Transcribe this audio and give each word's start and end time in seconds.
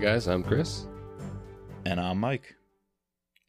Hey 0.00 0.06
guys, 0.06 0.28
I'm 0.28 0.42
Chris, 0.42 0.86
And 1.84 2.00
I'm 2.00 2.18
Mike. 2.18 2.54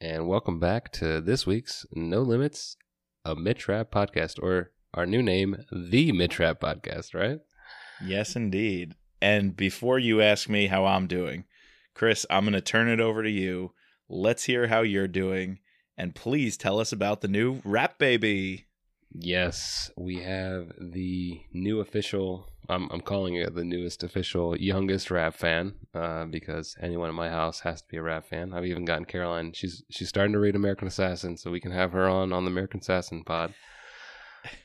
and 0.01 0.28
welcome 0.28 0.60
back 0.60 0.92
to 0.92 1.22
this 1.22 1.47
week's 1.47 1.86
No 1.94 2.24
Limits, 2.24 2.76
a 3.24 3.38
Mitch 3.38 3.70
Rapp 3.70 3.90
podcast, 3.90 4.38
or 4.44 4.72
our 4.94 5.06
new 5.06 5.24
name, 5.24 5.64
the 5.72 6.12
Mitch 6.12 6.40
Rapp 6.40 6.60
podcast, 6.60 7.14
right? 7.14 7.40
Yes, 8.06 8.36
indeed. 8.36 8.96
And 9.22 9.56
before 9.56 9.97
you 9.97 10.19
ask 10.22 10.50
me 10.50 10.68
how 10.68 10.86
I'm 10.86 11.08
doing, 11.08 11.46
Chris, 11.96 12.26
I'm 12.29 12.44
going 12.44 12.52
to 12.52 12.60
turn 12.60 12.90
it 12.90 12.99
over 12.99 13.24
to 13.24 13.31
you. 13.31 13.72
Let's 14.10 14.44
hear 14.44 14.68
how 14.68 14.81
you're 14.81 15.08
doing. 15.08 15.60
And 15.97 16.13
please 16.13 16.58
tell 16.58 16.82
us 16.82 16.91
about 16.91 17.22
the 17.22 17.30
new 17.30 17.62
Rapp 17.63 17.98
Baby. 17.98 18.66
Yes, 19.13 19.90
we 19.98 20.18
have 20.24 20.74
the 20.77 21.40
new 21.54 21.80
official. 21.80 22.49
I'm 22.72 22.90
I'm 22.92 23.02
calling 23.02 23.36
it 23.36 23.54
the 23.54 23.64
newest 23.66 24.04
official 24.04 24.58
youngest 24.58 25.12
Rapp 25.12 25.36
fan, 25.36 25.74
uh, 25.94 26.26
because 26.26 26.76
anyone 26.82 27.10
in 27.10 27.16
my 27.16 27.30
house 27.30 27.60
has 27.62 27.82
to 27.82 27.88
be 27.88 27.98
a 27.98 28.02
Rapp 28.02 28.26
fan. 28.26 28.54
I've 28.54 28.66
even 28.66 28.86
gotten 28.86 29.06
Caroline. 29.06 29.52
She's 29.54 29.84
she's 29.90 30.10
starting 30.10 30.34
to 30.34 30.40
read 30.40 30.56
American 30.56 30.88
Assassin, 30.88 31.38
so 31.38 31.52
we 31.52 31.60
can 31.60 31.72
have 31.72 31.92
her 31.92 32.08
on 32.08 32.32
on 32.34 32.46
the 32.46 32.52
American 32.52 32.80
Assassin 32.80 33.24
pod. 33.24 33.54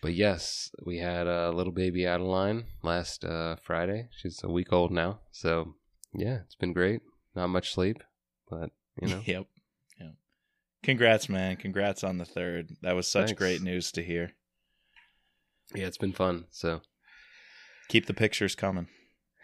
But 0.01 0.15
yes, 0.15 0.71
we 0.87 0.99
had 0.99 1.27
a 1.27 1.51
little 1.51 1.73
baby 1.73 2.07
Adeline 2.07 2.65
last 2.83 3.25
uh, 3.25 3.57
Friday. 3.57 4.09
She's 4.17 4.41
a 4.43 4.49
week 4.51 4.73
old 4.73 4.91
now, 4.91 5.21
so 5.33 5.75
yeah, 6.15 6.39
it's 6.45 6.55
been 6.55 6.73
great. 6.73 7.03
Not 7.35 7.49
much 7.49 7.73
sleep, 7.75 8.03
but 8.49 8.71
you 9.03 9.09
know, 9.09 9.21
Yep. 9.27 9.47
Yep. 10.01 10.15
Congrats, 10.83 11.29
man. 11.29 11.57
Congrats 11.57 12.05
on 12.05 12.19
the 12.19 12.25
third. 12.25 12.77
That 12.83 12.95
was 12.95 13.07
such 13.09 13.27
Thanks. 13.27 13.39
great 13.39 13.61
news 13.63 13.93
to 13.93 14.03
hear. 14.03 14.31
yeah, 15.75 15.87
it's 15.87 15.99
been 15.99 16.13
fun. 16.13 16.47
So 16.51 16.81
Keep 17.89 18.07
the 18.07 18.15
pictures 18.15 18.55
coming. 18.55 18.89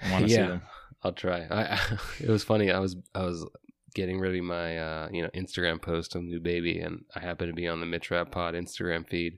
I 0.02 0.10
want 0.12 0.26
to 0.26 0.30
Yeah. 0.30 0.36
see 0.36 0.48
them. 0.48 0.62
I'll 1.02 1.12
try. 1.12 1.46
I, 1.50 1.78
it 2.20 2.28
was 2.28 2.44
funny. 2.44 2.70
I 2.70 2.78
was 2.78 2.96
I 3.14 3.24
was 3.24 3.46
getting 3.94 4.20
ready 4.20 4.40
my 4.40 4.78
uh, 4.78 5.08
you 5.12 5.22
know 5.22 5.28
Instagram 5.34 5.80
post 5.82 6.14
of 6.14 6.22
new 6.22 6.40
baby, 6.40 6.78
and 6.80 7.04
I 7.14 7.20
happened 7.20 7.50
to 7.50 7.54
be 7.54 7.68
on 7.68 7.80
the 7.80 7.86
Mitch 7.86 8.10
Rapp 8.10 8.30
Pod 8.30 8.54
Instagram 8.54 9.08
feed, 9.08 9.32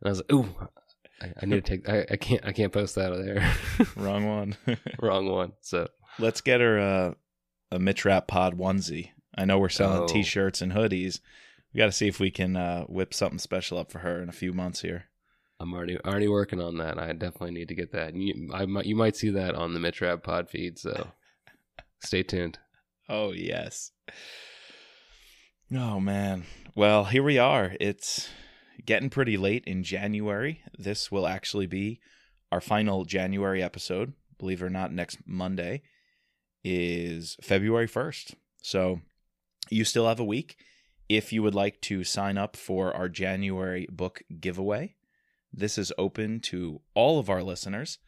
and 0.00 0.06
I 0.06 0.08
was 0.08 0.18
like, 0.18 0.32
"Ooh, 0.32 0.48
I, 1.20 1.32
I 1.42 1.46
need 1.46 1.64
to 1.64 1.76
take. 1.76 1.88
I, 1.88 2.06
I 2.10 2.16
can't. 2.16 2.44
I 2.44 2.52
can't 2.52 2.72
post 2.72 2.94
that 2.94 3.12
out 3.12 3.24
there. 3.24 3.52
Wrong 3.96 4.26
one. 4.26 4.56
Wrong 5.00 5.26
one." 5.28 5.52
So 5.60 5.88
Let's 6.18 6.40
get 6.40 6.60
her 6.60 6.78
a, 6.78 7.16
a 7.72 7.78
Mitch 7.78 8.04
Rapp 8.04 8.26
Pod 8.28 8.56
onesie. 8.56 9.10
I 9.36 9.44
know 9.44 9.58
we're 9.58 9.68
selling 9.68 10.02
Oh. 10.02 10.06
t-shirts 10.06 10.62
and 10.62 10.72
hoodies. 10.72 11.20
We 11.74 11.78
got 11.78 11.86
to 11.86 11.92
see 11.92 12.08
if 12.08 12.18
we 12.18 12.30
can 12.30 12.56
uh, 12.56 12.84
whip 12.84 13.12
something 13.12 13.38
special 13.38 13.76
up 13.76 13.92
for 13.92 13.98
her 13.98 14.22
in 14.22 14.30
a 14.30 14.32
few 14.32 14.54
months 14.54 14.80
here. 14.80 15.06
I'm 15.58 15.72
already 15.72 15.98
already 15.98 16.28
working 16.28 16.60
on 16.60 16.78
that. 16.78 16.98
I 16.98 17.12
definitely 17.12 17.52
need 17.52 17.68
to 17.68 17.74
get 17.74 17.92
that. 17.92 18.12
And 18.12 18.22
you, 18.22 18.50
I 18.52 18.66
might 18.66 18.86
you 18.86 18.96
might 18.96 19.16
see 19.16 19.30
that 19.30 19.54
on 19.54 19.74
the 19.74 19.80
Mitch 19.80 20.00
Rapp 20.00 20.22
Pod 20.22 20.50
feed. 20.50 20.78
So 20.78 21.08
stay 22.02 22.22
tuned. 22.22 22.58
Oh 23.08 23.32
yes. 23.32 23.92
Oh 25.74 25.98
man. 25.98 26.44
Well, 26.74 27.04
here 27.04 27.22
we 27.22 27.38
are. 27.38 27.74
It's 27.80 28.28
getting 28.84 29.10
pretty 29.10 29.36
late 29.36 29.64
in 29.66 29.82
January. 29.82 30.60
This 30.78 31.10
will 31.10 31.26
actually 31.26 31.66
be 31.66 32.00
our 32.52 32.60
final 32.60 33.04
January 33.04 33.62
episode. 33.62 34.12
Believe 34.38 34.60
it 34.60 34.66
or 34.66 34.70
not, 34.70 34.92
next 34.92 35.18
Monday 35.26 35.82
is 36.62 37.36
February 37.42 37.88
1st. 37.88 38.34
So 38.62 39.00
you 39.70 39.84
still 39.84 40.06
have 40.06 40.20
a 40.20 40.24
week. 40.24 40.56
If 41.08 41.32
you 41.32 41.42
would 41.42 41.54
like 41.54 41.80
to 41.82 42.04
sign 42.04 42.36
up 42.36 42.56
for 42.56 42.92
our 42.92 43.08
January 43.08 43.86
book 43.90 44.22
giveaway, 44.40 44.95
this 45.56 45.78
is 45.78 45.92
open 45.96 46.40
to 46.40 46.82
all 46.94 47.18
of 47.18 47.30
our 47.30 47.42
listeners. 47.42 47.98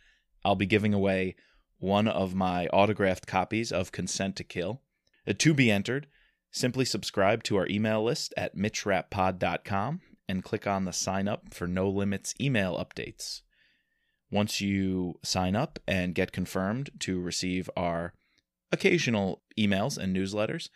I'll 0.45 0.55
be 0.55 0.67
giving 0.67 0.93
away 0.93 1.35
one 1.79 2.07
of 2.07 2.35
my 2.35 2.67
autographed 2.69 3.27
copies 3.27 3.73
of 3.73 3.93
Consent 3.93 4.37
to 4.37 4.45
Kill. 4.45 4.83
Uh, 5.27 5.33
To 5.39 5.55
be 5.55 5.71
entered, 5.71 6.07
simply 6.51 6.85
subscribe 6.85 7.43
to 7.45 7.57
our 7.57 7.67
email 7.69 8.05
list 8.05 8.35
at 8.37 8.57
mitchrappod.com 8.57 10.01
and 10.29 10.45
click 10.45 10.67
on 10.67 10.85
the 10.85 10.93
sign 10.93 11.27
up 11.27 11.55
for 11.55 11.67
No 11.67 11.89
Limits 11.89 12.35
email 12.41 12.77
updates. 12.77 13.41
Once 14.31 14.61
you 14.61 15.19
sign 15.23 15.57
up 15.57 15.79
and 15.89 16.15
get 16.15 16.33
confirmed 16.33 16.91
to 17.01 17.19
receive 17.19 17.71
our 17.77 18.13
occasional 18.71 19.43
emails 19.59 19.97
and 19.97 20.15
newsletters, 20.15 20.69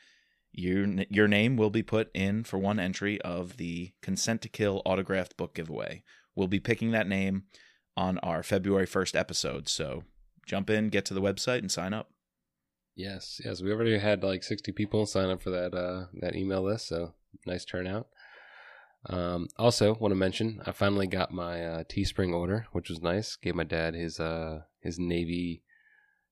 your, 0.53 0.87
your 1.11 1.29
name 1.29 1.57
will 1.57 1.71
be 1.71 1.83
put 1.83 2.11
in 2.15 2.45
for 2.45 2.59
one 2.59 2.79
entry 2.79 3.21
of 3.23 3.59
the 3.59 3.93
Consent 4.01 4.41
to 4.43 4.49
Kill 4.49 4.81
autographed 4.87 5.37
book 5.37 5.55
giveaway. 5.55 6.03
We'll 6.35 6.49
be 6.49 6.61
picking 6.61 6.93
that 6.93 7.09
name 7.09 7.45
on 7.97 8.19
our 8.19 8.43
February 8.43 8.87
1st 8.87 9.19
episode, 9.19 9.69
so 9.69 10.05
jump 10.47 10.71
in, 10.71 10.89
get 10.89 11.05
to 11.07 11.15
the 11.15 11.21
website, 11.21 11.59
and 11.59 11.71
sign 11.71 11.93
up. 11.93 12.11
Yes, 12.95 13.41
yes, 13.45 13.63
we 13.63 13.73
already 13.73 13.99
had 13.99 14.23
like 14.23 14.43
60 14.43 14.73
people 14.73 15.07
sign 15.07 15.31
up 15.31 15.43
for 15.43 15.51
that 15.51 15.75
uh, 15.75 16.07
that 16.21 16.37
email 16.37 16.63
list, 16.63 16.89
so 16.89 17.15
nice 17.47 17.65
turnout. 17.65 18.09
Um, 19.07 19.49
also, 19.59 19.95
want 19.95 20.13
to 20.13 20.17
mention 20.17 20.61
I 20.67 20.73
finally 20.73 21.07
got 21.07 21.33
my 21.33 21.65
uh, 21.65 21.85
Teespring 21.85 22.35
order, 22.35 22.67
which 22.73 22.89
was 22.89 23.03
nice. 23.03 23.37
Gave 23.37 23.55
my 23.55 23.65
dad 23.65 23.95
his 23.95 24.21
uh, 24.21 24.63
his 24.81 24.99
Navy 24.99 25.63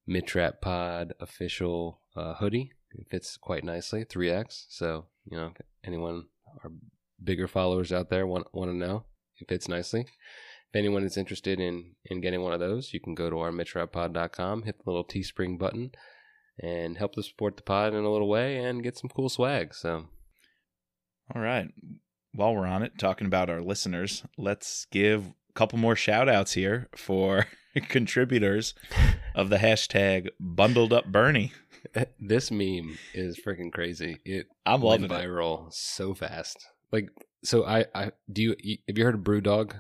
Mitch 0.07 0.35
Rapp 0.35 0.61
Pod 0.61 1.15
official 1.19 2.01
uh, 2.15 2.35
hoodie. 2.35 2.73
It 2.93 3.09
fits 3.09 3.37
quite 3.37 3.65
nicely, 3.65 4.05
3X. 4.05 4.67
So 4.69 5.07
you 5.25 5.37
know, 5.37 5.53
anyone 5.83 6.27
our 6.63 6.71
bigger 7.23 7.49
followers 7.49 7.93
out 7.93 8.11
there 8.11 8.27
want 8.27 8.55
want 8.55 8.71
to 8.71 8.77
know 8.77 9.05
it 9.41 9.49
fits 9.49 9.69
nicely. 9.69 10.01
If 10.03 10.77
anyone 10.77 11.03
is 11.05 11.17
interested 11.17 11.59
in 11.59 11.97
in 12.05 12.21
getting 12.21 12.43
one 12.43 12.53
of 12.53 12.61
those, 12.61 12.93
you 12.93 13.01
can 13.01 13.15
go 13.15 13.29
to 13.31 13.39
our 13.41 13.51
mitchrappod.com, 13.51 14.63
hit 14.63 14.77
the 14.79 14.91
little 14.91 15.05
Teespring 15.05 15.59
button 15.59 15.91
and 16.63 16.99
help 16.99 17.15
to 17.15 17.23
support 17.23 17.57
the 17.57 17.63
pod 17.63 17.95
in 17.95 18.05
a 18.05 18.11
little 18.11 18.29
way 18.29 18.59
and 18.59 18.83
get 18.83 18.97
some 18.99 19.11
cool 19.11 19.29
swag. 19.29 19.75
So 19.75 20.07
All 21.35 21.43
right. 21.43 21.69
While 22.33 22.55
we're 22.55 22.67
on 22.67 22.83
it, 22.85 22.99
talking 22.99 23.27
about 23.27 23.51
our 23.51 23.61
listeners, 23.61 24.25
let's 24.39 24.87
give 24.93 25.27
a 25.27 25.53
couple 25.55 25.79
more 25.79 25.97
shout 25.97 26.29
outs 26.29 26.53
here 26.53 26.89
for 26.95 27.47
contributors 27.89 28.75
of 29.35 29.49
the 29.49 29.57
hashtag 29.57 30.29
bundled 30.39 30.93
up 30.93 31.07
Bernie. 31.07 31.53
this 32.21 32.51
meme 32.53 32.99
is 33.15 33.41
freaking 33.45 33.73
crazy. 33.73 34.19
It 34.25 34.47
I'm 34.65 34.81
went 34.83 35.03
loving 35.03 35.17
it. 35.17 35.27
viral 35.29 35.73
so 35.73 36.15
fast. 36.15 36.65
Like 36.93 37.09
so, 37.45 37.65
I 37.65 37.87
I 37.95 38.13
do 38.31 38.43
you 38.43 38.79
have 38.89 38.99
you 38.99 39.05
heard 39.05 39.15
of 39.15 39.21
BrewDog? 39.21 39.75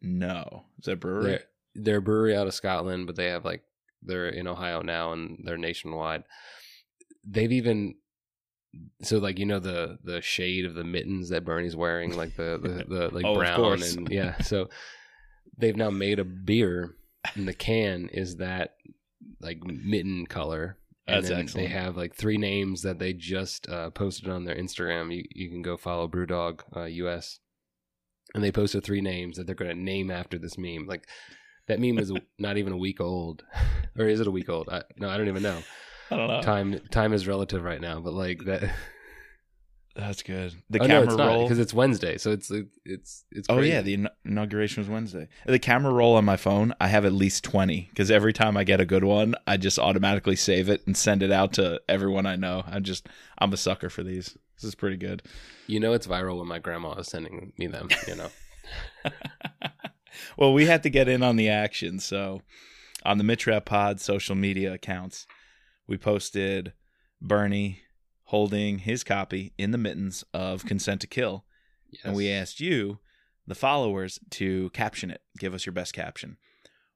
No. 0.00 0.64
Is 0.78 0.86
that 0.86 1.00
brewery? 1.00 1.24
They're, 1.24 1.44
they're 1.74 1.96
a 1.98 2.02
brewery 2.02 2.36
out 2.36 2.46
of 2.46 2.54
Scotland, 2.54 3.06
but 3.06 3.16
they 3.16 3.26
have 3.26 3.44
like 3.44 3.62
they're 4.02 4.28
in 4.28 4.48
Ohio 4.48 4.82
now 4.82 5.12
and 5.12 5.42
they're 5.44 5.56
nationwide. 5.58 6.24
They've 7.24 7.52
even 7.52 7.94
so 9.02 9.18
like 9.18 9.38
you 9.38 9.46
know 9.46 9.58
the 9.58 9.98
the 10.02 10.20
shade 10.22 10.64
of 10.64 10.74
the 10.74 10.84
mittens 10.84 11.28
that 11.28 11.44
Bernie's 11.44 11.76
wearing, 11.76 12.16
like 12.16 12.36
the 12.36 12.58
the, 12.62 12.84
the 12.88 13.14
like 13.14 13.24
Oh, 13.24 13.34
brown 13.34 13.82
and 13.82 14.08
yeah. 14.10 14.38
So 14.38 14.68
they've 15.56 15.76
now 15.76 15.90
made 15.90 16.18
a 16.18 16.24
beer, 16.24 16.96
and 17.34 17.46
the 17.46 17.54
can 17.54 18.08
is 18.12 18.36
that 18.36 18.76
like 19.40 19.62
mitten 19.64 20.26
color. 20.26 20.78
That's 21.12 21.30
excellent. 21.30 21.68
They 21.68 21.74
have 21.74 21.96
like 21.96 22.14
three 22.14 22.38
names 22.38 22.82
that 22.82 22.98
they 22.98 23.12
just 23.12 23.68
uh, 23.68 23.90
posted 23.90 24.28
on 24.28 24.44
their 24.44 24.56
Instagram. 24.56 25.14
You 25.14 25.24
you 25.30 25.48
can 25.48 25.62
go 25.62 25.76
follow 25.76 26.08
BrewDog 26.08 26.62
uh, 26.76 26.84
US, 26.84 27.40
and 28.34 28.42
they 28.42 28.52
posted 28.52 28.84
three 28.84 29.00
names 29.00 29.36
that 29.36 29.46
they're 29.46 29.54
going 29.54 29.70
to 29.70 29.82
name 29.82 30.10
after 30.10 30.38
this 30.38 30.58
meme. 30.58 30.86
Like 30.86 31.06
that 31.68 31.80
meme 31.80 31.98
is 31.98 32.12
not 32.38 32.56
even 32.56 32.72
a 32.72 32.78
week 32.78 33.00
old, 33.00 33.44
or 33.98 34.06
is 34.06 34.20
it 34.20 34.26
a 34.26 34.32
week 34.32 34.48
old? 34.48 34.68
I, 34.68 34.82
no, 34.96 35.08
I 35.08 35.16
don't 35.16 35.28
even 35.28 35.42
know. 35.42 35.62
I 36.10 36.16
don't 36.16 36.28
know. 36.28 36.42
Time 36.42 36.80
time 36.90 37.12
is 37.12 37.26
relative 37.26 37.62
right 37.62 37.80
now, 37.80 38.00
but 38.00 38.12
like 38.12 38.44
that. 38.44 38.70
That's 39.94 40.22
good. 40.22 40.54
The 40.70 40.78
oh, 40.78 40.82
no, 40.82 40.88
camera 40.88 41.04
it's 41.04 41.16
not 41.16 41.26
roll. 41.26 41.42
because 41.42 41.58
it's 41.58 41.74
Wednesday, 41.74 42.16
so 42.16 42.30
it's 42.30 42.50
it's 42.84 43.24
it's. 43.30 43.46
Oh 43.50 43.58
yeah, 43.60 43.82
the 43.82 43.94
in- 43.94 44.08
inauguration 44.24 44.80
was 44.80 44.88
Wednesday. 44.88 45.28
The 45.44 45.58
camera 45.58 45.92
roll 45.92 46.16
on 46.16 46.24
my 46.24 46.36
phone, 46.36 46.72
I 46.80 46.88
have 46.88 47.04
at 47.04 47.12
least 47.12 47.44
twenty 47.44 47.88
because 47.90 48.10
every 48.10 48.32
time 48.32 48.56
I 48.56 48.64
get 48.64 48.80
a 48.80 48.86
good 48.86 49.04
one, 49.04 49.34
I 49.46 49.58
just 49.58 49.78
automatically 49.78 50.36
save 50.36 50.70
it 50.70 50.86
and 50.86 50.96
send 50.96 51.22
it 51.22 51.30
out 51.30 51.52
to 51.54 51.80
everyone 51.88 52.24
I 52.24 52.36
know. 52.36 52.62
I'm 52.66 52.84
just, 52.84 53.06
I'm 53.38 53.52
a 53.52 53.58
sucker 53.58 53.90
for 53.90 54.02
these. 54.02 54.36
This 54.56 54.64
is 54.64 54.74
pretty 54.74 54.96
good. 54.96 55.22
you 55.66 55.78
know 55.78 55.92
it's 55.92 56.06
viral 56.06 56.38
when 56.38 56.48
my 56.48 56.58
grandma 56.58 56.94
is 56.94 57.08
sending 57.08 57.52
me 57.58 57.66
them. 57.66 57.88
You 58.08 58.16
know. 58.16 58.30
well, 60.38 60.54
we 60.54 60.66
had 60.66 60.82
to 60.84 60.90
get 60.90 61.08
in 61.08 61.22
on 61.22 61.36
the 61.36 61.50
action, 61.50 61.98
so 61.98 62.40
on 63.04 63.18
the 63.18 63.24
Mitch 63.24 63.46
Rapp 63.46 63.66
Pod 63.66 64.00
social 64.00 64.36
media 64.36 64.72
accounts, 64.72 65.26
we 65.86 65.98
posted 65.98 66.72
Bernie 67.20 67.80
holding 68.32 68.78
his 68.78 69.04
copy 69.04 69.52
in 69.58 69.72
the 69.72 69.78
mittens 69.78 70.24
of 70.32 70.64
Consent 70.64 71.02
to 71.02 71.06
Kill, 71.06 71.44
Yes. 71.90 72.00
and 72.04 72.16
we 72.16 72.30
asked 72.30 72.60
you, 72.60 72.98
the 73.46 73.54
followers, 73.54 74.18
to 74.30 74.70
caption 74.70 75.10
it. 75.10 75.20
Give 75.38 75.52
us 75.52 75.66
your 75.66 75.74
best 75.74 75.92
caption. 75.92 76.38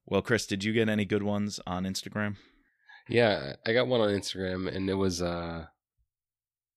Well, 0.06 0.22
Chris, 0.22 0.46
did 0.46 0.64
you 0.64 0.72
get 0.72 0.88
any 0.88 1.04
good 1.04 1.22
ones 1.22 1.60
on 1.66 1.84
Instagram? 1.84 2.36
Yeah, 3.06 3.56
I 3.66 3.74
got 3.74 3.86
one 3.86 4.00
on 4.00 4.08
Instagram, 4.08 4.66
and 4.74 4.88
it 4.88 4.94
was 4.94 5.20
uh, 5.20 5.66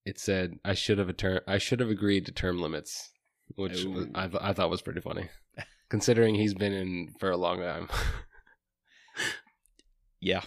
it 0.06 0.20
said 0.20 0.60
I 0.66 0.74
should 0.74 0.98
have 0.98 1.08
a 1.08 1.14
term. 1.14 1.40
I 1.48 1.58
should 1.58 1.80
have 1.80 1.90
agreed 1.90 2.26
to 2.26 2.34
term 2.34 2.60
limits, 2.60 3.12
which 3.56 3.86
was, 3.86 4.08
I 4.14 4.28
th- 4.28 4.44
I 4.44 4.52
thought 4.52 4.70
was 4.70 4.82
pretty 4.82 5.00
funny, 5.02 5.30
considering 5.90 6.36
he's 6.36 6.54
been 6.54 6.74
in 6.74 7.14
for 7.20 7.32
a 7.32 7.38
long 7.38 7.60
time. 7.60 7.88
Yeah. 10.22 10.42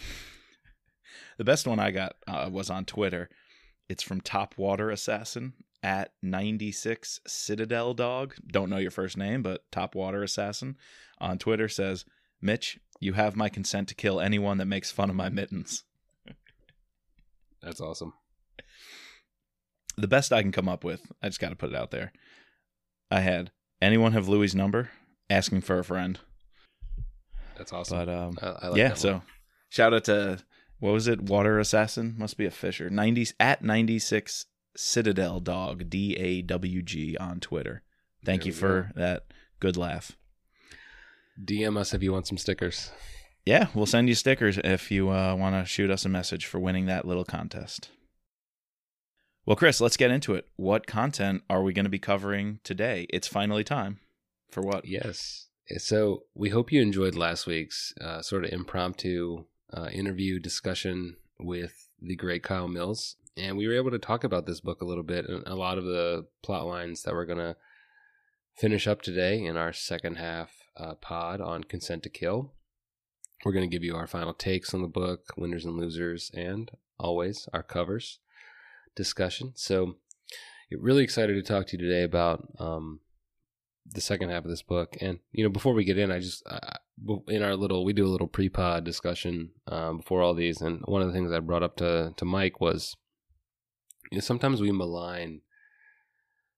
The 1.39 1.45
best 1.45 1.67
one 1.67 1.79
I 1.81 1.91
got 1.93 2.17
uh, 2.29 2.51
was 2.53 2.69
on 2.69 2.85
Twitter. 2.85 3.31
It's 3.89 4.03
from 4.03 4.21
Top 4.21 4.57
Water 4.57 4.91
Assassin 4.91 5.55
at 5.83 6.13
96 6.23 7.21
Citadel 7.27 7.95
Dog. 7.95 8.35
Don't 8.47 8.71
know 8.71 8.79
your 8.79 8.91
first 8.91 9.17
name, 9.17 9.43
but 9.43 9.71
Top 9.71 9.95
Water 9.95 10.23
Assassin 10.23 10.77
on 11.19 11.39
Twitter 11.39 11.69
says, 11.69 12.05
Mitch, 12.41 12.79
you 13.01 13.15
have 13.15 13.37
my 13.37 13.49
consent 13.49 13.89
to 13.89 13.95
kill 13.95 14.21
anyone 14.21 14.59
that 14.59 14.67
makes 14.67 14.91
fun 14.91 15.11
of 15.11 15.17
my 15.17 15.29
mittens. 15.29 15.85
That's 17.63 17.81
awesome. 17.81 18.15
The 19.97 20.09
best 20.09 20.33
I 20.33 20.43
can 20.43 20.53
come 20.53 20.69
up 20.69 20.85
with, 20.85 21.13
I 21.23 21.29
just 21.29 21.41
got 21.41 21.51
to 21.51 21.57
put 21.57 21.71
it 21.71 21.77
out 21.77 21.91
there. 21.91 22.13
I 23.11 23.21
had 23.21 23.51
anyone 23.81 24.13
have 24.13 24.29
Louis' 24.29 24.55
number 24.55 24.91
asking 25.29 25.61
for 25.61 25.79
a 25.79 25.85
friend. 25.85 26.19
That's 27.57 27.73
awesome. 27.73 27.99
But 27.99 28.09
um, 28.09 28.39
I, 28.41 28.47
I 28.47 28.69
like 28.69 28.79
yeah, 28.79 28.95
so 28.95 29.23
shout 29.69 29.93
out 29.93 30.05
to 30.05 30.39
what 30.83 30.95
was 30.95 31.07
it? 31.07 31.23
Water 31.23 31.61
Assassin 31.61 32.17
must 32.19 32.37
be 32.37 32.45
a 32.45 32.51
fisher. 32.51 32.91
90s 32.91 33.35
at 33.39 33.63
96 33.63 34.47
Citadel 34.77 35.39
Dog 35.39 35.89
D 35.89 36.17
A 36.17 36.43
W 36.43 36.83
G 36.83 37.17
on 37.19 37.39
Twitter. 37.39 37.83
Thank 38.25 38.43
There 38.43 38.49
you 38.49 38.53
for 38.53 38.91
that 38.97 39.27
good 39.61 39.77
laugh. 39.77 40.17
DM 41.41 41.77
us 41.77 41.95
if 41.95 42.03
you 42.03 42.13
want 42.13 42.27
some 42.27 42.37
stickers. 42.37 42.91
Yeah, 43.47 43.69
we'll 43.75 43.87
send 43.87 44.09
you 44.09 44.17
stickers 44.17 44.59
if 44.59 44.91
you 44.91 45.11
uh, 45.11 45.37
want 45.37 45.55
to 45.55 45.65
shoot 45.71 45.89
us 45.89 46.05
a 46.05 46.09
message 46.09 46.47
for 46.47 46.59
winning 46.59 46.87
that 46.87 47.07
little 47.07 47.25
contest. 47.25 47.91
Well, 49.47 49.57
Chris, 49.57 49.81
let's 49.81 49.97
get 49.97 50.11
into 50.11 50.35
it. 50.35 50.49
What 50.57 50.89
content 50.89 51.45
are 51.49 51.63
we 51.63 51.73
going 51.73 51.85
to 51.85 51.91
be 51.91 52.01
covering 52.01 52.59
today? 52.65 53.07
It's 53.11 53.29
finally 53.29 53.63
time 53.63 54.01
for 54.51 54.63
what? 54.63 54.85
Yes. 54.85 55.47
So 55.79 56.25
we 56.35 56.49
hope 56.49 56.73
you 56.73 56.83
enjoyed 56.83 57.15
last 57.15 57.47
week's 57.47 57.95
uh, 58.01 58.21
sort 58.21 58.45
of 58.45 58.53
impromptu 58.53 59.45
uh, 59.73 59.89
interview 59.93 60.39
discussion 60.39 61.17
with 61.39 61.89
the 62.01 62.17
great 62.17 62.43
Kyle 62.43 62.69
Mills. 62.69 63.17
And 63.37 63.57
we 63.57 63.67
were 63.67 63.77
able 63.77 63.91
to 63.91 63.99
talk 63.99 64.25
about 64.25 64.47
this 64.47 64.61
book 64.61 64.83
a 64.83 64.85
little 64.85 65.05
bit 65.05 65.27
and 65.27 65.47
a 65.47 65.55
lot 65.55 65.79
of 65.79 65.85
the 65.85 66.27
plot 66.43 66.67
lines 66.67 67.03
that 67.03 67.15
we're 67.15 67.25
to 67.39 67.57
finish 68.55 68.87
up 68.87 69.01
today 69.01 69.43
in 69.43 69.57
our 69.57 69.73
second 69.73 70.17
half 70.17 70.51
uh, 70.77 70.95
pod 70.95 71.41
on 71.41 71.65
Consent 71.65 72.03
to 72.03 72.11
Kill. 72.11 72.53
We're 73.45 73.53
to 73.69 73.75
give 73.75 73.85
you 73.85 73.97
our 73.97 74.07
final 74.07 74.35
takes 74.35 74.73
on 74.73 74.83
the 74.83 74.89
book, 74.89 75.33
winners 75.37 75.65
and 75.65 75.77
losers, 75.77 76.31
and 76.35 76.71
always 76.99 77.49
our 77.53 77.63
covers 77.63 78.21
discussion. 78.95 79.53
So, 79.57 79.97
really 80.71 81.03
excited 81.03 81.35
to 81.35 81.43
talk 81.43 81.67
to 81.67 81.77
you 81.77 81.83
today 81.83 82.03
about 82.03 82.47
um, 82.59 83.01
the 83.87 84.01
second 84.01 84.31
half 84.31 84.45
of 84.45 84.51
this 84.51 84.63
book. 84.63 84.97
And 85.01 85.19
you 85.33 85.45
know, 85.45 85.51
before 85.51 85.75
we 85.75 85.85
get 85.85 85.99
in, 85.99 86.11
I 86.11 86.19
just 86.19 86.43
I, 86.47 86.77
in 87.29 87.43
our 87.43 87.57
little 87.57 87.85
we 87.85 87.93
do 87.93 88.07
a 88.07 88.09
little 88.11 88.29
pre-pod 88.29 88.85
discussion 88.85 89.51
um, 89.67 89.99
before 89.99 90.23
all 90.23 90.35
these, 90.35 90.61
and 90.61 90.83
one 90.87 91.03
of 91.03 91.09
the 91.09 91.15
things 91.15 91.33
I 91.33 91.41
brought 91.41 91.63
up 91.63 91.77
to 91.77 92.13
to 92.17 92.25
Mike 92.25 92.61
was, 92.61 92.97
you 94.11 94.19
know, 94.19 94.23
sometimes 94.23 94.61
we 94.61 94.73
malign 94.73 95.41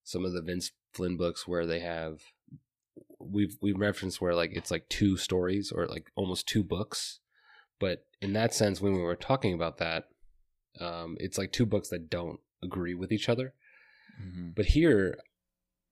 some 0.03 0.25
of 0.25 0.32
the 0.32 0.43
Vince 0.43 0.73
Flynn 0.93 1.17
books 1.17 1.49
where 1.49 1.67
they 1.67 1.81
have 1.81 2.21
we've 3.19 3.56
we've 3.61 3.79
referenced 3.79 4.21
where 4.21 4.35
like 4.35 4.50
it's 4.53 4.71
like 4.71 4.88
two 4.88 5.17
stories 5.17 5.73
or 5.73 5.87
like 5.87 6.11
almost 6.15 6.47
two 6.47 6.62
books, 6.62 7.21
but 7.81 8.05
in 8.21 8.32
that 8.35 8.55
sense, 8.55 8.81
when 8.81 8.94
we 8.94 9.03
were 9.03 9.17
talking 9.17 9.55
about 9.55 9.79
that, 9.79 10.09
um, 10.81 11.17
it's 11.21 11.38
like 11.38 11.53
two 11.53 11.67
books 11.67 11.88
that 11.88 12.11
don't 12.11 12.41
agree 12.62 12.94
with 12.94 13.12
each 13.12 13.29
other. 13.29 13.55
Mm-hmm. 14.23 14.50
But 14.55 14.67
here, 14.67 15.19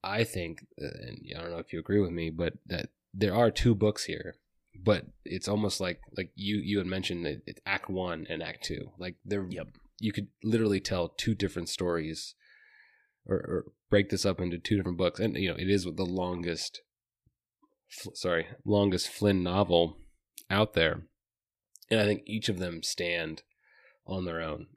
I 0.05 0.25
think, 0.25 0.67
uh, 0.81 0.87
and 0.87 1.19
I 1.37 1.41
don't 1.41 1.51
know 1.51 1.59
if 1.59 1.73
you 1.73 1.79
agree 1.79 2.01
with 2.01 2.11
me, 2.11 2.31
but 2.31 2.55
that 2.67 2.91
there 3.15 3.35
are 3.35 3.51
two 3.51 3.75
books 3.75 4.05
here. 4.05 4.37
But 4.75 5.05
it's 5.25 5.49
almost 5.49 5.81
like 5.81 6.01
like 6.17 6.31
you 6.35 6.57
you 6.57 6.79
had 6.79 6.87
mentioned 6.87 7.27
that 7.27 7.43
it's 7.47 7.61
Act 7.67 7.91
One 7.91 8.27
and 8.31 8.43
Act 8.43 8.65
Two. 8.65 8.93
Like 8.99 9.17
they're 9.25 9.47
Yep. 9.49 9.69
you 10.01 10.13
could 10.13 10.29
literally 10.43 10.81
tell 10.81 11.09
two 11.11 11.35
different 11.35 11.69
stories, 11.69 12.35
or, 13.27 13.37
or 13.37 13.65
break 13.91 14.09
this 14.09 14.25
up 14.25 14.41
into 14.41 14.59
two 14.59 14.77
different 14.77 14.97
books. 14.99 15.21
And 15.21 15.37
you 15.37 15.51
know, 15.51 15.57
it 15.59 15.69
is 15.69 15.85
the 15.85 16.07
longest, 16.07 16.81
sorry, 18.15 18.47
longest 18.65 19.09
Flynn 19.09 19.43
novel 19.43 19.99
out 20.51 20.73
there, 20.73 21.03
and 21.91 22.01
I 22.01 22.05
think 22.05 22.23
each 22.27 22.49
of 22.49 22.59
them 22.59 22.83
stand 22.83 23.43
on 24.07 24.25
their 24.25 24.41
own, 24.41 24.69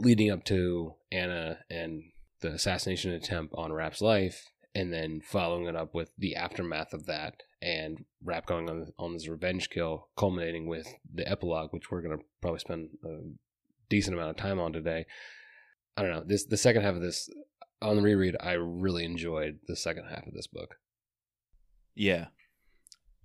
leading 0.00 0.30
up 0.30 0.44
to 0.46 0.94
Anna 1.12 1.60
and 1.70 2.02
the 2.42 2.52
assassination 2.52 3.12
attempt 3.12 3.54
on 3.56 3.72
Rapp's 3.72 4.02
life, 4.02 4.44
and 4.74 4.92
then 4.92 5.20
following 5.24 5.66
it 5.66 5.76
up 5.76 5.94
with 5.94 6.10
the 6.18 6.36
aftermath 6.36 6.92
of 6.92 7.06
that, 7.06 7.42
and 7.60 8.04
Rapp 8.22 8.46
going 8.46 8.68
on 8.68 8.92
on 8.98 9.14
this 9.14 9.28
revenge 9.28 9.70
kill, 9.70 10.08
culminating 10.16 10.66
with 10.66 10.86
the 11.12 11.26
epilogue, 11.28 11.72
which 11.72 11.90
we're 11.90 12.02
gonna 12.02 12.22
probably 12.40 12.60
spend 12.60 12.90
a 13.04 13.18
decent 13.88 14.16
amount 14.16 14.30
of 14.30 14.36
time 14.36 14.58
on 14.58 14.72
today. 14.72 15.06
I 15.96 16.02
don't 16.02 16.10
know 16.10 16.24
this 16.24 16.46
the 16.46 16.56
second 16.56 16.82
half 16.82 16.94
of 16.94 17.02
this 17.02 17.28
on 17.80 17.96
the 17.96 18.02
reread. 18.02 18.36
I 18.40 18.52
really 18.52 19.04
enjoyed 19.04 19.58
the 19.66 19.76
second 19.76 20.04
half 20.08 20.26
of 20.26 20.34
this 20.34 20.46
book. 20.46 20.76
Yeah. 21.94 22.26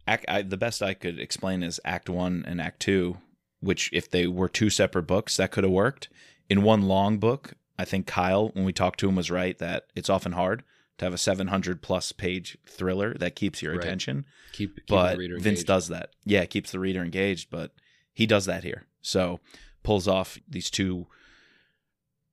Act, 0.05 0.25
I, 0.27 0.41
the 0.41 0.57
best 0.57 0.81
I 0.81 0.93
could 0.93 1.19
explain 1.19 1.63
is 1.63 1.81
Act 1.83 2.09
One 2.09 2.43
and 2.47 2.61
Act 2.61 2.79
Two, 2.79 3.17
which 3.59 3.89
if 3.93 4.09
they 4.09 4.27
were 4.27 4.49
two 4.49 4.69
separate 4.69 5.03
books, 5.03 5.37
that 5.37 5.51
could 5.51 5.63
have 5.63 5.73
worked. 5.73 6.09
In 6.49 6.63
one 6.63 6.83
long 6.83 7.17
book, 7.17 7.53
I 7.79 7.85
think 7.85 8.07
Kyle, 8.07 8.49
when 8.49 8.65
we 8.65 8.73
talked 8.73 8.99
to 9.01 9.09
him, 9.09 9.15
was 9.15 9.29
right 9.31 9.57
that 9.59 9.85
it's 9.95 10.09
often 10.09 10.31
hard 10.31 10.63
to 10.97 11.05
have 11.05 11.13
a 11.13 11.17
700 11.17 11.81
plus 11.81 12.11
page 12.11 12.57
thriller 12.65 13.13
that 13.15 13.35
keeps 13.35 13.61
your 13.61 13.73
Right. 13.73 13.83
attention. 13.83 14.25
Keep, 14.53 14.75
keep 14.77 14.87
but 14.87 15.11
the 15.11 15.17
reader 15.19 15.35
Vince 15.35 15.45
engaged. 15.59 15.67
does 15.67 15.87
that. 15.89 16.09
Yeah, 16.25 16.45
keeps 16.45 16.71
the 16.71 16.79
reader 16.79 17.03
engaged, 17.03 17.49
but 17.51 17.71
he 18.13 18.25
does 18.25 18.45
that 18.45 18.63
here. 18.63 18.87
So 19.01 19.39
pulls 19.83 20.07
off 20.07 20.39
these 20.47 20.69
two 20.71 21.07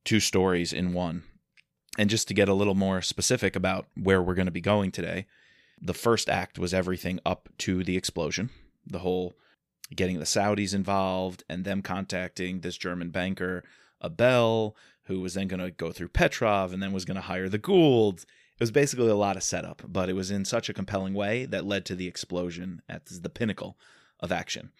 two 0.04 0.20
stories 0.20 0.72
in 0.72 0.92
one. 0.92 1.22
And 1.98 2.10
just 2.10 2.26
to 2.28 2.34
get 2.34 2.48
a 2.48 2.54
little 2.54 2.74
more 2.74 3.00
specific 3.02 3.54
about 3.56 3.86
where 3.96 4.22
we're 4.22 4.34
going 4.34 4.46
to 4.46 4.52
be 4.52 4.60
going 4.60 4.90
today, 4.90 5.26
the 5.80 5.94
first 5.94 6.28
act 6.28 6.58
was 6.58 6.74
everything 6.74 7.20
up 7.24 7.48
to 7.58 7.84
the 7.84 7.96
explosion, 7.96 8.50
the 8.86 8.98
whole 9.00 9.34
getting 9.94 10.18
the 10.18 10.24
Saudis 10.24 10.74
involved 10.74 11.44
and 11.48 11.64
them 11.64 11.82
contacting 11.82 12.60
this 12.60 12.76
German 12.76 13.10
banker, 13.10 13.62
Abel, 14.02 14.76
who 15.04 15.20
was 15.20 15.34
then 15.34 15.48
going 15.48 15.60
to 15.60 15.70
go 15.70 15.92
through 15.92 16.08
Petrov 16.08 16.72
and 16.72 16.82
then 16.82 16.92
was 16.92 17.04
going 17.04 17.16
to 17.16 17.20
hire 17.20 17.48
the 17.48 17.58
Goulds. 17.58 18.24
It 18.24 18.60
was 18.60 18.70
basically 18.70 19.08
a 19.08 19.16
lot 19.16 19.36
of 19.36 19.42
setup, 19.42 19.82
but 19.86 20.08
it 20.08 20.14
was 20.14 20.30
in 20.30 20.44
such 20.44 20.68
a 20.68 20.74
compelling 20.74 21.14
way 21.14 21.44
that 21.46 21.66
led 21.66 21.84
to 21.86 21.94
the 21.94 22.06
explosion 22.06 22.82
at 22.88 23.06
the 23.06 23.28
pinnacle 23.28 23.76
of 24.20 24.32
action. 24.32 24.70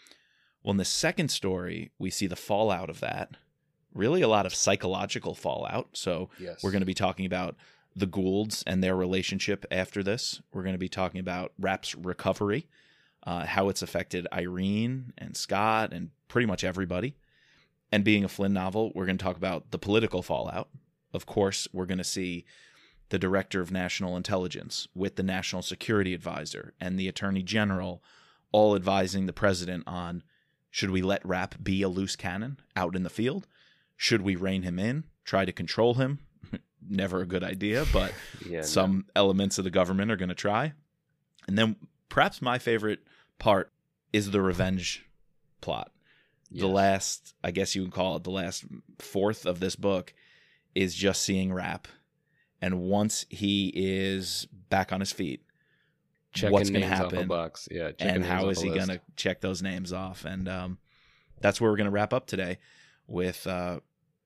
Well, 0.63 0.73
in 0.73 0.77
the 0.79 0.85
second 0.85 1.29
story, 1.29 1.91
we 1.99 2.11
see 2.11 2.27
the 2.27 2.37
fallout 2.37 2.89
of 2.89 3.01
that. 3.01 3.37
Really, 3.93 4.23
a 4.23 4.29
lot 4.29 4.47
of 4.47 4.55
psychological 4.55 5.35
fallout. 5.35 5.91
So, 5.93 6.31
Yes, 6.39 6.63
we're 6.63 6.71
going 6.71 6.81
to 6.81 6.87
be 6.87 6.95
talking 6.95 7.27
about 7.27 7.57
the 7.95 8.07
Goulds 8.07 8.65
and 8.67 8.83
their 8.83 8.97
relationship 8.97 9.65
after 9.71 10.03
this. 10.03 10.41
We're 10.53 10.63
going 10.63 10.75
to 10.75 10.79
be 10.79 10.89
talking 10.89 11.21
about 11.21 11.53
Rapp's 11.59 11.95
recovery, 11.95 12.67
uh, 13.25 13.47
how 13.47 13.69
it's 13.69 13.83
affected 13.83 14.27
Irene 14.33 15.13
and 15.19 15.37
Scott 15.37 15.93
and 15.93 16.11
pretty 16.29 16.47
much 16.47 16.65
everybody. 16.65 17.15
And 17.93 18.05
being 18.05 18.25
a 18.25 18.29
Flynn 18.29 18.53
novel, 18.53 18.93
we're 18.95 19.07
going 19.07 19.19
to 19.19 19.25
talk 19.25 19.37
about 19.37 19.71
the 19.71 19.79
political 19.79 20.23
fallout. 20.23 20.69
Of 21.13 21.27
course, 21.27 21.69
we're 21.73 21.87
going 21.87 21.99
to 21.99 22.05
see 22.05 22.45
the 23.11 23.19
director 23.19 23.61
of 23.61 23.71
national 23.71 24.17
intelligence 24.17 24.89
with 24.95 25.17
the 25.17 25.23
national 25.23 25.63
security 25.63 26.15
advisor 26.15 26.75
and 26.81 26.99
the 26.99 27.09
attorney 27.09 27.43
general 27.43 28.03
all 28.51 28.75
advising 28.75 29.27
the 29.27 29.33
president 29.33 29.85
on 29.87 30.23
should 30.71 30.91
we 30.91 31.03
let 31.03 31.25
Rapp 31.25 31.63
be 31.63 31.83
a 31.83 31.89
loose 31.89 32.17
cannon 32.17 32.59
out 32.75 32.97
in 32.97 33.05
the 33.05 33.11
field? 33.11 33.47
Should 33.97 34.23
we 34.23 34.35
rein 34.35 34.65
him 34.65 34.81
in, 34.81 35.05
try 35.25 35.45
to 35.45 35.53
control 35.53 35.95
him? 35.95 36.19
Never 36.89 37.21
a 37.21 37.27
good 37.27 37.45
idea, 37.45 37.87
but 37.93 38.13
yeah, 38.49 38.59
no. 38.59 38.65
some 38.65 39.07
elements 39.15 39.59
of 39.59 39.63
the 39.63 39.71
government 39.71 40.11
are 40.11 40.17
going 40.17 40.31
to 40.31 40.35
try. 40.35 40.73
And 41.47 41.57
then 41.57 41.77
perhaps 42.09 42.43
my 42.43 42.59
favorite 42.59 43.01
part 43.39 43.73
is 44.13 44.33
the 44.33 44.41
revenge 44.41 45.05
plot. 45.61 45.93
The 46.61 46.69
last, 46.69 47.35
I 47.43 47.51
guess 47.51 47.75
you 47.75 47.83
would 47.83 47.93
call 47.93 48.17
it 48.17 48.25
the 48.25 48.31
last 48.31 48.65
fourth 48.99 49.47
of 49.47 49.61
this 49.61 49.77
book 49.77 50.15
is 50.75 50.95
just 50.95 51.23
seeing 51.23 51.53
Rapp. 51.53 51.89
And 52.61 52.81
once 52.83 53.27
he 53.29 53.73
is 53.75 54.47
back 54.71 54.93
on 54.93 55.01
his 55.01 55.13
feet, 55.13 55.43
Checking 56.33 56.53
what's 56.53 56.71
going 56.71 56.83
to 56.83 56.89
names 56.89 57.01
off 57.01 57.13
a 57.13 57.17
happen 57.17 57.29
box. 57.29 57.69
Yeah, 57.71 57.93
checking 57.93 58.09
and 58.09 58.25
how 58.25 58.49
is 58.49 58.61
he 58.61 58.69
going 58.69 58.89
to 58.89 59.01
check 59.15 59.41
those 59.41 59.63
names 59.63 59.93
off? 59.93 60.25
And 60.25 60.49
um, 60.49 60.79
that's 61.41 61.61
where 61.61 61.71
we're 61.71 61.77
going 61.77 61.85
to 61.87 61.93
wrap 61.93 62.13
up 62.13 62.27
today 62.27 62.59
with 63.07 63.47
uh, 63.47 63.81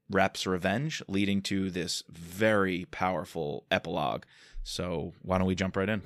Rapp's 0.09 0.47
Revenge, 0.47 1.03
leading 1.07 1.43
to 1.43 1.71
this 1.71 2.03
very 2.09 2.87
powerful 2.91 3.67
epilogue. 3.71 4.23
So 4.63 5.13
why 5.23 5.37
don't 5.37 5.47
we 5.47 5.55
jump 5.55 5.77
right 5.77 5.89
in? 5.89 6.03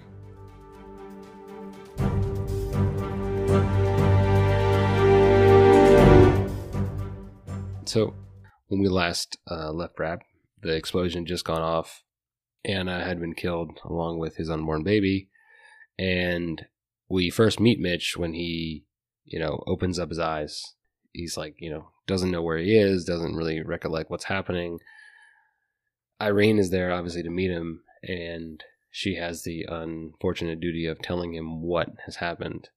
So 7.93 8.15
when 8.69 8.81
we 8.81 8.89
last 8.89 9.37
uh, 9.51 9.71
left 9.71 9.99
Rapp, 9.99 10.23
the 10.63 10.75
explosion 10.75 11.27
just 11.27 11.45
gone 11.45 11.61
off. 11.61 12.05
Anna 12.65 13.05
had 13.05 13.21
been 13.21 13.35
killed 13.35 13.81
along 13.85 14.19
with 14.19 14.37
his 14.37 14.49
unborn 14.49 14.83
baby, 14.83 15.29
and 15.99 16.65
we 17.11 17.29
first 17.29 17.61
meet 17.61 17.79
Mitch 17.79 18.17
when 18.17 18.33
he, 18.33 18.87
you 19.27 19.39
know, 19.39 19.63
opens 19.67 19.99
up 19.99 20.09
his 20.09 20.19
eyes. 20.19 20.63
He's 21.13 21.37
like, 21.37 21.57
you 21.59 21.69
know, 21.69 21.91
doesn't 22.07 22.31
know 22.31 22.41
where 22.41 22.57
he 22.57 22.79
is, 22.79 23.05
doesn't 23.05 23.37
really 23.37 23.61
recollect 23.61 24.11
what's 24.11 24.25
happening. 24.25 24.79
Irene 26.19 26.59
is 26.59 26.71
there 26.71 26.95
obviously 26.95 27.23
to 27.25 27.29
meet 27.29 27.51
him, 27.51 27.83
and 28.03 28.65
she 28.91 29.17
has 29.17 29.43
the 29.43 29.67
unfortunate 29.69 30.61
duty 30.61 30.87
of 30.87 31.03
telling 31.03 31.35
him 31.35 31.61
what 31.61 31.91
has 32.07 32.17
happened. 32.17 32.71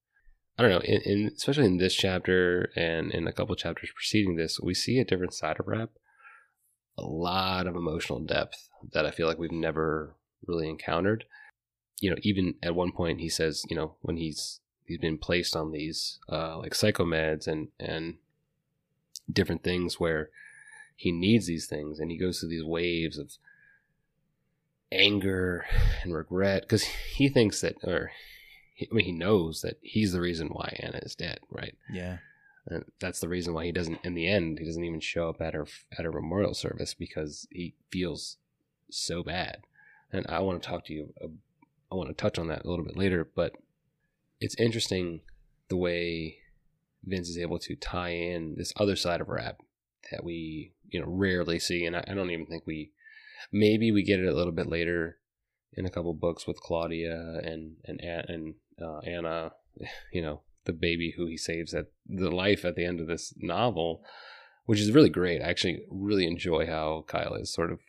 I 0.57 0.61
don't 0.61 0.71
know, 0.71 0.79
in, 0.79 1.01
in 1.01 1.31
especially 1.35 1.65
in 1.65 1.77
this 1.77 1.93
chapter 1.93 2.71
and 2.75 3.11
in 3.11 3.27
a 3.27 3.33
couple 3.33 3.55
chapters 3.55 3.91
preceding 3.93 4.35
this, 4.35 4.59
we 4.59 4.73
see 4.73 4.99
a 4.99 5.05
different 5.05 5.33
side 5.33 5.59
of 5.59 5.67
Rapp, 5.67 5.91
A 6.97 7.03
lot 7.03 7.67
of 7.67 7.75
emotional 7.75 8.19
depth 8.19 8.69
that 8.93 9.05
I 9.05 9.11
feel 9.11 9.27
like 9.27 9.37
we've 9.37 9.51
never 9.51 10.15
really 10.47 10.69
encountered. 10.69 11.25
You 11.99 12.11
know, 12.11 12.17
even 12.21 12.55
at 12.63 12.75
one 12.75 12.91
point 12.91 13.19
he 13.19 13.29
says, 13.29 13.65
you 13.69 13.75
know, 13.75 13.95
when 14.01 14.17
he's 14.17 14.61
he's 14.85 14.99
been 14.99 15.17
placed 15.17 15.55
on 15.55 15.71
these 15.71 16.19
uh, 16.31 16.57
like 16.57 16.73
psychomeds 16.73 17.47
and 17.47 17.69
and 17.79 18.15
different 19.31 19.63
things 19.63 19.99
where 19.99 20.29
he 20.95 21.11
needs 21.11 21.47
these 21.47 21.67
things 21.67 21.99
and 21.99 22.11
he 22.11 22.17
goes 22.17 22.39
through 22.39 22.49
these 22.49 22.63
waves 22.63 23.17
of 23.17 23.31
anger 24.91 25.65
and 26.03 26.13
regret 26.13 26.61
because 26.61 26.83
he 26.83 27.27
thinks 27.27 27.61
that 27.61 27.75
or 27.83 28.11
he, 28.75 28.87
I 28.91 28.93
mean 28.93 29.05
he 29.05 29.11
knows 29.11 29.61
that 29.61 29.77
he's 29.81 30.11
the 30.13 30.21
reason 30.21 30.49
why 30.49 30.77
Anna 30.79 30.99
is 31.01 31.15
dead, 31.15 31.39
right? 31.49 31.75
Yeah. 31.91 32.17
And 32.67 32.83
that's 32.99 33.19
the 33.19 33.29
reason 33.29 33.53
why 33.53 33.65
he 33.65 33.71
doesn't 33.71 33.99
in 34.03 34.13
the 34.13 34.27
end 34.27 34.59
he 34.59 34.65
doesn't 34.65 34.83
even 34.83 34.99
show 34.99 35.29
up 35.29 35.41
at 35.41 35.53
her 35.53 35.65
at 35.97 36.05
her 36.05 36.11
memorial 36.11 36.53
service 36.53 36.93
because 36.93 37.47
he 37.49 37.73
feels 37.89 38.37
so 38.91 39.23
bad. 39.23 39.61
And 40.11 40.25
I 40.29 40.39
want 40.39 40.61
to 40.61 40.69
talk 40.69 40.85
to 40.85 40.93
you 40.93 41.13
uh, 41.23 41.27
I 41.91 41.95
want 41.95 42.09
to 42.09 42.15
touch 42.15 42.37
on 42.37 42.47
that 42.49 42.65
a 42.65 42.69
little 42.69 42.85
bit 42.85 42.97
later, 42.97 43.27
but 43.35 43.53
it's 44.39 44.55
interesting 44.59 45.21
the 45.69 45.77
way 45.77 46.37
Vince 47.03 47.29
is 47.29 47.37
able 47.37 47.59
to 47.59 47.75
tie 47.75 48.09
in 48.09 48.55
this 48.57 48.73
other 48.77 48.95
side 48.95 49.21
of 49.21 49.29
Rapp 49.29 49.61
that 50.11 50.23
we 50.23 50.73
you 50.89 50.99
know 50.99 51.07
rarely 51.07 51.59
see, 51.59 51.85
and 51.85 51.95
I, 51.95 52.03
I 52.07 52.13
don't 52.13 52.31
even 52.31 52.45
think 52.45 52.63
we 52.65 52.91
maybe 53.51 53.91
we 53.91 54.03
get 54.03 54.19
it 54.19 54.27
a 54.27 54.35
little 54.35 54.51
bit 54.51 54.67
later 54.67 55.17
in 55.73 55.85
a 55.85 55.89
couple 55.89 56.13
books 56.13 56.47
with 56.47 56.59
Claudia 56.59 57.41
and 57.43 57.77
and 57.85 57.99
and 58.01 58.55
uh, 58.81 58.99
Anna, 58.99 59.51
you 60.13 60.21
know 60.21 60.41
the 60.65 60.73
baby 60.73 61.13
who 61.15 61.27
he 61.27 61.37
saves 61.37 61.73
at 61.73 61.85
the 62.07 62.31
life 62.31 62.65
at 62.65 62.75
the 62.75 62.85
end 62.85 62.99
of 62.99 63.07
this 63.07 63.33
novel, 63.37 64.03
which 64.65 64.79
is 64.79 64.91
really 64.91 65.09
great. 65.09 65.41
I 65.41 65.49
actually 65.49 65.83
really 65.89 66.25
enjoy 66.25 66.65
how 66.65 67.05
Kyle 67.07 67.35
has 67.37 67.53
sort 67.53 67.71
of 67.71 67.79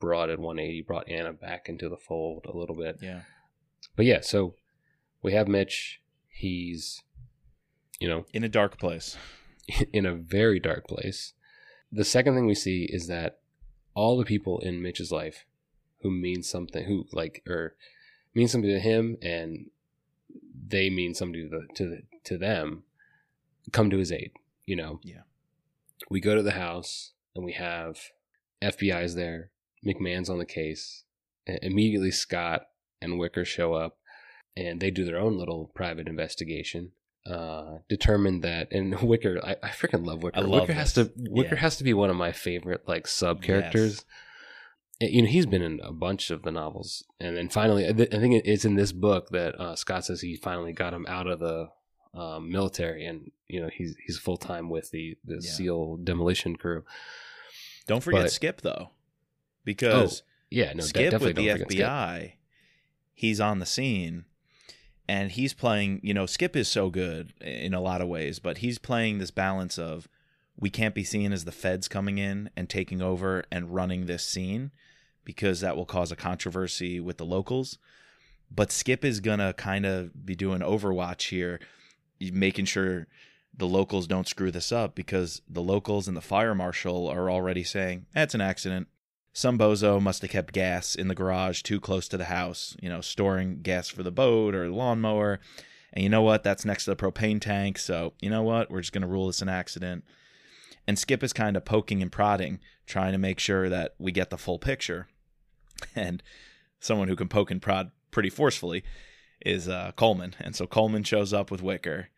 brought 0.00 0.30
it 0.30 0.38
180, 0.38 0.82
brought 0.82 1.08
Anna 1.08 1.32
back 1.32 1.68
into 1.68 1.88
the 1.88 1.96
fold 1.96 2.46
a 2.46 2.56
little 2.56 2.74
bit. 2.74 2.98
Yeah. 3.00 3.20
But 3.96 4.06
yeah, 4.06 4.20
so 4.22 4.54
we 5.22 5.32
have 5.34 5.46
Mitch. 5.46 6.00
He's, 6.28 7.02
you 8.00 8.08
know, 8.08 8.24
In 8.32 8.42
a 8.42 8.48
dark 8.48 8.78
place. 8.78 9.16
in 9.92 10.06
a 10.06 10.14
very 10.14 10.58
dark 10.58 10.86
place. 10.86 11.34
The 11.90 12.04
second 12.04 12.34
thing 12.34 12.46
we 12.46 12.54
see 12.54 12.88
is 12.90 13.06
that 13.08 13.38
all 13.94 14.16
the 14.16 14.24
people 14.24 14.58
in 14.60 14.82
Mitch's 14.82 15.12
life 15.12 15.44
who 16.00 16.10
mean 16.10 16.42
something, 16.42 16.84
who 16.84 17.06
like 17.12 17.42
or 17.46 17.76
mean 18.34 18.48
something 18.48 18.70
to 18.70 18.80
him, 18.80 19.18
and 19.22 19.66
they 20.72 20.90
mean 20.90 21.14
something 21.14 21.48
to 21.48 21.48
the, 21.48 21.74
to 21.74 21.88
the, 21.88 22.02
to 22.24 22.36
them, 22.36 22.82
come 23.70 23.88
to 23.90 23.98
his 23.98 24.10
aid. 24.10 24.32
You 24.66 24.74
know. 24.76 24.98
Yeah. 25.04 25.22
We 26.10 26.20
go 26.20 26.34
to 26.34 26.42
the 26.42 26.52
house 26.52 27.12
and 27.36 27.44
we 27.44 27.52
have 27.52 27.98
FBI's 28.60 29.14
there. 29.14 29.50
McMahon's 29.86 30.28
on 30.28 30.38
the 30.38 30.44
case. 30.44 31.04
Immediately, 31.46 32.10
Scott 32.10 32.62
and 33.00 33.18
Wicker 33.18 33.44
show 33.44 33.74
up, 33.74 33.98
and 34.56 34.80
they 34.80 34.90
do 34.90 35.04
their 35.04 35.18
own 35.18 35.38
little 35.38 35.70
private 35.74 36.08
investigation 36.08 36.92
uh 37.24 37.78
determined 37.88 38.42
that 38.42 38.66
and 38.72 39.00
Wicker 39.00 39.38
I, 39.44 39.54
I 39.62 39.68
freaking 39.68 40.04
love 40.04 40.24
Wicker. 40.24 40.36
I 40.38 40.40
love 40.42 40.62
Wicker 40.62 40.72
has 40.72 40.92
to 40.94 41.12
Wicker 41.16 41.54
Yeah. 41.54 41.60
has 41.60 41.76
to 41.76 41.84
be 41.84 41.94
one 41.94 42.10
of 42.10 42.16
my 42.16 42.32
favorite 42.32 42.88
like 42.88 43.06
sub 43.06 43.42
characters. 43.42 44.04
You 45.10 45.22
know, 45.22 45.28
he's 45.28 45.46
been 45.46 45.62
in 45.62 45.80
a 45.80 45.92
bunch 45.92 46.30
of 46.30 46.42
the 46.42 46.50
novels, 46.52 47.04
and 47.20 47.36
then 47.36 47.48
finally, 47.48 47.86
I 47.86 47.92
thi- 47.92 48.08
I 48.12 48.18
think 48.18 48.42
it's 48.44 48.64
in 48.64 48.74
this 48.76 48.92
book 48.92 49.30
that 49.30 49.54
uh, 49.60 49.74
Scott 49.76 50.04
says 50.04 50.20
he 50.20 50.36
finally 50.36 50.72
got 50.72 50.94
him 50.94 51.06
out 51.08 51.26
of 51.26 51.38
the 51.40 51.68
um, 52.14 52.50
military, 52.50 53.04
and 53.06 53.30
you 53.48 53.60
know 53.60 53.68
he's 53.72 53.96
he's 54.06 54.18
full 54.18 54.36
time 54.36 54.68
with 54.68 54.90
the 54.90 55.16
the 55.24 55.40
Yeah. 55.42 55.50
SEAL 55.50 55.96
demolition 56.04 56.56
crew. 56.56 56.84
Don't 57.86 58.02
forget 58.02 58.22
But- 58.22 58.32
Skip 58.32 58.60
though, 58.60 58.90
because 59.64 60.22
Yeah, 60.50 60.72
no, 60.74 60.82
Skip 60.82 61.12
with 61.20 61.36
the 61.36 61.46
don't 61.46 61.58
Skip. 61.60 61.68
FBI, 61.68 62.32
he's 63.14 63.40
on 63.40 63.58
the 63.58 63.66
scene, 63.66 64.24
and 65.08 65.32
he's 65.32 65.54
playing. 65.54 66.00
You 66.02 66.14
know, 66.14 66.26
Skip 66.26 66.54
is 66.56 66.68
so 66.68 66.90
good 66.90 67.32
in 67.40 67.74
a 67.74 67.80
lot 67.80 68.00
of 68.00 68.08
ways, 68.08 68.38
but 68.38 68.58
he's 68.58 68.78
playing 68.78 69.18
this 69.18 69.30
balance 69.30 69.78
of 69.78 70.08
we 70.56 70.68
can't 70.70 70.94
be 70.94 71.02
seen 71.04 71.32
as 71.32 71.44
the 71.46 71.52
feds 71.52 71.88
coming 71.88 72.18
in 72.18 72.50
and 72.56 72.68
taking 72.68 73.00
over 73.00 73.42
and 73.50 73.74
running 73.74 74.04
this 74.06 74.22
scene 74.22 74.70
because 75.24 75.60
that 75.60 75.76
will 75.76 75.86
cause 75.86 76.12
a 76.12 76.16
controversy 76.16 77.00
with 77.00 77.18
the 77.18 77.24
locals. 77.24 77.78
But 78.50 78.72
Skip 78.72 79.04
is 79.04 79.20
gonna 79.20 79.52
kind 79.54 79.86
of 79.86 80.26
be 80.26 80.34
doing 80.34 80.60
Overwatch 80.60 81.28
here, 81.30 81.60
making 82.20 82.66
sure 82.66 83.06
the 83.54 83.66
locals 83.66 84.06
don't 84.06 84.28
screw 84.28 84.50
this 84.50 84.72
up 84.72 84.94
because 84.94 85.42
the 85.48 85.62
locals 85.62 86.08
and 86.08 86.16
the 86.16 86.22
fire 86.22 86.54
marshal 86.54 87.08
are 87.08 87.30
already 87.30 87.64
saying 87.64 88.06
that's 88.14 88.34
an 88.34 88.40
accident. 88.40 88.88
Some 89.34 89.58
bozo 89.58 90.00
must 90.00 90.22
have 90.22 90.30
kept 90.30 90.52
gas 90.52 90.94
in 90.94 91.08
the 91.08 91.14
garage 91.14 91.62
too 91.62 91.80
close 91.80 92.06
to 92.08 92.18
the 92.18 92.26
house, 92.26 92.76
you 92.82 92.88
know, 92.88 93.00
storing 93.00 93.62
gas 93.62 93.88
for 93.88 94.02
the 94.02 94.10
boat 94.10 94.54
or 94.54 94.68
lawnmower. 94.68 95.40
And 95.92 96.02
you 96.02 96.10
know 96.10 96.22
what? 96.22 96.42
That's 96.42 96.64
next 96.64 96.84
to 96.84 96.90
the 96.90 96.96
propane 96.96 97.40
tank. 97.40 97.78
So, 97.78 98.12
you 98.20 98.28
know 98.28 98.42
what? 98.42 98.70
We're 98.70 98.80
just 98.80 98.92
going 98.92 99.02
to 99.02 99.08
rule 99.08 99.26
this 99.28 99.42
an 99.42 99.48
accident. 99.48 100.04
And 100.86 100.98
Skip 100.98 101.22
is 101.22 101.32
kind 101.32 101.56
of 101.56 101.64
poking 101.64 102.02
and 102.02 102.12
prodding, 102.12 102.60
trying 102.86 103.12
to 103.12 103.18
make 103.18 103.38
sure 103.38 103.68
that 103.68 103.94
we 103.98 104.12
get 104.12 104.30
the 104.30 104.38
full 104.38 104.58
picture. 104.58 105.08
And 105.96 106.22
someone 106.80 107.08
who 107.08 107.16
can 107.16 107.28
poke 107.28 107.50
and 107.50 107.62
prod 107.62 107.90
pretty 108.10 108.30
forcefully 108.30 108.82
is 109.44 109.68
uh, 109.68 109.92
Coleman. 109.96 110.34
And 110.40 110.54
so 110.56 110.66
Coleman 110.66 111.02
shows 111.04 111.32
up 111.32 111.50
with 111.50 111.62
Wicker. 111.62 112.08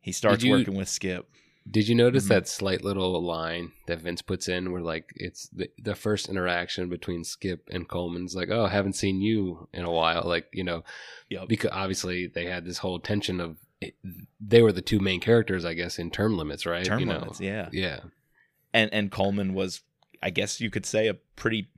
He 0.00 0.12
starts 0.12 0.44
you- 0.44 0.52
working 0.52 0.74
with 0.74 0.88
Skip. 0.88 1.28
Did 1.70 1.88
you 1.88 1.94
notice 1.94 2.26
Mhm. 2.26 2.28
that 2.28 2.48
slight 2.48 2.84
little 2.84 3.22
line 3.24 3.72
that 3.86 3.98
Vince 4.00 4.20
puts 4.20 4.48
in 4.48 4.70
where 4.70 4.82
like 4.82 5.10
it's 5.16 5.48
the, 5.48 5.70
the 5.82 5.94
first 5.94 6.28
interaction 6.28 6.90
between 6.90 7.24
Skip 7.24 7.66
and 7.72 7.88
Coleman's 7.88 8.34
like, 8.36 8.50
oh, 8.50 8.66
I 8.66 8.68
haven't 8.68 8.92
seen 8.96 9.22
you 9.22 9.66
in 9.72 9.82
a 9.84 9.90
while. 9.90 10.24
Like, 10.26 10.46
you 10.52 10.62
know, 10.62 10.84
Yep. 11.30 11.48
because 11.48 11.70
obviously 11.72 12.26
they 12.26 12.44
had 12.44 12.66
this 12.66 12.78
whole 12.78 12.98
tension 12.98 13.40
of 13.40 13.56
it, 13.80 13.94
they 14.38 14.60
were 14.60 14.72
the 14.72 14.82
two 14.82 14.98
main 15.00 15.20
characters, 15.20 15.64
I 15.64 15.72
guess, 15.72 15.98
in 15.98 16.10
term 16.10 16.36
limits, 16.36 16.66
right? 16.66 16.84
Term 16.84 17.00
you 17.00 17.06
know? 17.06 17.18
limits, 17.20 17.40
yeah. 17.40 17.70
Yeah. 17.72 18.00
and 18.74 18.92
and 18.92 19.10
Coleman 19.10 19.54
was, 19.54 19.80
I 20.22 20.28
guess 20.28 20.60
you 20.60 20.68
could 20.68 20.84
say, 20.84 21.08
a 21.08 21.14
pretty 21.14 21.68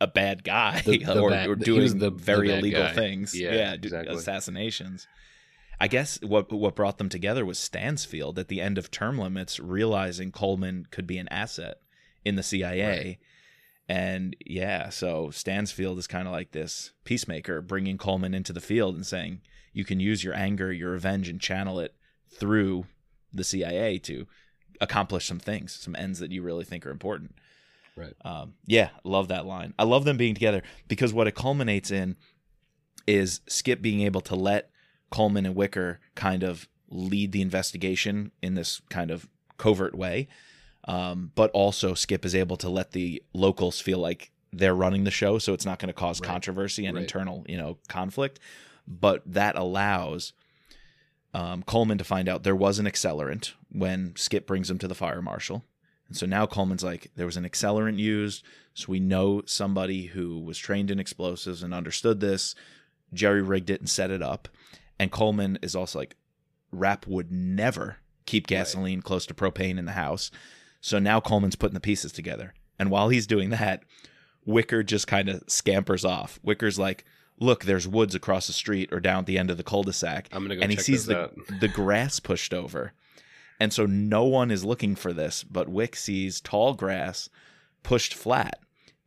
a 0.00 0.06
bad 0.06 0.44
guy 0.44 0.80
The- 0.82 0.98
the 1.04 1.20
or, 1.20 1.30
bad- 1.30 1.48
or 1.48 1.54
doing 1.56 1.98
the- 1.98 2.10
very 2.10 2.50
illegal 2.50 2.82
guy. 2.84 2.92
things. 2.94 3.38
Yeah, 3.38 3.76
do- 3.76 3.86
exactly. 3.86 4.16
assassinations. 4.16 5.06
I 5.82 5.88
guess 5.88 6.20
what 6.22 6.52
what 6.52 6.76
brought 6.76 6.98
them 6.98 7.08
together 7.08 7.44
was 7.46 7.58
Stansfield 7.58 8.38
at 8.38 8.48
the 8.48 8.60
end 8.60 8.76
of 8.78 8.90
term 8.90 9.18
limits, 9.18 9.58
realizing 9.58 10.30
Coleman 10.30 10.86
could 10.90 11.06
be 11.06 11.16
an 11.18 11.28
asset 11.28 11.78
in 12.24 12.36
the 12.36 12.42
CIA. 12.42 13.18
And 13.88 14.36
yeah, 14.46 14.90
so 14.90 15.30
Stansfield 15.30 15.98
is 15.98 16.06
kind 16.06 16.28
of 16.28 16.32
like 16.32 16.52
this 16.52 16.92
peacemaker, 17.04 17.60
bringing 17.62 17.98
Coleman 17.98 18.34
into 18.34 18.52
the 18.52 18.60
field 18.60 18.94
and 18.94 19.04
saying, 19.06 19.40
you 19.72 19.84
can 19.84 19.98
use 20.00 20.22
your 20.22 20.34
anger, 20.34 20.72
your 20.72 20.92
revenge, 20.92 21.28
and 21.28 21.40
channel 21.40 21.80
it 21.80 21.94
through 22.28 22.86
the 23.32 23.42
CIA 23.42 23.98
to 24.00 24.26
accomplish 24.80 25.26
some 25.26 25.40
things, 25.40 25.72
some 25.72 25.96
ends 25.96 26.18
that 26.20 26.30
you 26.30 26.42
really 26.42 26.64
think 26.64 26.86
are 26.86 26.90
important. 26.90 27.34
Right. 28.00 28.14
Um, 28.24 28.54
yeah, 28.66 28.90
love 29.04 29.28
that 29.28 29.46
line. 29.46 29.74
I 29.78 29.84
love 29.84 30.04
them 30.04 30.16
being 30.16 30.34
together 30.34 30.62
because 30.88 31.12
what 31.12 31.26
it 31.26 31.34
culminates 31.34 31.90
in 31.90 32.16
is 33.06 33.40
Skip 33.48 33.82
being 33.82 34.00
able 34.02 34.20
to 34.22 34.34
let 34.34 34.70
Coleman 35.10 35.46
and 35.46 35.54
Wicker 35.54 36.00
kind 36.14 36.42
of 36.42 36.68
lead 36.88 37.32
the 37.32 37.42
investigation 37.42 38.32
in 38.42 38.54
this 38.54 38.80
kind 38.90 39.10
of 39.10 39.28
covert 39.58 39.94
way. 39.94 40.28
Um, 40.84 41.30
but 41.34 41.50
also 41.52 41.94
Skip 41.94 42.24
is 42.24 42.34
able 42.34 42.56
to 42.56 42.68
let 42.68 42.92
the 42.92 43.22
locals 43.34 43.80
feel 43.80 43.98
like 43.98 44.32
they're 44.52 44.74
running 44.74 45.04
the 45.04 45.10
show, 45.10 45.38
so 45.38 45.52
it's 45.52 45.66
not 45.66 45.78
going 45.78 45.88
to 45.88 45.92
cause 45.92 46.20
Right. 46.20 46.26
controversy 46.28 46.86
and 46.86 46.96
Right. 46.96 47.02
internal, 47.02 47.44
you 47.48 47.56
know, 47.56 47.78
conflict. 47.88 48.40
But 48.88 49.22
that 49.26 49.56
allows 49.56 50.32
um, 51.32 51.62
Coleman 51.62 51.98
to 51.98 52.04
find 52.04 52.28
out 52.28 52.42
there 52.42 52.56
was 52.56 52.80
an 52.80 52.86
accelerant 52.86 53.52
when 53.70 54.16
Skip 54.16 54.46
brings 54.46 54.68
him 54.68 54.78
to 54.78 54.88
the 54.88 54.96
fire 54.96 55.22
marshal. 55.22 55.64
And 56.10 56.16
so 56.16 56.26
now 56.26 56.44
Coleman's 56.44 56.84
like, 56.84 57.10
there 57.16 57.24
was 57.24 57.36
an 57.38 57.48
accelerant 57.48 57.98
used. 57.98 58.44
So 58.74 58.86
we 58.88 59.00
know 59.00 59.42
somebody 59.46 60.06
who 60.06 60.40
was 60.40 60.58
trained 60.58 60.90
in 60.90 61.00
explosives 61.00 61.62
and 61.62 61.72
understood 61.72 62.20
this, 62.20 62.54
jerry 63.14 63.40
rigged 63.40 63.70
it 63.70 63.80
and 63.80 63.88
set 63.88 64.10
it 64.10 64.20
up. 64.20 64.48
And 64.98 65.10
Coleman 65.12 65.58
is 65.62 65.74
also 65.74 66.00
like, 66.00 66.16
Rapp 66.72 67.06
would 67.06 67.32
never 67.32 67.98
keep 68.26 68.46
gasoline 68.46 69.02
close 69.02 69.24
to 69.26 69.34
propane 69.34 69.78
in 69.78 69.86
the 69.86 69.92
house. 69.92 70.30
So 70.80 70.98
now 70.98 71.20
Coleman's 71.20 71.56
putting 71.56 71.74
the 71.74 71.80
pieces 71.80 72.12
together. 72.12 72.54
And 72.78 72.90
while 72.90 73.08
he's 73.08 73.26
doing 73.26 73.50
that, 73.50 73.84
Wicker 74.44 74.82
just 74.82 75.06
kind 75.06 75.28
of 75.28 75.42
scampers 75.46 76.04
off. 76.04 76.40
Wicker's 76.42 76.78
like, 76.78 77.04
look, 77.38 77.64
there's 77.64 77.88
woods 77.88 78.14
across 78.14 78.46
the 78.46 78.52
street 78.52 78.92
or 78.92 79.00
down 79.00 79.20
at 79.20 79.26
the 79.26 79.38
end 79.38 79.50
of 79.50 79.56
the 79.56 79.62
cul-de-sac 79.62 80.28
I'm 80.32 80.42
gonna 80.42 80.56
go 80.56 80.62
and 80.62 80.70
he 80.70 80.76
sees 80.76 81.06
the 81.06 81.22
out. 81.22 81.34
the 81.60 81.68
grass 81.68 82.20
pushed 82.20 82.52
over, 82.52 82.92
And 83.60 83.72
so 83.72 83.84
no 83.84 84.24
one 84.24 84.50
is 84.50 84.64
looking 84.64 84.96
for 84.96 85.12
this, 85.12 85.44
but 85.44 85.68
Wick 85.68 85.94
sees 85.94 86.40
tall 86.40 86.72
grass 86.72 87.28
pushed 87.82 88.14
flat 88.14 88.58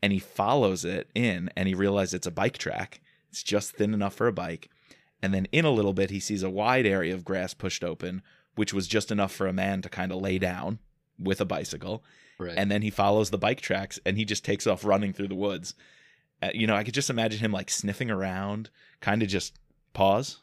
and 0.02 0.14
he 0.14 0.20
follows 0.20 0.86
it 0.86 1.10
in 1.16 1.50
and 1.58 1.68
he 1.68 1.74
realizes 1.74 2.14
it's 2.14 2.28
a 2.28 2.32
bike 2.32 2.58
track. 2.58 3.02
It's 3.30 3.42
just 3.42 3.72
thin 3.72 3.94
enough 3.94 4.14
for 4.14 4.28
a 4.28 4.34
bike. 4.34 4.70
And 5.24 5.34
then 5.34 5.48
in 5.52 5.66
a 5.66 5.72
little 5.72 5.94
bit, 5.94 6.12
he 6.12 6.20
sees 6.20 6.44
a 6.44 6.50
wide 6.50 6.86
area 6.86 7.14
of 7.14 7.26
grass 7.26 7.54
pushed 7.54 7.84
open, 7.84 8.22
which 8.56 8.74
was 8.74 8.88
just 8.88 9.12
enough 9.12 9.32
for 9.32 9.48
a 9.48 9.54
man 9.54 9.82
to 9.82 9.90
kind 9.90 10.12
of 10.12 10.22
lay 10.22 10.38
down 10.38 10.80
with 11.18 11.42
a 11.42 11.46
bicycle. 11.46 12.04
Right. 12.38 12.54
And 12.56 12.70
then 12.70 12.82
he 12.82 12.90
follows 12.90 13.30
the 13.30 13.38
bike 13.38 13.62
tracks 13.62 14.00
and 14.06 14.18
he 14.18 14.26
just 14.26 14.46
takes 14.46 14.68
off 14.68 14.86
running 14.86 15.14
through 15.14 15.30
the 15.30 15.36
woods. 15.36 15.74
Uh, 16.42 16.50
you 16.54 16.68
know, 16.68 16.76
I 16.76 16.84
could 16.84 16.94
just 16.94 17.10
imagine 17.10 17.40
him 17.40 17.54
like 17.54 17.70
sniffing 17.70 18.12
around, 18.12 18.70
kind 19.00 19.24
of 19.24 19.30
just 19.30 19.58
pause, 19.94 20.42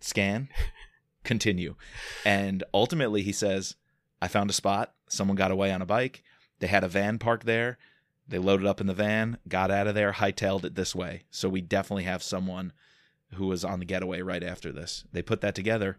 scan, 0.00 0.48
continue. 1.24 1.74
And 2.24 2.64
ultimately, 2.72 3.22
he 3.22 3.32
says, 3.32 3.76
I 4.20 4.28
found 4.28 4.50
a 4.50 4.54
spot. 4.54 4.94
Someone 5.08 5.36
got 5.36 5.50
away 5.50 5.72
on 5.72 5.82
a 5.82 5.86
bike. 5.86 6.22
They 6.58 6.66
had 6.66 6.84
a 6.84 6.88
van 6.88 7.18
parked 7.18 7.46
there. 7.46 7.78
They 8.28 8.38
loaded 8.38 8.66
up 8.66 8.80
in 8.80 8.86
the 8.86 8.94
van, 8.94 9.38
got 9.48 9.70
out 9.70 9.88
of 9.88 9.94
there, 9.94 10.12
hightailed 10.12 10.64
it 10.64 10.76
this 10.76 10.94
way. 10.94 11.24
So 11.30 11.48
we 11.48 11.60
definitely 11.60 12.04
have 12.04 12.22
someone 12.22 12.72
who 13.34 13.46
was 13.46 13.64
on 13.64 13.80
the 13.80 13.84
getaway 13.84 14.20
right 14.20 14.42
after 14.42 14.70
this. 14.70 15.04
They 15.12 15.22
put 15.22 15.40
that 15.40 15.54
together 15.54 15.98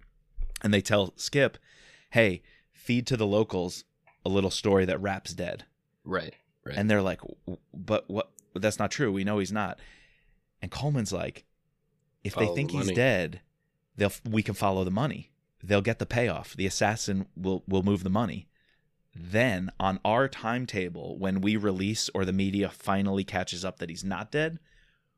and 0.62 0.74
they 0.74 0.82
tell 0.82 1.14
Skip, 1.18 1.58
hey, 2.12 2.42
feed 2.72 3.06
to 3.08 3.18
the 3.18 3.28
locals 3.28 3.84
a 4.26 4.30
little 4.30 4.52
story 4.52 4.86
that 4.86 5.02
Rapp's 5.02 5.34
dead. 5.34 5.66
right. 6.06 6.36
Right. 6.64 6.78
And 6.78 6.90
they're 6.90 7.02
like, 7.02 7.22
but 7.74 8.08
what? 8.08 8.30
That's 8.54 8.78
not 8.78 8.92
true. 8.92 9.12
We 9.12 9.24
know 9.24 9.40
he's 9.40 9.52
not. 9.52 9.80
And 10.62 10.70
Coleman's 10.70 11.12
like, 11.12 11.44
if 12.24 12.36
they 12.36 12.46
Follow 12.46 12.56
think 12.56 12.70
he's 12.70 12.92
dead, 12.92 13.42
they'll 14.02 14.12
we 14.30 14.42
can 14.44 14.56
follow 14.56 14.84
the 14.84 14.92
money. 14.92 15.30
They'll 15.64 15.82
get 15.82 16.00
the 16.00 16.06
payoff. 16.08 16.56
The 16.56 16.66
assassin 16.66 17.28
will 17.36 17.64
will 17.68 17.84
move 17.84 18.04
the 18.04 18.10
money. 18.10 18.48
Then 19.14 19.72
on 19.80 20.00
our 20.06 20.28
timetable, 20.28 21.18
when 21.20 21.42
we 21.42 21.56
release 21.58 22.10
or 22.14 22.26
the 22.26 22.34
media 22.34 22.70
finally 22.70 23.24
catches 23.24 23.64
up 23.66 23.78
that 23.80 23.90
he's 23.90 24.04
not 24.04 24.32
dead, 24.32 24.58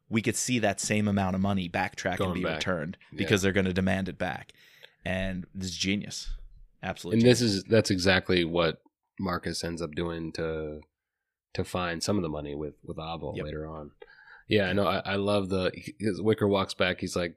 we 0.09 0.21
could 0.21 0.35
see 0.35 0.59
that 0.59 0.79
same 0.79 1.07
amount 1.07 1.35
of 1.35 1.41
money 1.41 1.69
backtrack 1.69 2.19
and 2.19 2.33
be 2.33 2.43
back. 2.43 2.55
returned 2.57 2.97
Yeah. 3.11 3.17
because 3.19 3.41
they're 3.41 3.51
going 3.51 3.65
to 3.67 3.73
demand 3.73 4.09
it 4.09 4.17
back. 4.17 4.51
And 5.05 5.45
this 5.53 5.69
is 5.69 5.77
genius. 5.77 6.31
Absolutely. 6.81 7.21
and 7.21 7.29
this 7.29 7.39
is 7.41 7.63
that's 7.65 7.89
exactly 7.91 8.43
what 8.43 8.81
Marcus 9.19 9.63
ends 9.63 9.81
up 9.81 9.91
doing 9.91 10.31
to 10.33 10.81
to 11.53 11.63
find 11.63 12.01
some 12.03 12.17
of 12.17 12.23
the 12.23 12.29
money 12.29 12.55
with 12.55 12.73
with 12.83 12.97
Abel 12.97 13.33
Yep. 13.37 13.45
later 13.45 13.67
on. 13.67 13.91
Yeah, 14.49 14.65
I 14.69 14.73
know. 14.73 14.85
I, 14.87 14.97
I 15.05 15.15
love 15.15 15.47
the 15.49 15.71
Wicker 16.19 16.47
walks 16.47 16.73
back. 16.73 16.99
He's 16.99 17.15
like 17.15 17.35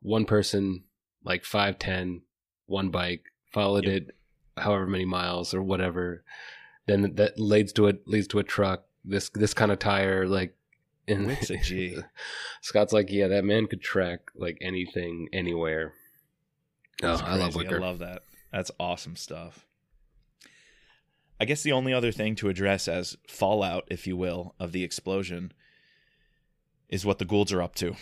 one 0.00 0.24
person, 0.24 0.84
like 1.24 1.44
five 1.44 1.78
ten, 1.78 2.22
one 2.66 2.90
bike, 2.90 3.24
followed 3.52 3.84
Yep. 3.84 3.94
it 4.02 4.10
however 4.56 4.86
many 4.86 5.04
miles 5.04 5.54
or 5.54 5.62
whatever. 5.62 6.24
Then 6.86 7.14
that 7.16 7.38
leads 7.38 7.72
to 7.74 7.88
a 7.88 7.94
leads 8.06 8.26
to 8.28 8.38
a 8.38 8.44
truck. 8.44 8.84
This 9.04 9.28
this 9.30 9.54
kind 9.54 9.72
of 9.72 9.78
tire, 9.78 10.26
like. 10.26 10.54
And 11.10 11.26
Wick's 11.26 11.48
a 11.48 11.56
G. 11.56 11.96
Scott's 12.60 12.92
like, 12.92 13.10
yeah, 13.10 13.28
that 13.28 13.42
man 13.42 13.66
could 13.66 13.80
track 13.80 14.30
like 14.36 14.58
anything, 14.60 15.30
anywhere. 15.32 15.94
Oh, 17.02 17.08
That's 17.08 17.22
I 17.22 17.34
love. 17.36 17.54
Wicker. 17.54 17.76
I 17.76 17.78
love 17.78 18.00
that. 18.00 18.24
That's 18.52 18.70
awesome 18.78 19.16
stuff. 19.16 19.64
I 21.40 21.46
guess 21.46 21.62
the 21.62 21.72
only 21.72 21.94
other 21.94 22.12
thing 22.12 22.34
to 22.34 22.50
address 22.50 22.88
as 22.88 23.16
fallout, 23.26 23.84
if 23.88 24.06
you 24.06 24.18
will, 24.18 24.54
of 24.60 24.72
the 24.72 24.84
explosion 24.84 25.52
is 26.90 27.06
what 27.06 27.18
the 27.18 27.24
Goulds 27.24 27.54
are 27.54 27.62
up 27.62 27.74
to. 27.76 27.96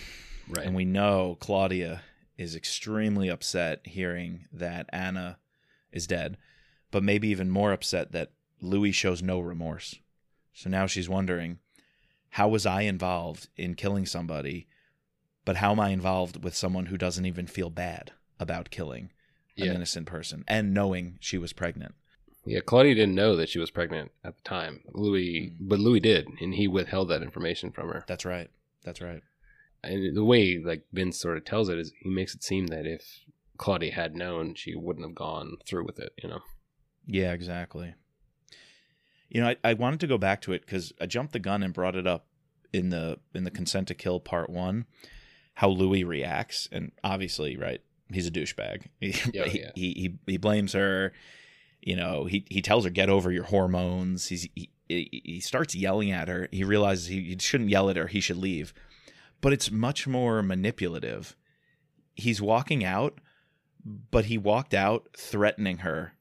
Right. 0.49 0.67
And 0.67 0.75
we 0.75 0.85
know 0.85 1.37
Claudia 1.41 2.03
is 2.39 2.55
extremely 2.55 3.29
upset 3.29 3.81
hearing 3.87 4.47
that 4.53 4.87
Anna 4.93 5.39
is 5.93 6.07
dead, 6.07 6.37
but 6.91 7.03
maybe 7.03 7.29
even 7.29 7.51
more 7.51 7.73
upset 7.73 8.13
that 8.13 8.33
Louis 8.61 8.93
shows 8.93 9.23
no 9.23 9.41
remorse. 9.41 9.97
So 10.53 10.69
now 10.71 10.87
she's 10.87 11.09
wondering, 11.09 11.59
how 12.31 12.49
was 12.49 12.67
I 12.67 12.83
involved 12.83 13.49
in 13.57 13.75
killing 13.75 14.07
somebody, 14.07 14.67
but 15.45 15.57
how 15.57 15.73
am 15.73 15.81
I 15.81 15.91
involved 15.91 16.43
with 16.45 16.55
someone 16.55 16.87
who 16.87 16.99
doesn't 16.99 17.27
even 17.27 17.47
feel 17.47 17.71
bad 17.71 18.13
about 18.39 18.71
killing 18.71 19.11
an 19.57 19.67
yeah. 19.67 19.73
innocent 19.73 20.07
person 20.07 20.45
and 20.47 20.75
knowing 20.75 21.19
she 21.21 21.39
was 21.39 21.53
pregnant? 21.53 21.95
Yeah, 22.45 22.61
Claudia 22.61 22.95
didn't 22.95 23.15
know 23.15 23.35
that 23.37 23.49
she 23.49 23.59
was 23.59 23.71
pregnant 23.71 24.13
at 24.23 24.37
the 24.37 24.43
time. 24.43 24.81
Louis, 24.93 25.51
Mm. 25.51 25.69
but 25.69 25.79
Louis 25.81 26.01
did, 26.01 26.29
and 26.41 26.55
he 26.55 26.69
withheld 26.69 27.09
that 27.09 27.23
information 27.23 27.73
from 27.73 27.89
her. 27.89 28.05
That's 28.07 28.25
right. 28.25 28.51
That's 28.85 29.01
right. 29.01 29.23
And 29.83 30.17
the 30.17 30.25
way 30.25 30.59
like 30.65 30.83
Vince 30.93 31.21
sort 31.21 31.37
of 31.37 31.45
tells 31.45 31.69
it 31.69 31.79
is 31.79 31.93
he 32.01 32.09
makes 32.09 32.35
it 32.35 32.43
seem 32.43 32.67
that 32.69 32.87
if 32.87 33.21
Claudia 33.57 33.93
had 33.93 34.15
known, 34.15 34.55
she 34.55 34.75
wouldn't 34.75 35.07
have 35.07 35.15
gone 35.15 35.57
through 35.67 35.87
with 35.87 35.99
it. 35.99 36.13
You 36.23 36.29
know. 36.29 36.41
Yeah, 37.07 37.33
exactly. 37.33 37.95
You 39.29 39.41
know, 39.41 39.49
I, 39.49 39.57
I 39.65 39.75
wanted 39.75 40.01
to 40.01 40.07
go 40.07 40.19
back 40.19 40.41
to 40.43 40.53
it 40.53 40.65
because 40.65 40.93
I 41.01 41.07
jumped 41.07 41.33
the 41.33 41.39
gun 41.39 41.63
and 41.63 41.73
brought 41.73 41.97
it 41.97 42.07
up 42.07 42.27
in 42.73 42.91
the 42.91 43.19
in 43.35 43.45
the 43.45 43.51
consent 43.51 43.89
to 43.89 43.95
kill 43.95 44.21
part 44.21 44.51
one, 44.51 44.87
how 45.55 45.69
Louis 45.69 46.05
reacts, 46.05 46.69
and 46.71 46.93
obviously, 47.03 47.57
right, 47.57 47.81
he's 48.13 48.27
a 48.27 48.31
douchebag. 48.31 48.87
He, 49.01 49.15
Yeah, 49.33 49.43
oh, 49.45 49.49
he, 49.49 49.61
yeah. 49.61 49.71
he 49.75 49.93
he 49.93 50.33
he 50.33 50.37
blames 50.37 50.73
her. 50.73 51.13
You 51.81 51.97
know, 51.97 52.25
he 52.25 52.45
he 52.49 52.63
tells 52.63 52.85
her 52.85 52.91
get 52.91 53.09
over 53.09 53.31
your 53.31 53.45
hormones. 53.45 54.29
He's 54.29 54.49
he, 54.55 54.71
he 54.89 55.23
he 55.25 55.41
starts 55.41 55.75
yelling 55.75 56.11
at 56.11 56.29
her. 56.29 56.49
He 56.51 56.65
realizes 56.65 57.07
he, 57.07 57.23
he 57.23 57.37
shouldn't 57.39 57.71
yell 57.71 57.91
at 57.91 57.97
her. 57.97 58.07
He 58.07 58.21
should 58.21 58.39
leave, 58.39 58.73
but 59.41 59.53
it's 59.53 59.71
much 59.71 60.07
more 60.07 60.43
manipulative. 60.43 61.37
He's 62.15 62.41
walking 62.41 62.85
out, 62.85 63.21
but 63.85 64.27
he 64.27 64.39
walked 64.39 64.75
out 64.75 65.09
threatening 65.17 65.79
her 65.79 66.13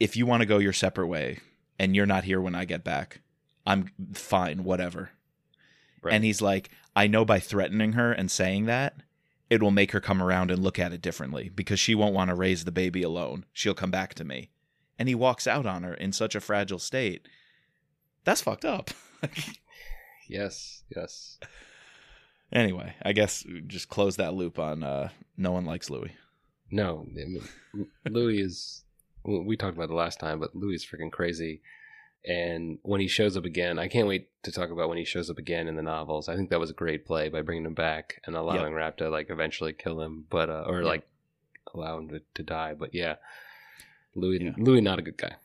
if 0.00 0.16
you 0.16 0.26
want 0.26 0.40
to 0.40 0.46
go 0.46 0.58
your 0.58 0.72
separate 0.72 1.06
way 1.06 1.38
and 1.78 1.94
you're 1.94 2.06
not 2.06 2.24
here 2.24 2.40
when 2.40 2.54
I 2.54 2.64
get 2.64 2.82
back, 2.82 3.20
I'm 3.66 3.92
fine, 4.14 4.64
whatever. 4.64 5.10
Right. 6.02 6.14
And 6.14 6.24
he's 6.24 6.40
like, 6.40 6.70
I 6.96 7.06
know 7.06 7.26
by 7.26 7.38
threatening 7.38 7.92
her 7.92 8.10
and 8.10 8.30
saying 8.30 8.64
that, 8.64 8.96
it 9.50 9.62
will 9.62 9.70
make 9.70 9.92
her 9.92 10.00
come 10.00 10.22
around 10.22 10.50
and 10.50 10.62
look 10.62 10.78
at 10.78 10.92
it 10.92 11.02
differently 11.02 11.50
because 11.54 11.78
she 11.78 11.94
won't 11.94 12.14
want 12.14 12.30
to 12.30 12.34
raise 12.34 12.64
the 12.64 12.72
baby 12.72 13.02
alone. 13.02 13.44
She'll 13.52 13.74
come 13.74 13.90
back 13.90 14.14
to 14.14 14.24
me. 14.24 14.50
And 14.98 15.08
he 15.08 15.14
walks 15.14 15.46
out 15.46 15.66
on 15.66 15.82
her 15.82 15.94
in 15.94 16.12
such 16.12 16.34
a 16.34 16.40
fragile 16.40 16.78
state. 16.78 17.28
That's 18.24 18.42
fucked 18.42 18.64
up. 18.64 18.90
Yes. 20.28 20.84
Yes. 20.94 21.40
Anyway, 22.52 22.94
I 23.02 23.12
guess 23.12 23.44
just 23.66 23.88
close 23.88 24.16
that 24.16 24.34
loop 24.34 24.58
on 24.58 24.82
uh, 24.82 25.10
no 25.36 25.52
one 25.52 25.64
likes 25.64 25.88
Louis. 25.90 26.12
No, 26.70 27.06
I 27.08 27.12
mean, 27.12 27.42
Louis 28.08 28.40
is. 28.40 28.84
well, 29.24 29.42
We 29.42 29.56
talked 29.56 29.74
about 29.76 29.84
it 29.84 29.88
the 29.88 29.94
last 29.94 30.18
time, 30.20 30.38
but 30.40 30.54
Louis 30.54 30.74
is 30.76 30.84
freaking 30.86 31.10
crazy. 31.12 31.60
And 32.26 32.78
when 32.82 33.00
he 33.00 33.08
shows 33.08 33.36
up 33.36 33.44
again, 33.46 33.78
I 33.78 33.88
can't 33.88 34.06
wait 34.06 34.28
to 34.42 34.52
talk 34.52 34.70
about 34.70 34.88
when 34.90 34.98
he 34.98 35.04
shows 35.06 35.30
up 35.30 35.38
again 35.38 35.68
in 35.68 35.76
the 35.76 35.82
novels. 35.82 36.28
I 36.28 36.36
think 36.36 36.50
that 36.50 36.60
was 36.60 36.70
a 36.70 36.74
great 36.74 37.06
play 37.06 37.28
by 37.30 37.40
bringing 37.40 37.64
him 37.64 37.72
back 37.74 38.20
and 38.26 38.36
allowing 38.36 38.74
Rapp 38.74 38.98
to 38.98 39.08
like 39.08 39.30
eventually 39.30 39.72
kill 39.72 40.00
him, 40.02 40.26
but 40.28 40.50
uh, 40.50 40.64
or 40.66 40.78
Yep. 40.82 40.86
like 40.86 41.08
allow 41.74 41.96
him 41.98 42.08
to, 42.10 42.20
to 42.34 42.42
die. 42.42 42.74
But 42.74 42.94
yeah, 42.94 43.14
Louis, 44.14 44.38
Yeah. 44.42 44.52
Louis, 44.58 44.80
not 44.82 44.98
a 44.98 45.02
good 45.02 45.16
guy. 45.16 45.36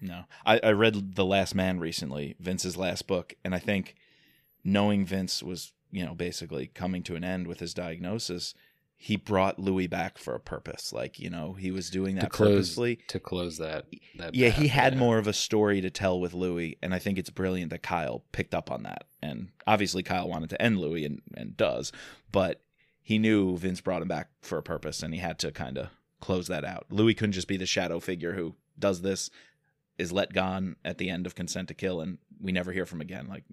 No, 0.00 0.24
I, 0.46 0.60
I 0.62 0.70
read 0.72 1.14
The 1.14 1.24
Last 1.26 1.54
Man 1.54 1.78
recently, 1.78 2.36
Vince's 2.40 2.76
last 2.76 3.06
book, 3.06 3.34
and 3.44 3.54
I 3.54 3.58
think 3.58 3.94
knowing 4.64 5.04
Vince 5.06 5.42
was, 5.42 5.72
you 5.94 6.04
know, 6.04 6.14
basically 6.14 6.66
coming 6.66 7.02
to 7.04 7.14
an 7.14 7.22
end 7.22 7.46
with 7.46 7.60
his 7.60 7.72
diagnosis, 7.72 8.52
he 8.96 9.16
brought 9.16 9.58
Louis 9.60 9.86
back 9.86 10.18
for 10.18 10.34
a 10.34 10.40
purpose. 10.40 10.92
Like, 10.92 11.20
you 11.20 11.30
know, 11.30 11.52
he 11.52 11.70
was 11.70 11.88
doing 11.88 12.16
To 12.16 12.22
that 12.22 12.30
close 12.30 12.48
purposefully. 12.50 12.98
to 13.08 13.20
close 13.20 13.58
that. 13.58 13.86
that 14.18 14.34
Yeah, 14.34 14.48
he 14.48 14.68
had 14.68 14.94
yeah. 14.94 14.98
more 14.98 15.18
of 15.18 15.28
a 15.28 15.32
story 15.32 15.80
to 15.80 15.90
tell 15.90 16.20
with 16.20 16.34
Louis, 16.34 16.76
and 16.82 16.92
I 16.92 16.98
think 16.98 17.16
it's 17.16 17.30
brilliant 17.30 17.70
that 17.70 17.82
Kyle 17.82 18.24
picked 18.32 18.54
up 18.54 18.72
on 18.72 18.82
that. 18.82 19.04
And 19.22 19.50
obviously, 19.68 20.02
Kyle 20.02 20.28
wanted 20.28 20.50
to 20.50 20.60
end 20.60 20.80
Louis 20.80 21.04
and, 21.04 21.22
and 21.36 21.56
does, 21.56 21.92
but 22.32 22.60
he 23.00 23.18
knew 23.18 23.56
Vince 23.56 23.80
brought 23.80 24.02
him 24.02 24.08
back 24.08 24.30
for 24.42 24.58
a 24.58 24.62
purpose, 24.62 25.02
and 25.02 25.14
he 25.14 25.20
had 25.20 25.38
to 25.40 25.52
kind 25.52 25.78
of 25.78 25.90
close 26.20 26.48
that 26.48 26.64
out. 26.64 26.86
Louis 26.90 27.14
couldn't 27.14 27.32
just 27.32 27.48
be 27.48 27.56
the 27.56 27.66
shadow 27.66 28.00
figure 28.00 28.32
who 28.32 28.56
does 28.78 29.02
this, 29.02 29.30
is 29.96 30.10
let 30.10 30.32
gone 30.32 30.74
at 30.84 30.98
the 30.98 31.08
end 31.08 31.26
of 31.26 31.36
Consent 31.36 31.68
to 31.68 31.74
Kill, 31.74 32.00
and 32.00 32.18
we 32.40 32.50
never 32.50 32.72
hear 32.72 32.86
from 32.86 33.00
again. 33.00 33.28
Like 33.28 33.44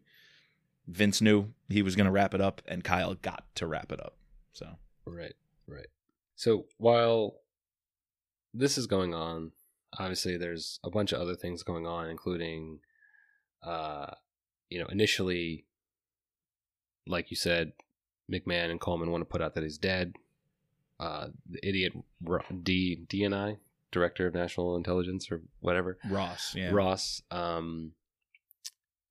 Vince 0.91 1.21
knew 1.21 1.53
he 1.69 1.81
was 1.81 1.95
going 1.95 2.05
to 2.05 2.11
wrap 2.11 2.33
it 2.33 2.41
up, 2.41 2.61
and 2.67 2.83
Kyle 2.83 3.13
got 3.15 3.45
to 3.55 3.65
wrap 3.65 3.91
it 3.91 3.99
up. 3.99 4.15
So 4.53 4.67
Right, 5.05 5.33
right. 5.67 5.87
So 6.35 6.65
while 6.77 7.35
this 8.53 8.77
is 8.77 8.87
going 8.87 9.13
on, 9.13 9.51
obviously 9.97 10.37
there's 10.37 10.79
a 10.83 10.89
bunch 10.89 11.11
of 11.11 11.21
other 11.21 11.35
things 11.35 11.63
going 11.63 11.85
on, 11.87 12.09
including, 12.09 12.79
uh, 13.63 14.11
you 14.69 14.79
know, 14.79 14.87
initially, 14.87 15.65
like 17.07 17.31
you 17.31 17.37
said, 17.37 17.73
McMahon 18.31 18.69
and 18.71 18.79
Coleman 18.79 19.11
want 19.11 19.21
to 19.21 19.25
put 19.25 19.41
out 19.41 19.55
that 19.55 19.63
he's 19.63 19.77
dead. 19.77 20.15
Uh, 20.99 21.27
the 21.49 21.67
idiot 21.67 21.93
D 22.63 23.05
D 23.09 23.23
and 23.23 23.33
I, 23.33 23.57
director 23.91 24.27
of 24.27 24.35
national 24.35 24.75
intelligence 24.75 25.31
or 25.31 25.41
whatever, 25.59 25.97
Ross, 26.07 26.53
yeah, 26.55 26.69
Ross, 26.71 27.23
um, 27.31 27.93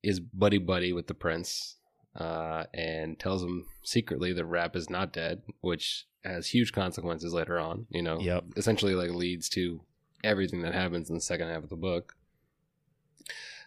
is 0.03 0.19
buddy 0.19 0.57
buddy 0.57 0.93
with 0.93 1.07
the 1.07 1.13
prince, 1.13 1.77
uh, 2.15 2.65
and 2.73 3.19
tells 3.19 3.43
him 3.43 3.65
secretly 3.83 4.33
that 4.33 4.45
Rapp 4.45 4.75
is 4.75 4.89
not 4.89 5.13
dead, 5.13 5.41
which 5.61 6.05
has 6.23 6.47
huge 6.47 6.71
consequences 6.73 7.33
later 7.33 7.59
on. 7.59 7.87
You 7.89 8.01
know, 8.01 8.19
Yep. 8.19 8.45
essentially 8.57 8.95
like 8.95 9.11
leads 9.11 9.49
to 9.49 9.81
everything 10.23 10.61
that 10.61 10.73
happens 10.73 11.09
in 11.09 11.15
the 11.15 11.21
second 11.21 11.47
half 11.49 11.63
of 11.63 11.69
the 11.69 11.75
book. 11.75 12.15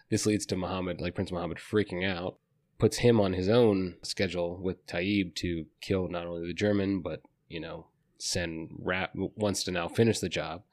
This 0.09 0.25
leads 0.25 0.45
to 0.47 0.55
Muhammad, 0.55 1.01
like 1.01 1.15
Prince 1.15 1.31
Muhammad, 1.31 1.57
freaking 1.57 2.07
out, 2.07 2.37
puts 2.77 2.97
him 2.97 3.19
on 3.19 3.33
his 3.33 3.49
own 3.49 3.95
schedule 4.03 4.57
with 4.61 4.85
Taib 4.85 5.33
to 5.35 5.65
kill 5.81 6.07
not 6.07 6.27
only 6.27 6.45
the 6.47 6.53
German, 6.53 7.01
but 7.01 7.21
you 7.49 7.59
know, 7.59 7.87
send 8.17 8.69
Rapp 8.79 9.11
wants 9.15 9.63
to 9.63 9.71
now 9.71 9.87
finish 9.87 10.19
the 10.19 10.29
job 10.29 10.63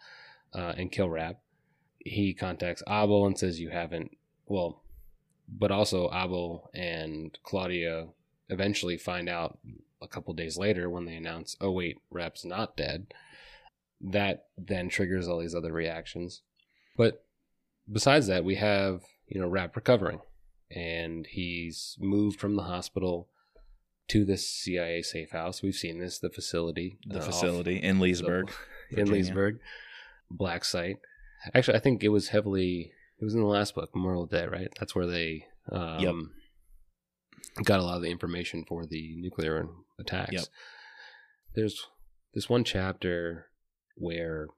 uh, 0.54 0.74
and 0.76 0.92
kill 0.92 1.08
Rapp. 1.08 1.40
He 1.98 2.34
contacts 2.34 2.82
Abel 2.88 3.26
and 3.26 3.38
says, 3.38 3.60
"You 3.60 3.70
haven't." 3.70 4.16
Well, 4.46 4.82
but 5.58 5.70
also 5.70 6.10
Abel 6.12 6.70
and 6.74 7.36
Claudia 7.42 8.08
eventually 8.48 8.96
find 8.96 9.28
out 9.28 9.58
a 10.00 10.08
couple 10.08 10.34
days 10.34 10.56
later 10.56 10.90
when 10.90 11.04
they 11.04 11.14
announce, 11.14 11.56
"Oh 11.60 11.70
wait, 11.70 11.98
Rapp's 12.10 12.44
not 12.44 12.76
dead." 12.76 13.14
That 14.00 14.46
then 14.58 14.88
triggers 14.88 15.28
all 15.28 15.38
these 15.38 15.54
other 15.54 15.72
reactions. 15.72 16.42
But 16.96 17.24
besides 17.90 18.26
that, 18.26 18.44
we 18.44 18.56
have 18.56 19.02
you 19.28 19.40
know 19.40 19.48
Rapp 19.48 19.76
recovering, 19.76 20.20
and 20.70 21.26
he's 21.26 21.96
moved 22.00 22.40
from 22.40 22.56
the 22.56 22.64
hospital 22.64 23.28
to 24.08 24.24
this 24.24 24.48
CIA 24.48 25.02
safe 25.02 25.30
house. 25.30 25.62
We've 25.62 25.74
seen 25.74 25.98
this, 25.98 26.18
the 26.18 26.30
facility, 26.30 26.98
The 27.06 27.20
uh, 27.20 27.22
facility 27.22 27.76
in 27.76 27.98
Leesburg. 27.98 28.50
in 28.90 29.10
Leesburg, 29.10 29.58
black 30.30 30.64
site. 30.64 30.98
Actually, 31.54 31.78
I 31.78 31.80
think 31.80 32.04
it 32.04 32.10
was 32.10 32.28
heavily. 32.28 32.92
It 33.22 33.24
was 33.24 33.34
in 33.36 33.40
the 33.40 33.46
last 33.46 33.76
book, 33.76 33.94
Memorial 33.94 34.26
Day, 34.26 34.46
right? 34.46 34.66
That's 34.80 34.96
where 34.96 35.06
they 35.06 35.46
um, 35.70 36.32
got 37.62 37.78
a 37.78 37.84
lot 37.84 37.94
of 37.94 38.02
the 38.02 38.10
information 38.10 38.64
for 38.66 38.84
the 38.84 39.14
nuclear 39.16 39.64
attacks. 40.00 40.32
Yep. 40.32 40.44
There's 41.54 41.86
this 42.34 42.48
one 42.48 42.64
chapter 42.64 43.46
where 43.94 44.48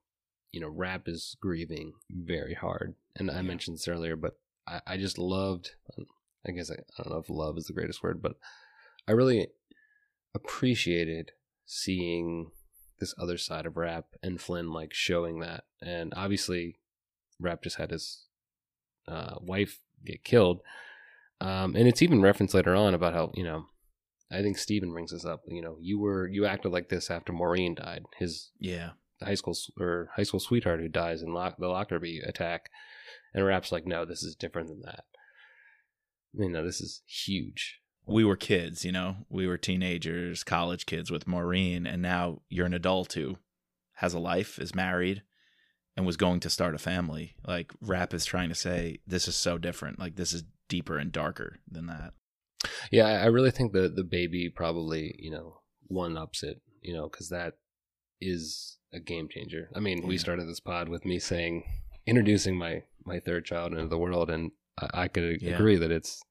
you 0.51 0.63
know 0.63 0.71
Rapp 0.71 1.09
is 1.09 1.37
grieving 1.43 1.93
very 2.11 2.55
hard, 2.55 2.95
and 3.17 3.31
I 3.31 3.35
Yeah. 3.35 3.43
mentioned 3.43 3.77
this 3.77 3.87
earlier, 3.87 4.17
but 4.17 4.39
I, 4.67 4.81
I 4.87 4.97
just 4.97 5.19
loved. 5.19 5.73
I 6.49 6.53
guess 6.53 6.71
I, 6.71 6.77
I 6.99 7.03
don't 7.03 7.13
know 7.13 7.19
if 7.19 7.29
love 7.29 7.59
is 7.59 7.67
the 7.67 7.75
greatest 7.75 8.03
word, 8.03 8.23
but 8.23 8.37
I 9.07 9.13
really 9.13 9.49
appreciated 10.35 11.33
seeing 11.67 12.51
this 12.99 13.15
other 13.19 13.37
side 13.37 13.67
of 13.67 13.77
Rapp 13.77 14.07
and 14.23 14.41
Flynn 14.41 14.73
like 14.73 14.95
showing 14.95 15.41
that. 15.41 15.65
And 15.83 16.15
obviously, 16.17 16.79
Rapp 17.39 17.63
just 17.63 17.77
had 17.77 17.91
his 17.91 18.25
uh, 19.09 19.35
wife 19.41 19.79
get 20.05 20.25
killed. 20.25 20.61
Um, 21.41 21.75
and 21.77 21.89
it's 21.89 22.03
even 22.03 22.23
referenced 22.23 22.55
later 22.55 22.75
on 22.75 22.95
about 22.95 23.15
how, 23.15 23.33
you 23.35 23.45
know, 23.45 23.67
I 24.31 24.43
think 24.43 24.57
Steven 24.59 24.91
brings 24.93 25.11
this 25.13 25.25
up. 25.25 25.43
You 25.47 25.63
know, 25.63 25.77
you 25.81 25.99
were, 25.99 26.27
you 26.27 26.47
acted 26.47 26.73
like 26.73 26.89
this 26.89 27.11
after 27.11 27.33
Maureen 27.33 27.75
died, 27.75 28.05
his 28.19 28.51
Yeah. 28.59 28.93
high 29.23 29.35
school 29.35 29.57
or 29.79 30.11
high 30.17 30.23
school 30.23 30.41
sweetheart 30.41 30.81
who 30.81 30.89
dies 30.89 31.23
in 31.23 31.33
Lock, 31.35 31.57
the 31.59 31.69
Lockerbie 31.69 32.21
attack. 32.21 32.71
And 33.35 33.45
Rapp's 33.45 33.73
like, 33.73 33.87
no, 33.87 34.05
this 34.05 34.23
is 34.23 34.35
different 34.37 34.69
than 34.69 34.83
that. 34.83 35.05
You 36.33 36.49
know, 36.51 36.65
this 36.65 36.81
is 36.81 37.03
huge. 37.07 37.81
We 38.07 38.25
were 38.25 38.37
kids, 38.37 38.85
you 38.85 38.93
know, 38.93 39.17
we 39.29 39.47
were 39.47 39.57
teenagers, 39.57 40.45
college 40.45 40.85
kids 40.85 41.11
with 41.11 41.27
Maureen, 41.27 41.87
and 41.87 42.03
now 42.03 42.43
you're 42.49 42.67
an 42.67 42.75
adult 42.75 43.15
who 43.15 43.37
has 43.95 44.13
a 44.13 44.19
life, 44.19 44.59
is 44.59 44.75
married, 44.75 45.23
and 45.97 46.05
was 46.07 46.17
going 46.17 46.41
to 46.41 46.51
start 46.51 46.75
a 46.75 46.79
family. 46.79 47.37
Like 47.47 47.73
Rapp 47.81 48.13
is 48.15 48.25
trying 48.25 48.49
to 48.49 48.55
say, 48.55 48.99
this 49.07 49.29
is 49.29 49.37
so 49.37 49.59
different. 49.59 49.99
Like 49.99 50.17
this 50.17 50.33
is 50.33 50.45
deeper 50.69 50.99
and 50.99 51.13
darker 51.13 51.59
than 51.71 51.87
that. 51.87 52.13
Yeah, 52.91 53.07
I 53.07 53.27
really 53.27 53.51
think 53.51 53.73
the 53.73 53.89
the 53.89 54.05
baby 54.05 54.49
probably 54.55 55.15
you 55.19 55.31
know 55.31 55.61
one 55.87 56.17
ups 56.17 56.43
it, 56.43 56.63
you 56.81 56.95
know, 56.95 57.09
because 57.09 57.29
that 57.29 57.55
is 58.21 58.79
a 58.93 59.01
game 59.01 59.29
changer. 59.31 59.69
I 59.75 59.81
mean, 59.81 60.07
we 60.07 60.17
started 60.19 60.49
this 60.49 60.61
pod 60.61 60.89
with 60.89 61.05
me 61.05 61.19
saying 61.19 61.65
introducing 62.07 62.57
my 62.57 62.83
my 63.05 63.21
third 63.21 63.45
child 63.45 63.73
into 63.73 63.87
the 63.89 63.99
world, 63.99 64.31
and 64.31 64.51
I, 64.79 65.03
I 65.05 65.09
could 65.09 65.43
Yeah. 65.43 65.55
agree 65.55 65.77
that 65.77 65.91
it's 65.91 66.23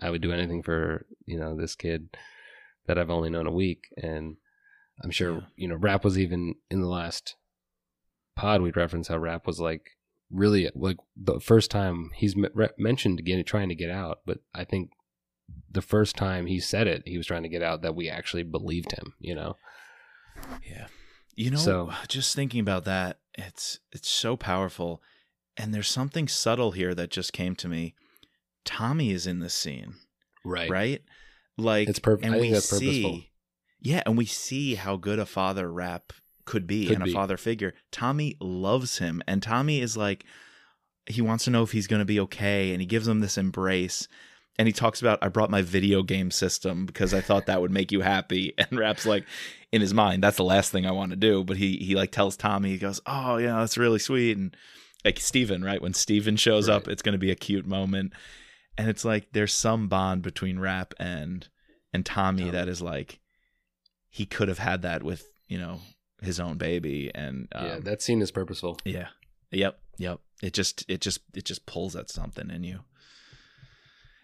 I 0.00 0.10
would 0.10 0.22
do 0.22 0.32
anything 0.32 0.62
for 0.62 1.06
you 1.26 1.38
know 1.38 1.56
this 1.56 1.74
kid 1.74 2.08
that 2.86 2.98
I've 2.98 3.10
only 3.10 3.30
known 3.30 3.46
a 3.46 3.52
week, 3.52 3.84
and 3.96 4.36
I'm 5.02 5.10
sure 5.10 5.34
Yeah. 5.34 5.40
you 5.56 5.68
know 5.68 5.76
Rapp 5.76 6.02
was 6.04 6.18
even 6.18 6.54
in 6.70 6.80
the 6.80 6.88
last 6.88 7.36
pod 8.36 8.62
we'd 8.62 8.76
reference 8.76 9.08
how 9.08 9.18
Rapp 9.18 9.46
was 9.46 9.60
like 9.60 9.90
really 10.30 10.70
like 10.74 10.96
the 11.16 11.38
first 11.40 11.70
time 11.70 12.10
he's 12.14 12.34
re- 12.36 12.68
mentioned 12.78 13.24
getting 13.24 13.44
trying 13.44 13.68
to 13.68 13.74
get 13.74 13.90
out, 13.90 14.20
but 14.26 14.38
I 14.54 14.64
think 14.64 14.90
the 15.70 15.82
first 15.82 16.16
time 16.16 16.46
he 16.46 16.58
said 16.60 16.86
it, 16.86 17.02
he 17.06 17.16
was 17.18 17.26
trying 17.26 17.42
to 17.42 17.48
get 17.48 17.62
out 17.62 17.82
that 17.82 17.94
we 17.94 18.08
actually 18.08 18.42
believed 18.42 18.92
him, 18.92 19.12
you 19.20 19.34
know? 19.34 19.56
Yeah. 20.68 20.86
You 21.36 21.50
know, 21.50 21.58
So- 21.58 21.92
just 22.08 22.34
thinking 22.34 22.60
about 22.60 22.84
that, 22.84 23.18
it's 23.34 23.78
it's 23.92 24.08
so 24.08 24.36
powerful. 24.36 25.02
And 25.56 25.72
there's 25.72 25.88
something 25.88 26.26
subtle 26.26 26.72
here 26.72 26.94
that 26.94 27.10
just 27.10 27.32
came 27.32 27.54
to 27.56 27.68
me. 27.68 27.94
Tommy 28.64 29.10
is 29.12 29.26
in 29.26 29.38
this 29.40 29.54
scene, 29.54 29.94
Right. 30.44 30.68
right? 30.70 31.02
Like 31.56 31.88
It's 31.88 31.98
perfect. 32.00 32.24
and 32.26 32.34
I 32.34 32.38
think 32.38 32.50
we 32.50 32.54
that's 32.54 32.66
purposeful. 32.70 32.90
see 32.92 33.30
Yeah, 33.80 34.02
and 34.06 34.16
we 34.16 34.26
see 34.26 34.74
how 34.76 34.96
good 34.96 35.18
a 35.18 35.26
father 35.26 35.70
Rapp 35.72 36.12
could 36.44 36.66
be 36.66 36.86
Could 36.86 36.96
and 36.96 37.04
be. 37.04 37.10
a 37.10 37.14
father 37.14 37.36
figure. 37.36 37.74
Tommy 37.90 38.36
loves 38.40 38.98
him 38.98 39.22
and 39.26 39.42
Tommy 39.42 39.80
is 39.80 39.96
like 39.96 40.24
he 41.06 41.20
wants 41.20 41.44
to 41.44 41.50
know 41.50 41.62
if 41.62 41.72
he's 41.72 41.86
going 41.86 42.00
to 42.00 42.06
be 42.06 42.20
okay 42.20 42.72
and 42.72 42.80
he 42.80 42.86
gives 42.86 43.06
him 43.06 43.20
this 43.20 43.36
embrace 43.38 44.08
and 44.58 44.68
he 44.68 44.72
talks 44.72 45.00
about 45.00 45.18
I 45.22 45.28
brought 45.28 45.50
my 45.50 45.62
video 45.62 46.02
game 46.02 46.30
system 46.30 46.86
because 46.86 47.12
I 47.12 47.20
thought 47.20 47.46
that 47.46 47.60
would 47.60 47.70
make 47.70 47.92
you 47.92 48.00
happy 48.00 48.54
and 48.58 48.78
Rapp's 48.78 49.06
like 49.06 49.24
in 49.72 49.80
his 49.80 49.94
mind 49.94 50.22
that's 50.22 50.36
the 50.36 50.44
last 50.44 50.70
thing 50.70 50.86
I 50.86 50.92
want 50.92 51.10
to 51.10 51.16
do 51.16 51.44
but 51.44 51.56
he 51.56 51.76
he 51.76 51.94
like 51.94 52.10
tells 52.10 52.36
Tommy 52.36 52.70
he 52.70 52.78
goes 52.78 53.00
oh 53.06 53.36
yeah 53.36 53.58
that's 53.60 53.78
really 53.78 53.98
sweet 53.98 54.36
and 54.36 54.56
like 55.04 55.20
Steven 55.20 55.62
right 55.62 55.82
when 55.82 55.94
Steven 55.94 56.36
shows 56.36 56.68
up 56.68 56.88
it's 56.88 57.02
going 57.02 57.12
to 57.14 57.18
be 57.18 57.30
a 57.30 57.36
cute 57.36 57.66
moment 57.66 58.12
and 58.78 58.88
it's 58.88 59.04
like 59.04 59.28
there's 59.32 59.52
some 59.52 59.88
bond 59.88 60.22
between 60.22 60.58
Rapp 60.58 60.94
and 60.98 61.46
and 61.92 62.04
Tommy 62.06 62.42
Tommy. 62.42 62.50
that 62.52 62.68
is 62.68 62.80
like 62.80 63.20
he 64.08 64.26
could 64.26 64.48
have 64.48 64.58
had 64.58 64.82
that 64.82 65.02
with 65.02 65.26
you 65.48 65.58
know 65.58 65.80
his 66.24 66.40
own 66.40 66.56
baby 66.56 67.10
and 67.14 67.48
um, 67.54 67.66
yeah, 67.66 67.78
that 67.80 68.02
scene 68.02 68.20
is 68.22 68.30
purposeful. 68.30 68.78
yeah. 68.84 69.08
Yep. 69.50 69.78
Yep. 69.98 70.20
It 70.42 70.52
just 70.52 70.84
it 70.88 71.00
just 71.00 71.20
it 71.34 71.44
just 71.44 71.64
pulls 71.66 71.94
at 71.94 72.10
something 72.10 72.50
in 72.50 72.64
you. 72.64 72.80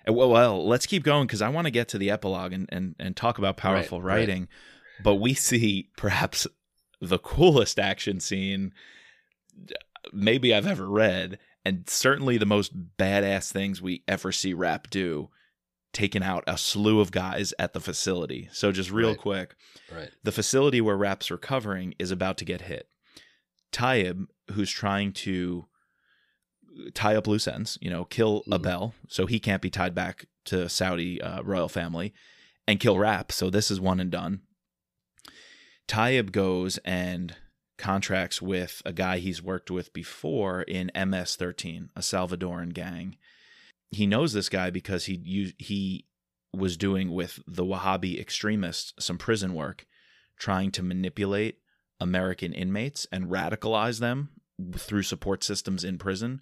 And 0.05 0.17
well, 0.17 0.31
well, 0.31 0.67
let's 0.67 0.87
keep 0.87 1.05
going 1.05 1.27
because 1.27 1.43
I 1.43 1.49
want 1.51 1.67
to 1.67 1.71
get 1.71 1.87
to 1.89 1.99
the 1.99 2.11
epilogue 2.11 2.53
and, 2.53 2.69
and 2.73 2.97
and 2.99 3.17
talk 3.17 3.39
about 3.39 3.57
powerful 3.57 4.01
Right, 4.03 4.15
right. 4.15 4.19
writing. 4.21 4.49
But 5.05 5.17
we 5.17 5.35
see 5.35 5.89
perhaps 5.97 6.47
the 7.01 7.19
coolest 7.19 7.79
action 7.79 8.19
scene 8.21 8.73
maybe 10.13 10.55
I've 10.55 10.67
ever 10.67 10.87
read, 10.89 11.39
and 11.65 11.89
certainly 11.89 12.39
the 12.39 12.47
most 12.47 12.97
badass 12.97 13.53
things 13.53 13.81
we 13.81 14.03
ever 14.09 14.33
see 14.33 14.53
Rapp 14.53 14.91
do, 14.91 15.29
taking 15.93 16.23
out 16.23 16.45
a 16.47 16.57
slew 16.57 17.01
of 17.01 17.11
guys 17.11 17.53
at 17.59 17.73
the 17.73 17.81
facility. 17.81 18.49
So 18.53 18.71
just 18.73 18.91
real 18.91 19.11
Right. 19.11 19.19
quick, 19.19 19.57
Right. 19.91 20.11
the 20.23 20.33
facility 20.33 20.81
where 20.81 20.97
Rapp's 20.97 21.31
recovering 21.31 21.95
is 21.99 22.11
about 22.11 22.39
to 22.39 22.45
get 22.45 22.63
hit. 22.63 22.89
Taib, 23.73 24.27
who's 24.53 24.71
trying 24.71 25.13
to 25.13 25.67
tie 26.95 27.17
up 27.17 27.27
loose 27.27 27.49
ends, 27.49 27.77
you 27.81 27.91
know, 27.91 28.05
kill 28.05 28.45
Mhm. 28.47 28.55
Abel, 28.57 28.95
so 29.09 29.27
he 29.27 29.41
can't 29.41 29.63
be 29.63 29.71
tied 29.71 29.95
back 29.95 30.27
to 30.47 30.69
Saudi 30.69 31.21
uh, 31.21 31.43
royal 31.43 31.69
family, 31.69 32.15
and 32.67 32.79
kill 32.81 32.99
Rapp, 32.99 33.33
so 33.33 33.51
this 33.51 33.71
is 33.71 33.81
one 33.81 33.99
and 34.01 34.11
done. 34.11 34.43
Taib 35.89 36.31
goes 36.33 36.79
and 36.79 37.37
contracts 37.77 38.41
with 38.41 38.83
a 38.85 38.93
guy 38.93 39.19
he's 39.19 39.43
worked 39.43 39.71
with 39.71 39.93
before 39.93 40.63
in 40.63 40.91
MS-13, 40.95 41.89
a 41.97 42.01
Salvadoran 42.01 42.73
gang. 42.73 43.17
He 43.91 44.07
knows 44.07 44.33
this 44.33 44.49
guy 44.49 44.71
because 44.71 45.07
he 45.07 45.55
he 45.59 46.07
was 46.53 46.77
doing 46.77 47.13
with 47.13 47.41
the 47.47 47.65
Wahhabi 47.65 48.21
extremists 48.21 48.93
some 49.05 49.19
prison 49.19 49.55
work, 49.55 49.87
trying 50.39 50.71
to 50.73 50.83
manipulate 50.83 51.59
American 52.01 52.53
inmates 52.53 53.07
and 53.13 53.27
radicalize 53.27 54.01
them 54.01 54.31
through 54.77 55.03
support 55.03 55.45
systems 55.45 55.85
in 55.85 55.99
prison 55.99 56.41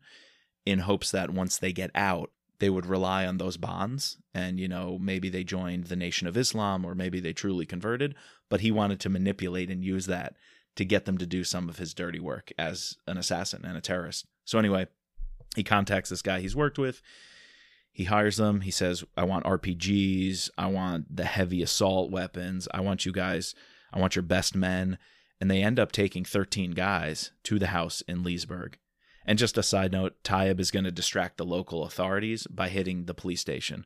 in 0.64 0.80
hopes 0.80 1.10
that 1.10 1.30
once 1.30 1.58
they 1.58 1.72
get 1.72 1.90
out, 1.94 2.30
they 2.58 2.68
would 2.68 2.86
rely 2.86 3.26
on 3.26 3.38
those 3.38 3.56
bonds 3.56 4.18
and, 4.34 4.58
you 4.58 4.68
know, 4.68 4.98
maybe 5.00 5.28
they 5.28 5.44
joined 5.44 5.84
the 5.84 5.96
Nation 5.96 6.26
of 6.26 6.36
Islam 6.36 6.84
or 6.84 6.94
maybe 6.94 7.20
they 7.20 7.32
truly 7.32 7.64
converted. 7.64 8.14
But 8.48 8.60
he 8.60 8.70
wanted 8.70 9.00
to 9.00 9.08
manipulate 9.08 9.70
and 9.70 9.84
use 9.84 10.06
that 10.06 10.34
to 10.76 10.84
get 10.84 11.04
them 11.04 11.18
to 11.18 11.26
do 11.26 11.44
some 11.44 11.68
of 11.68 11.78
his 11.78 11.94
dirty 11.94 12.20
work 12.20 12.50
as 12.58 12.96
an 13.06 13.16
assassin 13.16 13.64
and 13.64 13.76
a 13.76 13.80
terrorist. 13.80 14.26
So, 14.44 14.58
anyway, 14.58 14.88
he 15.54 15.64
contacts 15.64 16.10
this 16.10 16.22
guy 16.22 16.40
he's 16.40 16.56
worked 16.56 16.78
with. 16.78 17.00
He 17.98 18.04
hires 18.04 18.36
them. 18.36 18.60
He 18.60 18.70
says, 18.70 19.02
I 19.16 19.24
want 19.24 19.44
RPGs. 19.44 20.50
I 20.56 20.66
want 20.66 21.16
the 21.16 21.24
heavy 21.24 21.62
assault 21.62 22.12
weapons. 22.12 22.68
I 22.72 22.80
want 22.80 23.04
you 23.04 23.10
guys, 23.10 23.56
I 23.92 23.98
want 23.98 24.14
your 24.14 24.22
best 24.22 24.54
men. 24.54 24.98
And 25.40 25.50
they 25.50 25.62
end 25.64 25.80
up 25.80 25.90
taking 25.90 26.24
13 26.24 26.70
guys 26.72 27.32
to 27.44 27.58
the 27.58 27.68
house 27.68 28.00
in 28.02 28.22
Leesburg. 28.22 28.78
And 29.26 29.36
just 29.38 29.58
a 29.58 29.62
side 29.62 29.90
note, 29.92 30.14
Taib 30.24 30.60
is 30.60 30.70
going 30.70 30.84
to 30.84 30.90
distract 30.92 31.38
the 31.38 31.44
local 31.44 31.84
authorities 31.84 32.46
by 32.46 32.68
hitting 32.68 33.04
the 33.06 33.14
police 33.14 33.40
station. 33.40 33.84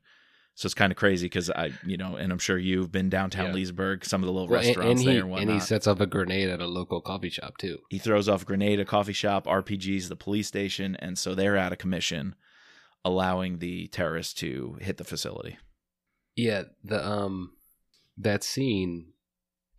So 0.55 0.67
it's 0.67 0.75
kind 0.75 0.93
of 0.93 0.99
crazy 0.99 1.25
because 1.27 1.49
I, 1.51 1.71
you 1.87 1.97
know, 1.97 2.17
and 2.17 2.31
I'm 2.33 2.39
sure 2.39 2.59
you've 2.59 2.93
been 2.93 3.09
downtown 3.09 3.47
Yeah. 3.47 3.53
Leesburg, 3.55 4.05
some 4.05 4.23
of 4.23 4.27
the 4.27 4.33
little 4.33 4.49
Well, 4.49 4.61
restaurants 4.61 4.91
and 4.91 4.99
he 5.01 5.07
there 5.07 5.15
and 5.15 5.23
and 5.23 5.31
whatnot. 5.31 5.55
he 5.55 5.61
sets 5.61 5.87
off 5.87 6.01
a 6.01 6.07
grenade 6.07 6.51
at 6.51 6.61
a 6.61 6.67
local 6.67 7.01
coffee 7.01 7.31
shop 7.31 7.57
too. 7.57 7.79
he 7.89 7.99
throws 7.99 8.29
off 8.29 8.43
a 8.43 8.45
grenade 8.45 8.79
at 8.79 8.83
a 8.83 8.85
coffee 8.89 9.15
shop, 9.15 9.47
RPGs 9.47 10.09
the 10.09 10.17
police 10.17 10.49
station, 10.49 10.97
and 11.01 11.19
so 11.19 11.35
they're 11.35 11.57
out 11.57 11.73
of 11.73 11.79
commission, 11.79 12.35
allowing 13.05 13.59
the 13.59 13.89
terrorists 13.89 14.35
to 14.35 14.77
hit 14.81 14.97
the 14.97 15.05
facility. 15.05 15.59
Yeah, 16.37 16.63
the 16.83 17.07
um 17.07 17.53
that 18.17 18.43
scene 18.45 19.13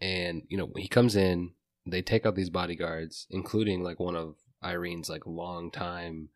and 0.02 0.44
you 0.50 0.58
know, 0.58 0.72
he 0.76 0.88
comes 0.88 1.16
in, 1.16 1.54
they 1.86 2.02
take 2.02 2.26
out 2.26 2.36
these 2.36 2.50
bodyguards, 2.50 3.28
including 3.30 3.84
like 3.84 4.00
one 4.00 4.16
of 4.16 4.36
Irene's 4.64 5.10
like 5.10 5.26
long 5.26 5.72
time 5.72 6.30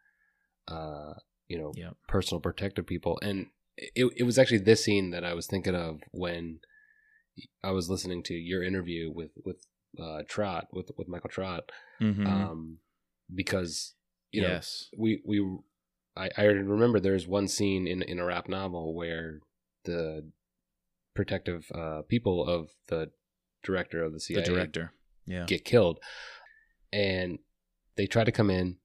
uh 0.68 1.14
you 1.48 1.58
know, 1.58 1.72
Yep. 1.76 1.96
personal 2.08 2.42
protective 2.42 2.86
people. 2.86 3.20
And 3.22 3.48
it 3.78 4.12
it 4.16 4.24
was 4.24 4.38
actually 4.38 4.60
this 4.60 4.84
scene 4.84 5.12
that 5.12 5.24
I 5.24 5.34
was 5.34 5.48
thinking 5.48 5.76
of 5.76 6.02
when 6.12 6.60
I 7.64 7.72
was 7.72 7.90
listening 7.90 8.24
to 8.24 8.34
your 8.34 8.64
interview 8.64 9.12
with 9.14 9.32
with 9.46 9.66
uh 10.02 10.24
Trot 10.28 10.68
with 10.72 10.92
with 10.98 11.08
Michael 11.08 11.30
Trot 11.30 11.72
Mm-hmm. 12.02 12.28
um 12.28 12.78
because 13.34 13.96
you 14.32 14.42
know 14.42 14.50
yes. 14.50 14.90
we 14.98 15.22
we 15.26 15.40
I, 16.18 16.30
I 16.38 16.44
remember 16.46 17.00
there's 17.00 17.28
one 17.28 17.48
scene 17.48 17.88
in 17.88 18.02
in 18.02 18.20
a 18.20 18.26
Rapp 18.26 18.50
novel 18.50 18.94
where 18.94 19.40
the 19.86 20.30
protective 21.16 21.72
uh, 21.74 22.02
people 22.08 22.46
of 22.48 22.70
the 22.88 23.12
director 23.64 24.04
of 24.04 24.14
the 24.14 24.20
The 24.34 24.42
director. 24.42 24.94
Yeah. 25.26 25.46
get 25.46 25.66
killed, 25.66 26.00
and 26.94 27.40
they 27.96 28.08
try 28.08 28.24
to 28.24 28.32
come 28.32 28.50
in. 28.50 28.78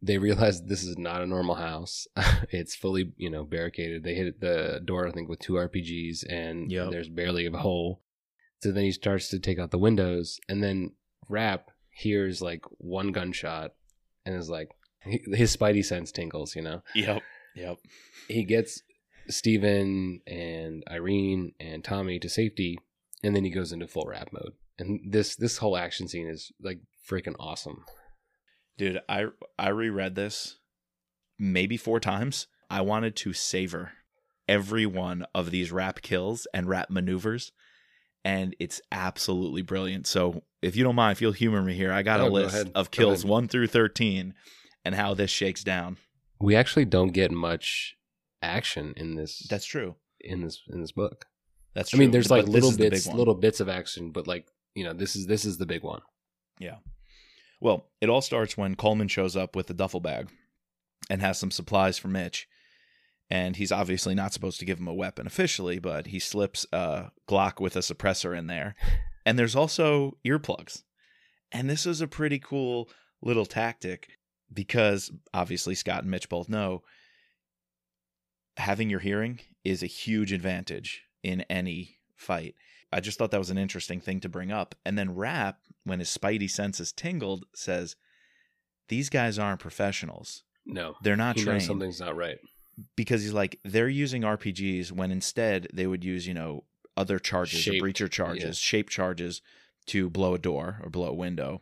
They 0.00 0.18
realize 0.18 0.62
this 0.62 0.84
is 0.84 0.96
not 0.96 1.22
a 1.22 1.26
normal 1.26 1.56
house. 1.56 2.06
it's 2.50 2.74
fully 2.74 3.12
you 3.16 3.30
know 3.30 3.44
barricaded. 3.44 4.02
They 4.04 4.14
hit 4.14 4.40
the 4.40 4.80
door 4.84 5.06
I 5.06 5.12
think 5.12 5.28
with 5.28 5.40
two 5.40 5.54
RPGs, 5.54 6.24
and 6.28 6.70
Yep. 6.70 6.90
there's 6.90 7.08
barely 7.08 7.46
a 7.46 7.52
hole. 7.52 8.02
So 8.62 8.72
then 8.72 8.84
he 8.84 8.92
starts 8.92 9.28
to 9.28 9.38
take 9.38 9.58
out 9.58 9.70
the 9.70 9.78
windows, 9.78 10.40
and 10.48 10.62
then 10.62 10.92
Rapp 11.28 11.70
hears 11.90 12.40
like 12.42 12.62
one 12.78 13.12
gunshot, 13.12 13.72
and 14.26 14.34
is 14.34 14.48
like 14.50 14.70
his 15.00 15.56
spidey 15.56 15.84
sense 15.84 16.12
tingles. 16.12 16.54
You 16.56 16.62
know, 16.62 16.82
Yep. 16.94 17.22
Yep. 17.54 17.78
he 18.28 18.44
gets 18.44 18.82
Steven 19.28 20.20
and 20.26 20.82
Irene 20.90 21.52
and 21.60 21.84
Tommy 21.84 22.18
to 22.18 22.28
safety, 22.28 22.78
and 23.22 23.34
then 23.36 23.44
he 23.44 23.50
goes 23.50 23.72
into 23.72 23.86
full 23.88 24.06
Rapp 24.06 24.32
mode. 24.32 24.52
And 24.78 25.00
this 25.12 25.34
this 25.36 25.58
whole 25.58 25.76
action 25.76 26.08
scene 26.08 26.28
is 26.28 26.52
like 26.62 26.78
freaking 27.08 27.34
awesome. 27.38 27.84
Dude, 28.76 29.00
I 29.08 29.26
I 29.58 29.68
reread 29.70 30.14
this 30.14 30.58
maybe 31.38 31.76
four 31.76 32.00
times. 32.00 32.46
I 32.70 32.80
wanted 32.82 33.16
to 33.16 33.32
savor 33.32 33.92
every 34.46 34.86
one 34.86 35.26
of 35.34 35.50
these 35.50 35.72
Rapp 35.72 36.00
kills 36.02 36.46
and 36.54 36.68
Rapp 36.68 36.90
maneuvers, 36.90 37.50
and 38.24 38.54
it's 38.60 38.80
absolutely 38.92 39.62
brilliant. 39.62 40.06
So, 40.06 40.42
if 40.62 40.76
you 40.76 40.84
don't 40.84 40.94
mind, 40.94 41.12
if 41.16 41.20
you'll 41.22 41.32
humor 41.32 41.62
me 41.62 41.74
here, 41.74 41.92
I 41.92 42.02
got 42.02 42.20
Oh, 42.20 42.28
a 42.28 42.30
list 42.30 42.54
ahead. 42.54 42.72
of 42.74 42.90
kills 42.90 43.24
one 43.24 43.48
through 43.48 43.66
thirteen 43.68 44.34
and 44.88 44.94
how 44.96 45.12
this 45.12 45.30
shakes 45.30 45.62
down. 45.62 45.98
We 46.40 46.56
actually 46.56 46.86
don't 46.86 47.12
get 47.12 47.30
much 47.30 47.94
action 48.40 48.94
in 48.96 49.16
this 49.16 49.46
That's 49.50 49.66
true. 49.66 49.96
in 50.18 50.40
this 50.40 50.62
in 50.70 50.80
this 50.80 50.92
book. 50.92 51.26
That's 51.74 51.92
I 51.92 51.98
mean, 51.98 52.10
there's 52.10 52.30
like 52.30 52.46
But 52.46 52.52
little 52.52 52.70
is 52.70 52.78
the 52.78 52.84
big 52.84 52.92
bits, 52.92 53.06
little 53.06 53.34
bits 53.34 53.60
of 53.60 53.68
action, 53.68 54.12
but 54.12 54.26
like 54.26 54.48
you 54.74 54.84
know, 54.84 54.94
this 54.94 55.14
is 55.14 55.26
this 55.26 55.44
is 55.44 55.58
the 55.58 55.66
big 55.66 55.82
one. 55.82 56.00
Yeah. 56.58 56.76
Well, 57.60 57.90
it 58.00 58.08
all 58.08 58.22
starts 58.22 58.56
when 58.56 58.76
Coleman 58.76 59.08
shows 59.08 59.36
up 59.36 59.54
with 59.54 59.68
a 59.68 59.74
duffel 59.74 60.00
bag 60.00 60.30
and 61.10 61.20
has 61.20 61.38
some 61.38 61.50
supplies 61.50 61.98
for 61.98 62.08
Mitch. 62.08 62.48
And 63.30 63.56
he's 63.56 63.72
obviously 63.72 64.14
not 64.14 64.32
supposed 64.32 64.58
to 64.60 64.64
give 64.64 64.78
him 64.78 64.88
a 64.88 64.94
weapon 64.94 65.26
officially, 65.26 65.78
but 65.78 66.06
he 66.06 66.18
slips 66.18 66.64
a 66.72 67.10
Glock 67.28 67.60
with 67.60 67.76
a 67.76 67.80
suppressor 67.80 68.36
in 68.36 68.46
there. 68.46 68.74
And 69.26 69.38
there's 69.38 69.56
also 69.56 70.16
earplugs. 70.26 70.84
And 71.52 71.68
this 71.68 71.84
is 71.84 72.00
a 72.00 72.08
pretty 72.08 72.38
cool 72.38 72.88
little 73.20 73.44
tactic 73.44 74.17
because 74.52 75.10
obviously 75.34 75.74
Scott 75.74 76.02
and 76.02 76.10
Mitch 76.10 76.28
both 76.28 76.48
know 76.48 76.82
having 78.56 78.90
your 78.90 79.00
hearing 79.00 79.40
is 79.64 79.82
a 79.82 79.86
huge 79.86 80.32
advantage 80.32 81.02
in 81.22 81.42
any 81.42 81.98
fight. 82.16 82.54
I 82.92 83.00
just 83.00 83.18
thought 83.18 83.30
that 83.30 83.38
was 83.38 83.50
an 83.50 83.58
interesting 83.58 84.00
thing 84.00 84.20
to 84.20 84.28
bring 84.28 84.50
up. 84.50 84.74
And 84.84 84.98
then 84.98 85.14
Rapp, 85.14 85.58
when 85.84 85.98
his 85.98 86.08
spidey 86.16 86.50
senses 86.50 86.90
tingled, 86.92 87.44
says, 87.54 87.96
These 88.88 89.10
guys 89.10 89.38
aren't 89.38 89.60
professionals. 89.60 90.42
No, 90.64 90.96
They're 91.02 91.16
not 91.16 91.36
he 91.36 91.44
trained. 91.44 91.62
something's 91.62 92.00
not 92.00 92.16
right. 92.16 92.38
Because 92.96 93.22
he's 93.22 93.32
like, 93.32 93.58
they're 93.64 93.88
using 93.88 94.22
RPGs 94.22 94.92
when 94.92 95.10
instead 95.10 95.66
they 95.72 95.86
would 95.86 96.04
use, 96.04 96.26
you 96.26 96.34
know, 96.34 96.64
other 96.96 97.18
charges, 97.18 97.60
Shape, 97.60 97.82
or 97.82 97.86
breacher 97.86 98.10
charges, 98.10 98.42
yeah. 98.44 98.52
shape 98.52 98.88
charges 98.88 99.40
to 99.86 100.10
blow 100.10 100.34
a 100.34 100.38
door 100.38 100.80
or 100.82 100.90
blow 100.90 101.08
a 101.08 101.14
window 101.14 101.60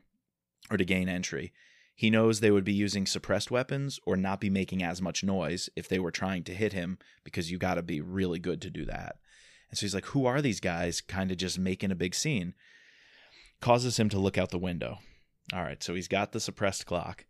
or 0.70 0.76
to 0.76 0.84
gain 0.84 1.08
entry. 1.08 1.52
He 1.98 2.10
knows 2.10 2.40
they 2.40 2.50
would 2.50 2.62
be 2.62 2.74
using 2.74 3.06
suppressed 3.06 3.50
weapons 3.50 3.98
or 4.04 4.18
not 4.18 4.38
be 4.38 4.50
making 4.50 4.82
as 4.82 5.00
much 5.00 5.24
noise 5.24 5.70
if 5.74 5.88
they 5.88 5.98
were 5.98 6.10
trying 6.10 6.44
to 6.44 6.54
hit 6.54 6.74
him 6.74 6.98
because 7.24 7.50
you 7.50 7.56
got 7.56 7.74
to 7.74 7.82
be 7.82 8.02
really 8.02 8.38
good 8.38 8.60
to 8.62 8.70
do 8.70 8.84
that. 8.84 9.16
And 9.70 9.78
so 9.78 9.86
he's 9.86 9.94
like, 9.94 10.04
who 10.06 10.26
are 10.26 10.42
these 10.42 10.60
guys 10.60 11.00
kind 11.00 11.30
of 11.30 11.38
just 11.38 11.58
making 11.58 11.90
a 11.90 11.96
big 11.96 12.14
scene? 12.14 12.52
Causes 13.62 13.98
him 13.98 14.10
to 14.10 14.18
look 14.18 14.36
out 14.36 14.50
the 14.50 14.58
window. 14.58 14.98
All 15.54 15.62
right, 15.62 15.82
so 15.82 15.94
he's 15.94 16.06
got 16.06 16.32
the 16.32 16.40
suppressed 16.40 16.86
Glock. 16.86 17.20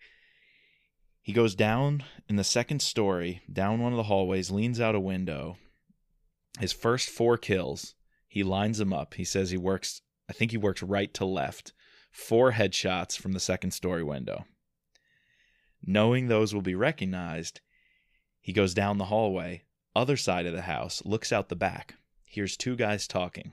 He 1.23 1.33
goes 1.33 1.55
down 1.55 2.03
in 2.29 2.35
the 2.35 2.45
second 2.45 2.83
story, 2.83 3.43
down 3.53 3.81
one 3.81 3.93
of 3.93 3.97
the 3.97 4.05
hallways, 4.05 4.51
leans 4.51 4.81
out 4.81 4.97
a 4.97 5.01
window. 5.01 5.59
His 6.59 6.73
first 6.73 7.09
four 7.09 7.39
kills, 7.39 7.95
he 8.27 8.43
lines 8.43 8.79
them 8.79 8.93
up. 8.93 9.15
He 9.15 9.25
says 9.25 9.51
he 9.51 9.57
works, 9.57 10.03
I 10.29 10.33
think 10.33 10.51
he 10.51 10.57
works 10.57 10.83
right 10.83 11.13
to 11.15 11.25
left. 11.25 11.73
Four 12.11 12.53
headshots 12.53 13.17
from 13.17 13.33
the 13.33 13.41
second 13.41 13.71
story 13.73 14.03
window. 14.03 14.45
Knowing 15.87 16.27
those 16.27 16.53
will 16.53 16.63
be 16.63 16.75
recognized, 16.75 17.61
he 18.41 18.53
goes 18.53 18.75
down 18.75 18.99
the 18.99 19.05
hallway, 19.07 19.63
other 19.95 20.17
side 20.17 20.45
of 20.45 20.53
the 20.53 20.63
house, 20.63 21.01
looks 21.05 21.33
out 21.33 21.49
the 21.49 21.57
back, 21.57 21.95
hears 22.25 22.57
two 22.57 22.75
guys 22.75 23.07
talking, 23.07 23.53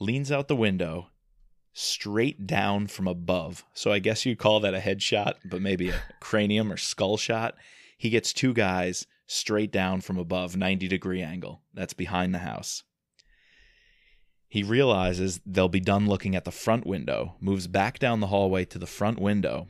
leans 0.00 0.32
out 0.32 0.48
the 0.48 0.56
window, 0.56 1.08
straight 1.74 2.46
down 2.46 2.86
from 2.86 3.06
above. 3.06 3.64
So 3.74 3.92
I 3.92 3.98
guess 3.98 4.24
you'd 4.24 4.38
call 4.38 4.60
that 4.60 4.74
a 4.74 4.78
headshot, 4.78 5.34
but 5.44 5.60
maybe 5.60 5.90
a 5.90 6.02
cranium 6.20 6.72
or 6.72 6.76
skull 6.78 7.16
shot. 7.16 7.54
He 7.98 8.10
gets 8.10 8.32
two 8.32 8.52
guys 8.54 9.06
straight 9.26 9.72
down 9.72 10.00
from 10.00 10.18
above, 10.18 10.56
90 10.56 10.88
degree 10.88 11.22
angle. 11.22 11.62
That's 11.72 11.94
behind 11.94 12.34
the 12.34 12.40
house. 12.40 12.82
He 14.48 14.62
realizes 14.62 15.40
they'll 15.46 15.68
be 15.68 15.80
done 15.80 16.06
looking 16.06 16.36
at 16.36 16.44
the 16.44 16.50
front 16.50 16.86
window, 16.86 17.36
moves 17.40 17.66
back 17.66 17.98
down 17.98 18.20
the 18.20 18.26
hallway 18.26 18.66
to 18.66 18.78
the 18.78 18.86
front 18.86 19.18
window, 19.18 19.68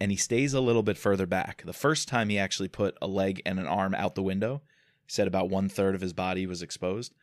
and 0.00 0.10
he 0.10 0.16
stays 0.16 0.54
a 0.54 0.60
little 0.60 0.82
bit 0.82 0.96
further 0.96 1.26
back. 1.26 1.62
The 1.64 1.72
first 1.72 2.08
time 2.08 2.28
he 2.28 2.38
actually 2.38 2.68
put 2.68 2.96
a 3.02 3.08
leg 3.08 3.42
and 3.44 3.58
an 3.58 3.66
arm 3.66 3.94
out 3.94 4.14
the 4.14 4.22
window, 4.22 4.62
he 5.04 5.10
said 5.12 5.26
about 5.26 5.50
one 5.50 5.68
third 5.68 5.94
of 5.94 6.00
his 6.00 6.12
body 6.12 6.46
was 6.46 6.62
exposed. 6.62 7.14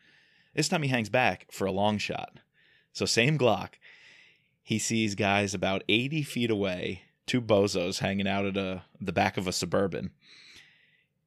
This 0.54 0.68
time 0.68 0.84
he 0.84 0.90
hangs 0.90 1.10
back 1.10 1.48
for 1.52 1.66
a 1.66 1.72
long 1.72 1.98
shot. 1.98 2.40
So, 2.94 3.06
same 3.06 3.38
Glock. 3.38 3.74
He 4.62 4.80
sees 4.80 5.16
guys 5.16 5.54
about 5.54 5.84
80 5.88 6.24
feet 6.24 6.50
away, 6.50 7.04
two 7.28 7.42
bozos 7.42 8.00
hanging 8.00 8.28
out 8.28 8.46
at 8.46 8.58
a, 8.58 8.84
the 9.00 9.14
back 9.14 9.38
of 9.38 9.48
a 9.48 9.52
suburban, 9.52 10.12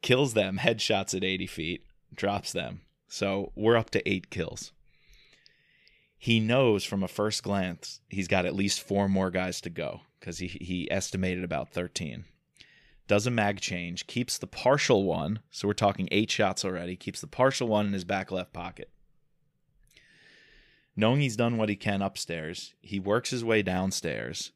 kills 0.02 0.34
them, 0.34 0.58
headshots 0.58 1.14
at 1.16 1.24
80 1.24 1.46
feet, 1.46 1.84
drops 2.14 2.52
them. 2.52 2.80
So, 3.06 3.52
we're 3.54 3.76
up 3.76 3.90
to 3.90 4.08
eight 4.08 4.30
kills. 4.30 4.72
He 6.18 6.40
knows 6.40 6.84
from 6.84 7.02
a 7.02 7.08
first 7.08 7.42
glance 7.42 8.00
he's 8.08 8.28
got 8.28 8.44
at 8.44 8.56
least 8.56 8.82
four 8.82 9.08
more 9.08 9.30
guys 9.30 9.60
to 9.60 9.70
go 9.70 10.00
because 10.18 10.38
he, 10.38 10.46
he 10.46 10.90
estimated 10.90 11.44
about 11.44 11.72
13. 11.72 12.24
Does 13.06 13.26
a 13.26 13.30
mag 13.30 13.60
change, 13.60 14.06
keeps 14.06 14.36
the 14.36 14.46
partial 14.46 15.04
one, 15.04 15.40
so 15.50 15.66
we're 15.66 15.74
talking 15.74 16.08
eight 16.10 16.30
shots 16.30 16.64
already, 16.64 16.94
keeps 16.94 17.20
the 17.20 17.26
partial 17.26 17.68
one 17.68 17.86
in 17.86 17.92
his 17.92 18.04
back 18.04 18.30
left 18.30 18.52
pocket. 18.52 18.90
Knowing 20.94 21.20
he's 21.20 21.36
done 21.36 21.56
what 21.56 21.68
he 21.68 21.76
can 21.76 22.02
upstairs, 22.02 22.74
he 22.80 22.98
works 22.98 23.30
his 23.30 23.44
way 23.44 23.62
downstairs 23.62 24.52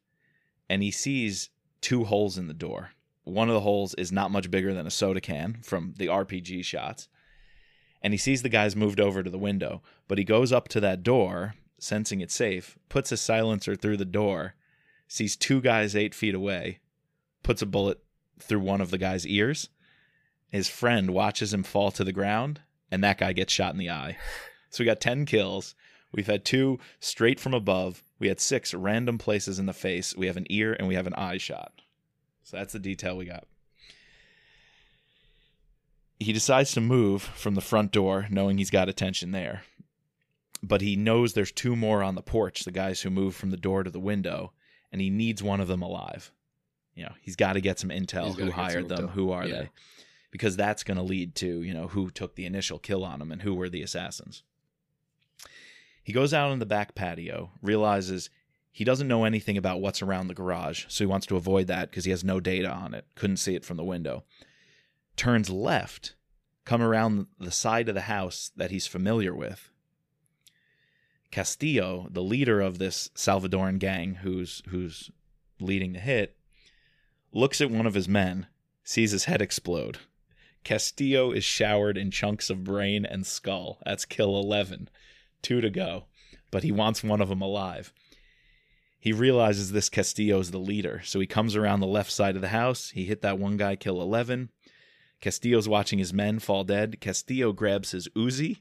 and 0.73 0.83
he 0.83 0.91
sees 0.91 1.51
two 1.83 2.05
holes 2.05 2.39
in 2.39 2.49
the 2.49 2.55
door. 2.55 2.93
One 3.25 3.49
of 3.51 3.55
the 3.55 3.61
holes 3.61 3.95
is 3.95 4.11
not 4.11 4.31
much 4.31 4.51
bigger 4.51 4.73
than 4.73 4.87
a 4.87 4.91
soda 4.91 5.21
can 5.21 5.59
from 5.63 5.93
the 5.99 6.07
RPG 6.07 6.65
shots. 6.65 7.09
And 8.01 8.15
he 8.15 8.19
sees 8.19 8.41
the 8.41 8.49
guys 8.49 8.75
moved 8.75 8.99
over 8.99 9.23
to 9.23 9.29
the 9.29 9.37
window, 9.37 9.83
but 10.09 10.17
he 10.17 10.25
goes 10.25 10.51
up 10.51 10.69
to 10.69 10.81
that 10.81 11.03
door, 11.03 11.57
sensing 11.79 12.23
it's 12.23 12.35
safe, 12.35 12.79
puts 12.89 13.13
a 13.13 13.19
silencer 13.19 13.77
through 13.77 13.99
the 13.99 14.07
door, 14.07 14.55
sees 15.13 15.37
two 15.37 15.61
guys 15.61 15.95
eight 15.95 16.15
feet 16.15 16.35
away, 16.35 16.81
puts 17.43 17.61
a 17.61 17.67
bullet 17.67 17.99
through 18.41 18.61
one 18.61 18.81
of 18.81 18.91
the 18.91 18.99
guy's 18.99 19.27
ears. 19.27 19.69
His 20.49 20.69
friend 20.69 21.11
watches 21.11 21.53
him 21.53 21.63
fall 21.63 21.91
to 21.93 22.03
the 22.03 22.13
ground, 22.13 22.61
and 22.91 23.05
that 23.05 23.19
guy 23.19 23.33
gets 23.35 23.53
shot 23.53 23.73
in 23.73 23.79
the 23.79 23.91
eye. 23.91 24.17
So 24.71 24.83
we 24.83 24.87
got 24.87 25.03
10 25.03 25.27
kills. 25.27 25.75
We've 26.13 26.27
had 26.27 26.47
two 26.47 26.79
straight 26.99 27.39
from 27.39 27.53
above. 27.53 28.03
We 28.19 28.29
had 28.29 28.41
six 28.41 28.73
random 28.73 29.19
places 29.19 29.59
in 29.59 29.67
the 29.67 29.75
face. 29.75 30.17
We 30.17 30.29
have 30.29 30.39
an 30.39 30.47
ear 30.49 30.73
and 30.73 30.89
we 30.89 30.95
have 30.95 31.07
an 31.07 31.13
eye 31.13 31.37
shot. 31.37 31.73
So 32.43 32.57
that's 32.57 32.73
the 32.73 32.79
detail 32.79 33.15
we 33.19 33.27
got. 33.27 33.47
he 36.19 36.33
decides 36.33 36.73
to 36.73 36.81
move 36.81 37.21
from 37.23 37.55
the 37.55 37.61
front 37.61 37.93
door, 37.93 38.29
knowing 38.31 38.57
he's 38.57 38.71
got 38.71 38.89
attention 38.89 39.33
there. 39.33 39.65
But 40.63 40.81
he 40.81 40.97
knows 40.97 41.35
there's 41.35 41.53
two 41.53 41.77
more 41.77 42.03
on 42.03 42.15
the 42.15 42.23
porch, 42.23 42.65
the 42.65 42.71
guys 42.71 43.03
who 43.03 43.11
moved 43.11 43.37
from 43.37 43.51
the 43.51 43.59
door 43.59 43.83
to 43.83 43.91
the 43.91 44.01
window, 44.01 44.55
and 44.93 45.01
he 45.01 45.11
needs 45.11 45.43
one 45.43 45.61
of 45.61 45.69
them 45.69 45.83
alive. 45.83 46.31
You 46.95 47.05
know, 47.05 47.13
he's 47.23 47.37
got 47.37 47.55
to 47.55 47.61
get 47.61 47.79
some 47.79 47.91
intel. 47.91 48.35
Who 48.39 48.51
hired 48.51 48.89
them? 48.89 49.09
intel. 49.09 49.11
Who 49.13 49.31
are 49.33 49.47
Yeah. 49.47 49.55
they? 49.63 49.71
Because 50.31 50.57
that's 50.57 50.83
going 50.85 50.97
to 50.99 51.03
lead 51.03 51.35
to 51.37 51.63
you 51.63 51.75
know 51.75 51.89
who 51.89 52.11
took 52.11 52.37
the 52.37 52.47
initial 52.47 52.79
kill 52.79 53.05
on 53.05 53.21
him 53.21 53.33
and 53.33 53.43
who 53.43 53.55
were 53.55 53.69
the 53.69 53.83
assassins. 53.83 54.43
He 56.03 56.13
goes 56.13 56.35
out 56.35 56.51
on 56.51 56.59
the 56.59 56.67
back 56.67 56.95
patio, 56.95 57.51
realizes 57.63 58.29
he 58.71 58.85
doesn't 58.85 59.09
know 59.09 59.25
anything 59.25 59.57
about 59.57 59.81
what's 59.81 60.03
around 60.03 60.29
the 60.29 60.35
garage, 60.35 60.87
so 60.89 61.05
he 61.05 61.07
wants 61.07 61.27
to 61.27 61.37
avoid 61.37 61.67
that 61.69 61.91
because 61.91 62.05
he 62.07 62.11
has 62.11 62.25
no 62.25 62.41
data 62.41 62.69
on 62.71 62.95
it. 62.95 63.07
Couldn't 63.15 63.37
see 63.37 63.55
it 63.55 63.65
from 63.65 63.77
the 63.77 63.85
window. 63.85 64.25
Turns 65.17 65.51
left, 65.51 66.15
come 66.65 66.81
around 66.83 67.27
the 67.39 67.51
side 67.51 67.89
of 67.89 67.95
the 67.95 68.03
house 68.03 68.51
that 68.57 68.71
he's 68.71 68.87
familiar 68.87 69.35
with. 69.35 69.71
Castillo, 71.33 72.09
the 72.11 72.23
leader 72.23 72.61
of 72.61 72.79
this 72.79 73.09
Salvadoran 73.17 73.79
gang 73.79 74.17
who's 74.17 74.63
who's 74.69 75.11
leading 75.59 75.95
the 75.95 75.99
hit, 75.99 76.37
looks 77.33 77.61
at 77.61 77.71
one 77.71 77.87
of 77.87 77.95
his 77.95 78.07
men, 78.07 78.47
sees 78.85 79.13
his 79.13 79.25
head 79.25 79.41
explode. 79.41 79.99
Castillo 80.63 81.33
is 81.33 81.43
showered 81.43 81.97
in 81.97 82.11
chunks 82.11 82.51
of 82.51 82.63
brain 82.63 83.07
and 83.07 83.27
skull. 83.27 83.79
That's 83.85 84.05
kill 84.05 84.39
11. 84.39 84.91
Two 85.41 85.61
to 85.61 85.71
go. 85.71 86.05
But 86.51 86.63
he 86.63 86.71
wants 86.71 87.03
one 87.03 87.21
of 87.21 87.31
them 87.31 87.41
alive. 87.41 87.93
He 89.01 89.13
realizes 89.13 89.73
this 89.73 89.89
Castillo 89.89 90.39
is 90.39 90.51
the 90.51 90.59
leader, 90.59 91.01
so 91.05 91.19
he 91.19 91.27
comes 91.27 91.57
around 91.57 91.81
the 91.81 91.87
left 91.87 92.13
side 92.13 92.37
of 92.37 92.43
the 92.43 92.49
house. 92.49 92.91
He 92.91 93.07
hit 93.07 93.23
that 93.23 93.39
one 93.39 93.57
guy, 93.57 93.75
kill 93.75 94.01
11. 94.01 94.51
Castillo's 95.21 95.69
watching 95.69 95.99
his 95.99 96.13
men 96.13 96.39
fall 96.39 96.63
dead. 96.63 97.01
Castillo 97.01 97.53
grabs 97.53 97.93
his 97.93 98.07
Uzi, 98.11 98.59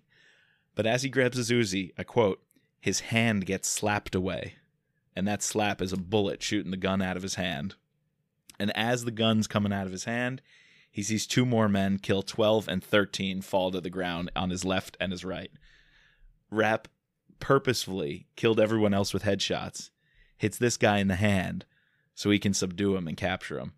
but 0.73 0.87
as 0.87 1.03
he 1.03 1.09
grabs 1.09 1.37
his 1.37 1.51
Uzi, 1.51 1.91
I 1.97 2.03
quote, 2.03 2.41
his 2.81 2.99
hand 2.99 3.45
gets 3.45 3.69
slapped 3.69 4.15
away. 4.15 4.55
And 5.15 5.27
that 5.27 5.43
slap 5.43 5.81
is 5.81 5.93
a 5.93 5.97
bullet 5.97 6.41
shooting 6.41 6.71
the 6.71 6.77
gun 6.77 7.01
out 7.01 7.15
of 7.15 7.23
his 7.23 7.35
hand. 7.35 7.75
And 8.59 8.75
as 8.75 9.05
the 9.05 9.11
gun's 9.11 9.47
coming 9.47 9.71
out 9.71 9.85
of 9.85 9.91
his 9.91 10.05
hand, 10.05 10.41
he 10.89 11.03
sees 11.03 11.25
two 11.25 11.45
more 11.45 11.69
men 11.69 11.99
kill 11.99 12.21
12 12.21 12.67
and 12.67 12.83
13 12.83 13.41
fall 13.41 13.71
to 13.71 13.79
the 13.79 13.89
ground 13.89 14.31
on 14.35 14.49
his 14.49 14.65
left 14.65 14.97
and 14.99 15.11
his 15.11 15.23
right. 15.23 15.51
Rapp 16.49 16.87
purposefully 17.39 18.27
killed 18.35 18.59
everyone 18.59 18.93
else 18.93 19.13
with 19.13 19.23
headshots, 19.23 19.89
hits 20.37 20.57
this 20.57 20.77
guy 20.77 20.97
in 20.97 21.07
the 21.07 21.15
hand 21.15 21.65
so 22.13 22.29
he 22.29 22.39
can 22.39 22.53
subdue 22.53 22.95
him 22.95 23.07
and 23.07 23.15
capture 23.15 23.59
him. 23.59 23.73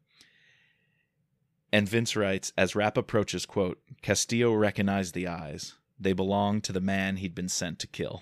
And 1.71 1.89
Vince 1.89 2.15
writes, 2.15 2.53
as 2.57 2.75
Rapp 2.75 2.97
approaches, 2.97 3.45
quote, 3.45 3.81
Castillo 4.01 4.53
recognized 4.53 5.13
the 5.13 5.27
eyes. 5.27 5.73
They 5.99 6.13
belonged 6.13 6.63
to 6.65 6.71
the 6.71 6.81
man 6.81 7.17
he'd 7.17 7.33
been 7.35 7.49
sent 7.49 7.79
to 7.79 7.87
kill. 7.87 8.21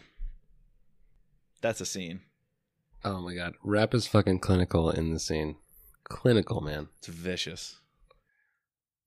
That's 1.62 1.82
a 1.82 1.86
scene. 1.86 2.22
Oh 3.04 3.22
my 3.22 3.34
god, 3.36 3.54
Rapp 3.64 3.94
is 3.94 4.08
fucking 4.08 4.40
clinical 4.40 4.90
in 4.92 5.14
the 5.14 5.20
scene. 5.20 5.56
Clinical, 6.04 6.62
man. 6.62 6.90
It's 7.00 7.08
vicious. 7.08 7.80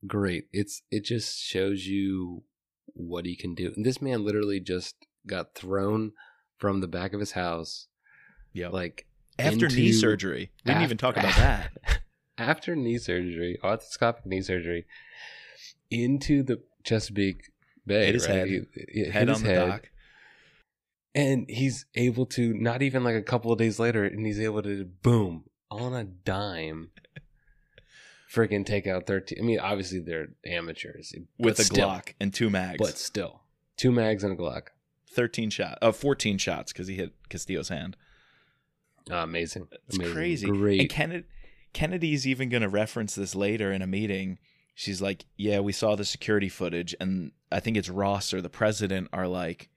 Great. 0.07 0.47
It's 0.53 0.83
it 0.91 1.05
just 1.05 1.39
shows 1.41 1.87
you 1.87 2.45
what 2.87 3.25
he 3.27 3.37
can 3.37 3.55
do. 3.55 3.73
And 3.75 3.85
this 3.85 4.03
man 4.03 4.25
literally 4.25 4.61
just 4.61 4.97
got 5.27 5.55
thrown 5.55 6.13
from 6.59 6.81
the 6.81 6.87
back 6.89 7.13
of 7.13 7.21
his 7.21 7.33
house, 7.33 7.89
Yep. 8.53 8.73
like 8.73 9.07
After 9.39 9.69
knee 9.69 9.93
surgery. 9.93 10.51
We 10.65 10.71
didn't 10.71 10.83
af- 10.83 10.89
even 10.89 10.99
talk 10.99 11.17
about 11.17 11.35
that. 11.37 11.73
After 12.39 12.75
knee 12.77 12.99
surgery, 12.99 13.59
arthroscopic 13.63 14.27
knee 14.27 14.43
surgery, 14.43 14.85
into 15.91 16.43
the 16.43 16.63
Chesapeake 16.85 17.51
Bay. 17.87 18.07
Hit 18.07 18.15
his 18.15 18.27
right? 18.29 18.37
head. 18.39 18.49
He- 18.49 18.63
he 18.93 19.01
hit 19.05 19.13
Head 19.13 19.29
his 19.29 19.39
on 19.39 19.43
the 19.45 19.49
head. 19.49 19.69
dock. 19.69 19.89
And 21.15 21.47
he's 21.49 21.87
able 21.95 22.27
to 22.27 22.53
not 22.55 22.83
even 22.83 23.05
like 23.05 23.15
a 23.15 23.23
couple 23.23 23.53
of 23.53 23.59
days 23.59 23.79
later 23.79 24.05
and 24.05 24.27
he's 24.27 24.41
able 24.41 24.63
to 24.63 24.85
boom 24.85 25.45
on 25.71 25.95
a 25.95 26.05
dime 26.05 26.91
freaking 28.33 28.65
take 28.67 28.87
out 28.87 29.07
13 29.07 29.39
i 29.41 29.43
mean 29.43 29.61
obviously 29.61 30.01
they're 30.01 30.29
amateurs 30.47 31.15
with 31.39 31.59
a 31.59 31.65
still, 31.65 31.89
Glock 31.89 32.15
and 32.21 32.33
two 32.33 32.51
mags. 32.51 32.79
but 32.79 32.99
still 32.99 33.43
two 33.77 33.93
mags 33.93 34.25
and 34.25 34.33
a 34.33 34.37
glock 34.37 34.69
13 35.15 35.49
shot, 35.51 35.79
uh, 35.81 35.93
14 35.93 36.39
shots 36.39 36.73
because 36.73 36.89
he 36.89 36.97
hit 36.97 37.13
Castillo's 37.29 37.69
hand. 37.69 37.97
Ah, 39.09 39.23
amazing 39.23 39.69
It's 39.87 39.97
amazing. 39.97 40.13
crazy. 40.15 40.47
great 40.49 40.81
And 40.81 40.91
Kennedy, 40.91 41.27
Kennedy's 41.73 42.27
even 42.27 42.49
going 42.49 42.63
to 42.63 42.69
reference 42.69 43.15
this 43.15 43.35
later 43.37 43.73
in 43.73 43.81
a 43.81 43.87
meeting. 43.87 44.39
She's 44.75 45.01
like, 45.01 45.25
"Yeah, 45.37 45.61
we 45.61 45.71
saw 45.73 45.95
the 45.95 46.05
security 46.05 46.49
footage, 46.49 46.97
and 46.99 47.31
I 47.53 47.61
think 47.61 47.77
it's 47.77 47.89
Ross 47.89 48.35
or 48.35 48.43
the 48.43 48.49
president 48.51 49.09
are 49.13 49.29
like." 49.29 49.69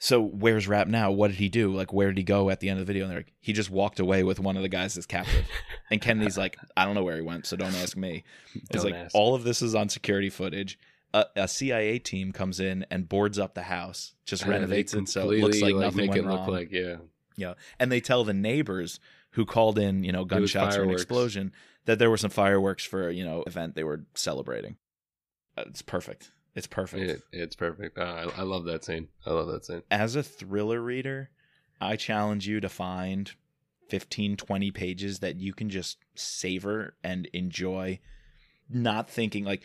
So 0.00 0.22
where's 0.22 0.68
Rapp 0.68 0.86
now? 0.86 1.10
What 1.10 1.28
did 1.28 1.38
he 1.38 1.48
do? 1.48 1.74
Like, 1.74 1.92
where 1.92 2.08
did 2.08 2.18
he 2.18 2.22
go 2.22 2.50
at 2.50 2.60
the 2.60 2.68
end 2.68 2.78
of 2.78 2.86
the 2.86 2.90
video? 2.90 3.04
And 3.04 3.10
they're 3.10 3.18
like, 3.20 3.32
he 3.40 3.52
just 3.52 3.68
walked 3.70 3.98
away 3.98 4.22
with 4.22 4.38
one 4.38 4.56
of 4.56 4.62
the 4.62 4.68
guys 4.68 4.94
that's 4.94 5.06
captive. 5.06 5.44
and 5.90 6.00
Kennedy's 6.00 6.38
like, 6.38 6.56
I 6.76 6.84
don't 6.84 6.94
know 6.94 7.02
where 7.02 7.16
he 7.16 7.22
went, 7.22 7.46
so 7.46 7.56
don't 7.56 7.74
ask 7.74 7.96
me. 7.96 8.22
It's 8.70 8.84
like 8.84 8.94
ask. 8.94 9.14
all 9.14 9.34
of 9.34 9.42
this 9.42 9.60
is 9.60 9.74
on 9.74 9.88
security 9.88 10.30
footage. 10.30 10.78
A, 11.14 11.24
a 11.34 11.48
CIA 11.48 11.98
team 11.98 12.32
comes 12.32 12.60
in 12.60 12.86
and 12.90 13.08
boards 13.08 13.38
up 13.38 13.54
the 13.54 13.62
house, 13.62 14.14
just 14.24 14.42
And 14.42 14.52
renovates 14.52 14.94
it 14.94 15.08
so 15.08 15.30
it 15.30 15.40
looks 15.40 15.60
like 15.60 15.72
completely, 15.72 15.80
nothing 15.80 15.96
make 15.98 16.10
went 16.10 16.22
it 16.22 16.26
wrong. 16.26 16.46
look 16.46 16.48
like 16.48 16.70
yeah 16.70 16.96
Yeah, 17.36 17.54
and 17.80 17.90
they 17.90 18.00
tell 18.00 18.24
the 18.24 18.34
neighbors 18.34 19.00
who 19.32 19.46
called 19.46 19.78
in, 19.78 20.04
you 20.04 20.12
know, 20.12 20.24
gunshots 20.24 20.76
or 20.76 20.82
an 20.82 20.90
explosion, 20.90 21.52
that 21.86 21.98
there 21.98 22.10
were 22.10 22.16
some 22.18 22.30
fireworks 22.30 22.84
for 22.84 23.10
you 23.10 23.24
know 23.24 23.42
event 23.46 23.74
they 23.74 23.84
were 23.84 24.04
celebrating. 24.14 24.76
Uh, 25.56 25.64
It's 25.66 25.82
perfect. 25.82 26.30
It's 26.58 26.66
perfect. 26.66 27.10
it, 27.10 27.22
it's 27.32 27.56
perfect 27.56 27.96
Ah, 27.98 28.26
I, 28.36 28.40
I 28.40 28.42
love 28.42 28.64
that 28.64 28.84
scene 28.84 29.08
i 29.24 29.30
love 29.30 29.46
that 29.48 29.64
scene 29.64 29.82
As 29.90 30.16
a 30.16 30.22
thriller 30.22 30.80
reader, 30.82 31.30
I 31.80 31.96
challenge 31.96 32.46
you 32.46 32.60
to 32.60 32.68
find 32.68 33.30
15, 33.88 34.36
20 34.36 34.70
pages 34.72 35.20
that 35.20 35.36
you 35.40 35.54
can 35.54 35.70
just 35.70 35.96
savor 36.14 36.94
and 37.02 37.26
enjoy, 37.32 38.00
not 38.68 39.08
thinking 39.08 39.44
like 39.44 39.62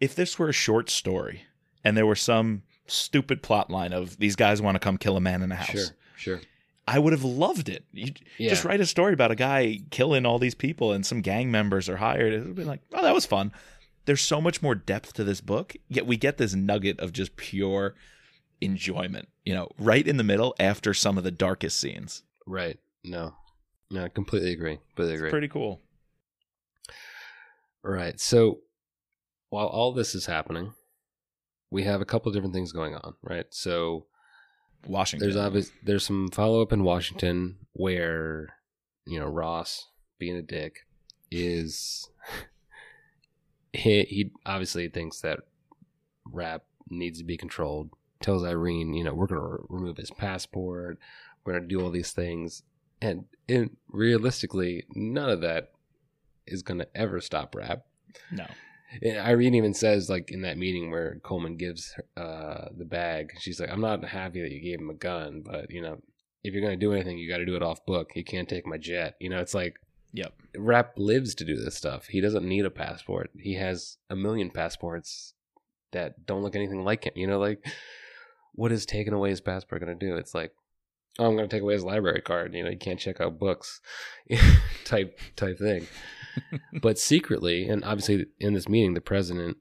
if 0.00 0.14
this 0.14 0.38
were 0.38 0.48
a 0.48 0.52
short 0.52 0.90
story 0.90 1.42
and 1.84 1.96
there 1.96 2.06
were 2.06 2.16
some 2.16 2.62
stupid 2.86 3.42
plot 3.42 3.70
line 3.70 3.92
of 3.92 4.18
these 4.18 4.36
guys 4.36 4.60
want 4.60 4.74
to 4.74 4.78
come 4.80 4.98
kill 4.98 5.16
a 5.16 5.20
man 5.20 5.42
in 5.42 5.52
a 5.52 5.54
house. 5.56 5.70
sure 5.70 5.84
sure 6.16 6.40
I 6.88 6.98
would 6.98 7.12
have 7.12 7.22
loved 7.22 7.68
it. 7.68 7.84
You, 7.92 8.12
yeah 8.36 8.48
Just 8.50 8.64
write 8.64 8.80
a 8.80 8.86
story 8.86 9.12
about 9.12 9.30
a 9.30 9.36
guy 9.36 9.78
killing 9.90 10.26
all 10.26 10.40
these 10.40 10.56
people 10.56 10.90
and 10.92 11.06
some 11.06 11.20
gang 11.20 11.48
members 11.52 11.88
are 11.88 11.96
hired. 11.98 12.32
It 12.32 12.44
would 12.44 12.56
be 12.56 12.64
like, 12.64 12.80
oh, 12.92 13.02
that 13.02 13.14
was 13.14 13.24
fun. 13.24 13.52
There's 14.10 14.20
so 14.22 14.40
much 14.40 14.60
more 14.60 14.74
depth 14.74 15.12
to 15.14 15.22
this 15.22 15.40
book, 15.40 15.76
yet 15.88 16.04
we 16.04 16.16
get 16.16 16.36
this 16.36 16.52
nugget 16.52 16.98
of 16.98 17.12
just 17.12 17.36
pure 17.36 17.94
enjoyment, 18.60 19.28
you 19.44 19.54
know, 19.54 19.68
right 19.78 20.04
in 20.04 20.16
the 20.16 20.24
middle 20.24 20.52
after 20.58 20.92
some 20.92 21.16
of 21.16 21.22
the 21.22 21.30
darkest 21.30 21.78
scenes. 21.78 22.24
right 22.44 22.80
no 23.04 23.34
no 23.88 24.02
i 24.04 24.08
completely 24.08 24.50
agree 24.52 24.78
completely 24.88 25.14
It's 25.14 25.20
agree 25.20 25.30
pretty 25.30 25.46
cool. 25.46 25.80
Right. 27.84 28.18
So 28.18 28.62
while 29.50 29.68
all 29.68 29.92
this 29.92 30.16
is 30.16 30.26
happening, 30.26 30.72
we 31.70 31.84
have 31.84 32.00
a 32.00 32.04
couple 32.04 32.32
different 32.32 32.52
things 32.52 32.72
going 32.72 32.96
on, 32.96 33.14
right? 33.22 33.46
So 33.50 34.06
Washington. 34.88 35.28
there's 35.28 35.36
obvious 35.40 35.70
there's 35.84 36.04
some 36.04 36.30
follow 36.32 36.62
up 36.62 36.72
in 36.72 36.82
Washington 36.82 37.58
where 37.74 38.56
you 39.06 39.20
know 39.20 39.26
Ross 39.26 39.86
being 40.18 40.36
a 40.36 40.42
dick 40.42 40.80
is 41.30 42.08
he 43.72 44.02
he 44.04 44.30
obviously 44.46 44.88
thinks 44.88 45.20
that 45.20 45.40
Rapp 46.24 46.64
needs 46.88 47.18
to 47.18 47.24
be 47.24 47.36
controlled. 47.36 47.90
Tells 48.20 48.44
Irene, 48.44 48.94
you 48.94 49.04
know, 49.04 49.14
we're 49.14 49.26
gonna 49.26 49.40
re- 49.40 49.58
remove 49.68 49.96
his 49.96 50.10
passport. 50.10 50.98
We're 51.44 51.54
gonna 51.54 51.66
do 51.66 51.80
all 51.80 51.90
these 51.90 52.12
things, 52.12 52.62
and 53.00 53.24
and 53.48 53.76
realistically, 53.88 54.84
none 54.94 55.30
of 55.30 55.40
that 55.40 55.72
is 56.46 56.62
gonna 56.62 56.86
ever 56.94 57.20
stop 57.20 57.54
Rapp. 57.54 57.86
no. 58.30 58.46
And 59.02 59.18
Irene 59.18 59.54
even 59.54 59.72
says, 59.72 60.10
like 60.10 60.32
in 60.32 60.42
that 60.42 60.58
meeting 60.58 60.90
where 60.90 61.20
Coleman 61.22 61.56
gives 61.56 61.94
uh, 62.16 62.70
the 62.76 62.84
bag, 62.84 63.30
she's 63.38 63.60
like, 63.60 63.70
"I'm 63.70 63.80
not 63.80 64.04
happy 64.04 64.42
that 64.42 64.50
you 64.50 64.60
gave 64.60 64.80
him 64.80 64.90
a 64.90 64.94
gun, 64.94 65.42
but 65.46 65.70
you 65.70 65.80
know, 65.80 66.02
if 66.42 66.52
you're 66.52 66.62
gonna 66.62 66.76
do 66.76 66.92
anything, 66.92 67.16
you 67.16 67.28
got 67.28 67.38
to 67.38 67.46
do 67.46 67.54
it 67.54 67.62
off 67.62 67.86
book. 67.86 68.10
You 68.16 68.24
can't 68.24 68.48
take 68.48 68.66
my 68.66 68.78
jet. 68.78 69.14
You 69.20 69.30
know, 69.30 69.38
it's 69.38 69.54
like 69.54 69.78
Yep. 70.12 70.34
Rapp 70.56 70.98
lives 70.98 71.34
to 71.36 71.44
do 71.44 71.56
this 71.56 71.76
stuff. 71.76 72.06
He 72.06 72.20
doesn't 72.20 72.48
need 72.48 72.64
a 72.64 72.70
passport. 72.70 73.30
He 73.38 73.54
has 73.54 73.98
a 74.08 74.16
million 74.16 74.50
passports 74.50 75.34
that 75.92 76.26
don't 76.26 76.42
look 76.42 76.56
anything 76.56 76.84
like 76.84 77.04
him. 77.04 77.12
You 77.14 77.26
know, 77.26 77.38
like 77.38 77.64
what 78.54 78.72
is 78.72 78.86
taking 78.86 79.12
away 79.12 79.30
his 79.30 79.40
passport 79.40 79.82
going 79.82 79.96
to 79.98 80.06
do? 80.06 80.16
It's 80.16 80.34
like, 80.34 80.52
oh, 81.18 81.26
I'm 81.26 81.36
going 81.36 81.48
to 81.48 81.54
take 81.54 81.62
away 81.62 81.74
his 81.74 81.84
library 81.84 82.20
card. 82.20 82.54
You 82.54 82.64
know, 82.64 82.70
you 82.70 82.78
can't 82.78 82.98
check 82.98 83.20
out 83.20 83.38
books, 83.38 83.80
type 84.84 85.18
type 85.36 85.58
thing. 85.58 85.86
but 86.80 86.98
secretly, 86.98 87.68
and 87.68 87.84
obviously 87.84 88.26
in 88.38 88.54
this 88.54 88.68
meeting, 88.68 88.94
the 88.94 89.00
president 89.00 89.58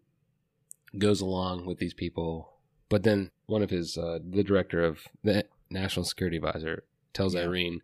goes 0.98 1.22
along 1.22 1.66
with 1.66 1.78
these 1.78 1.94
people. 1.94 2.54
But 2.90 3.04
then 3.04 3.30
one 3.46 3.62
of 3.62 3.70
his, 3.70 3.98
uh, 3.98 4.18
the 4.28 4.44
director 4.44 4.84
of 4.84 5.02
the 5.24 5.46
national 5.70 6.06
security 6.06 6.38
advisor, 6.38 6.86
tells 7.14 7.36
Yeah. 7.36 7.42
Irene, 7.42 7.82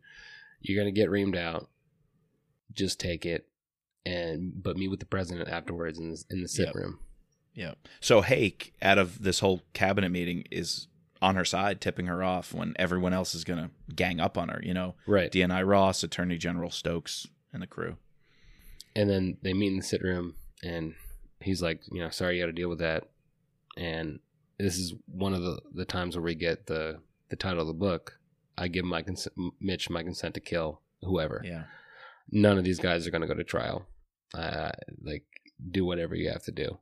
"You're 0.62 0.82
going 0.82 0.94
to 0.94 1.00
get 1.00 1.10
reamed 1.10 1.38
out. 1.38 1.70
Just 2.76 3.00
take 3.00 3.26
it." 3.26 3.48
And 4.06 4.62
but 4.62 4.78
meet 4.78 4.90
with 4.90 5.00
the 5.00 5.06
president 5.06 5.50
afterwards 5.50 5.98
in 5.98 6.12
the, 6.12 6.24
in 6.30 6.42
the 6.42 6.48
sit 6.48 6.68
Yep. 6.68 6.76
room. 6.76 7.00
Yeah. 7.56 7.74
So 8.00 8.22
Haik, 8.22 8.74
out 8.82 8.98
of 8.98 9.24
this 9.24 9.40
whole 9.40 9.62
cabinet 9.74 10.10
meeting, 10.10 10.44
is 10.52 10.88
on 11.22 11.36
her 11.36 11.46
side, 11.46 11.82
tipping 11.82 12.06
her 12.08 12.22
off 12.22 12.54
when 12.54 12.76
everyone 12.78 13.14
else 13.14 13.34
is 13.34 13.44
going 13.44 13.58
to 13.64 13.72
gang 13.96 14.20
up 14.20 14.38
on 14.38 14.50
her. 14.50 14.60
You 14.62 14.74
know, 14.74 14.96
Right. 15.08 15.32
DNI 15.32 15.66
Ross, 15.66 16.04
Attorney 16.04 16.38
General 16.38 16.70
Stokes, 16.70 17.26
and 17.54 17.62
the 17.64 17.68
crew. 17.68 17.96
And 18.96 19.10
then 19.10 19.38
they 19.42 19.54
meet 19.54 19.70
in 19.72 19.78
the 19.78 19.84
sit 19.84 20.02
room, 20.04 20.36
and 20.64 20.94
he's 21.40 21.62
like, 21.62 21.82
you 21.92 22.00
know, 22.02 22.10
sorry 22.10 22.36
you 22.38 22.44
got 22.44 22.48
to 22.48 22.52
deal 22.54 22.70
with 22.70 22.80
that. 22.80 23.06
And 23.78 24.20
this 24.60 24.78
is 24.78 24.94
one 25.08 25.34
of 25.34 25.42
the, 25.42 25.62
the 25.74 25.86
times 25.86 26.16
where 26.16 26.24
we 26.24 26.36
get 26.36 26.68
the, 26.68 27.00
the 27.30 27.36
title 27.36 27.62
of 27.62 27.68
the 27.68 27.74
book. 27.74 28.20
I 28.58 28.68
give 28.68 28.86
my 28.86 29.02
consent, 29.02 29.36
Mitch 29.60 29.90
my 29.90 30.04
consent 30.04 30.34
to 30.36 30.40
kill 30.42 30.82
whoever. 31.02 31.42
Yeah. 31.46 31.64
None 32.32 32.58
of 32.58 32.64
these 32.64 32.80
guys 32.80 33.06
are 33.06 33.12
going 33.12 33.22
to 33.22 33.28
go 33.28 33.34
to 33.34 33.44
trial. 33.44 33.86
Uh, 34.34 34.72
like, 35.04 35.24
do 35.72 35.86
whatever 35.86 36.16
you 36.16 36.30
have 36.30 36.44
to 36.44 36.52
do. 36.52 36.80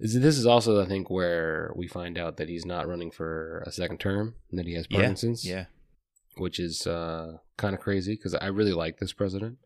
This 0.00 0.14
this 0.14 0.38
is 0.38 0.46
also, 0.46 0.82
I 0.82 0.86
think, 0.88 1.10
where 1.10 1.70
we 1.76 1.86
find 1.86 2.16
out 2.18 2.38
that 2.38 2.48
he's 2.48 2.64
not 2.64 2.88
running 2.88 3.10
for 3.10 3.62
a 3.66 3.70
second 3.72 3.98
term, 4.00 4.34
and 4.50 4.58
that 4.58 4.66
he 4.66 4.74
has 4.74 4.86
Yeah, 4.90 4.96
Parkinson's, 4.98 5.44
Yeah. 5.46 5.66
which 6.38 6.58
is 6.58 6.86
uh, 6.86 7.36
kind 7.58 7.74
of 7.74 7.80
crazy 7.80 8.14
because 8.14 8.34
I 8.34 8.46
really 8.46 8.72
like 8.72 8.98
this 8.98 9.12
president. 9.12 9.58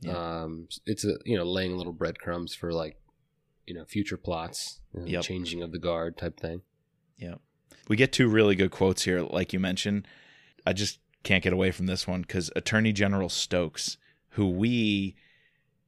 Yeah. 0.00 0.42
Um, 0.42 0.68
it's 0.86 1.04
a 1.04 1.16
you 1.24 1.36
know 1.36 1.44
laying 1.44 1.76
little 1.76 1.92
breadcrumbs 1.92 2.54
for 2.54 2.72
like 2.72 2.96
you 3.66 3.74
know 3.74 3.84
future 3.84 4.16
plots, 4.16 4.80
you 4.94 5.00
know, 5.00 5.06
Yep. 5.06 5.22
changing 5.24 5.62
of 5.62 5.70
the 5.72 5.78
guard 5.78 6.16
type 6.16 6.40
thing. 6.40 6.62
Yeah, 7.18 7.34
we 7.88 7.96
get 7.96 8.12
two 8.12 8.28
really 8.28 8.54
good 8.56 8.70
quotes 8.70 9.04
here, 9.04 9.20
like 9.22 9.52
you 9.52 9.60
mentioned. 9.60 10.08
I 10.66 10.72
just 10.72 10.98
can't 11.22 11.44
get 11.44 11.52
away 11.52 11.70
from 11.72 11.86
this 11.86 12.06
one 12.06 12.22
because 12.22 12.50
Attorney 12.56 12.92
General 12.92 13.28
Stokes, 13.28 13.96
who 14.36 14.48
we 14.50 15.16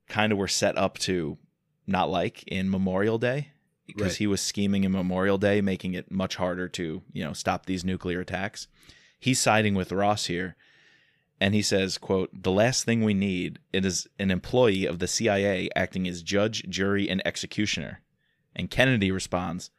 kind 0.09 0.33
of 0.33 0.39
were 0.39 0.49
set 0.49 0.77
up 0.77 0.99
to 0.99 1.39
not 1.87 2.11
like 2.11 2.43
in 2.47 2.69
Memorial 2.71 3.19
Day, 3.19 3.49
because 3.87 4.13
Right. 4.13 4.19
he 4.19 4.27
was 4.27 4.41
scheming 4.43 4.85
in 4.85 4.93
Memorial 4.93 5.39
Day, 5.39 5.61
making 5.61 5.95
it 5.95 6.11
much 6.11 6.37
harder 6.37 6.69
to, 6.69 7.03
you 7.13 7.25
know, 7.25 7.33
stop 7.33 7.67
these 7.67 7.85
nuclear 7.85 8.21
attacks. 8.21 8.67
He's 9.19 9.39
siding 9.41 9.75
with 9.75 9.93
Ross 9.93 10.27
here. 10.27 10.57
And 11.41 11.55
he 11.55 11.63
says, 11.63 11.99
quote, 11.99 12.31
the 12.33 12.51
last 12.51 12.85
thing 12.85 13.05
we 13.05 13.15
need 13.15 13.61
it 13.73 13.85
is 13.85 14.09
an 14.19 14.31
employee 14.31 14.87
of 14.87 14.99
the 14.99 15.07
CIA 15.07 15.69
acting 15.77 16.09
as 16.09 16.23
judge, 16.23 16.65
jury, 16.69 17.09
and 17.09 17.23
executioner. 17.27 18.01
And 18.57 18.71
Kennedy 18.71 19.11
responds, 19.13 19.71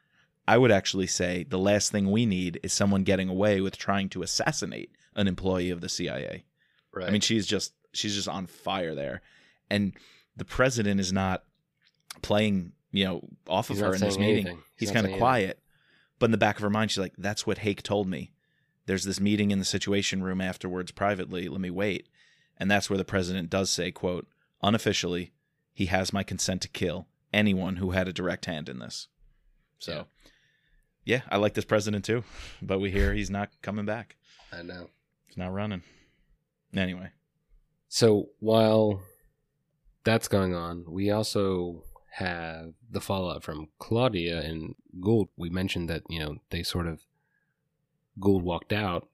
I 0.47 0.57
would 0.57 0.71
actually 0.71 1.07
say 1.07 1.43
the 1.43 1.59
last 1.59 1.91
thing 1.91 2.09
we 2.09 2.25
need 2.25 2.59
is 2.63 2.71
someone 2.71 3.03
getting 3.03 3.29
away 3.29 3.61
with 3.61 3.77
trying 3.77 4.09
to 4.09 4.23
assassinate 4.23 4.91
an 5.15 5.27
employee 5.27 5.69
of 5.69 5.81
the 5.81 5.89
CIA. 5.89 6.45
Right. 6.93 7.07
I 7.07 7.11
mean, 7.11 7.21
she's 7.21 7.45
just 7.45 7.73
she's 7.93 8.15
just 8.15 8.27
on 8.27 8.47
fire 8.47 8.93
there, 8.95 9.21
and 9.69 9.93
the 10.35 10.45
president 10.45 10.99
is 10.99 11.11
not 11.13 11.43
playing 12.21 12.71
you 12.91 13.05
know 13.05 13.21
off 13.47 13.67
He's 13.69 13.79
of 13.81 13.87
her 13.87 13.93
in 13.95 14.01
this 14.01 14.17
meeting. 14.17 14.47
anything. 14.47 14.55
He's, 14.75 14.89
He's 14.89 14.91
kind 14.91 15.05
of 15.07 15.17
quiet, 15.17 15.59
but 16.19 16.25
in 16.25 16.31
the 16.31 16.37
back 16.37 16.55
of 16.57 16.61
her 16.63 16.69
mind, 16.69 16.91
she's 16.91 16.97
like, 16.99 17.13
"That's 17.17 17.45
what 17.47 17.59
Haik 17.59 17.83
told 17.83 18.07
me." 18.07 18.31
There's 18.85 19.03
this 19.03 19.19
meeting 19.19 19.51
in 19.51 19.59
the 19.59 19.65
Situation 19.65 20.23
Room 20.23 20.41
afterwards, 20.41 20.91
privately. 20.91 21.47
Let 21.47 21.61
me 21.61 21.69
wait, 21.69 22.07
and 22.57 22.69
that's 22.71 22.89
where 22.89 22.97
the 22.97 23.05
president 23.05 23.49
does 23.49 23.69
say, 23.69 23.91
"quote 23.91 24.27
Unofficially, 24.63 25.31
he 25.73 25.85
has 25.87 26.11
my 26.11 26.23
consent 26.23 26.61
to 26.63 26.67
kill 26.67 27.07
anyone 27.31 27.75
who 27.77 27.91
had 27.91 28.07
a 28.07 28.13
direct 28.13 28.45
hand 28.45 28.67
in 28.69 28.79
this." 28.79 29.07
So, 29.77 29.93
Yeah. 29.93 30.03
yeah, 31.05 31.21
I 31.29 31.37
like 31.37 31.53
this 31.53 31.65
president 31.65 32.03
too, 32.05 32.23
but 32.61 32.79
we 32.79 32.89
hear 32.91 33.13
he's 33.13 33.29
not 33.29 33.49
coming 33.61 33.85
back. 33.85 34.15
I 34.51 34.63
know. 34.63 34.89
He's 35.27 35.37
not 35.37 35.53
running. 35.53 35.83
Anyway, 36.75 37.11
So 37.89 38.29
while 38.39 39.01
that's 40.03 40.27
going 40.27 40.53
on, 40.53 40.85
we 40.87 41.09
also 41.09 41.83
have 42.11 42.73
the 42.89 43.01
fallout 43.01 43.43
from 43.43 43.69
Claudia 43.79 44.41
and 44.41 44.75
Gould. 45.01 45.29
We 45.35 45.49
mentioned 45.49 45.89
that 45.89 46.03
you 46.07 46.19
know 46.19 46.37
they 46.51 46.63
sort 46.63 46.87
of 46.87 47.01
Gould 48.19 48.43
walked 48.43 48.71
out, 48.71 49.09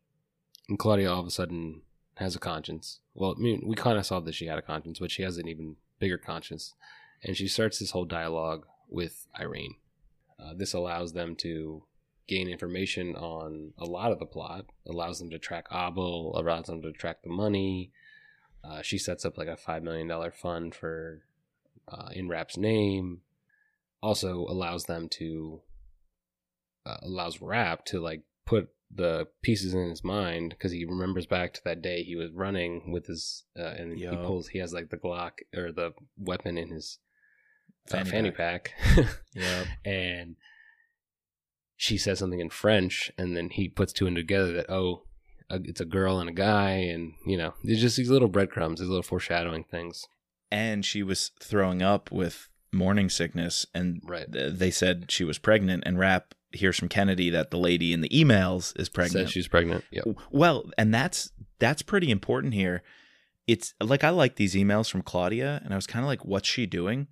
and 0.67 0.77
Claudia 0.77 1.11
all 1.11 1.21
of 1.21 1.27
a 1.27 1.31
sudden 1.31 1.81
has 2.15 2.35
a 2.35 2.39
conscience. 2.39 2.99
Well, 3.13 3.35
I 3.37 3.41
mean, 3.41 3.63
we 3.65 3.75
kind 3.75 3.97
of 3.97 4.05
saw 4.05 4.19
that 4.19 4.35
she 4.35 4.47
had 4.47 4.59
a 4.59 4.61
conscience, 4.61 4.99
but 4.99 5.11
she 5.11 5.23
has 5.23 5.37
an 5.37 5.47
even 5.47 5.77
bigger 5.99 6.17
conscience, 6.17 6.73
and 7.23 7.35
she 7.35 7.47
starts 7.47 7.79
this 7.79 7.91
whole 7.91 8.05
dialogue 8.05 8.65
with 8.89 9.27
Irene. 9.39 9.75
Uh, 10.37 10.53
this 10.53 10.73
allows 10.73 11.13
them 11.13 11.35
to 11.37 11.83
gain 12.27 12.49
information 12.49 13.15
on 13.15 13.73
a 13.77 13.85
lot 13.85 14.11
of 14.11 14.19
the 14.19 14.25
plot, 14.25 14.65
allows 14.85 15.19
them 15.19 15.29
to 15.29 15.39
track 15.39 15.67
Abel, 15.71 16.37
allows 16.37 16.65
them 16.65 16.81
to 16.81 16.91
track 16.91 17.21
the 17.23 17.29
money. 17.29 17.91
Uh, 18.67 18.81
she 18.81 18.97
sets 18.97 19.25
up 19.25 19.37
like 19.37 19.47
a 19.47 19.57
five 19.57 19.83
million 19.83 20.07
dollar 20.07 20.31
fund 20.31 20.73
for 20.73 21.21
uh, 21.87 22.09
in 22.13 22.27
Rapp's 22.27 22.57
name. 22.57 23.21
Also 24.01 24.45
allows 24.49 24.85
them 24.85 25.07
to 25.09 25.61
uh, 26.85 26.97
allows 27.03 27.41
Rapp 27.41 27.85
to 27.85 27.99
like 27.99 28.23
put 28.45 28.69
the 28.93 29.27
pieces 29.41 29.73
in 29.73 29.89
his 29.89 30.03
mind 30.03 30.51
because 30.51 30.71
he 30.71 30.85
remembers 30.85 31.25
back 31.25 31.53
to 31.53 31.61
that 31.65 31.81
day 31.81 32.03
he 32.03 32.15
was 32.15 32.31
running 32.31 32.91
with 32.91 33.07
his 33.07 33.43
uh, 33.59 33.63
and 33.77 33.97
he 33.97 34.05
pulls 34.07 34.47
he 34.49 34.59
has 34.59 34.73
like 34.73 34.89
the 34.89 34.97
Glock 34.97 35.31
or 35.55 35.71
the 35.71 35.91
weapon 36.17 36.57
in 36.57 36.69
his 36.69 36.99
uh, 37.91 37.97
Fanny 37.97 38.09
fanny, 38.09 38.31
pack. 38.31 38.71
pack, 38.79 39.07
Yep. 39.35 39.67
and 39.85 40.35
she 41.77 41.97
says 41.97 42.19
something 42.19 42.39
in 42.39 42.49
French, 42.49 43.11
and 43.17 43.35
then 43.35 43.49
he 43.49 43.67
puts 43.67 43.91
two 43.93 44.07
and 44.07 44.15
together 44.15 44.53
that 44.53 44.69
oh, 44.69 45.03
a, 45.49 45.59
it's 45.63 45.81
a 45.81 45.85
girl 45.85 46.19
and 46.19 46.29
a 46.29 46.33
guy, 46.33 46.71
and 46.71 47.13
you 47.25 47.37
know, 47.37 47.53
there's 47.63 47.81
just 47.81 47.97
these 47.97 48.09
little 48.09 48.27
breadcrumbs, 48.27 48.79
these 48.79 48.89
little 48.89 49.03
foreshadowing 49.03 49.63
things. 49.63 50.05
and 50.51 50.85
she 50.85 51.01
was 51.03 51.31
throwing 51.39 51.81
up 51.81 52.11
with 52.11 52.49
morning 52.71 53.09
sickness, 53.09 53.65
and 53.73 54.01
Right. 54.05 54.31
th- 54.31 54.53
they 54.53 54.71
said 54.71 55.09
she 55.09 55.23
was 55.23 55.37
pregnant. 55.39 55.83
And 55.85 55.97
Rapp 55.97 56.35
hears 56.51 56.77
from 56.77 56.87
Kennedy 56.89 57.29
that 57.31 57.49
the 57.51 57.57
lady 57.57 57.91
in 57.93 58.01
the 58.01 58.09
emails 58.09 58.77
is 58.79 58.87
pregnant. 58.89 59.27
Says 59.27 59.31
she's 59.31 59.47
pregnant. 59.47 59.83
Yep. 59.91 60.05
Well, 60.31 60.69
and 60.77 60.93
that's 60.93 61.31
that's 61.59 61.81
pretty 61.81 62.11
important 62.11 62.53
here. 62.53 62.83
It's 63.47 63.73
like 63.81 64.03
I 64.03 64.09
like 64.09 64.35
these 64.35 64.55
emails 64.55 64.89
from 64.89 65.01
Claudia, 65.03 65.61
and 65.63 65.73
I 65.73 65.75
was 65.77 65.87
kind 65.87 66.03
of 66.03 66.07
like, 66.07 66.25
"What's 66.25 66.47
she 66.47 66.65
doing?" 66.65 67.07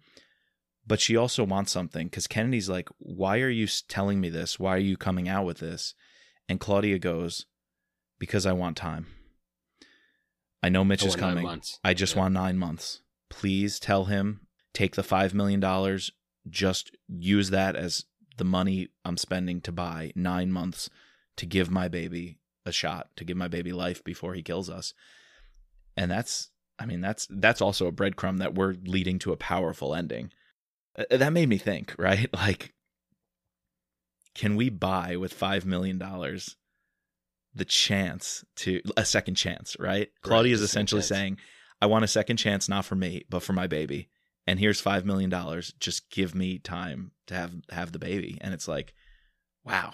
But 0.86 1.00
she 1.00 1.16
also 1.16 1.44
wants 1.46 1.72
something 1.72 2.08
because 2.08 2.28
Kennedy's 2.28 2.68
like, 2.70 2.90
"Why 3.00 3.40
are 3.40 3.50
you 3.50 3.68
telling 3.88 4.20
me 4.20 4.30
this? 4.30 4.60
Why 4.60 4.76
are 4.76 4.80
you 4.80 4.98
coming 4.98 5.28
out 5.30 5.46
with 5.46 5.60
this?" 5.60 5.94
And 6.50 6.60
Claudia 6.60 7.00
goes, 7.00 7.46
"Because 8.24 8.46
I 8.46 8.54
want 8.54 8.78
time. 8.78 9.08
I 10.62 10.70
know 10.70 10.86
Mitch 10.86 11.04
I 11.04 11.08
is 11.08 11.16
coming. 11.18 11.62
I 11.84 11.94
just 11.94 12.16
Yeah. 12.16 12.22
want 12.22 12.34
nine 12.34 12.58
months. 12.58 13.02
Please 13.30 13.80
tell 13.82 14.06
him 14.06 14.48
take 14.74 14.96
the 14.96 15.04
five 15.04 15.34
million 15.34 15.60
dollars. 15.60 16.10
Just 16.50 16.96
use 17.10 17.50
that 17.50 17.76
as 17.76 18.06
the 18.38 18.46
money 18.46 18.88
I'm 19.04 19.18
spending 19.18 19.60
to 19.62 19.74
buy 19.74 20.14
nine 20.16 20.54
months 20.54 20.90
to 21.36 21.46
give 21.46 21.70
my 21.70 21.90
baby 21.90 22.40
a 22.66 22.72
shot, 22.72 23.14
to 23.18 23.26
give 23.26 23.36
my 23.36 23.50
baby 23.50 23.74
life 23.74 24.02
before 24.06 24.36
he 24.36 24.42
kills 24.42 24.70
us. 24.70 24.94
And 25.98 26.10
that's, 26.10 26.50
I 26.80 26.86
mean, 26.86 27.02
that's 27.02 27.28
that's 27.30 27.62
also 27.62 27.88
a 27.88 27.92
breadcrumb 27.92 28.38
that 28.40 28.56
we're 28.56 28.76
leading 28.86 29.20
to 29.20 29.34
a 29.34 29.38
powerful 29.38 29.94
ending. 29.94 30.32
Uh, 30.98 31.04
That 31.18 31.34
made 31.34 31.50
me 31.50 31.58
think, 31.58 31.94
right? 32.00 32.34
Like, 32.34 32.74
can 34.34 34.56
we 34.56 34.70
buy 34.70 35.18
with 35.18 35.34
five 35.34 35.66
million 35.66 35.98
dollars 35.98 36.56
the 37.56 37.66
chance 37.66 38.44
to 38.58 38.82
a 38.98 39.06
second 39.06 39.36
chance, 39.36 39.76
right? 39.80 40.10
Claudia 40.22 40.54
is 40.54 40.62
a 40.62 40.68
second 40.68 40.86
essentially 40.86 41.02
saying, 41.04 41.38
I 41.82 41.86
want 41.86 42.04
a 42.06 42.08
second 42.08 42.38
chance, 42.38 42.68
not 42.70 42.86
for 42.86 42.96
me, 42.96 43.24
but 43.30 43.44
for 43.44 43.54
my 43.54 43.68
baby. 43.68 44.10
And 44.48 44.60
here's 44.60 44.82
five 44.82 45.06
million 45.06 45.30
dollars. 45.30 45.74
Just 45.80 46.10
give 46.10 46.36
me 46.36 46.58
time 46.60 47.12
to 47.28 47.36
have 47.36 47.54
have 47.72 47.92
the 47.92 48.00
baby. 48.00 48.38
And 48.42 48.54
it's 48.54 48.68
like, 48.68 48.94
wow, 49.64 49.94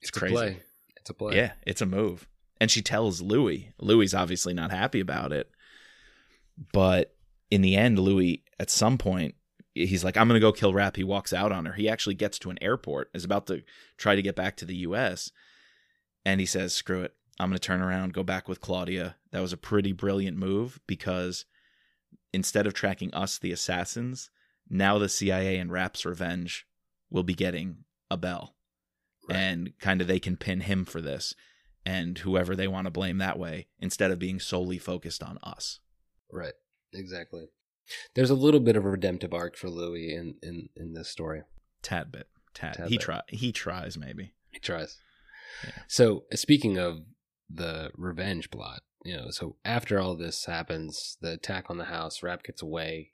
it's, 0.00 0.10
It's 0.10 0.18
crazy. 0.18 0.34
a 0.34 0.38
play. 0.38 0.60
It's 0.96 1.10
a 1.10 1.14
play. 1.14 1.36
Yeah, 1.36 1.52
it's 1.66 1.82
a 1.82 1.86
move. 1.86 2.26
And 2.60 2.70
she 2.70 2.80
tells 2.80 3.20
Louis. 3.20 3.72
Louis's 3.80 4.14
obviously 4.14 4.54
not 4.54 4.70
happy 4.70 5.00
about 5.00 5.32
it. 5.32 5.50
But 6.72 7.14
in 7.50 7.60
the 7.60 7.76
end, 7.76 7.98
Louis, 7.98 8.42
at 8.58 8.70
some 8.70 8.96
point, 8.96 9.34
he's 9.74 10.02
like, 10.02 10.16
I'm 10.16 10.26
going 10.28 10.40
to 10.40 10.44
go 10.46 10.52
kill 10.52 10.72
Rapp. 10.72 10.96
He 10.96 11.04
walks 11.04 11.34
out 11.34 11.52
on 11.52 11.66
her. 11.66 11.74
He 11.74 11.88
actually 11.88 12.14
gets 12.14 12.38
to 12.40 12.50
an 12.50 12.58
airport, 12.62 13.10
is 13.12 13.24
about 13.24 13.46
to 13.48 13.62
try 13.98 14.16
to 14.16 14.22
get 14.22 14.36
back 14.36 14.56
to 14.56 14.64
the 14.64 14.76
U.S. 14.76 15.30
And 16.26 16.40
he 16.40 16.46
says, 16.46 16.74
screw 16.74 17.02
it. 17.02 17.14
I'm 17.38 17.50
going 17.50 17.58
to 17.58 17.64
turn 17.64 17.80
around, 17.80 18.14
go 18.14 18.24
back 18.24 18.48
with 18.48 18.60
Claudia. 18.60 19.14
That 19.30 19.40
was 19.40 19.52
a 19.52 19.56
pretty 19.56 19.92
brilliant 19.92 20.36
move 20.36 20.80
because 20.88 21.44
instead 22.32 22.66
of 22.66 22.74
tracking 22.74 23.14
us, 23.14 23.38
the 23.38 23.52
assassins, 23.52 24.30
now 24.68 24.98
the 24.98 25.08
CIA 25.08 25.58
and 25.58 25.70
Rapp's 25.70 26.04
revenge 26.04 26.66
will 27.10 27.22
be 27.22 27.34
getting 27.34 27.84
Abel 28.12 28.54
Right. 29.28 29.36
and 29.36 29.78
kind 29.80 30.00
of 30.00 30.06
they 30.06 30.18
can 30.20 30.36
pin 30.36 30.60
him 30.62 30.84
for 30.84 31.00
this 31.00 31.34
and 31.84 32.18
whoever 32.18 32.56
they 32.56 32.68
want 32.68 32.86
to 32.86 32.90
blame 32.90 33.18
that 33.18 33.38
way 33.38 33.66
instead 33.78 34.10
of 34.10 34.18
being 34.18 34.40
solely 34.40 34.78
focused 34.78 35.22
on 35.22 35.38
us. 35.42 35.80
Right. 36.32 36.54
Exactly. 36.92 37.46
There's 38.14 38.30
a 38.30 38.34
little 38.34 38.60
bit 38.60 38.76
of 38.76 38.84
a 38.84 38.90
redemptive 38.90 39.32
arc 39.34 39.56
for 39.56 39.68
Louis 39.70 40.12
in 40.14 40.36
in 40.42 40.68
in 40.76 40.94
this 40.94 41.08
story. 41.08 41.42
Tad 41.82 42.10
bit, 42.10 42.28
tad. 42.54 42.74
Tad 42.74 42.88
he 42.88 42.96
bit. 42.96 43.04
try 43.04 43.20
he 43.28 43.52
tries 43.52 43.96
maybe. 43.96 44.32
He 44.50 44.58
tries. 44.58 44.98
Yeah. 45.64 45.70
So 45.88 46.24
speaking 46.32 46.78
of 46.78 47.00
the 47.48 47.90
revenge 47.96 48.50
plot, 48.50 48.82
you 49.04 49.16
know, 49.16 49.30
so 49.30 49.56
after 49.64 50.00
all 50.00 50.16
this 50.16 50.46
happens, 50.46 51.16
the 51.20 51.32
attack 51.32 51.66
on 51.68 51.78
the 51.78 51.84
house, 51.84 52.22
Rapp 52.22 52.42
gets 52.42 52.62
away. 52.62 53.12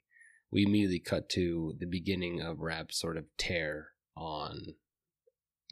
we 0.51 0.63
immediately 0.63 0.99
cut 0.99 1.29
to 1.29 1.75
the 1.79 1.87
beginning 1.87 2.41
of 2.41 2.59
Rapp's 2.59 2.99
sort 2.99 3.17
of 3.17 3.25
tear 3.37 3.89
on 4.15 4.75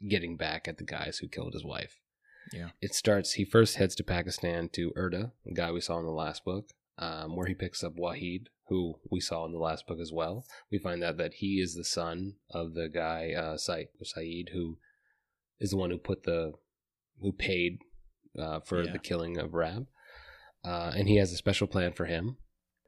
getting 0.08 0.36
back 0.36 0.66
at 0.66 0.78
the 0.78 0.84
guys 0.84 1.18
who 1.18 1.28
killed 1.28 1.54
his 1.54 1.64
wife. 1.64 2.00
Yeah. 2.52 2.70
It 2.80 2.94
starts, 2.94 3.34
he 3.34 3.44
first 3.44 3.76
heads 3.76 3.94
to 3.96 4.04
Pakistan 4.04 4.68
to 4.70 4.92
Urda, 4.96 5.32
the 5.44 5.54
guy 5.54 5.70
we 5.70 5.80
saw 5.80 5.98
in 5.98 6.04
the 6.04 6.10
last 6.10 6.44
book, 6.44 6.70
um, 6.98 7.36
where 7.36 7.46
he 7.46 7.54
picks 7.54 7.84
up 7.84 7.94
Wahid, 7.96 8.46
who 8.66 8.94
we 9.10 9.20
saw 9.20 9.44
in 9.44 9.52
the 9.52 9.58
last 9.58 9.86
book 9.86 9.98
as 10.00 10.12
well. 10.12 10.44
We 10.70 10.78
find 10.78 11.04
out 11.04 11.16
that 11.18 11.34
he 11.34 11.60
is 11.60 11.74
the 11.74 11.84
son 11.84 12.34
of 12.50 12.74
the 12.74 12.88
guy, 12.88 13.32
uh, 13.32 13.56
Saeed, 13.56 14.50
who 14.52 14.78
is 15.62 15.70
the 15.70 15.76
one 15.78 15.90
who 15.90 15.96
put 15.98 16.24
the, 16.24 16.52
who 17.20 17.32
paid 17.32 17.78
uh, 18.38 18.60
for 18.60 18.82
Yeah. 18.82 18.92
the 18.92 18.98
killing 18.98 19.38
of 19.38 19.54
Rapp. 19.54 19.84
Uh, 20.64 20.92
and 20.94 21.08
he 21.08 21.16
has 21.16 21.32
a 21.32 21.36
special 21.36 21.66
plan 21.66 21.92
for 21.92 22.04
him. 22.04 22.36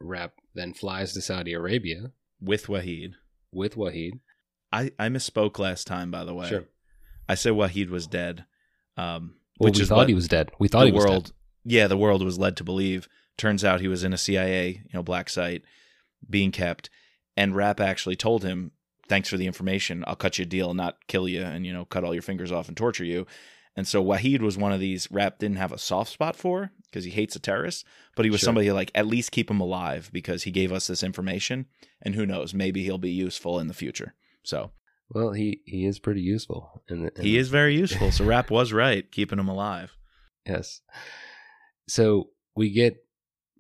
Rapp 0.01 0.33
then 0.55 0.75
flies 0.75 1.13
to 1.15 1.23
Saudi 1.23 1.53
Arabia 1.55 2.13
With 2.41 2.67
Wahid. 2.67 3.13
with 3.53 3.75
Wahid. 3.77 4.21
I, 4.73 4.91
I 4.99 5.09
misspoke 5.09 5.59
last 5.59 5.87
time, 5.87 6.11
by 6.11 6.25
the 6.25 6.35
way. 6.35 6.49
Sure. 6.49 6.65
I 7.29 7.35
said 7.37 7.53
Wahid 7.53 7.89
was 7.91 8.07
dead. 8.07 8.45
Um, 8.97 9.37
Well, 9.59 9.69
which 9.71 9.79
we 9.79 9.83
is 9.85 9.89
thought 9.89 10.09
he 10.09 10.15
was 10.15 10.29
dead. 10.29 10.51
We 10.59 10.69
thought 10.69 10.81
the 10.81 10.87
he 10.87 10.93
was 10.93 11.05
world, 11.05 11.25
dead. 11.27 11.33
yeah, 11.65 11.87
the 11.89 11.97
world 11.97 12.23
was 12.25 12.39
led 12.39 12.57
to 12.59 12.65
believe. 12.65 13.09
Turns 13.39 13.65
out 13.65 13.81
he 13.81 13.89
was 13.89 14.05
in 14.05 14.13
a 14.13 14.19
CIA, 14.19 14.69
you 14.85 14.91
know, 14.95 15.03
black 15.03 15.29
site, 15.31 15.63
being 16.29 16.51
kept. 16.53 16.91
And 17.37 17.55
Rapp 17.57 17.81
actually 17.81 18.17
told 18.17 18.45
him, 18.45 18.73
"Thanks 19.09 19.29
for 19.29 19.37
the 19.37 19.47
information. 19.47 20.05
I'll 20.07 20.17
cut 20.17 20.39
you 20.39 20.43
a 20.45 20.47
deal, 20.47 20.71
and 20.71 20.77
not 20.77 21.07
kill 21.09 21.29
you, 21.29 21.43
and 21.43 21.65
you 21.67 21.73
know, 21.73 21.85
cut 21.85 22.05
all 22.05 22.13
your 22.15 22.23
fingers 22.23 22.53
off 22.53 22.69
and 22.69 22.77
torture 22.77 23.05
you." 23.05 23.27
And 23.77 23.89
so 23.89 24.05
Wahid 24.05 24.41
was 24.41 24.57
one 24.57 24.71
of 24.73 24.79
these 24.79 25.11
Rapp 25.11 25.39
didn't 25.41 25.57
have 25.57 25.73
a 25.73 25.79
soft 25.79 26.13
spot 26.13 26.37
for 26.37 26.71
because 26.85 27.05
he 27.05 27.11
hates 27.11 27.35
a 27.35 27.41
terrorist, 27.41 27.85
but 28.15 28.25
he 28.25 28.31
was 28.31 28.39
Sure. 28.41 28.47
somebody 28.47 28.71
like 28.71 28.93
at 28.95 29.07
least 29.09 29.33
keep 29.33 29.51
him 29.51 29.61
alive 29.61 30.11
because 30.13 30.45
he 30.45 30.53
gave 30.53 30.73
us 30.73 30.87
this 30.87 31.03
information, 31.03 31.67
and 32.01 32.15
who 32.15 32.25
knows, 32.25 32.55
maybe 32.55 32.85
he'll 32.85 32.99
be 32.99 33.11
useful 33.11 33.59
in 33.59 33.67
the 33.67 33.75
future. 33.75 34.15
So 34.45 34.71
Well, 35.11 35.33
he 35.33 35.61
he 35.67 35.87
is 35.87 35.99
pretty 35.99 36.21
useful. 36.23 36.83
In 36.89 37.03
the, 37.03 37.13
in 37.17 37.23
he 37.25 37.37
is 37.37 37.49
very 37.49 37.77
useful. 37.85 38.13
So 38.13 38.25
Rapp 38.25 38.49
was 38.51 38.73
right, 38.73 39.11
keeping 39.11 39.39
him 39.41 39.49
alive. 39.49 39.97
Yes. 40.47 40.81
So 41.89 42.31
we 42.55 42.71
get 42.71 42.97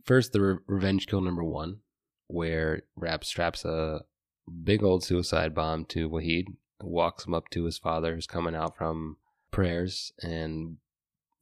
first 0.05 0.33
the 0.33 0.41
re- 0.41 0.59
revenge 0.69 1.07
kill 1.09 1.21
number 1.23 1.43
one, 1.45 1.81
where 2.29 2.83
Rapp 2.97 3.25
straps 3.25 3.65
a 3.65 4.03
big 4.65 4.83
old 4.83 5.05
suicide 5.05 5.55
bomb 5.55 5.85
to 5.87 6.09
Wahid, 6.09 6.47
walks 6.81 7.27
him 7.27 7.35
up 7.35 7.49
to 7.51 7.65
his 7.65 7.79
father, 7.79 8.15
who's 8.15 8.27
coming 8.27 8.55
out 8.55 8.77
from 8.77 9.17
prayers, 9.51 10.13
and 10.23 10.77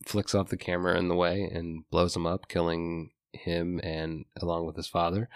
flicks 0.07 0.35
off 0.35 0.49
the 0.49 0.57
camera 0.57 0.99
in 0.99 1.09
the 1.09 1.15
way 1.15 1.43
and 1.43 1.89
blows 1.91 2.17
him 2.17 2.27
up, 2.27 2.49
killing 2.49 3.11
him 3.33 3.81
and 3.83 4.25
along 4.41 4.67
with 4.67 4.77
his 4.77 4.89
father. 4.89 5.29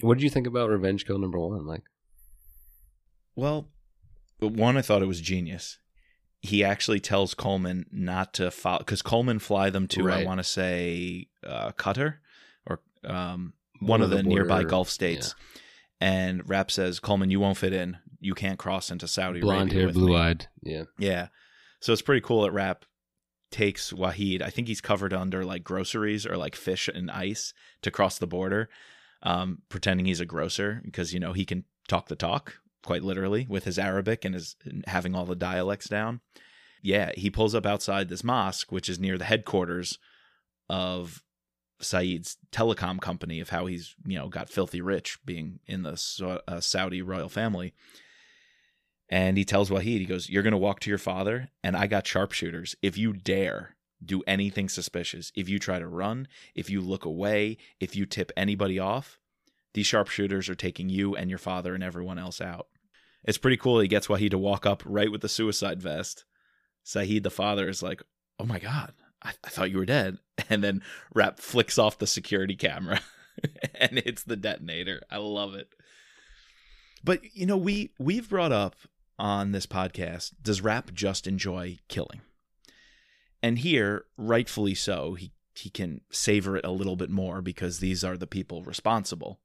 What 0.00 0.14
did 0.14 0.24
you 0.24 0.30
think 0.30 0.46
about 0.46 0.70
revenge 0.70 1.06
kill 1.06 1.18
number 1.18 1.38
one? 1.38 1.66
Like, 1.66 1.84
Well, 3.34 3.68
one, 4.40 4.76
I 4.76 4.82
thought 4.82 5.02
it 5.02 5.06
was 5.06 5.20
genius. 5.20 5.78
He 6.40 6.62
actually 6.62 7.00
tells 7.00 7.32
Coleman 7.32 7.86
not 7.90 8.34
to 8.34 8.50
follow 8.50 8.78
because 8.78 9.00
Coleman 9.00 9.38
fly 9.38 9.70
them 9.70 9.88
to 9.88 10.10
I 10.10 10.24
want 10.24 10.40
to 10.40 10.44
say 10.44 11.28
uh, 11.46 11.72
Qatar 11.72 12.16
or 12.66 12.80
um, 13.02 13.54
one, 13.80 14.02
of 14.02 14.10
the, 14.10 14.22
nearby 14.22 14.56
border- 14.56 14.68
Gulf 14.68 14.90
states. 14.90 15.34
And 16.00 16.48
Rapp 16.48 16.70
says, 16.70 17.00
Coleman, 17.00 17.30
you 17.30 17.40
won't 17.40 17.56
fit 17.56 17.72
in. 17.72 17.98
You 18.20 18.34
can't 18.34 18.58
cross 18.58 18.90
into 18.90 19.06
Saudi 19.06 19.40
blonde 19.40 19.72
Arabia 19.72 19.78
hair, 19.78 19.86
with 19.86 19.96
me." 19.96 20.02
blue 20.02 20.16
eyed. 20.16 20.48
Yeah. 20.62 20.84
Yeah. 20.98 21.28
So 21.80 21.92
it's 21.92 22.02
pretty 22.02 22.20
cool 22.20 22.42
that 22.42 22.52
Rapp 22.52 22.84
takes 23.50 23.92
Wahid. 23.92 24.42
I 24.42 24.50
think 24.50 24.68
he's 24.68 24.80
covered 24.80 25.12
under 25.12 25.44
like 25.44 25.62
groceries 25.62 26.26
or 26.26 26.36
like 26.36 26.56
fish 26.56 26.88
and 26.88 27.10
ice 27.10 27.52
to 27.82 27.90
cross 27.90 28.18
the 28.18 28.26
border, 28.26 28.68
um, 29.22 29.58
pretending 29.68 30.06
he's 30.06 30.20
a 30.20 30.26
grocer 30.26 30.80
because, 30.84 31.14
you 31.14 31.20
know, 31.20 31.32
he 31.32 31.44
can 31.44 31.64
talk 31.86 32.08
the 32.08 32.16
talk 32.16 32.54
quite 32.82 33.02
literally 33.02 33.46
with 33.48 33.64
his 33.64 33.78
Arabic 33.78 34.24
and 34.24 34.34
his 34.34 34.56
and 34.64 34.84
having 34.86 35.14
all 35.14 35.24
the 35.24 35.36
dialects 35.36 35.88
down. 35.88 36.20
Yeah. 36.82 37.12
He 37.16 37.30
pulls 37.30 37.54
up 37.54 37.66
outside 37.66 38.08
this 38.08 38.24
mosque, 38.24 38.72
which 38.72 38.88
is 38.88 38.98
near 38.98 39.16
the 39.16 39.24
headquarters 39.24 39.98
of 40.68 41.22
Saeed's 41.80 42.36
telecom 42.52 43.00
company, 43.00 43.40
of 43.40 43.50
how 43.50 43.66
he's, 43.66 43.94
you 44.06 44.18
know, 44.18 44.28
got 44.28 44.48
filthy 44.48 44.80
rich 44.80 45.18
being 45.24 45.60
in 45.66 45.82
the 45.82 46.42
uh, 46.46 46.60
Saudi 46.60 47.02
royal 47.02 47.28
family. 47.28 47.74
And 49.08 49.36
he 49.36 49.44
tells 49.44 49.70
Wahid, 49.70 49.98
he 49.98 50.06
goes, 50.06 50.28
You're 50.28 50.42
going 50.42 50.52
to 50.52 50.58
walk 50.58 50.80
to 50.80 50.90
your 50.90 50.98
father, 50.98 51.50
and 51.62 51.76
I 51.76 51.86
got 51.86 52.06
sharpshooters. 52.06 52.74
If 52.82 52.96
you 52.96 53.12
dare 53.12 53.76
do 54.04 54.22
anything 54.26 54.68
suspicious, 54.68 55.32
if 55.34 55.48
you 55.48 55.58
try 55.58 55.78
to 55.78 55.86
run, 55.86 56.28
if 56.54 56.70
you 56.70 56.80
look 56.80 57.04
away, 57.04 57.58
if 57.80 57.94
you 57.94 58.06
tip 58.06 58.32
anybody 58.36 58.78
off, 58.78 59.18
these 59.74 59.86
sharpshooters 59.86 60.48
are 60.48 60.54
taking 60.54 60.88
you 60.88 61.14
and 61.16 61.28
your 61.28 61.38
father 61.38 61.74
and 61.74 61.82
everyone 61.82 62.18
else 62.18 62.40
out. 62.40 62.68
It's 63.24 63.38
pretty 63.38 63.56
cool. 63.56 63.80
He 63.80 63.88
gets 63.88 64.06
Wahid 64.06 64.30
to 64.30 64.38
walk 64.38 64.66
up 64.66 64.82
right 64.86 65.10
with 65.10 65.20
the 65.20 65.28
suicide 65.28 65.82
vest. 65.82 66.24
Saeed, 66.82 67.22
the 67.22 67.30
father, 67.30 67.68
is 67.68 67.82
like, 67.82 68.02
Oh 68.38 68.44
my 68.44 68.58
God, 68.58 68.92
I, 69.24 69.32
I 69.42 69.48
thought 69.48 69.70
you 69.70 69.78
were 69.78 69.86
dead. 69.86 70.18
And 70.50 70.64
then 70.64 70.82
Rapp 71.14 71.38
flicks 71.38 71.78
off 71.78 72.00
the 72.00 72.08
security 72.08 72.56
camera 72.56 73.00
and 73.76 74.00
hits 74.00 74.24
the 74.24 74.36
detonator. 74.36 75.00
I 75.08 75.18
love 75.18 75.54
it. 75.54 75.68
But 77.04 77.20
you 77.32 77.46
know, 77.46 77.56
we 77.56 77.92
we've 78.00 78.28
brought 78.28 78.50
up 78.50 78.74
on 79.16 79.52
this 79.52 79.64
podcast, 79.64 80.32
does 80.42 80.60
Rapp 80.60 80.92
just 80.92 81.28
enjoy 81.28 81.78
killing? 81.88 82.20
And 83.44 83.60
here, 83.60 84.06
rightfully 84.16 84.74
so, 84.74 85.14
he 85.14 85.30
he 85.54 85.70
can 85.70 86.00
savor 86.10 86.56
it 86.56 86.64
a 86.64 86.72
little 86.72 86.96
bit 86.96 87.10
more 87.10 87.40
because 87.40 87.78
these 87.78 88.02
are 88.02 88.16
the 88.16 88.26
people 88.26 88.64
responsible. 88.64 89.40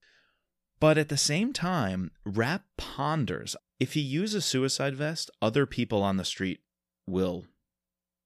But 0.80 0.98
at 0.98 1.10
the 1.10 1.18
same 1.18 1.54
time, 1.54 2.10
Rapp 2.26 2.64
ponders 2.78 3.56
if 3.80 3.94
he 3.94 4.02
uses 4.02 4.44
suicide 4.44 4.96
vest, 4.96 5.32
other 5.42 5.66
people 5.66 6.04
on 6.04 6.18
the 6.18 6.26
street 6.26 6.60
will 7.08 7.46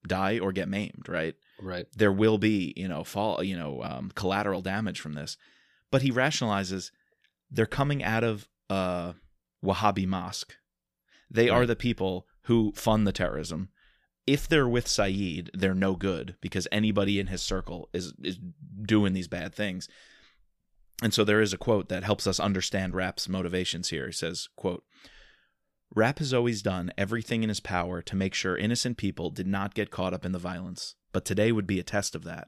die 0.08 0.40
or 0.40 0.52
get 0.52 0.68
maimed, 0.68 1.08
right? 1.08 1.36
Right. 1.62 1.86
there 1.96 2.12
will 2.12 2.38
be 2.38 2.74
you 2.76 2.90
know 2.90 3.04
fall 3.06 3.42
you 3.42 3.58
know 3.58 3.82
um, 3.84 4.12
collateral 4.16 4.62
damage 4.62 5.00
from 5.00 5.14
this 5.14 5.38
but 5.92 6.02
he 6.02 6.12
rationalizes 6.12 6.92
they're 7.50 7.66
coming 7.66 8.04
out 8.04 8.24
of 8.24 8.50
a 8.70 9.16
wahhabi 9.64 10.06
mosque 10.06 10.58
they 11.32 11.48
are 11.48 11.66
the 11.66 11.78
people 11.78 12.28
who 12.44 12.74
fund 12.76 13.08
the 13.08 13.14
terrorism 13.14 13.70
if 14.26 14.48
they're 14.48 14.68
with 14.68 14.88
Saeed, 14.88 15.52
they're 15.54 15.76
no 15.76 15.96
good 15.96 16.36
because 16.42 16.68
anybody 16.72 17.20
in 17.20 17.28
his 17.28 17.42
circle 17.42 17.90
is 17.94 18.14
is 18.24 18.40
doing 18.82 19.14
these 19.14 19.28
bad 19.28 19.54
things. 19.54 19.88
And 21.02 21.14
so 21.14 21.24
there 21.24 21.42
is 21.42 21.54
a 21.54 21.58
quote 21.58 21.90
that 21.90 22.04
helps 22.04 22.26
us 22.28 22.40
understand 22.40 22.96
Rapp's 22.96 23.28
motivations 23.28 23.90
here. 23.90 24.06
He 24.08 24.14
says, 24.14 24.48
quote, 24.56 24.84
Rapp 25.96 26.20
has 26.20 26.34
always 26.34 26.64
done 26.64 26.92
everything 26.98 27.44
in 27.44 27.50
his 27.50 27.60
power 27.60 28.02
to 28.02 28.16
make 28.16 28.34
sure 28.34 28.58
innocent 28.58 28.98
people 28.98 29.30
did 29.30 29.46
not 29.46 29.76
get 29.76 29.92
caught 29.92 30.14
up 30.14 30.26
in 30.26 30.32
the 30.32 30.40
violence, 30.40 30.96
but 31.12 31.24
today 31.24 31.52
would 31.52 31.68
be 31.68 31.80
a 31.80 31.84
test 31.84 32.16
of 32.16 32.24
that. 32.24 32.48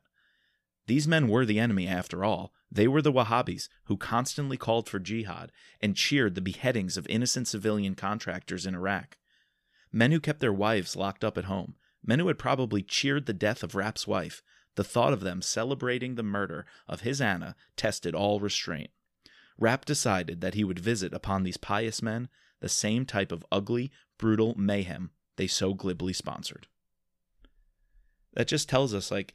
These 0.87 1.07
men 1.07 1.27
were 1.27 1.45
the 1.45 1.59
enemy 1.59 1.87
after 1.87 2.23
all. 2.23 2.53
They 2.71 2.87
were 2.87 3.01
the 3.01 3.11
Wahhabis 3.11 3.69
who 3.85 3.97
constantly 3.97 4.57
called 4.57 4.89
for 4.89 4.99
jihad 4.99 5.51
and 5.79 5.95
cheered 5.95 6.33
the 6.33 6.41
beheadings 6.41 6.97
of 6.97 7.07
innocent 7.07 7.47
civilian 7.47 7.95
contractors 7.95 8.65
in 8.65 8.73
Iraq. 8.73 9.17
Men 9.91 10.11
who 10.11 10.19
kept 10.19 10.39
their 10.39 10.53
wives 10.53 10.95
locked 10.95 11.23
up 11.23 11.37
at 11.37 11.45
home, 11.45 11.75
men 12.03 12.19
who 12.19 12.27
had 12.27 12.39
probably 12.39 12.81
cheered 12.81 13.25
the 13.25 13.33
death 13.33 13.63
of 13.63 13.75
Rapp's 13.75 14.07
wife. 14.07 14.41
The 14.75 14.83
thought 14.83 15.13
of 15.13 15.21
them 15.21 15.41
celebrating 15.41 16.15
the 16.15 16.23
murder 16.23 16.65
of 16.87 17.01
his 17.01 17.21
Anna 17.21 17.55
tested 17.77 18.13
all 18.13 18.39
restraint. 18.39 18.89
Rapp 19.57 19.85
decided 19.85 20.41
that 20.41 20.53
he 20.53 20.63
would 20.63 20.79
visit 20.79 21.13
upon 21.13 21.43
these 21.43 21.57
pious 21.57 22.01
men 22.01 22.27
the 22.61 22.69
same 22.69 23.05
type 23.05 23.31
of 23.31 23.45
ugly, 23.51 23.91
brutal 24.17 24.55
mayhem 24.57 25.11
they 25.37 25.47
so 25.47 25.73
glibly 25.73 26.13
sponsored. 26.13 26.67
That 28.33 28.47
just 28.47 28.69
tells 28.69 28.93
us, 28.93 29.11
like, 29.11 29.33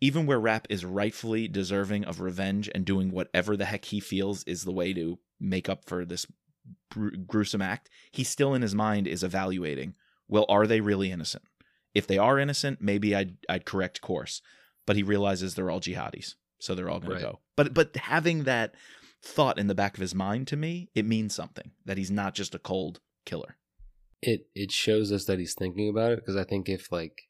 even 0.00 0.26
where 0.26 0.40
Rapp 0.40 0.66
is 0.70 0.84
rightfully 0.84 1.46
deserving 1.48 2.04
of 2.04 2.20
revenge 2.20 2.70
and 2.74 2.84
doing 2.84 3.10
whatever 3.10 3.56
the 3.56 3.66
heck 3.66 3.86
he 3.86 4.00
feels 4.00 4.42
is 4.44 4.64
the 4.64 4.72
way 4.72 4.92
to 4.94 5.18
make 5.38 5.68
up 5.68 5.84
for 5.84 6.04
this 6.04 6.26
gru- 6.90 7.16
gruesome 7.16 7.62
act, 7.62 7.90
he 8.10 8.24
still 8.24 8.54
in 8.54 8.62
his 8.62 8.74
mind 8.74 9.06
is 9.06 9.22
evaluating, 9.22 9.94
well, 10.28 10.46
are 10.48 10.66
they 10.66 10.80
really 10.80 11.10
innocent? 11.10 11.44
If 11.94 12.06
they 12.06 12.18
are 12.18 12.38
innocent, 12.38 12.80
maybe 12.80 13.14
I'd, 13.14 13.36
I'd 13.48 13.64
correct 13.64 14.00
course. 14.00 14.40
But 14.86 14.96
he 14.96 15.02
realizes 15.02 15.54
they're 15.54 15.70
all 15.70 15.80
jihadis, 15.80 16.34
so 16.58 16.74
they're 16.74 16.88
all 16.88 17.00
going 17.00 17.12
Right. 17.12 17.18
to 17.20 17.24
go. 17.26 17.38
But 17.56 17.74
but 17.74 17.94
having 17.96 18.44
that 18.44 18.74
thought 19.22 19.58
in 19.58 19.66
the 19.66 19.74
back 19.74 19.94
of 19.94 20.00
his 20.00 20.14
mind 20.14 20.46
to 20.48 20.56
me, 20.56 20.90
it 20.94 21.04
means 21.04 21.34
something 21.34 21.72
that 21.84 21.98
he's 21.98 22.10
not 22.10 22.34
just 22.34 22.54
a 22.54 22.58
cold 22.58 23.00
killer. 23.24 23.56
it 24.22 24.46
it 24.54 24.72
shows 24.72 25.12
us 25.12 25.24
that 25.26 25.38
he's 25.38 25.54
thinking 25.54 25.88
about 25.88 26.12
it 26.12 26.16
because 26.20 26.36
I 26.36 26.44
think 26.44 26.68
if 26.68 26.90
like 26.92 27.28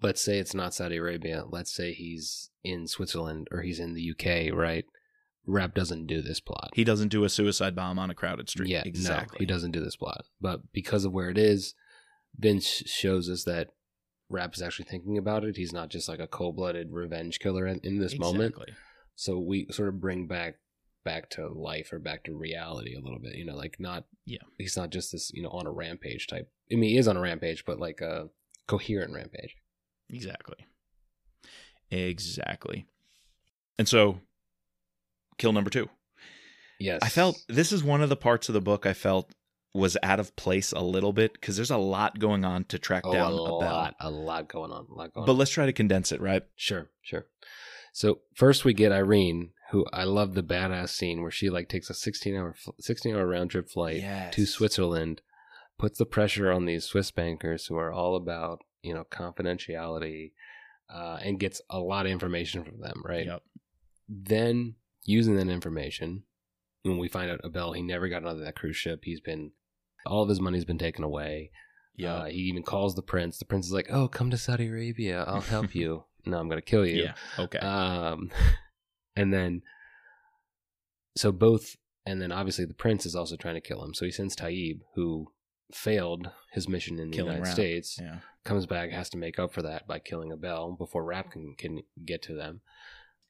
let's 0.00 0.22
say 0.22 0.38
it's 0.38 0.54
not 0.54 0.74
Saudi 0.74 0.96
Arabia, 0.96 1.44
let's 1.48 1.74
say 1.74 1.92
he's 1.92 2.50
in 2.62 2.86
Switzerland 2.86 3.48
or 3.50 3.62
he's 3.62 3.80
in 3.80 3.94
the 3.94 4.10
UK, 4.12 4.54
right? 4.56 4.84
Rapp 5.46 5.74
doesn't 5.74 6.06
do 6.06 6.20
this 6.22 6.40
plot. 6.40 6.70
He 6.74 6.84
doesn't 6.84 7.08
do 7.08 7.24
a 7.24 7.28
suicide 7.28 7.74
bomb 7.74 7.98
on 7.98 8.10
a 8.10 8.14
crowded 8.14 8.48
street. 8.48 8.68
yeah, 8.68 8.82
exactly. 8.84 9.36
No, 9.36 9.40
he 9.40 9.46
doesn't 9.46 9.70
do 9.72 9.80
this 9.80 9.96
plot. 9.96 10.24
But 10.40 10.72
because 10.72 11.04
of 11.04 11.12
where 11.12 11.30
it 11.30 11.38
is, 11.38 11.74
Vince 12.38 12.66
shows 12.86 13.28
us 13.30 13.44
that 13.44 13.68
Rapp 14.28 14.54
is 14.54 14.62
actually 14.62 14.84
thinking 14.84 15.16
about 15.16 15.44
it. 15.44 15.56
He's 15.56 15.72
not 15.72 15.88
just 15.88 16.08
like 16.08 16.20
a 16.20 16.26
cold 16.26 16.56
blooded 16.56 16.92
revenge 16.92 17.40
killer 17.40 17.66
in, 17.66 17.80
in 17.82 17.98
this 17.98 18.18
moment. 18.18 18.54
So 19.14 19.38
we 19.38 19.66
sort 19.70 19.88
of 19.88 20.00
bring 20.00 20.26
back 20.26 20.56
back 21.04 21.30
to 21.30 21.48
life 21.48 21.92
or 21.92 21.98
back 21.98 22.24
to 22.24 22.34
reality 22.36 22.94
a 22.94 23.00
little 23.00 23.18
bit. 23.18 23.34
You 23.34 23.44
know, 23.44 23.56
like 23.56 23.78
not 23.80 24.04
Yeah. 24.26 24.38
he's 24.58 24.76
not 24.76 24.90
just 24.90 25.12
this 25.12 25.30
you 25.32 25.42
know 25.42 25.50
on 25.50 25.66
a 25.66 25.70
rampage 25.70 26.26
type. 26.26 26.50
I 26.70 26.74
mean, 26.76 26.90
he 26.90 26.98
is 26.98 27.08
on 27.08 27.16
a 27.16 27.20
rampage, 27.20 27.64
but 27.64 27.78
like 27.78 28.00
a 28.00 28.28
coherent 28.66 29.12
rampage. 29.14 29.56
Exactly. 30.10 30.56
Exactly. 31.90 32.86
And 33.78 33.88
so, 33.88 34.20
kill 35.38 35.52
number 35.52 35.70
two. 35.70 35.88
Yes, 36.78 37.00
I 37.02 37.08
felt 37.08 37.42
this 37.48 37.72
is 37.72 37.82
one 37.82 38.02
of 38.02 38.08
the 38.08 38.16
parts 38.16 38.48
of 38.48 38.52
the 38.52 38.60
book 38.60 38.86
I 38.86 38.92
felt 38.92 39.32
was 39.74 39.96
out 40.02 40.20
of 40.20 40.34
place 40.36 40.72
a 40.72 40.80
little 40.80 41.12
bit 41.12 41.32
because 41.32 41.56
there's 41.56 41.70
a 41.70 41.76
lot 41.76 42.18
going 42.18 42.44
on 42.44 42.64
to 42.64 42.78
track 42.78 43.02
oh, 43.06 43.12
down 43.12 43.32
a 43.32 43.34
a 43.34 43.36
lot, 43.36 43.94
a 44.00 44.10
lot 44.10 44.48
going 44.48 44.70
on, 44.72 44.86
a 44.90 44.94
lot 44.94 45.12
going 45.12 45.26
But 45.26 45.32
on. 45.32 45.38
let's 45.38 45.50
try 45.50 45.66
to 45.66 45.72
condense 45.72 46.12
it, 46.12 46.20
right? 46.20 46.42
Sure, 46.56 46.88
sure. 47.02 47.26
So 47.92 48.20
first 48.34 48.64
we 48.64 48.74
get 48.74 48.92
Irene, 48.92 49.50
who 49.70 49.84
I 49.92 50.04
love 50.04 50.34
the 50.34 50.42
badass 50.42 50.88
scene 50.90 51.20
where 51.22 51.30
she 51.30 51.50
like 51.50 51.68
takes 51.68 51.90
a 51.90 51.94
16 51.94 52.34
hour 52.36 52.54
16 52.80 53.14
hour 53.14 53.26
round 53.26 53.50
trip 53.50 53.68
flight 53.68 53.96
Yes. 53.96 54.34
to 54.34 54.46
Switzerland, 54.46 55.20
puts 55.78 55.98
the 55.98 56.06
pressure 56.06 56.50
on 56.50 56.64
these 56.64 56.84
Swiss 56.84 57.10
bankers 57.10 57.66
who 57.66 57.76
are 57.76 57.92
all 57.92 58.16
about 58.16 58.60
you 58.82 58.94
know 58.94 59.04
confidentiality, 59.10 60.32
uh, 60.92 61.18
and 61.22 61.40
gets 61.40 61.60
a 61.70 61.78
lot 61.80 62.06
of 62.06 62.12
information 62.12 62.64
from 62.64 62.80
them. 62.80 63.02
Right. 63.04 63.26
Yep. 63.26 63.42
Then 64.08 64.76
using 65.04 65.36
that 65.36 65.48
information, 65.48 66.22
when 66.82 66.98
we 66.98 67.08
find 67.08 67.30
out 67.30 67.40
Abel, 67.44 67.72
he 67.72 67.82
never 67.82 68.08
got 68.08 68.24
onto 68.24 68.42
that 68.44 68.56
cruise 68.56 68.76
ship. 68.76 69.00
He's 69.02 69.20
been 69.20 69.52
all 70.06 70.22
of 70.22 70.28
his 70.28 70.40
money's 70.40 70.64
been 70.64 70.78
taken 70.78 71.04
away. 71.04 71.50
Yeah. 71.96 72.14
Uh, 72.14 72.24
he 72.26 72.38
even 72.42 72.62
calls 72.62 72.94
the 72.94 73.02
prince. 73.02 73.38
The 73.38 73.44
prince 73.44 73.66
is 73.66 73.72
like, 73.72 73.88
"Oh, 73.90 74.08
come 74.08 74.30
to 74.30 74.38
Saudi 74.38 74.68
Arabia. 74.68 75.24
I'll 75.26 75.40
help 75.40 75.74
you." 75.74 76.04
no, 76.24 76.38
I'm 76.38 76.48
going 76.48 76.60
to 76.60 76.64
kill 76.64 76.86
you. 76.86 77.04
yeah. 77.04 77.14
Okay. 77.38 77.58
Um, 77.58 78.30
and 79.18 79.32
then, 79.32 79.62
so 81.16 81.32
both, 81.32 81.74
and 82.06 82.22
then 82.22 82.30
obviously 82.30 82.64
the 82.64 82.72
prince 82.72 83.04
is 83.04 83.16
also 83.16 83.34
trying 83.34 83.56
to 83.56 83.60
kill 83.60 83.82
him. 83.82 83.92
So 83.92 84.04
he 84.04 84.12
sends 84.12 84.36
Taib, 84.36 84.82
who 84.94 85.32
failed 85.72 86.30
his 86.52 86.68
mission 86.68 87.00
in 87.00 87.10
the 87.10 87.16
Killing 87.16 87.32
United 87.32 87.48
Rapp. 87.48 87.54
States, 87.54 87.98
yeah. 88.00 88.18
comes 88.44 88.64
back, 88.64 88.90
has 88.90 89.10
to 89.10 89.18
make 89.18 89.40
up 89.40 89.52
for 89.52 89.62
that 89.62 89.88
by 89.88 89.98
killing 89.98 90.30
Abel 90.32 90.76
before 90.78 91.04
Rapp 91.04 91.32
can, 91.32 91.56
can 91.58 91.80
get 92.04 92.22
to 92.22 92.34
them. 92.34 92.60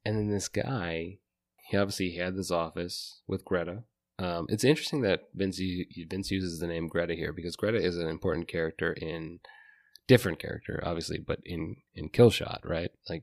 And 0.04 0.18
then 0.18 0.30
this 0.30 0.48
guy, 0.48 1.16
he 1.70 1.76
obviously 1.78 2.16
had 2.16 2.36
this 2.36 2.50
office 2.50 3.22
with 3.26 3.46
Greta. 3.46 3.84
Um, 4.18 4.44
it's 4.50 4.64
interesting 4.64 5.00
that 5.02 5.28
Vince 5.34 5.58
Vince 6.10 6.30
uses 6.30 6.58
the 6.58 6.66
name 6.66 6.88
Greta 6.88 7.14
here 7.14 7.32
because 7.32 7.56
Greta 7.56 7.78
is 7.78 7.96
an 7.96 8.08
important 8.08 8.46
character 8.48 8.92
in 8.92 9.38
different 10.06 10.38
character, 10.38 10.82
obviously, 10.84 11.18
but 11.18 11.38
in 11.44 11.76
in 11.94 12.10
Killshot, 12.10 12.58
right? 12.64 12.90
Like 13.08 13.22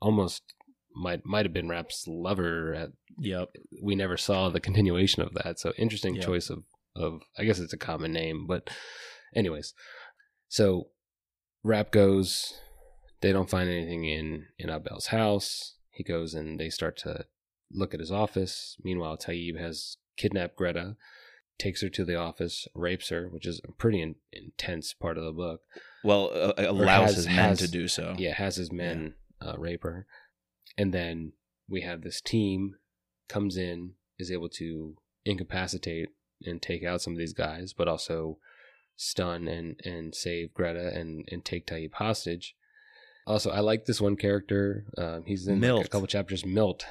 almost 0.00 0.42
might 0.96 1.24
might 1.26 1.44
have 1.46 1.52
been 1.52 1.68
Rapp's 1.68 2.06
lover. 2.08 2.74
At, 2.74 2.90
Yep. 3.18 3.48
we 3.82 3.94
never 3.94 4.16
saw 4.16 4.48
the 4.48 4.60
continuation 4.60 5.22
of 5.22 5.32
that, 5.34 5.58
so 5.60 5.72
interesting 5.78 6.16
Yeah. 6.16 6.22
choice 6.22 6.50
of 6.50 6.64
of 6.94 7.20
I 7.38 7.44
guess 7.44 7.58
it's 7.60 7.72
a 7.74 7.78
common 7.78 8.12
name, 8.12 8.46
but 8.46 8.68
anyways, 9.34 9.74
so 10.48 10.88
Rapp 11.62 11.90
goes. 11.90 12.54
They 13.22 13.32
don't 13.32 13.50
find 13.50 13.68
anything 13.70 14.04
in 14.04 14.46
in 14.58 14.70
Abel's 14.70 15.06
house. 15.06 15.74
He 15.90 16.04
goes 16.04 16.34
and 16.34 16.60
they 16.60 16.68
start 16.70 16.96
to 16.98 17.24
look 17.72 17.94
at 17.94 18.00
his 18.00 18.12
office. 18.12 18.76
Meanwhile, 18.84 19.16
Taib 19.18 19.58
has 19.58 19.96
kidnapped 20.16 20.56
Greta, 20.56 20.96
takes 21.58 21.80
her 21.82 21.88
to 21.88 22.04
the 22.04 22.14
office, 22.14 22.68
rapes 22.74 23.08
her, 23.08 23.28
which 23.28 23.46
is 23.46 23.60
a 23.66 23.72
pretty 23.72 24.00
in, 24.02 24.16
intense 24.32 24.92
part 24.92 25.16
of 25.18 25.24
the 25.24 25.32
book. 25.32 25.62
Well, 26.04 26.30
uh, 26.32 26.52
allows 26.58 27.08
has- 27.08 27.16
his 27.16 27.26
men 27.26 27.34
has- 27.36 27.58
to 27.60 27.68
do 27.68 27.88
so. 27.88 28.14
Yeah, 28.18 28.34
has 28.34 28.56
his 28.56 28.70
men 28.70 29.14
uh, 29.40 29.54
rape 29.58 29.82
her, 29.82 30.06
and 30.76 30.92
then 30.92 31.32
we 31.68 31.82
have 31.82 32.02
this 32.02 32.20
team 32.20 32.76
comes 33.28 33.56
in, 33.56 33.92
is 34.18 34.30
able 34.30 34.48
to 34.48 34.96
incapacitate 35.24 36.10
and 36.44 36.62
take 36.62 36.84
out 36.84 37.00
some 37.00 37.14
of 37.14 37.18
these 37.18 37.32
guys, 37.32 37.72
but 37.72 37.88
also 37.88 38.38
stun 38.96 39.46
and 39.48 39.80
and 39.84 40.14
save 40.14 40.54
Greta 40.54 40.88
and 40.94 41.28
and 41.30 41.44
take 41.44 41.66
Taib 41.66 41.94
hostage. 41.94 42.54
Also, 43.26 43.50
I 43.50 43.60
like 43.60 43.84
this 43.86 44.00
one 44.00 44.16
character. 44.16 44.84
Um, 44.96 45.24
he's 45.26 45.46
in 45.48 45.60
like, 45.60 45.86
a 45.86 45.88
couple 45.88 46.06
chapters. 46.06 46.44
Milt. 46.46 46.84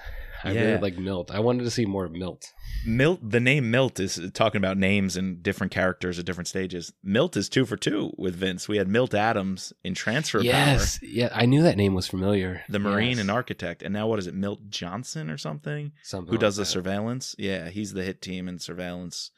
I 0.44 0.52
Yeah. 0.52 0.62
really 0.62 0.82
like 0.82 0.98
Milt. 0.98 1.32
I 1.32 1.40
wanted 1.40 1.64
to 1.64 1.72
see 1.72 1.86
more 1.86 2.04
of 2.06 2.12
Milt. 2.12 2.52
Milt, 2.86 3.28
the 3.28 3.40
name 3.40 3.72
Milt 3.72 4.00
is 4.00 4.20
talking 4.34 4.60
about 4.60 4.78
names 4.78 5.16
and 5.18 5.42
different 5.42 5.72
characters 5.72 6.20
at 6.20 6.26
different 6.26 6.48
stages. 6.50 6.92
Milt 7.02 7.36
is 7.38 7.48
two 7.50 7.66
for 7.66 7.78
two 7.78 8.12
with 8.18 8.36
Vince. 8.36 8.68
We 8.68 8.78
had 8.78 8.88
Milt 8.88 9.14
Adams 9.16 9.74
in 9.84 9.96
Transfer 9.96 10.42
yes, 10.42 11.00
yeah, 11.02 11.30
I 11.34 11.46
knew 11.48 11.64
that 11.64 11.78
name 11.78 11.96
was 11.96 12.06
familiar. 12.08 12.64
The 12.70 12.78
Marine 12.80 13.12
Yes. 13.12 13.20
and 13.22 13.32
architect, 13.32 13.82
and 13.82 13.94
now 13.94 14.08
what 14.08 14.20
is 14.20 14.28
it? 14.28 14.36
Milt 14.36 14.70
Johnson 14.70 15.32
or 15.32 15.38
something? 15.38 15.94
Something 16.04 16.28
Who 16.28 16.34
like 16.34 16.42
does 16.42 16.58
the 16.58 16.66
surveillance? 16.66 17.34
Yeah, 17.40 17.70
he's 17.70 17.94
the 17.94 18.04
hit 18.04 18.22
team 18.22 18.48
in 18.48 18.60
surveillance 18.60 19.32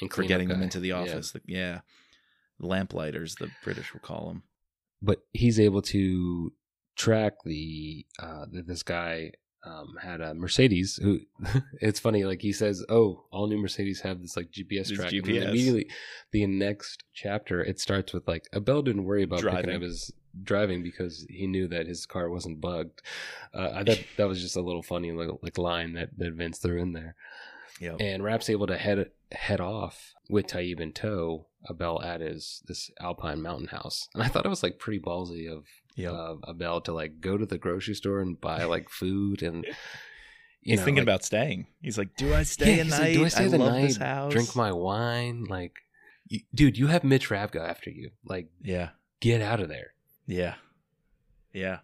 And 0.00 0.12
for 0.12 0.24
getting 0.24 0.48
them 0.48 0.62
into 0.62 0.80
the 0.80 0.88
Yeah. 0.88 1.00
office. 1.00 1.30
The- 1.32 1.42
Yeah, 1.46 1.80
lamplighters, 2.58 3.36
the 3.36 3.50
British 3.62 3.92
will 3.92 4.00
call 4.00 4.28
them. 4.28 4.42
But 5.02 5.18
he's 5.32 5.58
able 5.60 5.82
to 5.82 6.52
track 6.96 7.34
the 7.44 8.04
uh 8.18 8.44
that 8.52 8.66
this 8.66 8.82
guy 8.82 9.32
um 9.64 9.94
had 10.02 10.20
a 10.20 10.34
Mercedes 10.34 10.96
who 11.02 11.20
it's 11.80 12.00
funny 12.00 12.24
like 12.24 12.42
he 12.42 12.52
says 12.52 12.84
oh 12.90 13.24
all 13.30 13.46
new 13.46 13.56
Mercedes 13.58 14.00
have 14.00 14.20
this 14.20 14.36
like 14.36 14.50
GPS 14.50 14.88
This 14.88 14.98
track 14.98 15.10
GPS. 15.10 15.48
immediately 15.48 15.88
the 16.32 16.46
next 16.46 17.04
chapter 17.14 17.62
it 17.62 17.78
starts 17.80 18.12
with 18.12 18.26
like 18.28 18.44
Abel 18.54 18.82
didn't 18.82 19.04
worry 19.04 19.22
about 19.22 19.40
picking 19.40 19.52
Driving. 19.52 19.76
up 19.76 19.82
his 19.82 20.10
driving 20.42 20.82
because 20.82 21.26
he 21.28 21.46
knew 21.46 21.66
that 21.68 21.86
his 21.86 22.04
car 22.06 22.28
wasn't 22.30 22.60
bugged 22.60 23.00
uh, 23.54 23.70
I 23.74 23.84
thought 23.84 23.98
that 24.16 24.28
was 24.28 24.40
just 24.42 24.56
a 24.56 24.62
little 24.62 24.82
funny 24.82 25.12
little 25.12 25.38
like 25.42 25.58
line 25.58 25.94
that, 25.94 26.10
that 26.18 26.32
Vince 26.34 26.58
threw 26.58 26.80
in 26.80 26.92
there 26.92 27.14
Yep. 27.80 27.96
and 28.00 28.22
Rapp's 28.22 28.50
able 28.50 28.66
to 28.66 28.76
head 28.76 29.10
head 29.32 29.60
off 29.60 30.12
with 30.28 30.46
Taib 30.48 30.80
in 30.80 30.92
tow. 30.92 31.46
Abel 31.68 32.00
at 32.02 32.20
his 32.20 32.62
this 32.66 32.90
Alpine 33.00 33.42
mountain 33.42 33.66
house, 33.68 34.08
and 34.14 34.22
I 34.22 34.28
thought 34.28 34.46
it 34.46 34.50
was 34.50 34.62
like 34.62 34.78
pretty 34.78 35.00
ballsy 35.00 35.50
of 35.50 35.64
Yep. 35.96 36.12
uh, 36.12 36.34
Abel 36.48 36.80
to 36.82 36.92
like 36.92 37.20
go 37.20 37.36
to 37.36 37.44
the 37.44 37.58
grocery 37.58 37.94
store 37.94 38.20
and 38.20 38.40
buy 38.40 38.64
like 38.64 38.88
food 39.00 39.42
and 39.42 39.64
you 39.64 39.72
he's 40.62 40.78
know, 40.78 40.84
thinking 40.84 41.02
like, 41.02 41.08
about 41.08 41.24
staying. 41.24 41.66
He's 41.82 41.98
like, 41.98 42.16
"Do 42.16 42.32
I 42.34 42.44
stay 42.44 42.76
yeah, 42.76 42.82
a 42.82 42.84
night? 42.86 43.00
like, 43.00 43.12
do 43.14 43.24
I 43.24 43.28
stay 43.28 43.48
the 43.48 43.58
love 43.58 43.72
night? 43.72 43.82
this 43.88 43.96
house. 43.96 44.32
Drink 44.32 44.54
my 44.56 44.72
wine, 44.72 45.44
like, 45.48 45.80
you, 46.28 46.40
dude. 46.54 46.78
You 46.78 46.86
have 46.86 47.02
Mitch 47.04 47.28
Rabka 47.28 47.60
after 47.68 47.90
you. 47.90 48.10
Like, 48.24 48.48
yeah." 48.62 48.90
get 49.20 49.42
out 49.42 49.60
of 49.60 49.68
there. 49.68 49.92
Yeah. 50.26 50.54
Yeah. 51.52 51.80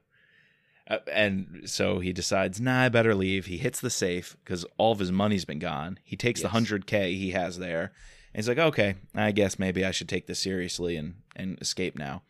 Uh, 0.88 0.98
and 1.12 1.62
so 1.66 1.98
he 1.98 2.12
decides, 2.12 2.60
nah, 2.60 2.84
I 2.84 2.88
better 2.88 3.14
leave. 3.14 3.44
He 3.46 3.58
hits 3.58 3.78
the 3.80 3.90
safe 3.90 4.36
because 4.42 4.64
all 4.78 4.92
of 4.92 5.00
his 5.00 5.12
money's 5.12 5.44
been 5.44 5.58
gone. 5.58 5.98
He 6.02 6.16
takes 6.16 6.40
Yes. 6.40 6.50
the 6.50 6.58
100K 6.58 7.14
he 7.16 7.32
has 7.32 7.58
there. 7.58 7.92
And 8.36 8.44
he's 8.44 8.48
like, 8.48 8.58
okay, 8.58 8.96
I 9.14 9.32
guess 9.32 9.58
maybe 9.58 9.82
I 9.82 9.92
should 9.92 10.10
take 10.10 10.26
this 10.26 10.38
seriously 10.38 10.96
and, 10.96 11.14
and 11.34 11.58
escape 11.62 11.96
now. 11.96 12.20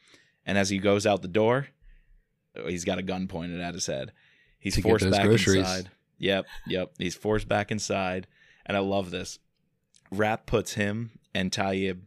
And 0.46 0.56
as 0.56 0.70
he 0.70 0.78
goes 0.78 1.04
out 1.04 1.20
the 1.20 1.26
door, 1.26 1.66
he's 2.64 2.84
got 2.84 2.98
a 2.98 3.02
gun 3.02 3.26
pointed 3.26 3.60
at 3.60 3.74
his 3.74 3.88
head. 3.88 4.12
He's 4.60 4.78
forced 4.78 5.10
back 5.10 5.24
groceries. 5.24 5.56
inside. 5.56 5.90
Yep, 6.18 6.46
yep. 6.68 6.92
He's 6.96 7.16
forced 7.16 7.48
back 7.48 7.72
inside. 7.72 8.28
And 8.64 8.76
I 8.76 8.80
love 8.80 9.10
this. 9.10 9.40
Rapp 10.12 10.46
puts 10.46 10.74
him 10.74 11.10
and 11.34 11.50
Tayyib 11.50 12.02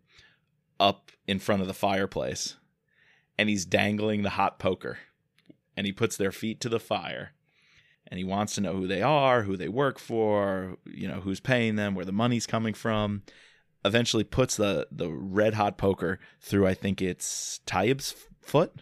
up 0.79 1.11
in 1.27 1.39
front 1.39 1.61
of 1.61 1.67
the 1.67 1.73
fireplace 1.73 2.55
and 3.37 3.49
he's 3.49 3.65
dangling 3.65 4.21
the 4.21 4.29
hot 4.29 4.59
poker 4.59 4.99
and 5.75 5.85
he 5.85 5.91
puts 5.91 6.15
their 6.15 6.31
feet 6.31 6.61
to 6.61 6.69
the 6.69 6.79
fire 6.79 7.33
and 8.07 8.17
he 8.17 8.23
wants 8.23 8.55
to 8.55 8.61
know 8.61 8.77
who 8.77 8.87
they 8.87 9.01
are 9.01 9.43
who 9.43 9.57
they 9.57 9.67
work 9.67 9.99
for 9.99 10.77
you 10.85 11.05
know 11.05 11.19
who's 11.19 11.41
paying 11.41 11.75
them 11.75 11.95
where 11.95 12.05
the 12.05 12.13
money's 12.13 12.47
coming 12.47 12.73
from 12.73 13.23
eventually 13.85 14.23
puts 14.23 14.55
the 14.57 14.87
the 14.91 15.09
red 15.09 15.53
hot 15.53 15.77
poker 15.77 16.19
through 16.41 16.67
i 16.67 16.73
think 16.73 17.01
it's 17.01 17.59
tayyib's 17.65 18.15
foot 18.41 18.73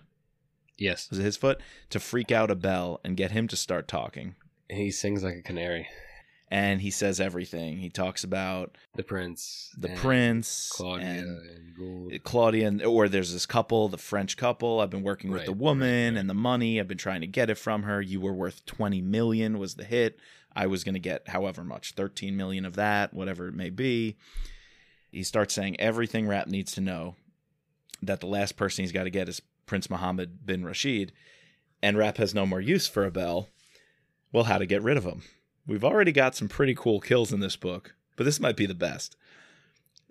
Yes, 0.80 1.10
was 1.10 1.18
it 1.18 1.24
his 1.24 1.38
foot 1.38 1.60
to 1.89 2.00
freak 2.00 2.32
out 2.32 2.52
Abel 2.52 3.00
and 3.04 3.18
get 3.18 3.32
him 3.32 3.48
to 3.48 3.56
start 3.56 3.88
talking 3.88 4.36
he 4.70 4.91
sings 4.91 5.24
like 5.24 5.36
a 5.38 5.41
canary. 5.41 5.88
and 6.52 6.82
he 6.82 6.91
says 6.91 7.20
everything 7.20 7.80
he 7.80 7.89
talks 7.89 8.24
about 8.24 8.78
The 8.95 9.02
prince, 9.04 9.72
the 9.78 9.89
and 9.89 9.98
prince 9.98 10.72
Claudia, 10.72 11.08
and 11.08 11.28
and 11.80 12.14
uh, 12.14 12.18
Claudia 12.24 12.68
and 12.68 12.84
or 12.84 13.10
there's 13.10 13.34
this 13.34 13.45
couple, 13.48 13.88
the 13.89 13.98
French 13.98 14.38
couple. 14.38 14.80
I've 14.80 14.89
been 14.91 15.02
working 15.04 15.32
with 15.32 15.39
Right, 15.39 15.45
the 15.48 15.52
right, 15.54 15.62
woman 15.62 16.14
right. 16.14 16.20
and 16.20 16.30
the 16.30 16.34
money. 16.36 16.80
I've 16.80 16.88
been 16.88 16.98
trying 16.98 17.22
to 17.22 17.28
get 17.28 17.50
it 17.50 17.58
from 17.58 17.84
her. 17.84 18.00
You 18.02 18.22
were 18.22 18.34
worth 18.34 18.64
20 18.66 19.02
million 19.02 19.58
was 19.58 19.76
the 19.76 19.84
hit. 19.84 20.20
I 20.56 20.68
was 20.68 20.84
going 20.84 20.93
to 20.95 21.00
get 21.00 21.28
however 21.30 21.64
much, 21.64 21.93
13 21.93 22.36
million 22.38 22.66
of 22.66 22.76
that, 22.76 23.14
whatever 23.14 23.48
it 23.48 23.54
may 23.56 23.70
be. 23.72 24.16
He 25.12 25.24
starts 25.24 25.53
saying 25.53 25.80
everything 25.80 26.28
Rapp 26.28 26.47
needs 26.47 26.72
to 26.74 26.82
know 26.82 27.16
that 28.01 28.20
the 28.20 28.28
last 28.28 28.55
person 28.58 28.84
he's 28.84 28.91
got 28.91 29.05
to 29.05 29.10
get 29.10 29.30
is 29.30 29.41
Prince 29.66 29.89
Mohammed 29.89 30.45
bin 30.45 30.66
Rashid 30.66 31.12
and 31.82 31.97
Rapp 31.97 32.18
has 32.18 32.34
no 32.34 32.45
more 32.45 32.62
use 32.62 32.88
for 32.88 33.05
Abel. 33.05 33.49
Well, 34.32 34.45
how 34.45 34.58
to 34.58 34.66
get 34.66 34.82
rid 34.82 34.97
of 34.97 35.03
him. 35.03 35.24
We've 35.66 35.84
already 35.84 36.12
got 36.12 36.36
some 36.36 36.47
pretty 36.47 36.76
cool 36.76 36.99
kills 36.99 37.32
in 37.32 37.39
this 37.39 37.55
book, 37.55 37.93
but 38.16 38.24
this 38.24 38.39
might 38.39 38.58
be 38.58 38.66
the 38.66 38.74
best. 38.74 39.16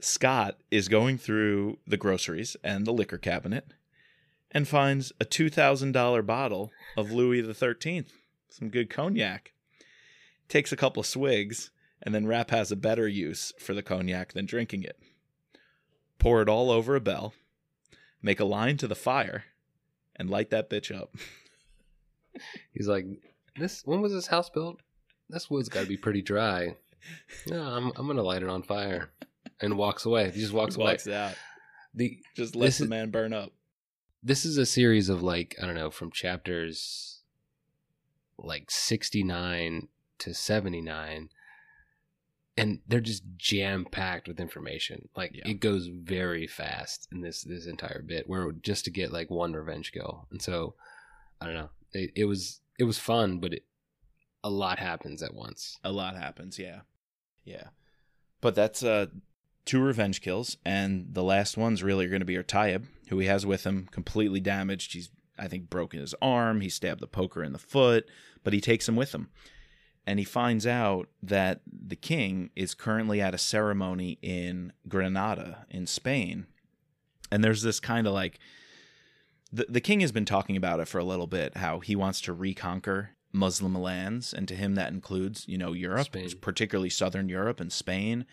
Scott 0.01 0.59
is 0.70 0.88
going 0.88 1.18
through 1.18 1.78
the 1.86 1.97
groceries 1.97 2.57
and 2.62 2.86
the 2.86 2.92
liquor 2.92 3.18
cabinet 3.18 3.72
and 4.51 4.68
finds 4.68 5.12
a 5.20 5.24
$2,000 5.24 6.26
bottle 6.26 6.70
of 6.97 7.11
Louis 7.11 7.42
XIII, 7.42 8.05
some 8.49 8.68
good 8.68 8.90
cognac. 8.90 9.53
Takes 10.49 10.72
a 10.72 10.76
couple 10.76 11.01
of 11.01 11.07
swigs 11.07 11.70
And 12.03 12.14
then 12.14 12.26
Rapp 12.26 12.51
has 12.51 12.70
a 12.70 12.76
better 12.76 13.09
use 13.09 13.53
for 13.59 13.74
the 13.74 13.82
cognac 13.82 14.32
than 14.32 14.47
drinking 14.47 14.82
it. 14.84 14.99
Pour 16.18 16.40
it 16.42 16.49
all 16.49 16.70
over 16.70 16.97
Abel, 16.97 17.34
make 18.22 18.40
a 18.40 18.44
line 18.44 18.76
to 18.78 18.86
the 18.88 18.94
fire, 18.94 19.44
and 20.14 20.30
light 20.30 20.51
that 20.51 20.70
bitch 20.70 20.94
up. 20.97 21.14
He's 22.72 22.88
like, 22.88 23.07
this. 23.57 23.82
When 23.84 24.01
was 24.01 24.12
this 24.12 24.26
house 24.28 24.51
built? 24.51 24.80
This 25.28 25.51
wood's 25.51 25.68
got 25.68 25.82
to 25.82 25.86
be 25.88 25.97
pretty 25.97 26.22
dry. 26.22 26.76
No, 27.49 27.62
I'm 27.62 27.92
I'm 27.97 28.07
gonna 28.07 28.22
light 28.22 28.42
it 28.42 28.49
on 28.49 28.62
fire, 28.62 29.11
and 29.61 29.76
walks 29.78 30.05
away. 30.07 30.30
He 30.30 30.40
just 30.40 30.53
walks 30.53 30.76
away. 30.76 30.92
Walks 30.92 31.07
out. 31.09 31.34
The 31.94 32.18
Just 32.34 32.55
lets 32.57 32.78
the 32.78 32.84
is- 32.84 32.90
man 32.90 33.11
burn 33.11 33.32
up. 33.32 33.53
this 34.22 34.44
is 34.44 34.57
a 34.59 34.66
series 34.66 35.09
of 35.09 35.22
like 35.22 35.55
I 35.62 35.66
don't 35.66 35.74
know 35.76 35.90
from 35.90 36.11
chapters 36.11 37.22
like 38.38 38.70
69 38.70 39.88
to 40.18 40.34
79 40.34 41.28
and 42.57 42.80
they're 42.88 43.00
just 43.00 43.22
jam 43.36 43.84
packed 43.90 44.26
with 44.28 44.40
information 44.40 45.09
like 45.16 45.32
Yeah. 45.34 45.48
it 45.48 45.61
goes 45.61 45.86
very 45.88 46.46
fast 46.46 47.07
in 47.12 47.20
this 47.20 47.42
this 47.42 47.66
entire 47.66 48.02
bit 48.02 48.28
where 48.28 48.50
just 48.52 48.84
to 48.86 48.90
get 48.90 49.12
like 49.12 49.30
one 49.30 49.52
revenge 49.52 49.92
kill 49.92 50.26
and 50.30 50.40
so 50.40 50.74
I 51.40 51.46
don't 51.46 51.54
know 51.54 51.70
it, 51.92 52.11
it 52.16 52.24
was 52.24 52.61
it 52.78 52.84
was 52.84 52.98
fun 52.98 53.38
but 53.38 53.52
it, 53.54 53.64
a 54.44 54.50
lot 54.50 54.78
happens 54.78 55.22
at 55.22 55.34
once 55.34 55.78
A 55.84 55.90
lot 55.92 56.16
happens, 56.16 56.59
yeah. 56.59 56.80
Yeah. 57.44 57.68
But 58.40 58.54
that's 58.54 58.82
uh 58.82 59.07
two 59.64 59.80
revenge 59.82 60.20
kills, 60.20 60.57
and 60.64 61.09
the 61.12 61.24
last 61.24 61.57
one's 61.57 61.82
really 61.82 62.07
going 62.07 62.20
to 62.20 62.24
be 62.26 62.36
Artaib, 62.36 62.84
who 63.09 63.18
he 63.18 63.26
has 63.26 63.44
with 63.44 63.64
him, 63.66 63.88
completely 63.90 64.38
damaged. 64.38 64.92
He's 64.92 65.11
I 65.38 65.48
think 65.48 65.68
broken 65.68 66.00
his 66.00 66.14
arm, 66.22 66.61
he 66.61 66.68
stabbed 66.68 67.00
the 67.00 67.09
poker 67.09 67.42
in 67.42 67.52
the 67.52 67.59
foot, 67.59 68.07
but 68.44 68.52
he 68.52 68.61
takes 68.61 68.88
him 68.88 68.94
with 68.94 69.12
him. 69.14 69.28
And 70.07 70.18
he 70.20 70.24
finds 70.24 70.66
out 70.66 71.09
that 71.22 71.62
the 71.66 71.96
king 71.96 72.50
is 72.54 72.74
currently 72.74 73.20
at 73.20 73.34
a 73.34 73.38
ceremony 73.38 74.18
in 74.22 74.72
Granada 74.88 75.66
in 75.68 75.86
Spain. 75.86 76.46
And 77.30 77.42
there's 77.42 77.62
this 77.62 77.80
kind 77.80 78.07
of 78.07 78.12
like 78.12 78.38
the 79.52 79.66
the 79.68 79.80
king 79.80 80.00
has 80.00 80.12
been 80.12 80.24
talking 80.24 80.57
about 80.57 80.80
it 80.80 80.88
for 80.88 80.98
a 80.98 81.04
little 81.04 81.26
bit, 81.26 81.57
how 81.57 81.80
he 81.80 81.96
wants 81.96 82.20
to 82.22 82.32
reconquer 82.32 83.11
Muslim 83.32 83.74
lands, 83.74 84.32
and 84.32 84.46
to 84.48 84.54
him 84.54 84.74
that 84.76 84.92
includes, 84.92 85.46
you 85.48 85.59
know, 85.59 85.72
Europe, 85.72 86.07
Spain. 86.07 86.30
particularly 86.40 86.90
southern 86.90 87.28
Europe 87.28 87.61
and 87.61 87.72
Spain. 87.72 88.26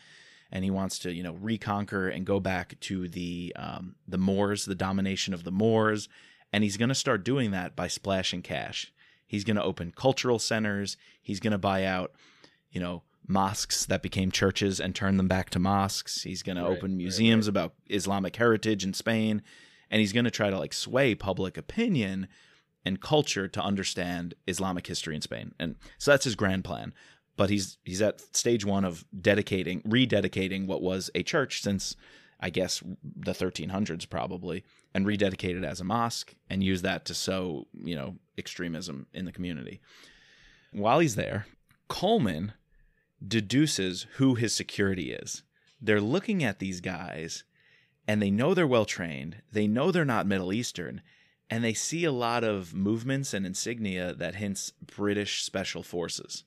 And 0.51 0.63
he 0.63 0.69
wants 0.69 0.99
to, 0.99 1.11
you 1.11 1.23
know, 1.23 1.33
reconquer 1.33 2.09
and 2.09 2.27
go 2.27 2.39
back 2.39 2.79
to 2.81 3.07
the 3.07 3.53
um, 3.55 3.95
the 4.07 4.19
Moors, 4.19 4.65
the 4.65 4.75
domination 4.75 5.33
of 5.33 5.43
the 5.43 5.51
Moors, 5.51 6.07
and 6.51 6.63
he's 6.63 6.77
going 6.77 6.89
to 6.89 6.95
start 6.95 7.25
doing 7.25 7.49
that 7.51 7.75
by 7.75 7.87
splashing 7.87 8.43
cash. 8.43 8.93
He's 9.25 9.43
going 9.43 9.57
to 9.57 9.63
open 9.63 9.91
cultural 9.95 10.39
centers. 10.39 10.97
He's 11.21 11.39
going 11.39 11.51
to 11.51 11.57
buy 11.57 11.85
out, 11.85 12.11
you 12.71 12.79
know, 12.79 13.03
mosques 13.27 13.85
that 13.85 14.01
became 14.01 14.31
churches 14.31 14.79
and 14.79 14.93
turn 14.93 15.17
them 15.17 15.27
back 15.27 15.49
to 15.51 15.59
mosques. 15.59 16.23
He's 16.23 16.43
going 16.43 16.57
to 16.57 16.63
Right, 16.63 16.77
open 16.77 16.91
right, 16.91 16.97
museums 16.97 17.47
about 17.47 17.73
Islamic 17.89 18.35
heritage 18.35 18.83
in 18.83 18.93
Spain, 18.93 19.41
and 19.89 19.99
he's 19.99 20.13
going 20.13 20.25
to 20.25 20.31
try 20.31 20.49
to 20.49 20.59
like 20.59 20.73
sway 20.73 21.15
public 21.15 21.57
opinion 21.57 22.27
and 22.85 23.01
culture 23.01 23.47
to 23.47 23.61
understand 23.61 24.33
Islamic 24.47 24.87
history 24.87 25.15
in 25.15 25.21
Spain. 25.21 25.53
And 25.59 25.75
so 25.97 26.11
that's 26.11 26.25
his 26.25 26.35
grand 26.35 26.63
plan. 26.63 26.93
But 27.35 27.49
he's 27.49 27.77
he's 27.83 28.01
at 28.01 28.21
stage 28.35 28.63
1 28.65 28.85
of 28.85 29.05
dedicating 29.19 29.81
rededicating 29.81 30.67
what 30.67 30.83
was 30.83 31.09
a 31.15 31.23
church 31.23 31.63
since 31.63 31.95
I 32.39 32.49
guess 32.49 32.83
the 33.03 33.31
1300s 33.31 34.07
probably 34.07 34.63
and 34.93 35.07
rededicate 35.07 35.55
it 35.55 35.63
as 35.63 35.79
a 35.79 35.83
mosque 35.83 36.35
and 36.49 36.63
use 36.63 36.81
that 36.83 37.05
to 37.05 37.13
sow, 37.13 37.67
you 37.73 37.95
know, 37.95 38.17
extremism 38.37 39.07
in 39.13 39.25
the 39.25 39.31
community. 39.31 39.81
While 40.71 40.99
he's 40.99 41.15
there, 41.15 41.45
Coleman 41.87 42.53
deduces 43.25 44.07
who 44.15 44.35
his 44.35 44.53
security 44.53 45.11
is. 45.11 45.43
They're 45.81 46.01
looking 46.01 46.43
at 46.43 46.59
these 46.59 46.81
guys 46.81 47.43
and 48.07 48.21
they 48.21 48.31
know 48.31 48.53
they're 48.53 48.67
well 48.67 48.85
trained. 48.85 49.41
They 49.51 49.67
know 49.67 49.91
they're 49.91 50.05
not 50.05 50.27
Middle 50.27 50.51
Eastern 50.51 51.01
and 51.49 51.63
they 51.63 51.73
see 51.73 52.03
a 52.03 52.11
lot 52.11 52.43
of 52.43 52.73
movements 52.73 53.33
and 53.33 53.45
insignia 53.45 54.13
that 54.15 54.35
hints 54.35 54.73
British 54.83 55.43
special 55.43 55.83
forces. 55.83 56.43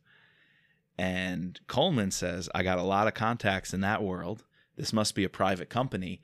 And 0.98 1.60
Coleman 1.66 2.10
says, 2.10 2.48
I 2.54 2.62
got 2.62 2.78
a 2.78 2.82
lot 2.82 3.06
of 3.06 3.14
contacts 3.14 3.74
in 3.74 3.82
that 3.82 4.02
world. 4.02 4.44
This 4.76 4.92
must 4.92 5.14
be 5.14 5.24
a 5.24 5.28
private 5.28 5.68
company. 5.68 6.22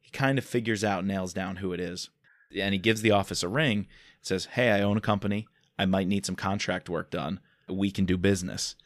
He 0.00 0.10
kind 0.10 0.38
of 0.38 0.44
figures 0.44 0.84
out, 0.84 1.04
nails 1.04 1.32
down 1.32 1.56
who 1.56 1.72
it 1.72 1.80
is. 1.80 2.10
And 2.56 2.72
he 2.72 2.78
gives 2.78 3.02
the 3.02 3.10
office 3.10 3.42
a 3.42 3.48
ring, 3.48 3.88
says, 4.26 4.46
Hey, 4.46 4.70
I 4.70 4.82
own 4.82 4.96
a 4.96 5.02
company. 5.02 5.46
I 5.78 5.86
might 5.86 6.08
need 6.08 6.24
some 6.24 6.36
contract 6.36 6.88
work 6.88 7.10
done. 7.10 7.40
We 7.68 7.90
can 7.90 8.04
do 8.04 8.16
business. 8.16 8.76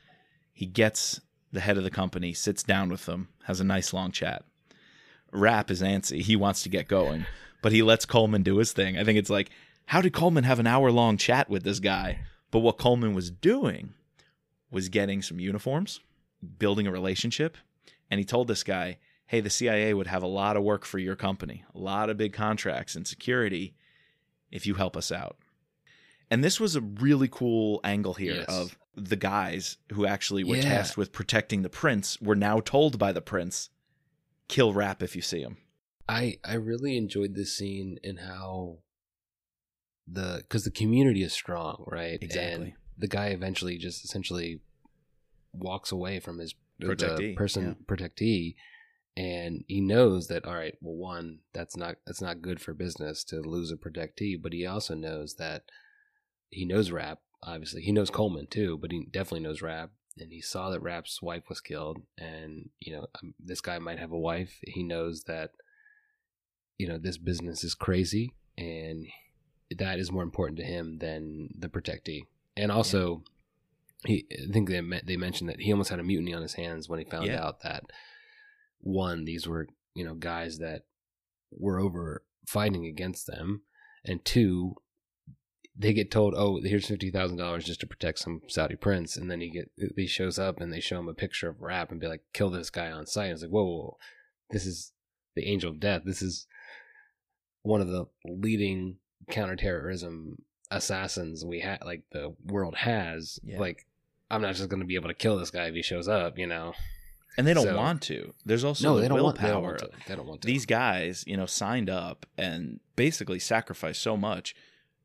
He 0.53 0.67
gets 0.67 1.21
the 1.53 1.61
head 1.61 1.77
of 1.79 1.85
the 1.85 1.91
company, 1.91 2.33
sits 2.33 2.63
down 2.63 2.89
with 2.89 3.07
them, 3.07 3.29
has 3.45 3.61
a 3.61 3.65
nice 3.65 3.93
long 3.93 4.11
chat. 4.13 4.45
Rapp 5.33 5.71
is 5.71 5.83
antsy. 5.83 6.21
He 6.21 6.37
wants 6.37 6.63
to 6.63 6.69
get 6.69 6.89
going, 6.89 7.27
but 7.63 7.73
he 7.73 7.83
lets 7.83 8.07
Coleman 8.07 8.43
do 8.43 8.57
his 8.59 8.73
thing. 8.73 8.99
I 8.99 9.05
think 9.05 9.19
it's 9.19 9.31
like, 9.31 9.51
how 9.87 10.01
did 10.01 10.13
Coleman 10.13 10.45
have 10.45 10.59
an 10.59 10.67
hour 10.67 10.91
long 10.91 11.17
chat 11.17 11.49
with 11.49 11.63
this 11.63 11.81
guy? 11.81 12.21
But 12.51 12.61
what 12.61 12.79
Coleman 12.79 13.15
was 13.15 13.31
doing 13.31 13.95
was 14.71 14.89
getting 14.89 15.23
some 15.23 15.41
uniforms, 15.41 16.01
building 16.59 16.87
a 16.87 16.93
relationship, 16.93 17.57
and 18.11 18.19
he 18.19 18.25
told 18.25 18.49
this 18.49 18.63
guy, 18.63 18.99
"Hey, 19.27 19.41
the 19.41 19.51
CIA 19.51 19.95
would 19.95 20.07
have 20.07 20.23
a 20.23 20.27
lot 20.27 20.57
of 20.57 20.63
work 20.63 20.85
for 20.85 20.99
your 20.99 21.17
company, 21.17 21.65
a 21.75 21.79
lot 21.79 22.11
of 22.11 22.17
big 22.17 22.33
contracts 22.33 22.95
and 22.97 23.07
security 23.07 23.75
if 24.51 24.67
you 24.67 24.75
help 24.75 24.97
us 24.97 25.11
out." 25.13 25.37
And 26.31 26.45
this 26.45 26.61
was 26.61 26.77
a 26.77 26.81
really 26.81 27.29
cool 27.29 27.81
angle 27.85 28.15
here 28.15 28.37
Yes. 28.41 28.49
of 28.49 28.79
the 28.95 29.17
guys 29.17 29.77
who 29.93 30.05
actually 30.07 30.45
were 30.45 30.57
Yeah. 30.57 30.63
tasked 30.63 30.97
with 30.97 31.13
protecting 31.13 31.63
the 31.63 31.71
prince 31.71 32.21
were 32.21 32.37
now 32.37 32.61
told 32.61 32.99
by 32.99 33.13
the 33.13 33.23
prince, 33.23 33.71
"Kill 34.49 34.73
Rapp 34.73 35.03
if 35.03 35.15
you 35.17 35.23
see 35.23 35.41
him." 35.41 35.59
I 36.09 36.39
I 36.45 36.55
really 36.55 36.97
enjoyed 36.97 37.35
this 37.35 37.57
scene 37.57 37.99
and 38.03 38.21
how 38.21 38.79
the 40.07 40.39
because 40.43 40.65
the 40.65 40.71
community 40.71 41.23
is 41.23 41.33
strong, 41.33 41.85
right? 41.87 42.19
Exactly. 42.23 42.69
And 42.69 42.73
the 42.97 43.09
guy 43.09 43.29
eventually 43.29 43.77
just 43.79 44.05
essentially 44.05 44.61
walks 45.53 45.93
away 45.93 46.19
from 46.21 46.39
his 46.39 46.55
Protectee, 46.81 47.35
person 47.37 47.77
protectee, 47.87 48.55
and 49.19 49.65
he 49.67 49.81
knows 49.81 50.29
that 50.29 50.45
all 50.45 50.55
right. 50.55 50.77
Well, 50.81 50.95
one 50.95 51.41
that's 51.53 51.77
not 51.77 51.97
that's 52.07 52.23
not 52.23 52.41
good 52.43 52.61
for 52.61 52.73
business 52.73 53.25
to 53.25 53.41
lose 53.41 53.73
a 53.73 53.77
protectee, 53.77 54.41
but 54.41 54.53
he 54.53 54.65
also 54.65 54.95
knows 54.95 55.35
that 55.35 55.65
he 56.51 56.65
knows 56.65 56.91
Rapp. 56.93 57.19
Obviously, 57.43 57.83
he 57.83 57.93
knows 57.93 58.11
Coleman 58.11 58.47
too, 58.47 58.79
but 58.81 58.93
he 58.93 59.07
definitely 59.11 59.41
knows 59.41 59.63
Rapp. 59.63 59.91
And 60.21 60.33
he 60.33 60.41
saw 60.41 60.71
that 60.71 60.81
Rapp's 60.83 61.23
wife 61.23 61.45
was 61.49 61.61
killed, 61.61 61.99
and 62.17 62.71
you 62.81 62.93
know 62.95 63.07
um, 63.23 63.35
this 63.39 63.61
guy 63.61 63.79
might 63.79 63.99
have 63.99 64.13
a 64.13 64.19
wife. 64.19 64.59
He 64.63 64.83
knows 64.83 65.25
that 65.25 65.51
you 66.79 66.87
know 66.89 66.99
this 66.99 67.19
business 67.19 67.65
is 67.65 67.75
crazy 67.75 68.35
and 68.57 69.07
that 69.77 69.99
is 69.99 70.13
more 70.13 70.23
important 70.23 70.59
to 70.59 70.65
him 70.65 70.99
than 70.99 71.49
the 71.59 71.69
protectee 71.69 72.23
and 72.57 72.71
also 72.71 73.23
he 74.07 74.27
i 74.33 74.53
think 74.53 74.69
they 74.69 74.81
they 75.05 75.17
mentioned 75.17 75.51
that 75.51 75.61
he 75.61 75.73
almost 75.73 75.91
had 75.91 75.99
a 75.99 76.05
mutiny 76.05 76.33
on 76.33 76.43
his 76.43 76.55
hands 76.55 76.89
when 76.89 77.01
he 77.01 77.05
found 77.05 77.27
Yeah. 77.27 77.45
out 77.45 77.63
that 77.63 77.83
one 78.81 79.25
these 79.25 79.47
were 79.47 79.67
you 79.95 80.05
know 80.05 80.15
guys 80.15 80.59
that 80.59 80.83
were 81.51 81.79
over 81.79 82.23
fighting 82.47 82.87
against 82.87 83.27
them 83.27 83.63
and 84.05 84.25
two 84.25 84.75
they 85.77 85.93
get 85.93 86.11
told 86.11 86.35
oh 86.37 86.61
here's 86.63 86.89
$50000 86.89 87.65
just 87.65 87.81
to 87.81 87.87
protect 87.87 88.19
some 88.19 88.41
saudi 88.49 88.75
prince 88.75 89.17
and 89.17 89.31
then 89.31 89.41
he 89.41 89.49
get 89.49 89.71
he 89.97 90.07
shows 90.07 90.39
up 90.39 90.61
and 90.61 90.73
they 90.73 90.81
show 90.81 90.99
him 90.99 91.09
a 91.09 91.15
picture 91.15 91.49
of 91.49 91.63
Rapp 91.63 91.91
and 91.91 92.01
be 92.01 92.09
like 92.09 92.23
kill 92.33 92.51
this 92.51 92.71
guy 92.71 92.91
on 92.91 93.07
sight. 93.07 93.31
It's 93.31 93.43
like 93.43 93.51
whoa, 93.51 93.65
whoa, 93.65 93.77
whoa. 93.77 93.97
This 94.51 94.67
is 94.67 94.93
the 95.37 95.47
angel 95.47 95.71
of 95.71 95.79
death. 95.79 96.03
This 96.05 96.21
is 96.21 96.47
one 97.63 97.81
of 97.81 97.89
the 97.89 98.07
leading 98.25 98.97
counterterrorism 99.31 100.39
assassins 100.71 101.45
we 101.45 101.61
had 101.61 101.79
like 101.85 102.03
the 102.13 102.35
world 102.45 102.75
has. 102.77 103.39
Yeah. 103.43 103.59
like 103.59 103.87
i'm 104.31 104.43
not 104.43 104.55
just 104.55 104.69
going 104.69 104.81
to 104.81 104.87
be 104.87 104.97
able 104.97 105.09
to 105.09 105.15
kill 105.15 105.39
this 105.39 105.51
guy 105.51 105.67
if 105.67 105.75
he 105.75 105.83
shows 105.83 106.07
up 106.09 106.39
you 106.39 106.47
know 106.47 106.75
And 107.39 107.47
they 107.47 107.55
don't 107.55 107.65
So- 107.65 107.77
want 107.77 108.03
to. 108.03 108.35
There's 108.45 108.65
also 108.65 108.89
no 108.89 108.97
the 108.97 109.03
they 109.03 109.09
don't 109.09 109.23
want 109.23 109.41
willpower. 109.41 109.47
they 109.47 109.53
don't 109.53 109.63
want 109.63 109.79
to 109.79 110.09
they 110.09 110.17
don't 110.17 110.27
want 110.27 110.43
to 110.43 110.47
These 110.47 110.67
guys, 110.67 111.25
you 111.27 111.37
know, 111.37 111.47
signed 111.47 111.89
up 111.89 112.27
and 112.37 112.81
basically 112.97 113.39
sacrificed 113.39 114.03
so 114.03 114.17
much 114.17 114.55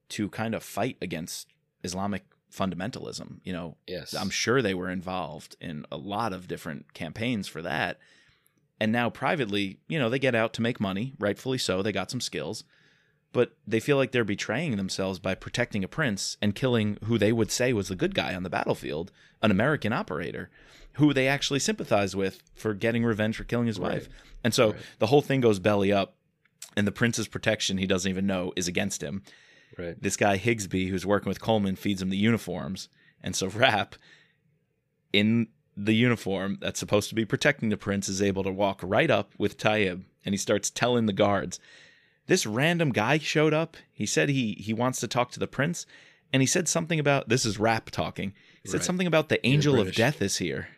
to 0.10 0.30
kind 0.30 0.54
of 0.56 0.64
fight 0.64 0.98
against 1.02 1.48
Islamic 1.84 2.26
fundamentalism. 2.52 3.40
You 3.44 3.54
know, 3.54 3.78
yes 3.88 4.14
I'm 4.14 4.30
sure 4.30 4.62
they 4.62 4.74
were 4.74 4.90
involved 4.90 5.56
in 5.62 5.86
a 5.92 5.98
lot 5.98 6.34
of 6.34 6.48
different 6.48 6.94
campaigns 6.94 7.48
for 7.48 7.62
that. 7.62 8.00
And 8.80 8.92
now 8.92 9.10
privately, 9.10 9.80
you 9.88 9.98
know, 10.00 10.10
they 10.10 10.20
get 10.20 10.36
out 10.36 10.54
to 10.54 10.62
make 10.62 10.80
money, 10.80 11.14
rightfully 11.20 11.58
so. 11.58 11.82
They 11.82 11.92
got 11.92 12.12
some 12.12 12.20
skills, 12.22 12.64
but 13.34 13.58
they 13.68 13.80
feel 13.80 13.98
like 13.98 14.12
they're 14.12 14.24
betraying 14.24 14.78
themselves 14.78 15.20
by 15.20 15.36
protecting 15.36 15.84
a 15.84 15.88
prince 15.88 16.38
and 16.42 16.56
killing 16.56 16.98
who 17.06 17.18
they 17.18 17.34
would 17.34 17.52
say 17.52 17.74
was 17.74 17.90
the 17.90 17.96
good 17.96 18.16
guy 18.16 18.34
on 18.34 18.44
the 18.44 18.50
battlefield, 18.50 19.12
an 19.42 19.52
American 19.52 19.92
operator 19.92 20.50
who 20.94 21.14
they 21.14 21.28
actually 21.28 21.60
sympathize 21.60 22.16
with 22.16 22.40
for 22.56 22.74
getting 22.76 23.04
revenge 23.04 23.36
for 23.36 23.44
killing 23.44 23.68
his 23.68 23.80
Right. 23.80 23.94
wife. 23.94 24.10
And 24.44 24.54
so 24.54 24.68
Right. 24.74 24.82
the 25.00 25.08
whole 25.08 25.22
thing 25.24 25.42
goes 25.42 25.60
belly 25.60 25.92
up 25.92 26.16
and 26.78 26.86
the 26.88 26.92
prince's 26.92 27.28
protection 27.28 27.78
he 27.80 27.88
doesn't 27.88 28.10
even 28.10 28.26
know 28.28 28.54
is 28.56 28.68
against 28.68 29.02
him 29.04 29.24
right 29.78 30.00
this 30.02 30.16
guy 30.16 30.38
Higsby, 30.38 30.90
who's 30.90 31.06
working 31.06 31.30
with 31.30 31.42
Coleman, 31.42 31.76
feeds 31.76 32.02
him 32.02 32.10
the 32.12 32.18
uniforms, 32.18 32.90
and 33.24 33.36
so 33.36 33.48
Rapp, 33.64 33.96
in 35.12 35.48
the 35.76 35.94
uniform 35.94 36.58
that's 36.62 36.80
supposed 36.80 37.10
to 37.10 37.16
be 37.16 37.26
protecting 37.26 37.70
the 37.70 37.78
prince 37.78 38.08
is 38.08 38.22
able 38.22 38.44
to 38.44 38.52
walk 38.52 38.80
right 38.84 39.10
up 39.10 39.32
with 39.40 39.58
Taib 39.58 40.04
and 40.24 40.34
he 40.34 40.38
starts 40.38 40.70
telling 40.70 41.08
the 41.08 41.14
guards 41.14 41.60
this 42.28 42.45
random 42.45 42.91
guy 42.91 43.17
showed 43.17 43.53
up. 43.53 43.78
He 43.91 44.05
said 44.05 44.30
he 44.30 44.53
he 44.59 44.74
wants 44.74 44.99
to 45.01 45.07
talk 45.07 45.32
to 45.32 45.39
the 45.39 45.47
prince 45.47 45.86
and 46.32 46.41
he 46.41 46.47
said 46.47 46.67
something 46.67 46.99
about 46.99 47.30
this 47.30 47.45
is 47.45 47.59
Rapp 47.59 47.89
talking. 47.91 48.34
He 48.61 48.69
said 48.69 48.78
Right. 48.78 48.86
something 48.86 49.07
about 49.07 49.30
the 49.30 49.45
angel 49.45 49.80
of 49.80 49.93
death 49.93 50.21
is 50.21 50.38
here. 50.38 50.69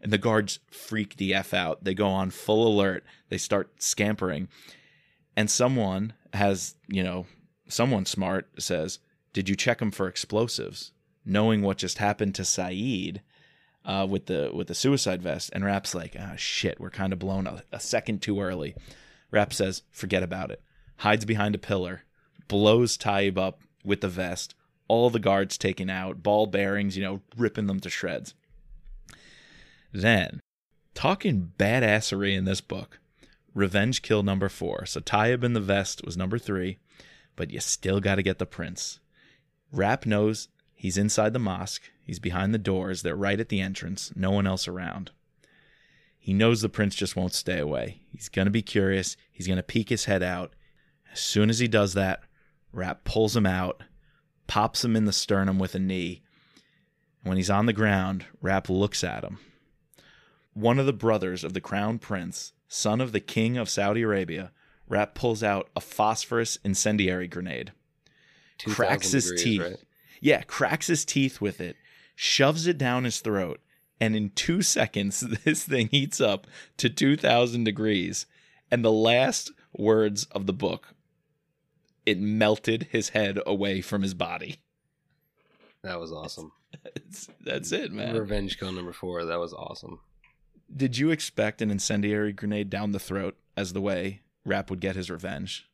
And 0.00 0.12
the 0.12 0.18
guards 0.18 0.58
freak 0.70 1.16
the 1.16 1.32
F 1.34 1.54
out. 1.54 1.84
They 1.84 1.94
go 1.94 2.08
on 2.08 2.30
full 2.30 2.66
alert. 2.66 3.04
They 3.28 3.38
start 3.38 3.70
scampering. 3.82 4.48
And 5.36 5.50
someone 5.50 6.12
has, 6.34 6.74
you 6.88 7.02
know, 7.04 7.26
someone 7.68 8.04
smart 8.04 8.48
says, 8.58 8.98
Did 9.32 9.48
you 9.48 9.56
check 9.56 9.80
him 9.80 9.90
for 9.90 10.08
explosives? 10.08 10.92
Knowing 11.24 11.62
what 11.62 11.78
just 11.78 11.98
happened 11.98 12.34
to 12.34 12.44
Saeed 12.44 13.22
uh, 13.84 14.06
with 14.08 14.26
the 14.26 14.50
with 14.52 14.66
the 14.68 14.74
suicide 14.74 15.22
vest. 15.22 15.50
And 15.52 15.64
Rapp's 15.64 15.94
like, 15.94 16.16
ah 16.18 16.34
shit, 16.36 16.80
we're 16.80 16.90
kind 16.90 17.12
of 17.12 17.18
blown 17.20 17.46
a, 17.46 17.62
a 17.72 17.80
second 17.80 18.22
too 18.22 18.40
early. 18.40 18.74
Rapp 19.32 19.52
says, 19.52 19.82
forget 19.90 20.22
about 20.22 20.52
it. 20.52 20.62
Hides 20.98 21.24
behind 21.24 21.56
a 21.56 21.58
pillar, 21.58 22.04
blows 22.46 22.96
Taib 22.96 23.36
up 23.36 23.60
with 23.84 24.02
the 24.02 24.08
vest, 24.08 24.54
all 24.86 25.10
the 25.10 25.18
guards 25.18 25.58
taken 25.58 25.90
out, 25.90 26.22
ball 26.22 26.46
bearings, 26.46 26.96
you 26.96 27.02
know, 27.02 27.22
ripping 27.36 27.66
them 27.66 27.80
to 27.80 27.90
shreds. 27.90 28.34
Then, 29.92 30.38
talking 30.94 31.52
badassery 31.58 32.36
in 32.36 32.44
this 32.44 32.60
book, 32.60 33.00
Revenge 33.54 34.02
Kill 34.02 34.22
number 34.22 34.48
four. 34.48 34.86
So 34.86 35.00
Taib 35.00 35.42
in 35.42 35.54
the 35.54 35.60
vest 35.60 36.04
was 36.04 36.16
number 36.16 36.38
three, 36.38 36.78
but 37.36 37.50
you 37.50 37.60
still 37.60 38.00
got 38.00 38.16
to 38.16 38.22
get 38.22 38.38
the 38.38 38.46
prince. 38.46 39.00
Rapp 39.72 40.06
knows 40.06 40.48
he's 40.74 40.98
inside 40.98 41.32
the 41.32 41.38
mosque. 41.38 41.90
He's 42.04 42.18
behind 42.18 42.52
the 42.52 42.58
doors. 42.58 43.02
They're 43.02 43.16
right 43.16 43.40
at 43.40 43.48
the 43.48 43.60
entrance. 43.60 44.12
No 44.14 44.30
one 44.30 44.46
else 44.46 44.68
around. 44.68 45.10
He 46.22 46.32
knows 46.32 46.60
the 46.60 46.68
prince 46.68 46.94
just 46.94 47.16
won't 47.16 47.34
stay 47.34 47.58
away. 47.58 48.02
He's 48.12 48.28
going 48.28 48.44
to 48.44 48.52
be 48.52 48.62
curious. 48.62 49.16
He's 49.32 49.48
going 49.48 49.56
to 49.56 49.62
peek 49.64 49.88
his 49.88 50.04
head 50.04 50.22
out. 50.22 50.54
As 51.10 51.18
soon 51.18 51.50
as 51.50 51.58
he 51.58 51.66
does 51.66 51.94
that, 51.94 52.20
Rapp 52.72 53.02
pulls 53.02 53.36
him 53.36 53.44
out, 53.44 53.82
pops 54.46 54.84
him 54.84 54.94
in 54.94 55.04
the 55.04 55.12
sternum 55.12 55.58
with 55.58 55.74
a 55.74 55.80
knee. 55.80 56.22
And 57.20 57.30
when 57.30 57.38
he's 57.38 57.50
on 57.50 57.66
the 57.66 57.72
ground, 57.72 58.24
Rapp 58.40 58.70
looks 58.70 59.02
at 59.02 59.24
him. 59.24 59.40
One 60.54 60.78
of 60.78 60.86
the 60.86 60.92
brothers 60.92 61.42
of 61.42 61.54
the 61.54 61.60
crown 61.60 61.98
prince, 61.98 62.52
son 62.68 63.00
of 63.00 63.10
the 63.10 63.18
king 63.18 63.56
of 63.56 63.68
Saudi 63.68 64.02
Arabia, 64.02 64.52
Rapp 64.88 65.16
pulls 65.16 65.42
out 65.42 65.70
a 65.74 65.80
phosphorus 65.80 66.56
incendiary 66.62 67.26
grenade. 67.26 67.72
cracks 68.64 69.10
his 69.10 69.24
degrees, 69.24 69.42
teeth. 69.42 69.60
right? 69.60 69.76
Yeah, 70.20 70.42
cracks 70.42 70.86
his 70.86 71.04
teeth 71.04 71.40
with 71.40 71.60
it, 71.60 71.74
shoves 72.14 72.68
it 72.68 72.78
down 72.78 73.02
his 73.02 73.18
throat, 73.18 73.60
and 74.02 74.16
in 74.16 74.30
two 74.30 74.62
seconds, 74.62 75.20
this 75.44 75.62
thing 75.62 75.86
heats 75.86 76.20
up 76.20 76.48
to 76.78 76.90
2,000 76.90 77.62
degrees. 77.62 78.26
And 78.68 78.84
the 78.84 78.90
last 78.90 79.52
words 79.72 80.24
of 80.32 80.46
the 80.46 80.52
book, 80.52 80.94
it 82.04 82.18
melted 82.18 82.88
his 82.90 83.10
head 83.10 83.38
away 83.46 83.80
from 83.80 84.02
his 84.02 84.12
body. 84.12 84.56
That 85.84 86.00
was 86.00 86.10
awesome. 86.10 86.50
It's, 86.96 87.28
that's 87.44 87.70
it, 87.70 87.92
man. 87.92 88.16
Revenge 88.16 88.58
kill 88.58 88.72
number 88.72 88.92
four. 88.92 89.24
That 89.24 89.38
was 89.38 89.52
awesome. 89.52 90.00
Did 90.74 90.98
you 90.98 91.12
expect 91.12 91.62
an 91.62 91.70
incendiary 91.70 92.32
grenade 92.32 92.70
down 92.70 92.90
the 92.90 92.98
throat 92.98 93.36
as 93.56 93.72
the 93.72 93.80
way 93.80 94.22
Rapp 94.44 94.68
would 94.70 94.80
get 94.80 94.96
his 94.96 95.10
revenge? 95.10 95.68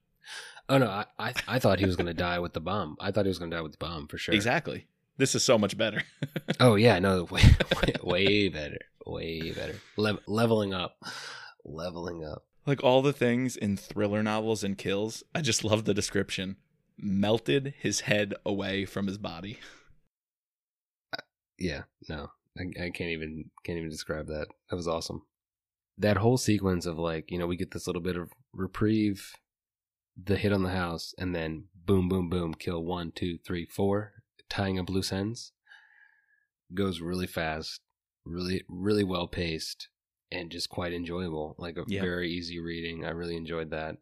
Oh 0.68 0.76
no, 0.76 0.88
I 0.88 1.06
I, 1.18 1.32
I 1.46 1.58
thought 1.58 1.78
he 1.78 1.86
was 1.86 1.96
gonna 1.96 2.12
die 2.12 2.40
with 2.40 2.52
the 2.52 2.60
bomb. 2.60 2.96
I 3.00 3.10
thought 3.10 3.24
he 3.24 3.30
was 3.30 3.38
gonna 3.38 3.54
die 3.54 3.62
with 3.62 3.72
the 3.72 3.78
bomb 3.78 4.08
for 4.08 4.18
sure. 4.18 4.34
Exactly. 4.34 4.86
This 5.18 5.34
is 5.34 5.44
so 5.44 5.58
much 5.58 5.76
better. 5.76 6.02
Oh 6.60 6.74
yeah, 6.74 6.98
no, 6.98 7.24
way, 7.24 7.42
way, 7.82 7.94
way 8.02 8.48
better, 8.48 8.78
way 9.06 9.52
better. 9.52 9.76
Le- 9.96 10.18
leveling 10.26 10.72
up, 10.74 10.96
leveling 11.64 12.24
up. 12.24 12.46
like 12.66 12.82
all 12.82 13.00
the 13.02 13.12
things 13.12 13.54
in 13.56 13.76
thriller 13.76 14.22
novels 14.24 14.64
and 14.64 14.76
kills, 14.76 15.22
I 15.34 15.40
just 15.40 15.62
love 15.62 15.84
the 15.84 15.94
description. 15.94 16.56
Melted 16.96 17.74
his 17.78 18.00
head 18.00 18.34
away 18.44 18.86
from 18.86 19.06
his 19.06 19.18
body. 19.18 19.60
Uh, 21.12 21.22
yeah, 21.58 21.82
no, 22.08 22.30
I, 22.58 22.62
I 22.86 22.90
can't 22.90 23.10
even 23.10 23.50
can't 23.64 23.78
even 23.78 23.90
describe 23.90 24.26
that. 24.28 24.48
That 24.70 24.76
was 24.76 24.88
awesome. 24.88 25.22
That 25.96 26.16
whole 26.16 26.38
sequence 26.38 26.86
of 26.86 26.98
like, 26.98 27.30
you 27.30 27.38
know, 27.38 27.46
we 27.46 27.56
get 27.56 27.70
this 27.72 27.86
little 27.86 28.02
bit 28.02 28.16
of 28.16 28.30
reprieve, 28.52 29.32
the 30.20 30.36
hit 30.36 30.52
on 30.52 30.62
the 30.64 30.70
house, 30.70 31.14
and 31.18 31.34
then 31.36 31.64
boom, 31.74 32.08
boom, 32.08 32.28
boom, 32.28 32.54
kill 32.54 32.82
one, 32.84 33.12
two, 33.14 33.38
three, 33.46 33.66
four, 33.66 34.12
tying 34.49 34.78
up 34.78 34.88
loose 34.90 35.12
ends. 35.12 35.53
Goes 36.74 37.01
really 37.01 37.26
fast, 37.26 37.80
really, 38.24 38.64
really 38.68 39.05
well 39.05 39.26
paced, 39.26 39.88
and 40.30 40.51
just 40.51 40.68
quite 40.68 40.92
enjoyable. 40.92 41.55
Like 41.59 41.76
a 41.76 41.84
Yeah. 41.86 42.03
very 42.03 42.30
easy 42.30 42.59
reading. 42.59 43.05
I 43.05 43.11
really 43.11 43.36
enjoyed 43.36 43.70
that. 43.70 43.96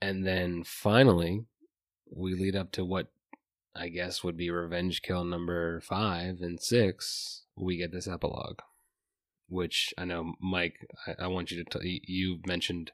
And 0.00 0.26
then 0.26 0.64
finally, 0.64 1.46
we 2.10 2.34
lead 2.34 2.56
up 2.56 2.72
to 2.72 2.84
what 2.84 3.08
I 3.74 3.88
guess 3.88 4.24
would 4.24 4.36
be 4.36 4.50
revenge 4.50 5.02
kill 5.02 5.24
number 5.24 5.80
five 5.80 6.40
and 6.40 6.60
six. 6.60 7.44
We 7.54 7.76
get 7.76 7.92
this 7.92 8.08
epilogue, 8.08 8.58
which 9.48 9.94
I 9.96 10.04
know, 10.04 10.34
Mike. 10.40 10.86
I, 11.06 11.24
I 11.24 11.26
want 11.28 11.50
you 11.52 11.62
to. 11.62 11.78
T- 11.78 12.02
you've 12.06 12.44
mentioned 12.46 12.90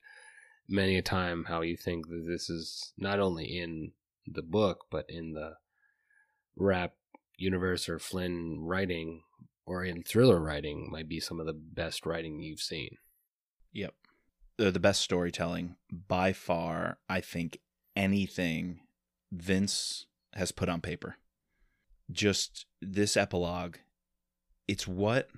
many 0.69 0.97
a 0.97 1.03
time 1.03 1.45
how 1.45 1.62
you 1.62 1.77
think 1.77 2.09
that 2.09 2.25
this 2.27 2.51
is 2.51 2.93
not 2.99 3.21
only 3.21 3.45
in 3.59 3.93
the 4.27 4.43
book 4.43 4.87
but 4.91 5.05
in 5.11 5.35
the 5.35 5.53
Rapp 6.57 6.95
universe 7.37 7.89
or 7.89 7.99
Flynn 7.99 8.59
writing 8.61 9.23
or 9.67 9.85
in 9.85 10.03
thriller 10.03 10.41
writing 10.41 10.89
might 10.91 11.09
be 11.09 11.21
some 11.21 11.41
of 11.41 11.47
the 11.47 11.55
best 11.55 12.07
writing 12.07 12.41
you've 12.41 12.61
seen. 12.61 12.97
Yep. 13.73 13.95
The, 14.57 14.71
the 14.71 14.81
best 14.81 15.01
storytelling 15.01 15.77
by 15.91 16.33
far, 16.33 16.99
I 17.09 17.21
think, 17.21 17.59
anything 17.97 18.81
Vince 19.33 20.07
has 20.35 20.53
put 20.53 20.69
on 20.69 20.81
paper. 20.81 21.17
Just 22.13 22.67
this 22.81 23.17
epilogue, 23.17 23.77
it's 24.69 24.87
what 24.87 25.29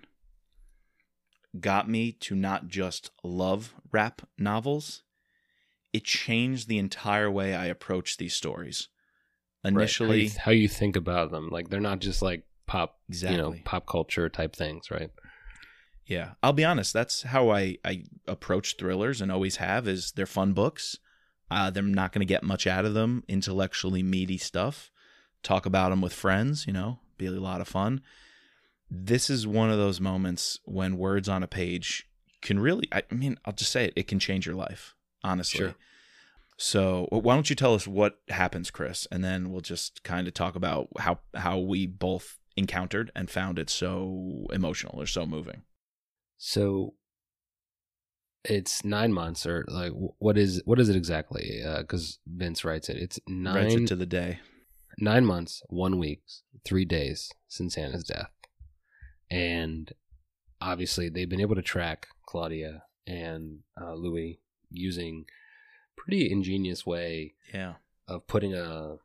got 1.60 1.88
me 1.88 2.12
to 2.12 2.34
not 2.34 2.68
just 2.68 3.10
love 3.22 3.74
Rapp 3.90 4.28
novels, 4.36 5.02
it 5.92 6.04
changed 6.04 6.68
the 6.68 6.78
entire 6.78 7.30
way 7.30 7.54
I 7.54 7.66
approach 7.66 8.16
these 8.16 8.34
stories. 8.34 8.88
Right. 9.66 9.72
How 9.72 9.80
Initially, 9.80 10.24
you, 10.24 10.30
how 10.38 10.52
you 10.52 10.68
think 10.68 10.96
about 10.96 11.30
them, 11.30 11.48
like 11.50 11.68
they're 11.68 11.80
not 11.80 12.00
just 12.00 12.22
like 12.22 12.44
pop, 12.66 12.98
exactly. 13.08 13.36
you 13.36 13.42
know, 13.42 13.56
pop 13.64 13.86
culture 13.86 14.28
type 14.28 14.54
things, 14.54 14.90
right? 14.90 15.10
Yeah, 16.06 16.32
I'll 16.42 16.52
be 16.52 16.64
honest. 16.64 16.92
That's 16.92 17.22
how 17.22 17.50
I 17.50 17.78
I 17.84 18.04
approach 18.28 18.76
thrillers 18.76 19.20
and 19.20 19.32
always 19.32 19.56
have. 19.56 19.88
Is 19.88 20.12
they're 20.12 20.26
fun 20.26 20.52
books. 20.52 20.98
Uh, 21.50 21.70
they're 21.70 21.82
not 21.82 22.12
going 22.12 22.26
to 22.26 22.32
get 22.32 22.42
much 22.42 22.66
out 22.66 22.84
of 22.84 22.94
them. 22.94 23.24
Intellectually 23.28 24.02
meaty 24.02 24.38
stuff. 24.38 24.90
Talk 25.42 25.66
about 25.66 25.90
them 25.90 26.00
with 26.00 26.12
friends. 26.12 26.66
You 26.66 26.72
know, 26.72 27.00
be 27.18 27.26
a 27.26 27.32
lot 27.32 27.60
of 27.60 27.68
fun. 27.68 28.02
This 28.88 29.28
is 29.28 29.46
one 29.46 29.70
of 29.70 29.78
those 29.78 30.00
moments 30.00 30.60
when 30.64 30.96
words 30.96 31.28
on 31.28 31.42
a 31.42 31.48
page 31.48 32.08
can 32.40 32.60
really. 32.60 32.88
I 32.92 33.02
mean, 33.10 33.38
I'll 33.44 33.52
just 33.52 33.72
say 33.72 33.86
it. 33.86 33.92
It 33.96 34.06
can 34.06 34.20
change 34.20 34.46
your 34.46 34.54
life. 34.54 34.94
Honestly. 35.24 35.58
Sure. 35.58 35.74
So 36.58 37.06
why 37.10 37.34
don't 37.34 37.50
you 37.50 37.56
tell 37.56 37.74
us 37.74 37.86
what 37.86 38.18
happens, 38.28 38.70
Chris, 38.70 39.06
and 39.12 39.22
then 39.22 39.50
we'll 39.50 39.60
just 39.60 40.02
kind 40.02 40.26
of 40.26 40.34
talk 40.34 40.56
about 40.56 40.88
how 40.98 41.20
how 41.34 41.58
we 41.58 41.86
both 41.86 42.38
encountered 42.56 43.10
and 43.14 43.28
found 43.28 43.58
it 43.58 43.68
so 43.68 44.46
emotional 44.52 45.00
or 45.00 45.06
so 45.06 45.26
moving. 45.26 45.62
So 46.38 46.94
it's 48.44 48.84
nine 48.84 49.12
months, 49.12 49.44
or 49.44 49.66
like 49.68 49.92
what 50.18 50.38
is 50.38 50.62
what 50.64 50.80
is 50.80 50.88
it 50.88 50.96
exactly? 50.96 51.60
Because 51.78 52.18
Vince 52.26 52.64
writes 52.64 52.88
it. 52.88 52.96
It's 52.96 53.20
Writes 53.28 53.74
nine 53.74 53.82
it 53.82 53.88
to 53.88 53.96
the 53.96 54.06
day. 54.06 54.38
nine 54.98 55.26
months, 55.26 55.62
one 55.68 55.98
week, 55.98 56.22
three 56.64 56.86
days 56.86 57.30
since 57.48 57.74
Hannah's 57.74 58.04
death, 58.04 58.30
and 59.30 59.92
obviously 60.60 61.10
they've 61.10 61.28
been 61.28 61.40
able 61.40 61.56
to 61.56 61.62
track 61.62 62.06
Claudia 62.26 62.84
and 63.06 63.58
uh, 63.78 63.92
Louis 63.92 64.40
using 64.70 65.26
pretty 65.96 66.30
ingenious 66.30 66.84
way 66.86 67.34
Yeah. 67.52 67.74
of 68.08 68.26
putting 68.26 68.54
a 68.54 68.96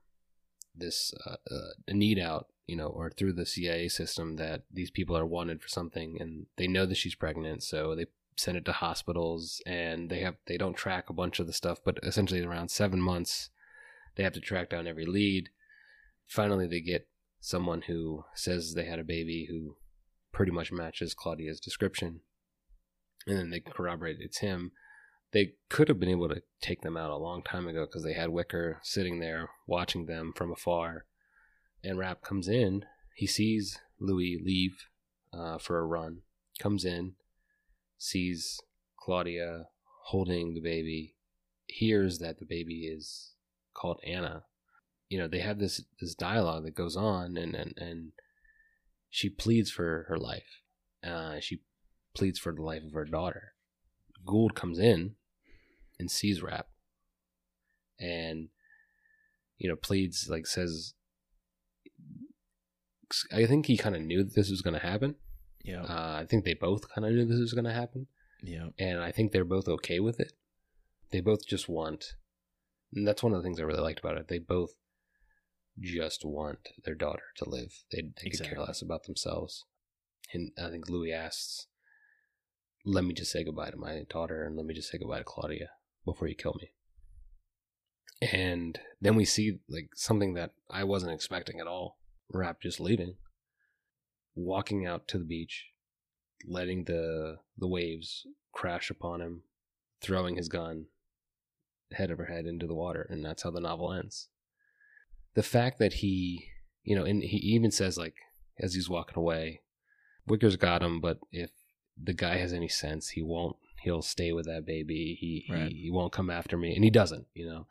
this 0.75 1.13
uh, 1.25 1.35
uh, 1.51 1.71
a 1.87 1.93
need 1.93 2.17
out, 2.17 2.47
you 2.65 2.75
know, 2.77 2.87
or 2.87 3.09
through 3.09 3.33
the 3.33 3.45
CIA 3.45 3.89
system 3.89 4.37
that 4.37 4.63
these 4.71 4.89
people 4.91 5.17
are 5.17 5.25
wanted 5.25 5.61
for 5.61 5.67
something, 5.67 6.17
and 6.19 6.45
they 6.57 6.67
know 6.67 6.85
that 6.85 6.95
she's 6.97 7.15
pregnant, 7.15 7.61
so 7.63 7.93
they 7.95 8.05
send 8.37 8.55
it 8.57 8.63
to 8.65 8.71
hospitals, 8.71 9.61
and 9.65 10.09
they 10.09 10.19
have 10.21 10.35
they 10.45 10.57
don't 10.57 10.77
track 10.77 11.09
a 11.09 11.13
bunch 11.13 11.39
of 11.39 11.47
the 11.47 11.53
stuff, 11.53 11.79
but 11.83 11.99
essentially 12.03 12.41
around 12.41 12.71
seven 12.71 13.01
months, 13.01 13.49
they 14.15 14.23
have 14.23 14.33
to 14.33 14.39
track 14.39 14.69
down 14.69 14.87
every 14.87 15.05
lead. 15.05 15.49
Finally, 16.27 16.67
they 16.67 16.79
get 16.81 17.07
someone 17.41 17.81
who 17.83 18.23
says 18.33 18.73
they 18.73 18.85
had 18.85 18.99
a 18.99 19.03
baby 19.03 19.47
who 19.49 19.75
pretty 20.31 20.51
much 20.51 20.71
matches 20.71 21.13
Claudia's 21.13 21.59
description, 21.59 22.21
and 23.27 23.37
then 23.37 23.49
they 23.49 23.59
corroborate 23.59 24.17
it's 24.21 24.37
him 24.39 24.71
they 25.34 25.53
could 25.69 25.88
have 25.88 25.99
been 25.99 26.09
able 26.09 26.29
to 26.29 26.41
take 26.61 26.82
them 26.82 26.97
out 26.97 27.09
a 27.09 27.17
long 27.17 27.41
time 27.41 27.67
ago 27.67 27.86
because 27.86 28.03
they 28.03 28.13
had 28.13 28.29
Wicker 28.29 28.79
sitting 28.84 29.19
there 29.19 29.49
watching 29.65 30.05
them 30.05 30.34
from 30.36 30.51
afar. 30.51 31.05
And 31.84 31.97
Rapp 31.97 32.21
comes 32.21 32.47
in. 32.47 32.86
He 33.15 33.27
sees 33.27 33.79
Louis 33.99 34.39
leave 34.43 34.88
uh, 35.34 35.57
for 35.57 35.79
a 35.79 35.86
run, 35.86 36.19
comes 36.59 36.84
in, 36.84 37.13
sees 37.97 38.59
Claudia 38.99 39.67
holding 40.05 40.53
the 40.53 40.61
baby, 40.61 41.15
hears 41.67 42.19
that 42.19 42.39
the 42.39 42.45
baby 42.45 42.86
is 42.86 43.34
called 43.73 43.99
Anna. 44.05 44.43
You 45.07 45.17
know, 45.17 45.27
they 45.27 45.39
have 45.39 45.59
this 45.59 45.84
this 45.99 46.15
dialogue 46.15 46.63
that 46.63 46.75
goes 46.75 46.95
on, 46.95 47.38
and 47.38 47.55
and, 47.55 47.73
and 47.77 48.11
she 49.09 49.29
pleads 49.29 49.71
for 49.71 50.05
her 50.07 50.17
life. 50.17 50.61
Uh, 51.03 51.39
she 51.39 51.61
pleads 52.15 52.39
for 52.39 52.53
the 52.53 52.61
life 52.61 52.84
of 52.84 52.93
her 52.93 53.05
daughter. 53.05 53.53
Gould 54.25 54.55
comes 54.55 54.77
in 54.79 55.15
and 56.01 56.11
sees 56.11 56.41
Rapp 56.41 56.67
and 58.01 58.49
you 59.57 59.69
know 59.69 59.75
pleads 59.75 60.27
like 60.29 60.47
says. 60.47 60.93
I 63.33 63.45
think 63.45 63.65
he 63.65 63.77
kind 63.77 63.95
of 63.95 64.01
knew 64.01 64.23
that 64.23 64.35
this 64.35 64.49
was 64.49 64.61
going 64.61 64.73
to 64.73 64.85
happen. 64.87 65.15
Yeah. 65.65 65.81
Uh, 65.83 66.19
I 66.21 66.25
think 66.25 66.45
they 66.45 66.53
both 66.53 66.89
kind 66.89 67.05
of 67.05 67.11
knew 67.11 67.25
this 67.25 67.41
was 67.41 67.53
going 67.53 67.65
to 67.65 67.73
happen, 67.73 68.07
yeah. 68.41 68.69
and 68.79 68.99
I 68.99 69.11
think 69.11 69.31
they're 69.31 69.43
both 69.43 69.67
okay 69.67 69.99
with 69.99 70.19
it. 70.19 70.33
They 71.11 71.19
both 71.19 71.45
just 71.45 71.67
want, 71.67 72.15
and 72.93 73.05
that's 73.05 73.21
one 73.21 73.33
of 73.33 73.39
the 73.39 73.43
things 73.43 73.59
I 73.59 73.63
really 73.63 73.81
liked 73.81 73.99
about 73.99 74.17
it. 74.17 74.29
They 74.29 74.39
both 74.39 74.71
just 75.79 76.23
want 76.23 76.69
their 76.85 76.95
daughter 76.95 77.23
to 77.37 77.49
live. 77.49 77.83
They, 77.91 78.01
they 78.01 78.29
could 78.29 78.47
care 78.47 78.59
less 78.59 78.81
about 78.81 79.03
themselves. 79.03 79.65
And 80.33 80.51
I 80.57 80.69
think 80.69 80.89
Louis 80.89 81.11
asks, 81.11 81.67
"Let 82.85 83.03
me 83.03 83.13
just 83.13 83.31
say 83.31 83.43
goodbye 83.43 83.71
to 83.71 83.77
my 83.77 84.03
daughter, 84.09 84.45
and 84.45 84.55
let 84.55 84.65
me 84.65 84.73
just 84.73 84.89
say 84.89 84.97
goodbye 84.97 85.19
to 85.19 85.25
Claudia 85.25 85.67
before 86.05 86.27
you 86.27 86.35
kill 86.35 86.55
me." 86.59 86.71
And 88.21 88.79
then 88.99 89.15
we 89.15 89.25
see 89.25 89.59
like 89.67 89.89
something 89.95 90.35
that 90.35 90.51
I 90.69 90.83
wasn't 90.83 91.13
expecting 91.13 91.59
at 91.59 91.67
all. 91.67 91.97
Rapp 92.31 92.61
just 92.61 92.79
leaving, 92.79 93.15
walking 94.35 94.85
out 94.85 95.07
to 95.09 95.17
the 95.17 95.25
beach, 95.25 95.71
letting 96.47 96.85
the 96.85 97.39
the 97.57 97.67
waves 97.67 98.27
crash 98.53 98.89
upon 98.89 99.21
him, 99.21 99.43
throwing 100.01 100.35
his 100.35 100.49
gun 100.49 100.85
head 101.93 102.11
over 102.11 102.25
head 102.25 102.45
into 102.45 102.67
the 102.67 102.75
water, 102.75 103.05
and 103.09 103.23
that's 103.25 103.43
how 103.43 103.51
the 103.51 103.59
novel 103.59 103.91
ends. 103.91 104.29
The 105.33 105.43
fact 105.43 105.79
that 105.79 105.93
he, 105.93 106.47
you 106.83 106.95
know, 106.95 107.05
and 107.05 107.23
he 107.23 107.37
even 107.37 107.71
says 107.71 107.97
like 107.97 108.15
as 108.59 108.73
he's 108.73 108.89
walking 108.89 109.17
away, 109.17 109.61
Wicker's 110.27 110.55
got 110.55 110.83
him, 110.83 111.01
but 111.01 111.19
if 111.31 111.51
the 112.01 112.13
guy 112.13 112.37
has 112.37 112.53
any 112.53 112.67
sense, 112.67 113.09
he 113.09 113.21
won't. 113.21 113.57
He'll 113.82 114.01
stay 114.01 114.32
with 114.32 114.45
that 114.45 114.65
baby. 114.65 115.17
He 115.19 115.45
Right. 115.51 115.71
he, 115.71 115.84
he 115.84 115.91
won't 115.91 116.13
come 116.13 116.29
after 116.29 116.57
me, 116.57 116.75
and 116.75 116.84
he 116.84 116.89
doesn't. 116.89 117.27
You 117.34 117.47
know, 117.47 117.67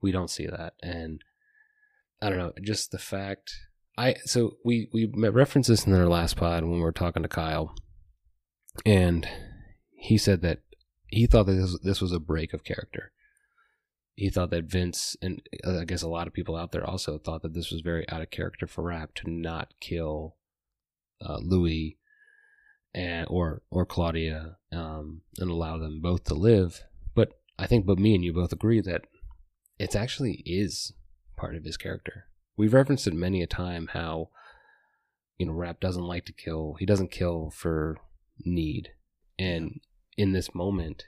we 0.00 0.12
don't 0.12 0.30
see 0.30 0.46
that, 0.46 0.74
and 0.82 1.22
I 2.20 2.28
don't 2.28 2.38
know. 2.38 2.52
Just 2.62 2.90
the 2.90 2.98
fact 2.98 3.54
I 3.96 4.16
so 4.24 4.56
we 4.64 4.88
we 4.92 5.06
referenced 5.06 5.68
this 5.68 5.86
in 5.86 5.94
our 5.94 6.06
last 6.06 6.36
pod 6.36 6.64
when 6.64 6.74
we 6.74 6.80
were 6.80 6.92
talking 6.92 7.22
to 7.22 7.28
Kyle, 7.28 7.74
and 8.84 9.28
he 9.92 10.18
said 10.18 10.42
that 10.42 10.60
he 11.06 11.26
thought 11.26 11.46
that 11.46 11.54
this, 11.54 11.78
this 11.82 12.00
was 12.00 12.12
a 12.12 12.18
break 12.18 12.52
of 12.52 12.64
character. 12.64 13.12
He 14.16 14.30
thought 14.30 14.50
that 14.50 14.64
Vince 14.64 15.16
and 15.22 15.42
uh, 15.64 15.80
I 15.80 15.84
guess 15.84 16.02
a 16.02 16.08
lot 16.08 16.26
of 16.26 16.32
people 16.32 16.56
out 16.56 16.72
there 16.72 16.86
also 16.86 17.18
thought 17.18 17.42
that 17.42 17.54
this 17.54 17.70
was 17.70 17.80
very 17.82 18.08
out 18.08 18.22
of 18.22 18.30
character 18.30 18.66
for 18.66 18.84
Rapp 18.84 19.14
to 19.16 19.30
not 19.30 19.72
kill 19.80 20.36
uh, 21.24 21.38
Louis 21.40 21.98
and 22.94 23.26
or 23.28 23.62
or 23.70 23.84
Claudia 23.84 24.56
um, 24.72 25.22
and 25.38 25.50
allow 25.50 25.78
them 25.78 26.00
both 26.00 26.24
to 26.24 26.34
live. 26.34 26.82
But 27.14 27.32
I 27.58 27.66
think, 27.66 27.86
but 27.86 27.98
me 27.98 28.14
and 28.14 28.24
you 28.24 28.32
both 28.32 28.52
agree 28.52 28.80
that 28.80 29.02
it 29.78 29.96
actually 29.96 30.42
is 30.46 30.92
part 31.36 31.56
of 31.56 31.64
his 31.64 31.76
character. 31.76 32.26
We've 32.56 32.74
referenced 32.74 33.06
it 33.06 33.14
many 33.14 33.42
a 33.42 33.46
time 33.46 33.88
how 33.92 34.30
you 35.38 35.46
know 35.46 35.52
Rapp 35.52 35.80
doesn't 35.80 36.06
like 36.06 36.24
to 36.26 36.32
kill. 36.32 36.76
He 36.78 36.86
doesn't 36.86 37.10
kill 37.10 37.50
for 37.50 37.98
need, 38.44 38.90
and 39.38 39.80
in 40.16 40.32
this 40.32 40.54
moment, 40.54 41.04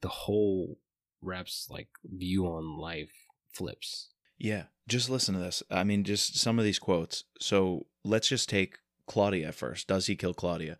the 0.00 0.08
whole 0.08 0.78
Rapp's 1.22 1.68
like 1.70 1.88
view 2.04 2.46
on 2.46 2.78
life 2.78 3.12
flips. 3.52 4.10
Yeah, 4.38 4.64
just 4.86 5.10
listen 5.10 5.34
to 5.34 5.40
this. 5.40 5.62
I 5.70 5.84
mean, 5.84 6.04
just 6.04 6.38
some 6.38 6.58
of 6.58 6.64
these 6.64 6.78
quotes. 6.78 7.24
So 7.40 7.86
let's 8.04 8.28
just 8.28 8.48
take 8.48 8.78
Claudia 9.08 9.52
first. 9.52 9.88
Does 9.88 10.06
he 10.06 10.14
kill 10.14 10.34
Claudia? 10.34 10.78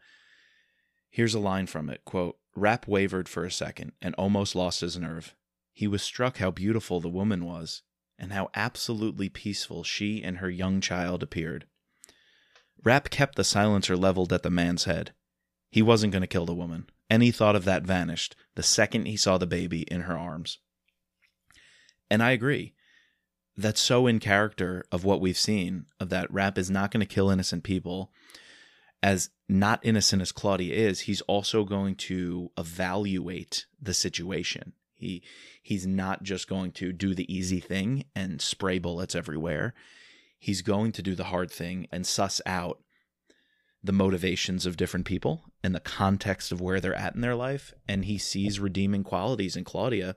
Here's 1.11 1.35
a 1.35 1.41
line 1.41 1.67
from 1.67 1.91
it 1.91 2.05
quote, 2.05 2.39
Rapp 2.55 2.87
wavered 2.87 3.29
for 3.29 3.45
a 3.45 3.51
second 3.51 3.93
and 4.01 4.15
almost 4.15 4.55
lost 4.55 4.81
his 4.83 4.99
nerve. 4.99 5.35
He 5.73 5.87
was 5.87 6.03
struck 6.03 6.39
how 6.39 6.51
beautiful 6.51 7.01
the 7.01 7.09
woman 7.09 7.45
was 7.45 7.83
and 8.19 8.33
how 8.33 8.51
absolutely 8.55 9.29
peaceful 9.29 9.85
she 9.85 10.23
and 10.23 10.39
her 10.39 10.51
young 10.51 10.81
child 10.81 11.23
appeared. 11.23 11.67
Rapp 12.85 13.11
kept 13.11 13.37
the 13.37 13.45
silencer 13.45 13.97
leveled 13.97 14.33
at 14.33 14.43
the 14.43 14.51
man's 14.51 14.85
head. 14.85 15.13
He 15.71 15.83
wasn't 15.83 16.13
going 16.13 16.23
to 16.23 16.29
kill 16.29 16.47
the 16.47 16.55
woman. 16.55 16.89
Any 17.11 17.31
thought 17.31 17.57
of 17.57 17.65
that 17.65 17.85
vanished 17.85 18.37
the 18.55 18.63
second 18.63 19.07
he 19.07 19.17
saw 19.17 19.39
the 19.39 19.47
baby 19.47 19.83
in 19.83 20.03
her 20.03 20.19
arms. 20.19 20.59
And 22.11 22.23
I 22.23 22.33
agree 22.33 22.75
that's 23.59 23.81
so 23.81 24.07
in 24.07 24.21
character 24.21 24.85
of 24.93 25.05
what 25.05 25.21
we've 25.21 25.37
seen 25.37 25.87
of 25.99 26.11
that 26.11 26.33
Rapp 26.33 26.57
is 26.57 26.71
not 26.71 26.93
going 26.93 27.05
to 27.05 27.15
kill 27.15 27.29
innocent 27.29 27.65
people 27.65 28.13
as 29.03 29.31
not 29.49 29.81
innocent 29.83 30.23
as 30.23 30.33
claudia 30.33 30.75
is 30.75 31.01
he's 31.01 31.21
also 31.23 31.65
going 31.65 31.97
to 31.97 32.51
evaluate 32.57 33.67
the 33.83 33.93
situation. 33.93 34.73
He 34.95 35.25
he's 35.61 35.87
not 35.87 36.23
just 36.23 36.49
going 36.49 36.71
to 36.73 36.93
do 36.93 37.15
the 37.15 37.33
easy 37.33 37.59
thing 37.59 38.05
and 38.15 38.41
spray 38.41 38.79
bullets 38.79 39.17
everywhere. 39.17 39.75
He's 40.39 40.63
going 40.63 40.93
to 40.93 41.03
do 41.03 41.17
the 41.17 41.25
hard 41.25 41.51
thing 41.51 41.89
and 41.91 42.07
suss 42.07 42.41
out 42.47 42.81
the 43.83 43.93
motivations 43.93 44.67
of 44.67 44.77
different 44.77 45.07
people 45.07 45.43
and 45.65 45.75
the 45.75 45.81
context 45.81 46.53
of 46.53 46.61
where 46.61 46.81
they're 46.81 46.95
at 46.95 47.17
in 47.17 47.23
their 47.23 47.35
life 47.35 47.75
and 47.89 48.05
he 48.05 48.19
sees 48.19 48.61
redeeming 48.61 49.03
qualities 49.03 49.57
in 49.57 49.65
claudia. 49.65 50.15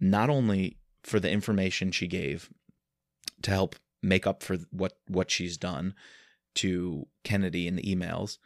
Not 0.00 0.30
only 0.30 0.78
for 1.02 1.20
the 1.20 1.30
information 1.30 1.90
she 1.90 2.06
gave 2.06 2.50
to 3.42 3.50
help 3.50 3.76
make 4.02 4.26
up 4.26 4.42
for 4.42 4.58
what 4.70 4.98
what 5.08 5.30
she's 5.30 5.56
done 5.56 5.94
to 6.54 7.06
Kennedy 7.24 7.66
in 7.66 7.76
the 7.76 7.82
emails 7.82 8.38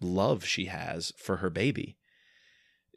love 0.00 0.44
she 0.44 0.66
has 0.66 1.12
for 1.16 1.38
her 1.38 1.50
baby 1.50 1.96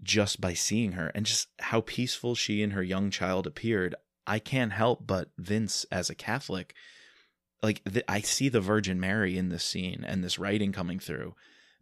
just 0.03 0.39
by 0.39 0.53
seeing 0.53 0.93
her 0.93 1.11
and 1.15 1.25
just 1.25 1.47
how 1.59 1.81
peaceful 1.81 2.35
she 2.35 2.61
and 2.61 2.73
her 2.73 2.83
young 2.83 3.09
child 3.09 3.47
appeared. 3.47 3.95
I 4.25 4.39
can't 4.39 4.73
help 4.73 5.07
but 5.07 5.29
Vince 5.37 5.85
as 5.91 6.09
a 6.09 6.15
Catholic 6.15 6.73
like 7.63 7.81
I 8.07 8.21
see 8.21 8.49
the 8.49 8.61
Virgin 8.61 8.99
Mary 8.99 9.37
in 9.37 9.49
this 9.49 9.63
scene 9.63 10.03
and 10.05 10.23
this 10.23 10.37
writing 10.37 10.71
coming 10.71 10.99
through. 10.99 11.33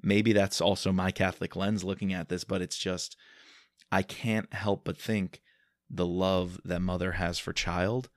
Maybe 0.01 0.32
that's 0.32 0.61
also 0.61 0.91
my 0.91 1.11
Catholic 1.11 1.55
lens 1.55 1.84
looking 1.84 2.13
at 2.13 2.30
this 2.30 2.43
but 2.43 2.61
it's 2.61 2.78
just 2.78 3.18
I 3.91 4.01
can't 4.01 4.53
help 4.53 4.86
but 4.86 4.97
think 4.97 5.41
the 5.90 6.06
love 6.06 6.60
that 6.66 6.82
mother 6.82 7.14
has 7.14 7.40
for 7.40 7.54
child 7.54 8.10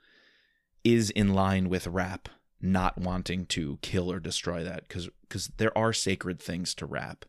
is 0.85 1.11
in 1.11 1.35
line 1.35 1.69
with 1.69 1.87
Rapp 1.87 2.29
not 2.61 2.99
wanting 2.99 3.47
to 3.47 3.79
kill 3.83 4.11
or 4.11 4.19
destroy 4.19 4.65
that 4.65 4.89
because 4.89 5.09
because 5.23 5.49
there 5.59 5.77
are 5.77 5.93
sacred 5.93 6.41
things 6.41 6.75
to 6.75 6.87
Rapp. 6.87 7.25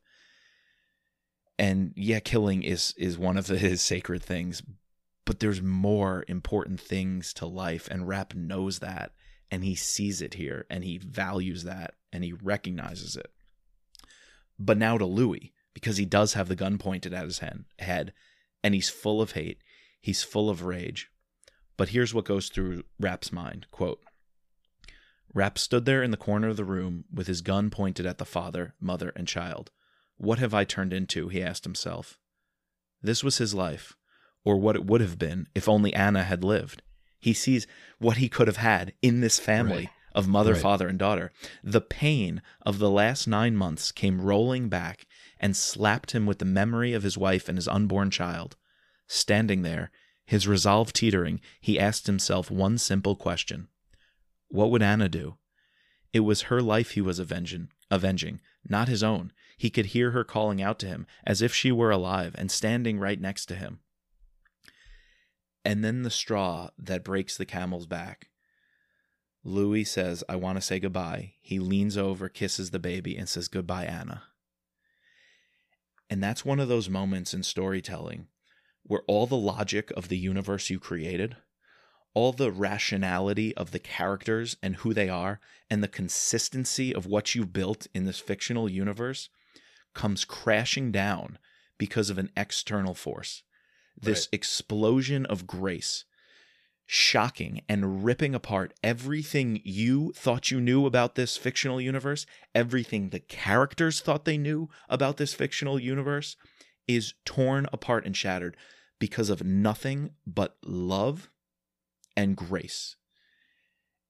And 1.58 1.94
yeah 1.96 2.20
killing 2.20 2.64
is 2.64 2.94
is 2.98 3.18
one 3.18 3.38
of 3.38 3.48
the, 3.48 3.58
his 3.58 3.82
sacred 3.82 4.24
things 4.24 4.64
but 5.26 5.40
there's 5.40 5.62
more 5.62 6.26
important 6.28 6.80
things 6.80 7.34
to 7.36 7.46
life 7.46 7.88
and 7.92 8.08
Rapp 8.08 8.34
knows 8.34 8.80
that 8.80 9.12
and 9.52 9.64
he 9.64 9.76
sees 9.76 10.24
it 10.24 10.34
here 10.34 10.66
and 10.72 10.84
he 10.84 10.98
values 10.98 11.64
that 11.66 11.94
and 12.12 12.24
he 12.24 12.34
recognizes 12.34 13.16
it. 13.16 13.32
But 14.58 14.80
now 14.80 14.98
to 14.98 15.06
louis 15.06 15.54
because 15.76 15.98
he 15.98 16.06
does 16.06 16.34
have 16.34 16.48
the 16.48 16.56
gun 16.56 16.80
pointed 16.80 17.14
at 17.14 17.26
his 17.26 17.42
head 17.78 18.14
and 18.64 18.74
he's 18.74 18.90
full 18.90 19.22
of 19.22 19.34
hate 19.34 19.62
He's 20.00 20.24
full 20.24 20.50
of 20.50 20.64
rage. 20.64 21.10
But 21.78 21.90
here's 21.90 22.14
what 22.14 22.26
goes 22.26 22.50
through 22.50 22.84
Rapp's 23.00 23.32
mind 23.32 23.68
quote, 23.72 24.02
Rapp 25.34 25.58
stood 25.58 25.86
there 25.86 26.02
in 26.04 26.12
the 26.12 26.18
corner 26.18 26.48
of 26.50 26.58
the 26.58 26.66
room 26.66 27.06
with 27.14 27.28
his 27.28 27.42
gun 27.42 27.70
pointed 27.70 28.06
at 28.06 28.18
the 28.18 28.26
father, 28.26 28.74
mother, 28.80 29.14
and 29.16 29.28
child. 29.28 29.72
What 30.18 30.40
have 30.40 30.54
I 30.54 30.64
turned 30.64 30.92
into? 30.92 31.30
he 31.30 31.42
asked 31.42 31.64
himself. 31.66 32.18
This 33.02 33.24
was 33.24 33.38
his 33.38 33.54
life, 33.54 33.96
or 34.44 34.58
what 34.58 34.76
it 34.76 34.86
would 34.86 35.02
have 35.02 35.20
been 35.20 35.48
if 35.56 35.70
only 35.70 35.94
Anna 35.94 36.24
had 36.24 36.44
lived. 36.44 36.82
He 37.20 37.34
sees 37.34 37.68
what 38.00 38.18
he 38.18 38.28
could 38.30 38.48
have 38.48 38.58
had 38.58 38.94
in 39.02 39.22
this 39.22 39.40
family 39.40 39.76
Right. 39.86 39.90
of 40.16 40.28
mother, 40.28 40.54
Right. 40.54 40.62
father, 40.62 40.88
and 40.88 40.98
daughter. 40.98 41.32
The 41.64 41.82
pain 41.82 42.42
of 42.66 42.80
the 42.80 42.90
last 42.90 43.28
nine 43.28 43.56
months 43.56 43.92
came 43.92 44.20
rolling 44.22 44.68
back 44.68 45.06
and 45.40 45.56
slapped 45.56 46.12
him 46.12 46.26
with 46.26 46.40
the 46.40 46.46
memory 46.46 46.94
of 46.94 47.04
his 47.04 47.18
wife 47.18 47.48
and 47.48 47.58
his 47.58 47.68
unborn 47.68 48.10
child. 48.10 48.58
Standing 49.12 49.64
there, 49.64 49.90
his 50.24 50.48
resolve 50.48 50.94
teetering, 50.94 51.42
he 51.60 51.80
asked 51.80 52.06
himself 52.06 52.52
one 52.52 52.78
simple 52.78 53.16
question 53.16 53.68
What 54.50 54.70
would 54.70 54.84
Anna 54.84 55.10
do? 55.10 55.38
It 56.14 56.20
was 56.20 56.44
her 56.44 56.62
life 56.62 56.92
he 56.92 57.02
was 57.02 57.18
avenging, 57.18 57.70
avenging, 57.90 58.40
not 58.64 58.88
his 58.88 59.02
own. 59.02 59.34
He 59.58 59.72
could 59.72 59.88
hear 59.88 60.12
her 60.12 60.24
calling 60.24 60.62
out 60.62 60.78
to 60.80 60.86
him 60.86 61.08
as 61.26 61.42
if 61.42 61.56
she 61.56 61.72
were 61.72 61.90
alive 61.90 62.36
and 62.38 62.52
standing 62.52 63.00
right 63.00 63.20
next 63.20 63.48
to 63.48 63.56
him. 63.56 63.80
And 65.66 65.84
then 65.84 66.04
the 66.04 66.12
straw 66.12 66.70
that 66.78 67.04
breaks 67.04 67.36
the 67.36 67.46
camel's 67.46 67.88
back. 67.88 68.30
Louis 69.44 69.86
says, 69.86 70.24
I 70.30 70.36
want 70.36 70.58
to 70.58 70.62
say 70.62 70.80
goodbye. 70.80 71.34
He 71.42 71.58
leans 71.58 71.98
over, 71.98 72.30
kisses 72.30 72.70
the 72.70 72.80
baby, 72.80 73.18
and 73.18 73.28
says, 73.28 73.48
Goodbye, 73.48 73.86
Anna. 73.86 74.24
And 76.10 76.24
that's 76.24 76.46
one 76.46 76.60
of 76.60 76.68
those 76.68 76.90
moments 76.90 77.34
in 77.34 77.44
storytelling 77.44 78.28
where 78.84 79.04
all 79.08 79.28
the 79.28 79.36
logic 79.38 79.92
of 79.92 80.08
the 80.08 80.18
universe 80.18 80.70
you 80.70 80.80
created, 80.80 81.38
all 82.14 82.32
the 82.34 82.52
rationality 82.52 83.56
of 83.56 83.72
the 83.72 83.80
characters 83.80 84.58
and 84.64 84.78
who 84.78 84.94
they 84.94 85.10
are, 85.10 85.40
and 85.70 85.84
the 85.84 85.88
consistency 85.88 86.94
of 86.94 87.06
what 87.06 87.36
you've 87.36 87.54
built 87.54 87.88
in 87.94 88.06
this 88.06 88.20
fictional 88.20 88.68
universe 88.70 89.30
comes 89.94 90.26
crashing 90.26 90.92
down 90.92 91.38
because 91.78 92.10
of 92.10 92.18
an 92.18 92.32
external 92.36 92.94
force. 92.94 93.44
This 94.00 94.28
Right. 94.28 94.30
explosion 94.34 95.26
of 95.26 95.46
grace, 95.46 96.06
shocking 96.86 97.62
and 97.70 98.04
ripping 98.04 98.34
apart 98.34 98.74
everything 98.82 99.62
you 99.64 100.12
thought 100.16 100.50
you 100.50 100.60
knew 100.60 100.86
about 100.86 101.16
this 101.16 101.38
fictional 101.38 101.80
universe, 101.80 102.26
everything 102.56 103.10
the 103.10 103.20
characters 103.20 104.02
thought 104.02 104.26
they 104.26 104.38
knew 104.38 104.70
about 104.88 105.18
this 105.18 105.34
fictional 105.34 105.80
universe 105.80 106.36
is 106.90 107.14
torn 107.24 107.68
apart 107.72 108.04
and 108.06 108.18
shattered 108.18 108.58
because 109.00 109.30
of 109.30 109.44
nothing 109.44 110.10
but 110.26 110.58
love 110.66 111.30
and 112.18 112.36
grace. 112.36 112.96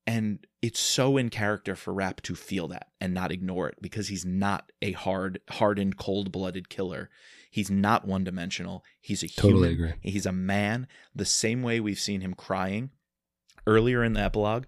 And 0.07 0.47
it's 0.61 0.79
so 0.79 1.17
in 1.17 1.29
character 1.29 1.75
for 1.75 1.93
Rapp 1.93 2.21
to 2.21 2.33
feel 2.33 2.69
that 2.69 2.87
and 2.99 3.13
not 3.13 3.31
ignore 3.31 3.67
it 3.67 3.75
because 3.81 4.07
he's 4.07 4.25
not 4.25 4.71
a 4.81 4.93
hard, 4.93 5.39
hardened, 5.49 5.97
cold 5.97 6.31
blooded 6.31 6.69
killer. 6.69 7.09
He's 7.51 7.69
not 7.69 8.07
one 8.07 8.23
dimensional. 8.23 8.83
He's 9.01 9.21
a 9.23 9.27
Totally 9.27 9.69
human. 9.75 9.89
agree. 9.91 10.11
He's 10.11 10.25
a 10.25 10.31
man, 10.31 10.87
the 11.13 11.25
same 11.25 11.61
way 11.61 11.79
we've 11.79 11.99
seen 11.99 12.21
him 12.21 12.33
crying 12.33 12.91
earlier 13.67 14.03
in 14.03 14.13
the 14.13 14.21
epilogue. 14.21 14.65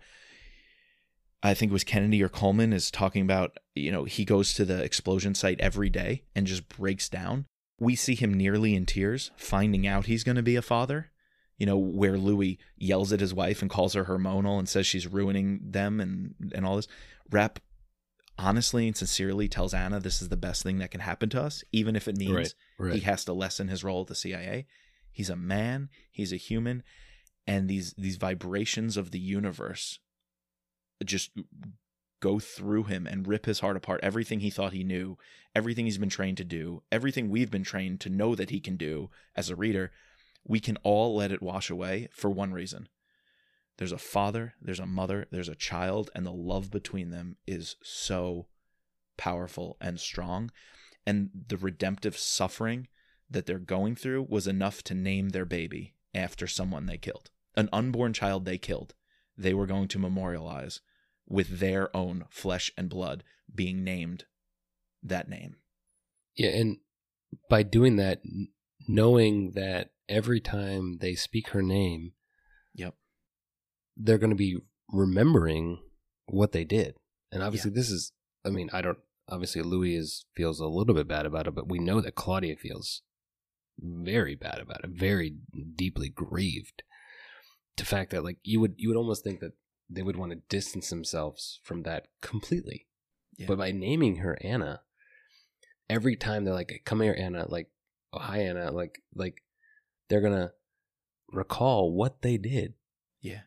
I 1.41 1.55
think 1.55 1.71
it 1.71 1.73
was 1.73 1.83
Kennedy 1.83 2.21
or 2.21 2.29
Coleman 2.29 2.71
is 2.71 2.91
talking 2.91 3.23
about, 3.23 3.57
you 3.73 3.91
know, 3.91 4.03
he 4.03 4.25
goes 4.25 4.53
to 4.55 4.65
the 4.65 4.83
explosion 4.83 5.33
site 5.33 5.59
every 5.59 5.89
day 5.89 6.23
and 6.35 6.45
just 6.45 6.69
breaks 6.69 7.09
down. 7.09 7.45
We 7.81 7.95
see 7.95 8.13
him 8.13 8.33
nearly 8.35 8.75
in 8.75 8.85
tears, 8.85 9.31
finding 9.35 9.87
out 9.87 10.05
he's 10.05 10.23
going 10.23 10.35
to 10.35 10.43
be 10.43 10.55
a 10.55 10.61
father. 10.61 11.09
You 11.57 11.65
know, 11.65 11.77
where 11.77 12.17
Louis 12.17 12.59
yells 12.77 13.11
at 13.11 13.19
his 13.19 13.33
wife 13.33 13.61
and 13.61 13.69
calls 13.69 13.93
her 13.93 14.05
hormonal 14.05 14.59
and 14.59 14.69
says 14.69 14.85
she's 14.85 15.07
ruining 15.07 15.59
them 15.71 15.99
and 15.99 16.35
and 16.53 16.63
all 16.65 16.75
this. 16.75 16.87
Rapp 17.31 17.59
honestly 18.37 18.87
and 18.87 18.95
sincerely 18.95 19.47
tells 19.47 19.73
Anna 19.73 19.99
this 19.99 20.21
is 20.21 20.29
the 20.29 20.37
best 20.37 20.63
thing 20.63 20.77
that 20.77 20.91
can 20.91 21.01
happen 21.01 21.29
to 21.29 21.41
us, 21.41 21.63
even 21.71 21.95
if 21.95 22.07
it 22.07 22.17
means 22.17 22.35
Right, 22.35 22.53
right. 22.77 22.93
he 22.93 22.99
has 23.01 23.25
to 23.25 23.33
lessen 23.33 23.67
his 23.67 23.83
role 23.83 24.01
at 24.01 24.07
the 24.07 24.15
CIA. 24.15 24.67
He's 25.11 25.29
a 25.29 25.35
man, 25.35 25.89
he's 26.11 26.31
a 26.31 26.37
human, 26.37 26.83
and 27.47 27.67
these 27.67 27.93
these 27.97 28.17
vibrations 28.17 28.95
of 28.95 29.11
the 29.11 29.19
universe 29.19 29.99
just 31.03 31.31
go 32.21 32.39
through 32.39 32.85
him 32.85 33.05
and 33.05 33.27
rip 33.27 33.45
his 33.45 33.59
heart 33.59 33.75
apart. 33.75 33.99
Everything 34.01 34.39
he 34.39 34.49
thought 34.49 34.73
he 34.73 34.83
knew, 34.83 35.17
everything 35.53 35.85
he's 35.85 35.97
been 35.97 36.09
trained 36.09 36.37
to 36.37 36.45
do, 36.45 36.81
everything 36.91 37.29
we've 37.29 37.51
been 37.51 37.63
trained 37.63 37.99
to 37.99 38.09
know 38.09 38.35
that 38.35 38.51
he 38.51 38.61
can 38.61 38.77
do 38.77 39.09
as 39.35 39.49
a 39.49 39.55
reader, 39.55 39.91
we 40.47 40.59
can 40.59 40.77
all 40.77 41.15
let 41.15 41.31
it 41.31 41.41
wash 41.41 41.69
away 41.69 42.07
for 42.13 42.29
one 42.29 42.53
reason. 42.53 42.87
There's 43.77 43.91
a 43.91 43.97
father, 43.97 44.53
there's 44.61 44.79
a 44.79 44.85
mother, 44.85 45.27
there's 45.31 45.49
a 45.49 45.55
child, 45.55 46.09
and 46.15 46.25
the 46.25 46.31
love 46.31 46.71
between 46.71 47.09
them 47.09 47.37
is 47.47 47.75
so 47.83 48.47
powerful 49.17 49.77
and 49.81 49.99
strong. 49.99 50.51
And 51.05 51.31
the 51.47 51.57
redemptive 51.57 52.17
suffering 52.17 52.87
that 53.29 53.47
they're 53.47 53.59
going 53.59 53.95
through 53.95 54.27
was 54.29 54.45
enough 54.45 54.83
to 54.83 54.93
name 54.93 55.29
their 55.29 55.45
baby 55.45 55.95
after 56.13 56.45
someone 56.45 56.85
they 56.85 56.97
killed. 56.97 57.31
An 57.55 57.69
unborn 57.73 58.13
child 58.13 58.45
they 58.45 58.57
killed, 58.57 58.93
they 59.37 59.53
were 59.53 59.65
going 59.65 59.87
to 59.89 59.99
memorialize 59.99 60.81
with 61.31 61.59
their 61.59 61.95
own 61.95 62.25
flesh 62.29 62.71
and 62.77 62.89
blood 62.89 63.23
being 63.53 63.83
named 63.83 64.25
that 65.01 65.29
name. 65.29 65.55
Yeah, 66.35 66.49
and 66.49 66.77
by 67.49 67.63
doing 67.63 67.95
that, 67.95 68.21
knowing 68.87 69.51
that 69.51 69.91
every 70.09 70.39
time 70.39 70.97
they 70.99 71.15
speak 71.15 71.49
her 71.49 71.61
name, 71.61 72.13
Yep. 72.73 72.95
they're 73.97 74.17
going 74.17 74.29
to 74.29 74.35
be 74.35 74.57
remembering 74.89 75.81
what 76.27 76.51
they 76.51 76.63
did. 76.63 76.95
And 77.31 77.41
obviously, 77.41 77.71
this 77.71 77.89
is, 77.89 78.11
I 78.45 78.49
mean, 78.49 78.69
I 78.73 78.81
don't, 78.81 78.99
obviously, 79.29 79.61
Louis 79.61 79.95
is, 79.95 80.25
feels 80.35 80.59
a 80.59 80.67
little 80.67 80.93
bit 80.93 81.07
bad 81.07 81.25
about 81.25 81.47
it, 81.47 81.55
but 81.55 81.69
we 81.69 81.79
know 81.79 82.01
that 82.01 82.15
Claudia 82.15 82.55
feels 82.55 83.01
very 83.79 84.35
bad 84.35 84.59
about 84.59 84.83
it, 84.83 84.91
very 84.91 85.35
deeply 85.75 86.09
grieved. 86.09 86.83
The 87.77 87.85
fact 87.85 88.11
that, 88.11 88.23
like, 88.23 88.37
you 88.43 88.59
would, 88.59 88.75
you 88.77 88.89
would 88.89 88.97
almost 88.97 89.23
think 89.23 89.39
that 89.39 89.53
they 89.93 90.01
would 90.01 90.15
want 90.15 90.31
to 90.31 90.37
distance 90.49 90.89
themselves 90.89 91.59
from 91.63 91.83
that 91.83 92.07
completely. 92.21 92.87
Yeah. 93.37 93.47
But 93.47 93.57
by 93.57 93.71
naming 93.71 94.17
her 94.17 94.37
Anna, 94.41 94.81
every 95.89 96.15
time 96.15 96.45
they're 96.45 96.53
like, 96.53 96.81
"Come 96.85 97.01
here, 97.01 97.15
Anna," 97.17 97.45
like, 97.49 97.69
"Oh, 98.13 98.19
hi, 98.19 98.39
Anna," 98.39 98.71
like, 98.71 99.01
like 99.13 99.43
they're 100.07 100.21
gonna 100.21 100.53
recall 101.31 101.91
what 101.93 102.21
they 102.21 102.37
did, 102.37 102.73
Yeah. 103.21 103.41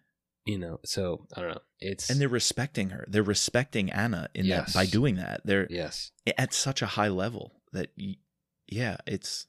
you 0.45 0.59
know. 0.59 0.81
So 0.85 1.27
I 1.37 1.41
don't 1.41 1.51
know. 1.51 1.63
It's 1.81 2.09
And 2.11 2.21
they're 2.21 2.29
respecting 2.29 2.91
her. 2.91 3.05
They're 3.09 3.23
respecting 3.23 3.91
Anna 3.91 4.29
in 4.35 4.47
Yes. 4.47 4.73
that 4.73 4.79
by 4.79 4.87
doing 4.87 5.17
that. 5.17 5.43
They're 5.45 5.67
yes, 5.71 6.13
at 6.39 6.53
such 6.55 6.81
a 6.83 6.87
high 6.87 7.09
level 7.09 7.63
that 7.73 7.93
yeah, 8.67 8.97
it's 9.07 9.47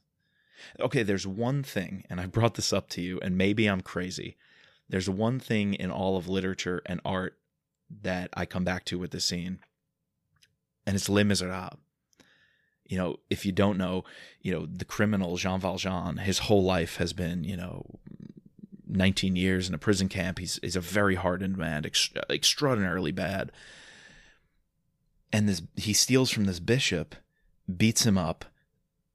okay, 0.80 1.04
there's 1.04 1.26
one 1.28 1.64
thing 1.64 2.06
and 2.10 2.20
I 2.20 2.26
brought 2.26 2.56
this 2.56 2.74
up 2.74 2.90
to 2.92 3.02
you 3.02 3.20
and 3.22 3.38
maybe 3.38 3.68
I'm 3.68 3.82
crazy. 3.82 4.38
There's 4.90 5.10
one 5.10 5.40
thing 5.40 5.74
in 5.74 5.92
all 5.92 6.18
of 6.18 6.28
literature 6.28 6.82
and 6.86 7.02
art 7.04 7.38
that 8.02 8.30
I 8.34 8.46
come 8.46 8.64
back 8.64 8.86
to 8.86 9.00
with 9.00 9.12
this 9.12 9.26
scene. 9.26 9.60
And 10.86 10.96
it's 10.96 11.10
Les 11.10 11.24
Miserables. 11.24 11.78
You 12.88 12.98
know, 12.98 13.18
if 13.32 13.46
you 13.46 13.52
don't 13.52 13.80
know, 13.80 14.04
you 14.42 14.52
know, 14.54 14.68
the 14.68 14.86
criminal 14.86 15.38
Jean 15.38 15.60
Valjean, 15.60 16.18
his 16.18 16.40
whole 16.40 16.64
life 16.64 16.98
has 16.98 17.14
been, 17.14 17.44
you 17.44 17.58
know, 17.58 17.84
19 18.88 19.36
years 19.36 19.68
in 19.68 19.74
a 19.74 19.80
prison 19.80 20.08
camp. 20.08 20.38
He's 20.38 20.60
he's 20.62 20.76
a 20.76 20.82
very 20.82 21.16
hardened 21.16 21.58
man, 21.58 21.86
ex- 21.86 22.12
extraordinarily 22.30 23.12
bad. 23.12 23.52
And 25.34 25.50
this 25.50 25.64
he 25.76 25.94
steals 25.94 26.30
from 26.30 26.46
this 26.46 26.60
bishop, 26.60 27.16
beats 27.76 28.06
him 28.06 28.18
up. 28.18 28.46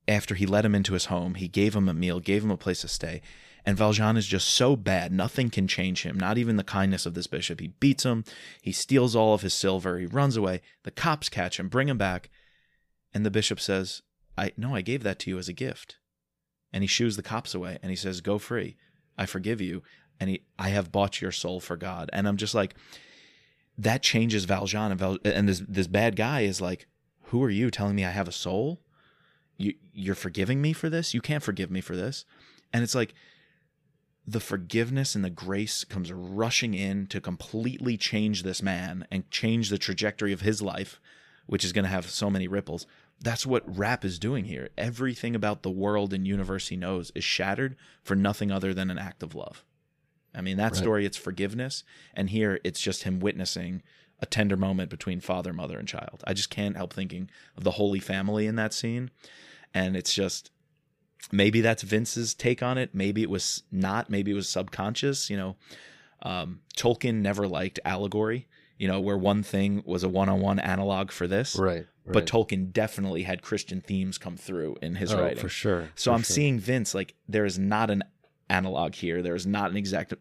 After 0.08 0.34
he 0.34 0.46
let 0.46 0.64
him 0.64 0.74
into 0.74 0.94
his 0.94 1.04
home, 1.04 1.34
he 1.34 1.46
gave 1.46 1.76
him 1.76 1.88
a 1.88 1.94
meal, 1.94 2.18
gave 2.18 2.42
him 2.42 2.50
a 2.50 2.56
place 2.56 2.80
to 2.80 2.88
stay. 2.88 3.22
And 3.66 3.76
Valjean 3.76 4.16
is 4.16 4.26
just 4.26 4.48
so 4.48 4.74
bad, 4.74 5.12
nothing 5.12 5.50
can 5.50 5.68
change 5.68 6.02
him, 6.02 6.18
not 6.18 6.38
even 6.38 6.56
the 6.56 6.64
kindness 6.64 7.06
of 7.06 7.14
this 7.14 7.26
bishop. 7.26 7.60
He 7.60 7.68
beats 7.68 8.04
him, 8.04 8.24
he 8.62 8.72
steals 8.72 9.14
all 9.14 9.34
of 9.34 9.42
his 9.42 9.54
silver, 9.54 9.98
he 9.98 10.06
runs 10.06 10.36
away. 10.36 10.60
The 10.84 10.90
cops 10.90 11.28
catch 11.28 11.60
him, 11.60 11.68
bring 11.68 11.88
him 11.88 11.98
back, 11.98 12.30
and 13.12 13.24
the 13.24 13.30
bishop 13.30 13.60
says, 13.60 14.02
I 14.36 14.52
no, 14.56 14.74
I 14.74 14.80
gave 14.80 15.02
that 15.02 15.18
to 15.20 15.30
you 15.30 15.38
as 15.38 15.48
a 15.48 15.52
gift. 15.52 15.96
And 16.72 16.82
he 16.82 16.86
shoos 16.86 17.16
the 17.16 17.22
cops 17.22 17.54
away 17.54 17.78
and 17.82 17.90
he 17.90 17.96
says, 17.96 18.20
Go 18.20 18.38
free. 18.38 18.76
I 19.18 19.26
forgive 19.26 19.60
you. 19.60 19.82
And 20.18 20.30
he 20.30 20.42
I 20.58 20.70
have 20.70 20.92
bought 20.92 21.20
your 21.20 21.32
soul 21.32 21.60
for 21.60 21.76
God. 21.76 22.10
And 22.12 22.26
I'm 22.28 22.36
just 22.36 22.54
like, 22.54 22.74
that 23.76 24.02
changes 24.02 24.44
Valjean 24.44 24.90
and 24.90 25.00
Val, 25.00 25.18
and 25.24 25.48
this 25.48 25.62
this 25.66 25.86
bad 25.86 26.16
guy 26.16 26.42
is 26.42 26.60
like, 26.60 26.86
Who 27.24 27.42
are 27.42 27.50
you 27.50 27.70
telling 27.70 27.96
me 27.96 28.04
I 28.04 28.10
have 28.10 28.28
a 28.28 28.32
soul? 28.32 28.80
You 29.56 29.74
you're 29.92 30.14
forgiving 30.14 30.62
me 30.62 30.72
for 30.72 30.88
this? 30.88 31.12
You 31.12 31.20
can't 31.20 31.42
forgive 31.42 31.70
me 31.70 31.80
for 31.80 31.96
this. 31.96 32.24
And 32.72 32.82
it's 32.82 32.94
like 32.94 33.14
the 34.30 34.40
forgiveness 34.40 35.16
and 35.16 35.24
the 35.24 35.30
grace 35.30 35.82
comes 35.82 36.12
rushing 36.12 36.72
in 36.74 37.06
to 37.08 37.20
completely 37.20 37.96
change 37.96 38.42
this 38.42 38.62
man 38.62 39.04
and 39.10 39.28
change 39.30 39.70
the 39.70 39.78
trajectory 39.78 40.32
of 40.32 40.42
his 40.42 40.62
life, 40.62 41.00
which 41.46 41.64
is 41.64 41.72
going 41.72 41.84
to 41.84 41.90
have 41.90 42.08
so 42.08 42.30
many 42.30 42.46
ripples. 42.46 42.86
That's 43.20 43.44
what 43.44 43.64
Rapp 43.76 44.04
is 44.04 44.20
doing 44.20 44.44
here. 44.44 44.68
Everything 44.78 45.34
about 45.34 45.62
the 45.62 45.70
world 45.70 46.12
and 46.12 46.26
universe 46.26 46.68
he 46.68 46.76
knows 46.76 47.10
is 47.14 47.24
shattered 47.24 47.76
for 48.02 48.14
nothing 48.14 48.52
other 48.52 48.72
than 48.72 48.88
an 48.90 48.98
act 48.98 49.22
of 49.24 49.34
love. 49.34 49.64
I 50.32 50.42
mean, 50.42 50.56
that 50.58 50.72
Right. 50.72 50.76
story, 50.76 51.06
it's 51.06 51.16
forgiveness. 51.16 51.82
And 52.14 52.30
here, 52.30 52.60
it's 52.62 52.80
just 52.80 53.02
him 53.02 53.18
witnessing 53.18 53.82
a 54.20 54.26
tender 54.26 54.56
moment 54.56 54.90
between 54.90 55.18
father, 55.20 55.52
mother, 55.52 55.76
and 55.76 55.88
child. 55.88 56.22
I 56.24 56.34
just 56.34 56.50
can't 56.50 56.76
help 56.76 56.92
thinking 56.92 57.30
of 57.56 57.64
the 57.64 57.72
Holy 57.72 57.98
Family 58.00 58.46
in 58.46 58.54
that 58.56 58.72
scene. 58.72 59.10
And 59.74 59.96
it's 59.96 60.14
just, 60.14 60.52
maybe 61.32 61.60
that's 61.60 61.82
Vince's 61.82 62.34
take 62.34 62.62
on 62.62 62.78
it. 62.78 62.94
Maybe 62.94 63.22
it 63.22 63.30
was 63.30 63.62
not. 63.70 64.10
Maybe 64.10 64.30
it 64.30 64.34
was 64.34 64.48
subconscious. 64.48 65.30
You 65.30 65.36
know, 65.36 65.56
um, 66.22 66.60
Tolkien 66.76 67.16
never 67.16 67.46
liked 67.46 67.80
allegory, 67.84 68.48
you 68.78 68.88
know, 68.88 69.00
where 69.00 69.18
one 69.18 69.42
thing 69.42 69.82
was 69.86 70.02
a 70.02 70.08
one 70.08 70.28
on 70.28 70.40
one 70.40 70.58
analog 70.58 71.10
for 71.10 71.26
this. 71.26 71.56
right. 72.04 72.12
But. 72.12 72.26
Tolkien 72.26 72.72
definitely 72.72 73.22
had 73.22 73.40
Christian 73.40 73.80
themes 73.80 74.18
come 74.18 74.36
through 74.36 74.76
in 74.82 74.96
his 74.96 75.12
oh, 75.12 75.22
writing. 75.22 75.38
for 75.38 75.48
sure. 75.48 75.90
So 75.94 76.10
for 76.10 76.16
I'm 76.16 76.22
sure. 76.22 76.34
seeing 76.34 76.58
Vince 76.58 76.92
like 76.94 77.14
there 77.28 77.44
is 77.44 77.58
not 77.58 77.88
an 77.88 78.02
analog 78.48 78.94
here. 78.94 79.22
There 79.22 79.36
is 79.36 79.46
not 79.46 79.70
an 79.70 79.76
exact 79.76 80.12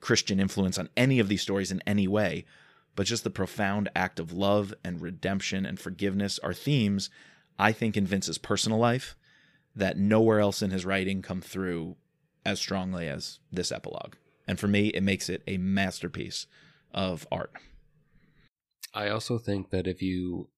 Christian 0.00 0.40
influence 0.40 0.78
on 0.78 0.88
any 0.96 1.18
of 1.18 1.28
these 1.28 1.42
stories 1.42 1.70
in 1.70 1.82
any 1.86 2.08
way, 2.08 2.46
but 2.94 3.06
just 3.06 3.22
the 3.22 3.30
profound 3.30 3.90
act 3.94 4.18
of 4.18 4.32
love 4.32 4.72
and 4.82 5.00
redemption 5.00 5.66
and 5.66 5.78
forgiveness 5.78 6.38
are 6.38 6.54
themes 6.54 7.10
I 7.58 7.72
think 7.72 7.96
in 7.96 8.06
Vince's 8.06 8.38
personal 8.38 8.78
life 8.78 9.16
that 9.76 9.98
nowhere 9.98 10.40
else 10.40 10.62
in 10.62 10.70
his 10.70 10.84
writing 10.84 11.22
come 11.22 11.40
through 11.40 11.96
as 12.44 12.58
strongly 12.58 13.06
as 13.08 13.38
this 13.52 13.70
epilogue. 13.70 14.14
And 14.48 14.58
for 14.58 14.68
me, 14.68 14.88
it 14.88 15.02
makes 15.02 15.28
it 15.28 15.42
a 15.46 15.58
masterpiece 15.58 16.46
of 16.92 17.26
art. 17.30 17.52
I 18.94 19.08
also 19.10 19.38
think 19.38 19.70
that 19.70 19.86
if 19.86 20.00
you 20.00 20.48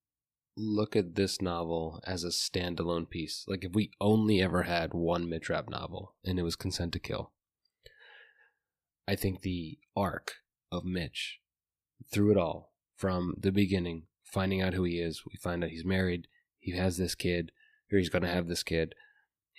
look 0.56 0.94
at 0.94 1.14
this 1.14 1.40
novel 1.40 2.00
as 2.04 2.24
a 2.24 2.28
standalone 2.28 3.08
piece, 3.08 3.44
like 3.48 3.64
if 3.64 3.72
we 3.72 3.90
only 4.00 4.40
ever 4.40 4.64
had 4.64 4.94
one 4.94 5.28
Mitch 5.28 5.48
Rapp 5.48 5.68
novel 5.68 6.14
and 6.24 6.38
it 6.38 6.42
was 6.42 6.56
Consent 6.56 6.92
to 6.92 6.98
Kill, 6.98 7.32
I 9.08 9.16
think 9.16 9.40
the 9.40 9.78
arc 9.96 10.36
of 10.70 10.84
Mitch 10.84 11.40
through 12.12 12.32
it 12.32 12.36
all, 12.36 12.72
from 12.94 13.34
the 13.38 13.52
beginning, 13.52 14.04
finding 14.22 14.60
out 14.60 14.74
who 14.74 14.84
he 14.84 15.00
is, 15.00 15.22
we 15.24 15.36
find 15.36 15.64
out 15.64 15.70
he's 15.70 15.84
married, 15.84 16.28
he 16.58 16.76
has 16.76 16.96
this 16.96 17.14
kid, 17.14 17.50
or 17.90 17.98
he's 17.98 18.10
going 18.10 18.22
to 18.22 18.28
have 18.28 18.48
this 18.48 18.62
kid, 18.62 18.94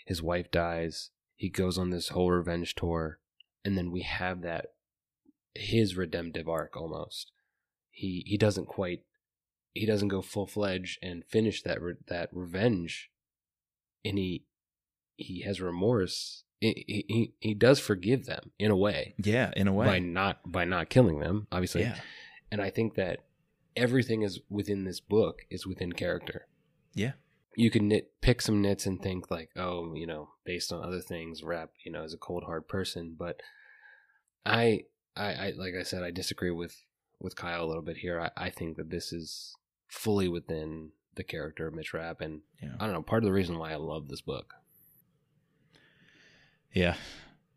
his 0.06 0.22
wife 0.22 0.50
dies, 0.52 1.10
he 1.36 1.50
goes 1.50 1.78
on 1.78 1.90
this 1.90 2.10
whole 2.10 2.32
revenge 2.32 2.76
tour, 2.76 3.20
and 3.64 3.78
then 3.78 3.92
we 3.92 4.02
have 4.02 4.42
that 4.42 4.68
his 5.56 5.96
redemptive 5.98 6.48
arc 6.50 6.76
almost. 6.78 7.32
He 7.92 8.24
he 8.26 8.38
doesn't 8.38 8.68
quite 8.68 9.04
he 9.74 9.86
doesn't 9.86 10.08
go 10.10 10.22
full 10.22 10.48
fledged 10.48 11.00
and 11.02 11.24
finish 11.26 11.62
that 11.64 11.82
re- 11.82 11.96
that 12.08 12.30
revenge, 12.32 13.10
and 14.06 14.18
he 14.18 14.46
he 15.16 15.42
has 15.42 15.60
remorse. 15.62 16.44
He, 16.62 17.06
he 17.08 17.34
he 17.40 17.54
does 17.54 17.80
forgive 17.80 18.26
them 18.26 18.52
in 18.60 18.70
a 18.70 18.76
way 18.76 19.16
Yeah, 19.18 19.52
in 19.56 19.68
a 19.70 19.74
way. 19.74 19.86
by 19.86 20.00
not 20.00 20.40
by 20.52 20.66
not 20.66 20.90
killing 20.90 21.20
them, 21.20 21.48
obviously. 21.52 21.82
yeah. 21.82 22.00
And 22.52 22.62
I 22.62 22.70
think 22.70 22.96
that 22.96 23.20
everything 23.78 24.24
is 24.24 24.42
within 24.50 24.84
this 24.84 25.00
book 25.00 25.44
is 25.50 25.66
within 25.66 25.94
character. 25.94 26.48
Yeah. 26.94 27.14
You 27.60 27.69
can 27.69 27.90
nit, 27.90 28.14
pick 28.22 28.41
some 28.41 28.61
nits 28.61 28.86
and 28.86 29.02
think 29.02 29.30
like, 29.30 29.49
oh, 29.57 29.94
you 29.94 30.07
know, 30.07 30.30
based 30.45 30.72
on 30.72 30.81
other 30.81 31.02
things, 31.02 31.44
Rapp, 31.44 31.72
you 31.84 31.91
know, 31.91 32.03
is 32.03 32.14
a 32.14 32.18
cold 32.18 32.44
hard 32.45 32.69
person. 32.69 33.15
But 33.19 33.41
I, 34.45 34.86
I, 35.15 35.34
I 35.34 35.53
like 35.57 35.73
I 35.77 35.84
said, 35.84 36.02
I 36.03 36.11
disagree 36.11 36.52
with 36.52 36.76
with 37.19 37.36
Kyle 37.36 37.65
a 37.65 37.68
little 37.68 37.84
bit 37.84 37.98
here. 37.98 38.19
I, 38.22 38.45
I 38.45 38.49
think 38.49 38.77
that 38.77 38.90
this 38.90 39.11
is 39.11 39.56
fully 39.90 40.30
within 40.30 40.91
the 41.15 41.23
character 41.23 41.68
of 41.68 41.73
Mitch 41.73 41.94
Rapp, 41.94 42.22
and 42.22 42.41
Yeah. 42.61 42.76
I 42.80 42.86
don't 42.86 42.94
know, 42.94 43.02
part 43.02 43.23
of 43.23 43.27
the 43.27 43.34
reason 43.34 43.57
why 43.57 43.73
I 43.73 43.76
love 43.76 44.07
this 44.07 44.22
book. 44.22 44.53
Yeah. 46.73 46.95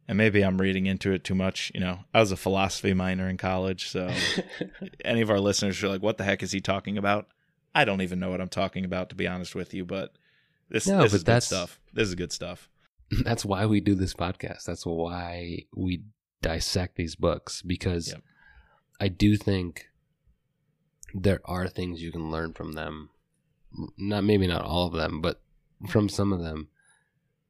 And 0.09 0.19
maybe 0.19 0.43
I'm 0.43 0.61
reading 0.61 0.87
into 0.87 1.13
it 1.13 1.23
too 1.23 1.37
much. 1.37 1.71
You 1.75 1.81
know, 1.81 2.01
I 2.13 2.19
was 2.19 2.33
a 2.33 2.37
philosophy 2.37 2.93
minor 2.93 3.29
in 3.29 3.37
college, 3.37 3.89
so 3.89 4.11
any 5.05 5.21
of 5.21 5.31
our 5.31 5.39
listeners 5.39 5.81
are 5.85 5.89
like, 5.89 6.03
"What 6.03 6.19
the 6.19 6.25
heck 6.25 6.43
is 6.43 6.51
he 6.51 6.61
talking 6.61 6.99
about?" 6.99 7.29
I 7.75 7.85
don't 7.85 8.01
even 8.03 8.19
know 8.19 8.31
what 8.31 8.41
I'm 8.41 8.49
talking 8.49 8.85
about, 8.85 9.09
to 9.11 9.15
be 9.15 9.27
honest 9.27 9.55
with 9.55 9.73
you. 9.75 9.85
But 9.85 10.13
this, 10.69 10.87
No, 10.87 11.03
this 11.03 11.13
but 11.13 11.17
is 11.17 11.23
good 11.25 11.43
stuff. 11.43 11.81
This 11.93 12.09
is 12.09 12.15
good 12.15 12.33
stuff. 12.33 12.69
that's 13.25 13.45
why 13.45 13.67
we 13.67 13.81
do 13.81 13.95
this 13.95 14.15
podcast. 14.15 14.65
That's 14.65 14.85
why 14.87 15.67
we 15.75 16.03
dissect 16.41 16.97
these 16.97 17.15
books 17.15 17.63
because 17.63 18.09
Yep. 18.09 18.23
I 19.01 19.09
do 19.09 19.37
think 19.37 19.89
there 21.15 21.41
are 21.45 21.69
things 21.69 22.03
you 22.03 22.11
can 22.13 22.31
learn 22.31 22.53
from 22.53 22.73
them. 22.73 23.11
Not 23.99 24.25
maybe 24.25 24.47
not 24.47 24.63
all 24.65 24.87
of 24.87 24.93
them, 24.93 25.21
but 25.21 25.41
from 25.89 26.09
some 26.09 26.33
of 26.33 26.41
them 26.41 26.69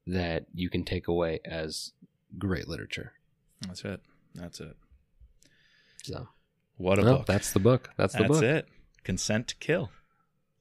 that 0.07 0.45
you 0.53 0.69
can 0.69 0.83
take 0.83 1.07
away 1.07 1.39
as 1.45 1.91
great 2.37 2.67
literature. 2.67 3.13
That's 3.61 3.83
it. 3.85 4.01
That's 4.35 4.59
it. 4.59 4.75
So, 6.03 6.27
What 6.77 6.99
a 6.99 7.03
book. 7.03 7.25
that's 7.25 7.51
the 7.53 7.59
book. 7.59 7.89
That's 7.97 8.13
the 8.13 8.19
That's 8.23 8.29
book. 8.33 8.43
it. 8.43 8.67
Consent 9.03 9.47
to 9.49 9.55
kill. 9.57 9.91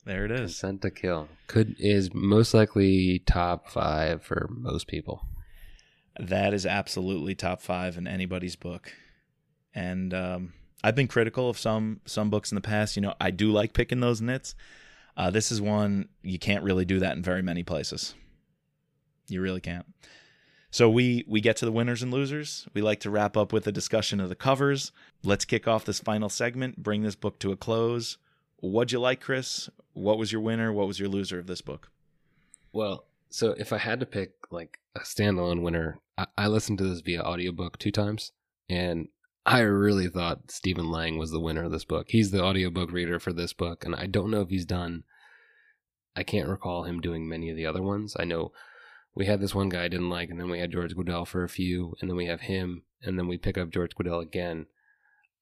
There 0.05 0.25
it 0.25 0.33
is. 0.33 0.41
Consent 0.41 0.83
to 0.83 0.91
Kill 0.91 1.29
could 1.47 1.77
is 1.79 2.13
most 2.13 2.55
likely 2.55 3.21
top 3.21 3.69
five 3.69 4.23
for 4.23 4.49
most 4.51 4.89
people. 4.89 5.27
That 6.19 6.53
is 6.53 6.67
absolutely 6.67 7.35
top 7.35 7.63
five 7.63 7.97
in 7.97 8.07
anybody's 8.07 8.57
book. 8.57 8.93
And 9.75 10.13
um, 10.13 10.53
I've 10.83 10.97
been 10.97 11.09
critical 11.09 11.49
of 11.49 11.59
some 11.59 12.01
some 12.05 12.31
books 12.31 12.51
in 12.51 12.57
the 12.57 12.61
past. 12.61 12.97
You 12.97 13.03
know, 13.03 13.15
I 13.21 13.31
do 13.31 13.53
like 13.53 13.73
picking 13.73 14.01
those 14.01 14.21
nits. 14.21 14.55
Uh, 15.17 15.31
this 15.31 15.53
is 15.53 15.61
one 15.61 16.09
you 16.23 16.39
can't 16.39 16.65
really 16.65 16.85
do 16.85 16.99
that 16.99 17.17
in 17.17 17.23
very 17.23 17.43
many 17.43 17.63
places. 17.63 18.15
You 19.29 19.41
really 19.41 19.61
can't. 19.61 19.87
So 20.71 20.89
we 20.89 21.25
we 21.29 21.41
get 21.41 21.57
to 21.59 21.65
the 21.65 21.73
winners 21.73 22.03
and 22.03 22.13
losers. 22.13 22.67
We 22.75 22.83
like 22.83 23.01
to 23.01 23.11
wrap 23.11 23.37
up 23.37 23.53
with 23.53 23.67
a 23.67 23.73
discussion 23.73 24.21
of 24.21 24.29
the 24.29 24.35
covers. 24.35 24.91
Let's 25.23 25.45
kick 25.45 25.69
off 25.69 25.85
this 25.85 26.01
final 26.01 26.29
segment. 26.29 26.83
Bring 26.83 27.03
this 27.03 27.15
book 27.15 27.39
to 27.41 27.53
a 27.53 27.57
close. 27.57 28.19
What'd 28.63 28.93
you 28.93 29.01
like, 29.01 29.21
Chris? 29.21 29.69
What 29.93 30.19
was 30.19 30.31
your 30.31 30.41
winner? 30.41 30.73
What 30.73 30.87
was 30.87 31.01
your 31.01 31.09
loser 31.09 31.41
of 31.41 31.49
this 31.49 31.61
book? 31.61 31.91
Well, 32.73 33.07
so 33.29 33.57
if 33.59 33.73
I 33.73 33.79
had 33.79 33.99
to 33.99 34.07
pick 34.07 34.35
like 34.53 34.79
a 34.95 35.01
standalone 35.01 35.63
winner, 35.63 35.99
I, 36.17 36.27
I 36.39 36.47
listened 36.47 36.79
to 36.79 36.85
this 36.85 37.01
via 37.01 37.23
audiobook 37.23 37.77
two 37.77 37.91
times, 37.91 38.31
and 38.71 39.09
I 39.45 39.63
really 39.63 40.09
thought 40.09 40.53
Stephen 40.53 40.93
Lang 40.93 41.19
was 41.19 41.33
the 41.33 41.41
winner 41.41 41.65
of 41.65 41.73
this 41.73 41.85
book. 41.85 42.07
He's 42.11 42.31
the 42.31 42.41
audiobook 42.41 42.93
reader 42.93 43.19
for 43.19 43.33
this 43.33 43.53
book, 43.53 43.85
and 43.85 43.97
I 43.97 44.07
don't 44.07 44.31
know 44.31 44.43
if 44.43 44.51
he's 44.51 44.65
done. 44.65 45.03
I 46.15 46.23
can't 46.23 46.49
recall 46.49 46.85
him 46.85 47.01
doing 47.01 47.29
many 47.29 47.51
of 47.51 47.57
the 47.57 47.67
other 47.67 47.83
ones. 47.83 48.15
I 48.17 48.23
know 48.23 48.53
we 49.13 49.27
had 49.27 49.41
this 49.41 49.57
one 49.57 49.71
guy 49.71 49.83
I 49.83 49.89
didn't 49.89 50.11
like, 50.11 50.31
and 50.31 50.39
then 50.39 50.49
we 50.49 50.61
had 50.61 50.71
George 50.71 50.95
Guidall 50.95 51.27
for 51.27 51.43
a 51.43 51.49
few, 51.49 51.97
and 52.01 52.09
then 52.09 52.17
we 52.17 52.27
have 52.27 52.43
him, 52.43 52.85
and 53.03 53.19
then 53.19 53.27
we 53.27 53.39
pick 53.39 53.59
up 53.59 53.71
George 53.71 53.97
Guidall 53.97 54.23
again. 54.23 54.67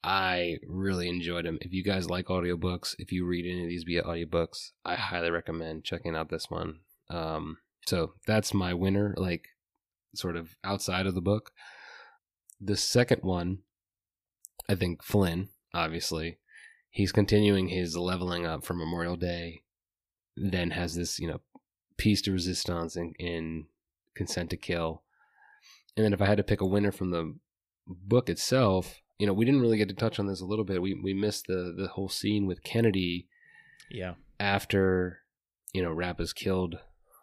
I 0.02 0.58
really 0.66 1.08
enjoyed 1.08 1.44
him. 1.44 1.58
If 1.60 1.72
you 1.72 1.84
guys 1.84 2.08
like 2.08 2.26
audiobooks, 2.26 2.94
if 2.98 3.12
you 3.12 3.26
read 3.26 3.44
any 3.44 3.62
of 3.62 3.68
these 3.68 3.84
via 3.84 4.02
audiobooks, 4.02 4.70
I 4.84 4.94
highly 4.94 5.30
recommend 5.30 5.84
checking 5.84 6.16
out 6.16 6.30
this 6.30 6.50
one. 6.50 6.80
Um, 7.10 7.58
so 7.86 8.14
that's 8.26 8.54
my 8.54 8.72
winner, 8.72 9.14
like 9.16 9.48
sort 10.14 10.36
of 10.36 10.56
outside 10.64 11.06
of 11.06 11.14
the 11.14 11.20
book. 11.20 11.50
The 12.60 12.76
second 12.76 13.22
one, 13.22 13.58
I 14.68 14.74
think 14.74 15.02
Flynn, 15.02 15.48
obviously, 15.74 16.38
he's 16.90 17.12
continuing 17.12 17.68
his 17.68 17.96
leveling 17.96 18.46
up 18.46 18.64
for 18.64 18.74
Memorial 18.74 19.16
Day, 19.16 19.62
then 20.36 20.70
has 20.70 20.94
this, 20.94 21.18
you 21.18 21.28
know, 21.28 21.40
piece 21.98 22.22
de 22.22 22.32
resistance 22.32 22.96
in, 22.96 23.12
in 23.18 23.66
Consent 24.14 24.50
to 24.50 24.56
Kill. 24.56 25.02
And 25.96 26.04
then 26.04 26.12
if 26.14 26.22
I 26.22 26.26
had 26.26 26.38
to 26.38 26.42
pick 26.42 26.60
a 26.60 26.66
winner 26.66 26.92
from 26.92 27.10
the 27.10 27.34
book 27.86 28.30
itself, 28.30 28.99
you 29.20 29.26
know, 29.26 29.32
we 29.34 29.44
didn't 29.44 29.60
really 29.60 29.76
get 29.78 29.88
to 29.90 29.94
touch 29.94 30.18
on 30.18 30.26
this 30.26 30.40
a 30.40 30.46
little 30.46 30.64
bit. 30.64 30.80
We 30.82 30.94
we 30.94 31.14
missed 31.14 31.46
the 31.46 31.74
the 31.76 31.88
whole 31.88 32.08
scene 32.08 32.46
with 32.46 32.64
Kennedy 32.64 33.28
Yeah. 33.90 34.14
after 34.38 35.20
you 35.72 35.82
know 35.82 35.92
Rapp 35.92 36.18
has 36.18 36.32
killed 36.32 36.78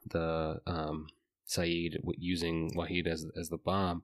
the 0.09 0.61
um, 0.65 1.07
Saeed 1.45 1.97
using 2.17 2.71
Wahid 2.75 3.07
as 3.07 3.25
as 3.39 3.49
the 3.49 3.57
bomb, 3.57 4.03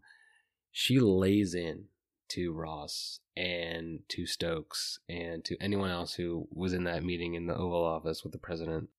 she 0.71 0.99
lays 0.99 1.53
in 1.53 1.85
to 2.29 2.51
Ross 2.51 3.19
and 3.37 3.99
to 4.09 4.25
Stokes 4.25 4.99
and 5.07 5.45
to 5.45 5.55
anyone 5.61 5.89
else 5.91 6.15
who 6.15 6.47
was 6.51 6.73
in 6.73 6.83
that 6.85 7.03
meeting 7.03 7.35
in 7.35 7.45
the 7.47 7.55
Oval 7.55 7.83
Office 7.85 8.23
with 8.23 8.33
the 8.33 8.39
president. 8.39 8.89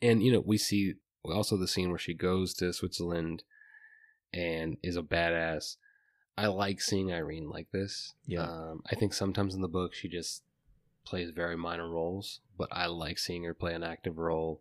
And 0.00 0.22
you 0.22 0.32
know 0.32 0.40
we 0.44 0.56
see 0.58 0.94
also 1.24 1.56
the 1.56 1.68
scene 1.68 1.90
where 1.90 1.98
she 1.98 2.14
goes 2.14 2.54
to 2.54 2.72
Switzerland 2.72 3.44
and 4.32 4.76
is 4.82 4.96
a 4.96 5.02
badass. 5.02 5.76
I 6.36 6.46
like 6.46 6.80
seeing 6.80 7.12
Irene 7.12 7.48
like 7.48 7.70
this. 7.72 8.14
Yeah. 8.26 8.42
Um, 8.42 8.82
I 8.90 8.94
think 8.96 9.14
sometimes 9.14 9.54
in 9.54 9.60
the 9.62 9.68
book 9.68 9.94
she 9.94 10.08
just 10.08 10.42
plays 11.04 11.30
very 11.30 11.56
minor 11.56 11.88
roles, 11.88 12.40
but 12.58 12.68
I 12.72 12.86
like 12.86 13.18
seeing 13.18 13.44
her 13.44 13.54
play 13.54 13.74
an 13.74 13.84
active 13.84 14.18
role. 14.18 14.60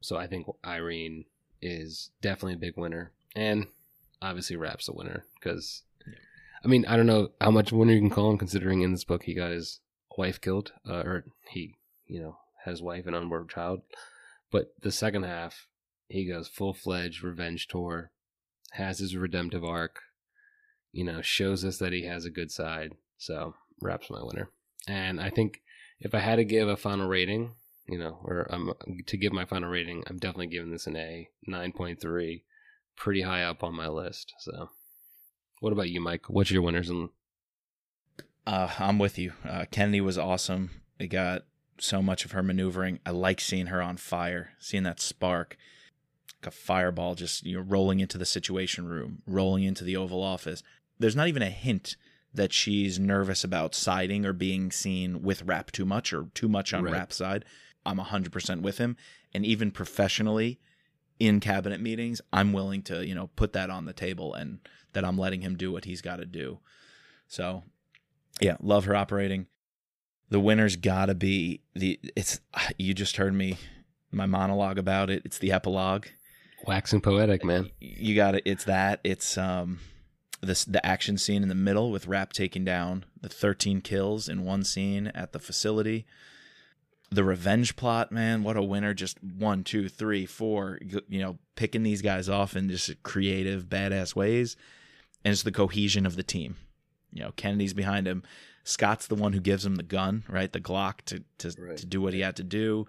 So 0.00 0.16
I 0.16 0.26
think 0.26 0.46
Irene 0.64 1.24
is 1.62 2.10
definitely 2.20 2.54
a 2.54 2.58
big 2.58 2.76
winner, 2.76 3.12
and 3.34 3.66
obviously 4.20 4.56
Rapp's 4.56 4.88
a 4.88 4.92
winner 4.92 5.24
because, 5.38 5.82
Yeah. 6.06 6.14
I 6.64 6.68
mean, 6.68 6.84
I 6.86 6.96
don't 6.96 7.06
know 7.06 7.30
how 7.40 7.50
much 7.50 7.72
winner 7.72 7.92
you 7.92 8.00
can 8.00 8.10
call 8.10 8.30
him 8.30 8.38
considering 8.38 8.82
in 8.82 8.92
this 8.92 9.04
book 9.04 9.22
he 9.24 9.34
got 9.34 9.50
his 9.50 9.80
wife 10.18 10.40
killed, 10.40 10.72
uh, 10.88 11.02
or 11.04 11.24
he, 11.50 11.76
you 12.06 12.20
know, 12.20 12.38
had 12.64 12.72
his 12.72 12.82
wife 12.82 13.06
and 13.06 13.16
unborn 13.16 13.48
child. 13.48 13.82
But 14.50 14.74
the 14.80 14.92
second 14.92 15.24
half, 15.24 15.68
he 16.08 16.26
goes 16.26 16.48
full 16.48 16.74
fledged 16.74 17.22
revenge 17.22 17.66
tour, 17.66 18.10
has 18.72 18.98
his 18.98 19.16
redemptive 19.16 19.64
arc, 19.64 20.00
you 20.94 21.04
know, 21.04 21.20
shows 21.20 21.64
us 21.64 21.78
that 21.78 21.92
he 21.92 22.06
has 22.06 22.24
a 22.24 22.30
good 22.30 22.50
side. 22.50 22.94
So 23.18 23.54
Rapp's 23.80 24.10
my 24.10 24.22
winner. 24.22 24.48
And 24.86 25.20
I 25.20 25.30
think 25.30 25.60
if 26.00 26.14
I 26.14 26.20
had 26.20 26.36
to 26.36 26.44
give 26.44 26.68
a 26.68 26.76
final 26.76 27.08
rating, 27.08 27.54
you 27.88 27.98
know, 27.98 28.18
or 28.22 28.46
um, 28.50 28.74
to 29.06 29.16
give 29.16 29.32
my 29.32 29.44
final 29.44 29.68
rating, 29.68 30.04
I'm 30.06 30.18
definitely 30.18 30.46
giving 30.46 30.70
this 30.70 30.86
an 30.86 30.96
A, 30.96 31.28
9.3, 31.48 32.42
pretty 32.96 33.22
high 33.22 33.42
up 33.42 33.64
on 33.64 33.74
my 33.74 33.88
list. 33.88 34.32
So, 34.38 34.70
what 35.60 35.72
about 35.72 35.90
you, 35.90 36.00
Mike? 36.00 36.28
What's 36.28 36.50
your 36.50 36.62
winners? 36.62 36.90
Uh, 38.46 38.70
I'm 38.78 38.98
with 38.98 39.18
you. 39.18 39.32
Uh, 39.46 39.64
Kennedy 39.70 40.00
was 40.00 40.18
awesome. 40.18 40.70
It 40.98 41.08
got 41.08 41.42
so 41.78 42.00
much 42.00 42.24
of 42.24 42.32
her 42.32 42.42
maneuvering. 42.42 43.00
I 43.04 43.10
like 43.10 43.40
seeing 43.40 43.66
her 43.66 43.82
on 43.82 43.96
fire, 43.96 44.50
seeing 44.58 44.84
that 44.84 45.00
spark, 45.00 45.56
like 46.40 46.52
a 46.52 46.56
fireball 46.56 47.14
just 47.14 47.44
you 47.44 47.56
know 47.56 47.64
rolling 47.66 48.00
into 48.00 48.18
the 48.18 48.26
situation 48.26 48.86
room, 48.86 49.22
rolling 49.26 49.64
into 49.64 49.84
the 49.84 49.96
Oval 49.96 50.22
Office. 50.22 50.62
There's 51.04 51.16
not 51.16 51.28
even 51.28 51.42
a 51.42 51.50
hint 51.50 51.96
that 52.32 52.50
she's 52.50 52.98
nervous 52.98 53.44
about 53.44 53.74
siding 53.74 54.24
or 54.24 54.32
being 54.32 54.72
seen 54.72 55.22
with 55.22 55.42
Rapp 55.42 55.70
too 55.70 55.84
much 55.84 56.14
or 56.14 56.28
too 56.32 56.48
much 56.48 56.72
on 56.72 56.82
Right. 56.82 56.94
Rapp's 56.94 57.16
side. 57.16 57.44
I'm 57.84 57.98
100% 57.98 58.62
with 58.62 58.78
him, 58.78 58.96
and 59.34 59.44
even 59.44 59.70
professionally 59.70 60.58
in 61.20 61.40
cabinet 61.40 61.78
meetings, 61.82 62.22
I'm 62.32 62.54
willing 62.54 62.80
to 62.84 63.06
you 63.06 63.14
know 63.14 63.28
put 63.36 63.52
that 63.52 63.68
on 63.68 63.84
the 63.84 63.92
table 63.92 64.32
and 64.32 64.60
that 64.94 65.04
I'm 65.04 65.18
letting 65.18 65.42
him 65.42 65.56
do 65.56 65.70
what 65.70 65.84
he's 65.84 66.00
got 66.00 66.16
to 66.16 66.24
do. 66.24 66.60
So 67.28 67.64
yeah, 68.40 68.56
love 68.62 68.86
her 68.86 68.96
operating. 68.96 69.46
The 70.30 70.40
winner's 70.40 70.76
got 70.76 71.06
to 71.06 71.14
be 71.14 71.60
the. 71.74 72.00
It's 72.16 72.40
you 72.78 72.94
just 72.94 73.18
heard 73.18 73.34
me, 73.34 73.58
my 74.10 74.24
monologue 74.24 74.78
about 74.78 75.10
it. 75.10 75.20
It's 75.26 75.36
the 75.36 75.52
epilogue. 75.52 76.06
Waxing 76.66 77.02
poetic, 77.02 77.44
man. 77.44 77.70
You 77.78 78.16
got 78.16 78.34
it. 78.36 78.44
It's 78.46 78.64
that. 78.64 79.00
It's 79.04 79.36
um, 79.36 79.80
this 80.44 80.64
the 80.64 80.84
action 80.84 81.18
scene 81.18 81.42
in 81.42 81.48
the 81.48 81.54
middle 81.54 81.90
with 81.90 82.06
Rapp 82.06 82.32
taking 82.32 82.64
down 82.64 83.04
the 83.20 83.28
13 83.28 83.80
kills 83.80 84.28
in 84.28 84.44
one 84.44 84.64
scene 84.64 85.08
at 85.08 85.32
the 85.32 85.38
facility. 85.38 86.06
The 87.10 87.24
revenge 87.24 87.76
plot, 87.76 88.10
man, 88.10 88.42
what 88.42 88.56
a 88.56 88.62
winner! 88.62 88.92
Just 88.94 89.22
one, 89.22 89.62
two, 89.62 89.88
three, 89.88 90.26
four. 90.26 90.78
You 91.08 91.20
know, 91.20 91.38
picking 91.54 91.82
these 91.82 92.02
guys 92.02 92.28
off 92.28 92.56
in 92.56 92.68
just 92.68 93.02
creative, 93.02 93.66
badass 93.68 94.16
ways, 94.16 94.56
and 95.24 95.32
it's 95.32 95.42
the 95.42 95.52
cohesion 95.52 96.06
of 96.06 96.16
the 96.16 96.22
team. 96.24 96.56
You 97.12 97.22
know, 97.22 97.32
Kennedy's 97.36 97.74
behind 97.74 98.08
him. 98.08 98.24
Scott's 98.64 99.06
the 99.06 99.14
one 99.14 99.34
who 99.34 99.40
gives 99.40 99.64
him 99.64 99.76
the 99.76 99.82
gun, 99.84 100.24
right? 100.28 100.52
The 100.52 100.60
Glock 100.60 101.02
to 101.06 101.22
to, 101.38 101.54
Right. 101.60 101.76
to 101.76 101.86
do 101.86 102.00
what 102.00 102.14
he 102.14 102.20
had 102.20 102.36
to 102.36 102.42
do. 102.44 102.86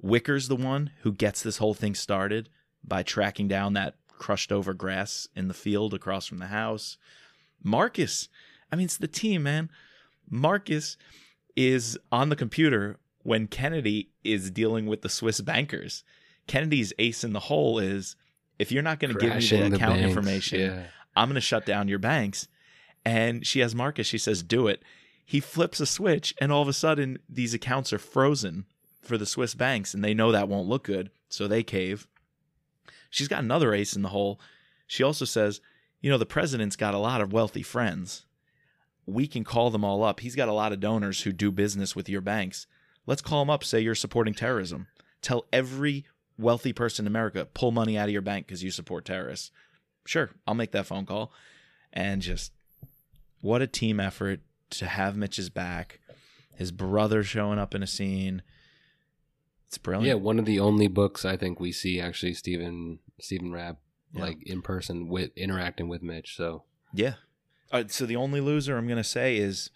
Wicker's 0.00 0.48
the 0.48 0.56
one 0.56 0.90
who 1.02 1.12
gets 1.12 1.42
this 1.42 1.58
whole 1.58 1.74
thing 1.74 1.94
started 1.94 2.48
by 2.82 3.02
tracking 3.02 3.46
down 3.46 3.74
that 3.74 3.94
crushed 4.18 4.52
over 4.52 4.74
grass 4.74 5.28
in 5.34 5.48
the 5.48 5.54
field 5.54 5.94
across 5.94 6.26
from 6.26 6.38
the 6.38 6.46
house. 6.46 6.96
Marcus, 7.62 8.28
I 8.70 8.76
mean, 8.76 8.84
it's 8.84 8.96
the 8.96 9.08
team, 9.08 9.44
man. 9.44 9.70
Marcus 10.30 10.96
is 11.56 11.98
on 12.12 12.28
the 12.28 12.36
computer 12.36 12.98
when 13.22 13.46
Kennedy 13.46 14.10
is 14.24 14.50
dealing 14.50 14.86
with 14.86 15.02
the 15.02 15.08
Swiss 15.08 15.40
bankers. 15.40 16.04
Kennedy's 16.46 16.92
ace 16.98 17.24
in 17.24 17.32
the 17.32 17.40
hole 17.40 17.78
is 17.78 18.16
if 18.58 18.72
you're 18.72 18.82
not 18.82 19.00
going 19.00 19.12
to 19.14 19.18
give 19.20 19.34
me 19.34 19.40
the 19.40 19.74
account 19.76 19.94
banks, 19.96 20.08
information, 20.08 20.60
Yeah. 20.60 20.82
I'm 21.16 21.28
going 21.28 21.34
to 21.34 21.40
shut 21.40 21.66
down 21.66 21.88
your 21.88 21.98
banks. 21.98 22.48
And 23.04 23.46
she 23.46 23.60
has 23.60 23.74
Marcus. 23.74 24.06
She 24.06 24.18
says, 24.18 24.42
do 24.42 24.66
it. 24.66 24.82
He 25.24 25.40
flips 25.40 25.78
a 25.78 25.86
switch, 25.86 26.34
and 26.40 26.50
all 26.50 26.62
of 26.62 26.68
a 26.68 26.72
sudden, 26.72 27.18
these 27.28 27.52
accounts 27.52 27.92
are 27.92 27.98
frozen 27.98 28.64
for 29.02 29.18
the 29.18 29.26
Swiss 29.26 29.54
banks, 29.54 29.92
and 29.92 30.02
they 30.02 30.14
know 30.14 30.32
that 30.32 30.48
won't 30.48 30.68
look 30.68 30.84
good. 30.84 31.10
So 31.28 31.46
they 31.46 31.62
cave. 31.62 32.06
She's 33.10 33.28
got 33.28 33.42
another 33.42 33.74
ace 33.74 33.96
in 33.96 34.02
the 34.02 34.08
hole. 34.10 34.40
She 34.86 35.02
also 35.02 35.24
says, 35.24 35.60
you 36.00 36.10
know, 36.10 36.18
the 36.18 36.26
president's 36.26 36.76
got 36.76 36.94
a 36.94 36.98
lot 36.98 37.20
of 37.20 37.32
wealthy 37.32 37.62
friends. 37.62 38.24
We 39.06 39.26
can 39.26 39.44
call 39.44 39.70
them 39.70 39.84
all 39.84 40.04
up. 40.04 40.20
He's 40.20 40.36
got 40.36 40.48
a 40.48 40.52
lot 40.52 40.72
of 40.72 40.80
donors 40.80 41.22
who 41.22 41.32
do 41.32 41.50
business 41.50 41.96
with 41.96 42.08
your 42.08 42.20
banks. 42.20 42.66
Let's 43.06 43.22
call 43.22 43.40
them 43.40 43.50
up, 43.50 43.64
say 43.64 43.80
you're 43.80 43.94
supporting 43.94 44.34
terrorism. 44.34 44.86
Tell 45.22 45.46
every 45.52 46.04
wealthy 46.38 46.72
person 46.72 47.04
in 47.04 47.08
America, 47.08 47.48
pull 47.52 47.72
money 47.72 47.98
out 47.98 48.08
of 48.08 48.12
your 48.12 48.22
bank 48.22 48.46
because 48.46 48.62
you 48.62 48.70
support 48.70 49.04
terrorists. 49.04 49.50
Sure, 50.04 50.30
I'll 50.46 50.54
make 50.54 50.72
that 50.72 50.86
phone 50.86 51.06
call. 51.06 51.32
And 51.92 52.22
just 52.22 52.52
what 53.40 53.62
a 53.62 53.66
team 53.66 53.98
effort 53.98 54.40
to 54.70 54.86
have 54.86 55.16
Mitch's 55.16 55.48
back. 55.48 56.00
His 56.54 56.70
brother 56.70 57.22
showing 57.22 57.58
up 57.58 57.74
in 57.74 57.82
a 57.82 57.86
scene. 57.86 58.42
It's 59.68 59.78
Yeah, 60.02 60.14
one 60.14 60.38
of 60.38 60.46
the 60.46 60.60
only 60.60 60.88
books 60.88 61.24
I 61.24 61.36
think 61.36 61.60
we 61.60 61.72
see 61.72 62.00
actually 62.00 62.34
Stephen 62.34 63.00
Stephen 63.20 63.52
Rapp 63.52 63.78
Yeah. 64.14 64.22
like 64.22 64.42
in 64.44 64.62
person 64.62 65.08
with 65.08 65.30
interacting 65.36 65.88
with 65.88 66.02
Mitch. 66.02 66.34
So 66.36 66.64
Yeah. 66.94 67.14
Uh, 67.70 67.84
so 67.88 68.06
the 68.06 68.16
only 68.16 68.40
loser 68.40 68.78
I'm 68.78 68.86
going 68.86 68.96
to 68.96 69.04
say 69.04 69.36
is 69.36 69.70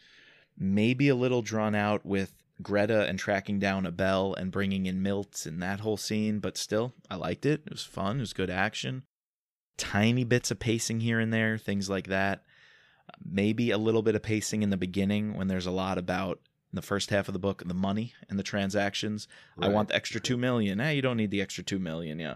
maybe 0.56 1.08
a 1.08 1.14
little 1.14 1.42
drawn 1.42 1.74
out 1.74 2.06
with 2.06 2.34
Greta 2.62 3.06
and 3.06 3.18
tracking 3.18 3.58
down 3.58 3.86
Abel 3.86 4.34
and 4.34 4.50
bringing 4.50 4.86
in 4.86 5.02
Milt 5.02 5.44
and 5.44 5.62
that 5.62 5.80
whole 5.80 5.96
scene, 5.98 6.38
but 6.38 6.56
still, 6.56 6.94
I 7.10 7.16
liked 7.16 7.44
it. 7.44 7.62
It 7.66 7.72
was 7.72 7.82
fun. 7.84 8.16
It 8.18 8.20
was 8.20 8.32
good 8.32 8.48
action. 8.50 9.02
Tiny 9.76 10.24
bits 10.24 10.50
of 10.50 10.58
pacing 10.58 11.00
here 11.00 11.18
and 11.20 11.32
there, 11.32 11.58
things 11.58 11.90
like 11.90 12.06
that. 12.06 12.44
Maybe 13.22 13.70
a 13.70 13.78
little 13.78 14.02
bit 14.02 14.14
of 14.14 14.22
pacing 14.22 14.62
in 14.62 14.70
the 14.70 14.76
beginning 14.76 15.34
when 15.36 15.48
there's 15.48 15.66
a 15.66 15.70
lot 15.72 15.98
about 15.98 16.40
in 16.72 16.76
the 16.76 16.82
first 16.82 17.10
half 17.10 17.28
of 17.28 17.32
the 17.34 17.38
book 17.38 17.62
the 17.64 17.74
money 17.74 18.14
and 18.28 18.38
the 18.38 18.42
transactions. 18.42 19.28
I 19.60 19.68
want 19.68 19.88
the 19.88 19.94
extra 19.94 20.20
two 20.20 20.36
million. 20.36 20.78
Hey, 20.78 20.94
you 20.96 21.02
don't 21.02 21.16
need 21.18 21.30
the 21.30 21.42
extra 21.42 21.62
two 21.62 21.78
million. 21.78 22.18
Yeah. 22.18 22.34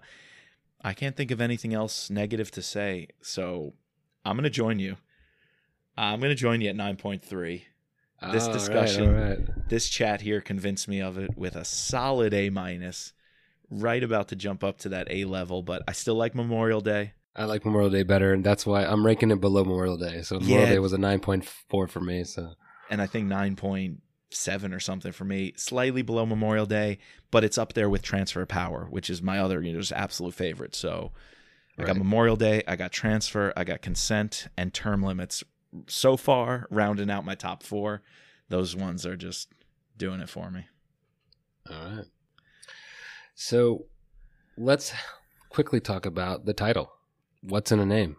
I 0.82 0.92
can't 0.92 1.16
think 1.16 1.30
of 1.30 1.40
anything 1.40 1.72
else 1.74 2.10
negative 2.10 2.50
to 2.52 2.62
say. 2.62 3.08
So 3.22 3.72
I'm 4.24 4.36
gonna 4.36 4.50
join 4.50 4.78
you. 4.78 4.96
I'm 5.96 6.20
gonna 6.20 6.34
join 6.34 6.60
you 6.60 6.68
at 6.68 6.76
nine 6.76 6.96
point 6.96 7.24
three. 7.24 7.64
This 8.32 8.44
All 8.44 8.48
right, 8.50 8.52
discussion- 8.58 9.08
all 9.08 9.12
right. 9.28 9.68
This 9.68 9.88
chat 9.88 10.20
here 10.22 10.40
convinced 10.40 10.88
me 10.88 11.00
of 11.00 11.18
it 11.18 11.36
with 11.36 11.54
a 11.56 11.64
solid 11.64 12.32
A 12.34 12.50
minus. 12.50 13.12
Right 13.68 14.02
about 14.02 14.28
to 14.28 14.36
jump 14.36 14.62
up 14.62 14.78
to 14.80 14.90
that 14.90 15.08
A 15.10 15.24
level, 15.24 15.62
but 15.62 15.82
I 15.88 15.92
still 15.92 16.14
like 16.14 16.34
Memorial 16.34 16.80
Day. 16.80 17.12
I 17.34 17.44
like 17.46 17.64
Memorial 17.64 17.90
Day 17.90 18.04
better, 18.04 18.32
and 18.32 18.44
that's 18.44 18.64
why 18.64 18.84
I'm 18.84 19.04
ranking 19.04 19.30
it 19.32 19.40
below 19.40 19.64
Memorial 19.64 19.96
Day. 19.98 20.22
So 20.22 20.38
Memorial 20.38 20.66
Yeah. 20.68 20.72
Day 20.74 20.78
was 20.78 20.92
a 20.92 20.98
nine 20.98 21.20
point 21.20 21.44
four 21.44 21.88
for 21.88 22.00
me. 22.00 22.24
So 22.24 22.52
and 22.90 23.02
I 23.02 23.06
think 23.06 23.26
9.7 24.36 24.74
or 24.74 24.80
something 24.80 25.12
for 25.12 25.24
me, 25.24 25.52
slightly 25.56 26.02
below 26.02 26.26
Memorial 26.26 26.66
Day, 26.66 26.98
but 27.30 27.44
it's 27.44 27.58
up 27.58 27.72
there 27.72 27.88
with 27.88 28.02
Transfer 28.02 28.44
Power, 28.46 28.86
which 28.90 29.10
is 29.10 29.22
my 29.22 29.38
other, 29.38 29.62
you 29.62 29.72
know, 29.72 29.80
just 29.80 29.92
absolute 29.92 30.34
favorite. 30.34 30.74
So 30.74 31.12
I 31.78 31.84
got 31.84 31.96
Memorial 31.96 32.36
Day, 32.36 32.62
I 32.66 32.76
got 32.76 32.92
Transfer, 32.92 33.52
I 33.56 33.64
got 33.64 33.82
Consent, 33.82 34.48
and 34.56 34.72
Term 34.72 35.02
Limits. 35.02 35.44
So 35.88 36.16
far, 36.16 36.66
rounding 36.70 37.10
out 37.10 37.24
my 37.24 37.34
top 37.34 37.62
four, 37.62 38.02
those 38.48 38.74
ones 38.74 39.04
are 39.04 39.16
just 39.16 39.48
doing 39.96 40.20
it 40.20 40.28
for 40.28 40.50
me. 40.50 40.66
all 41.70 41.96
right. 41.96 42.04
So 43.34 43.86
let's 44.56 44.94
quickly 45.50 45.80
talk 45.80 46.06
about 46.06 46.46
the 46.46 46.54
title. 46.54 46.92
What's 47.42 47.70
in 47.70 47.80
a 47.80 47.86
name? 47.86 48.16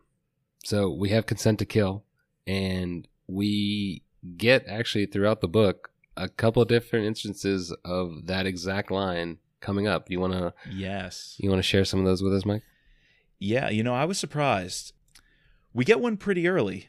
So 0.64 0.92
we 0.92 1.10
have 1.10 1.26
consent 1.26 1.60
to 1.60 1.66
kill, 1.66 2.04
and 2.46 3.08
we 3.28 4.04
get 4.36 4.66
actually 4.68 5.06
throughout 5.06 5.42
the 5.42 5.48
book 5.48 5.90
a 6.18 6.28
couple 6.30 6.62
of 6.62 6.68
different 6.68 7.06
instances 7.06 7.74
of 7.86 8.26
that 8.28 8.46
exact 8.46 8.92
line 8.92 9.38
coming 9.60 9.88
up. 9.88 10.10
You 10.10 10.20
wanna 10.20 10.54
Yes. 10.70 11.36
you 11.40 11.50
wanna 11.50 11.62
share 11.62 11.86
some 11.86 12.00
of 12.00 12.06
those 12.06 12.22
with 12.24 12.34
us, 12.34 12.46
Mike? 12.46 12.64
Yeah, 13.40 13.70
you 13.70 13.84
know, 13.84 13.94
I 13.94 14.06
was 14.06 14.18
surprised. 14.18 14.94
We 15.74 15.86
get 15.86 16.00
one 16.00 16.18
pretty 16.18 16.48
early. 16.48 16.88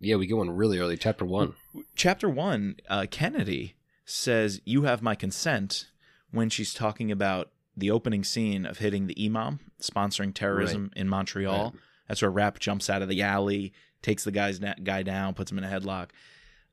Yeah, 0.00 0.16
we 0.16 0.26
get 0.26 0.36
one 0.36 0.50
really 0.50 0.78
early, 0.78 0.96
chapter 0.96 1.24
one. 1.24 1.54
chapter 1.94 2.28
one, 2.28 2.76
uh, 2.88 3.06
Kennedy 3.10 3.76
says, 4.04 4.60
You 4.64 4.82
have 4.82 5.02
my 5.02 5.14
consent 5.14 5.88
when 6.30 6.50
she's 6.50 6.74
talking 6.74 7.10
about 7.12 7.52
the 7.76 7.90
opening 7.90 8.22
scene 8.24 8.66
of 8.66 8.78
hitting 8.78 9.06
the 9.06 9.16
imam, 9.24 9.60
sponsoring 9.80 10.34
terrorism 10.34 10.90
in 10.96 11.08
Montreal. 11.08 11.70
Right. 11.70 11.80
That's 12.08 12.22
where 12.22 12.30
Rapp 12.30 12.58
jumps 12.58 12.90
out 12.90 13.02
of 13.02 13.08
the 13.08 13.22
alley, 13.22 13.72
takes 14.02 14.24
the 14.24 14.30
guy's 14.32 14.60
na- 14.60 14.74
guy 14.82 15.02
down, 15.02 15.34
puts 15.34 15.50
him 15.50 15.58
in 15.58 15.64
a 15.64 15.68
headlock. 15.68 16.10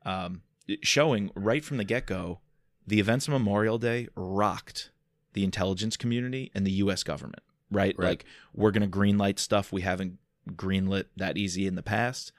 Um, 0.05 0.41
showing 0.81 1.31
right 1.35 1.63
from 1.63 1.77
the 1.77 1.83
get 1.83 2.05
go, 2.05 2.39
the 2.85 2.99
events 2.99 3.27
of 3.27 3.33
Memorial 3.33 3.77
Day 3.77 4.07
rocked 4.15 4.91
the 5.33 5.43
intelligence 5.43 5.97
community 5.97 6.51
and 6.53 6.65
the 6.65 6.71
U.S. 6.71 7.03
government, 7.03 7.43
right? 7.69 7.95
Right. 7.97 8.09
Like, 8.09 8.25
we're 8.53 8.71
going 8.71 8.89
to 8.89 8.97
greenlight 8.97 9.39
stuff 9.39 9.71
we 9.71 9.81
haven't 9.81 10.17
greenlit 10.49 11.05
that 11.15 11.37
easy 11.37 11.67
in 11.67 11.75
the 11.75 11.83
past. 11.83 12.31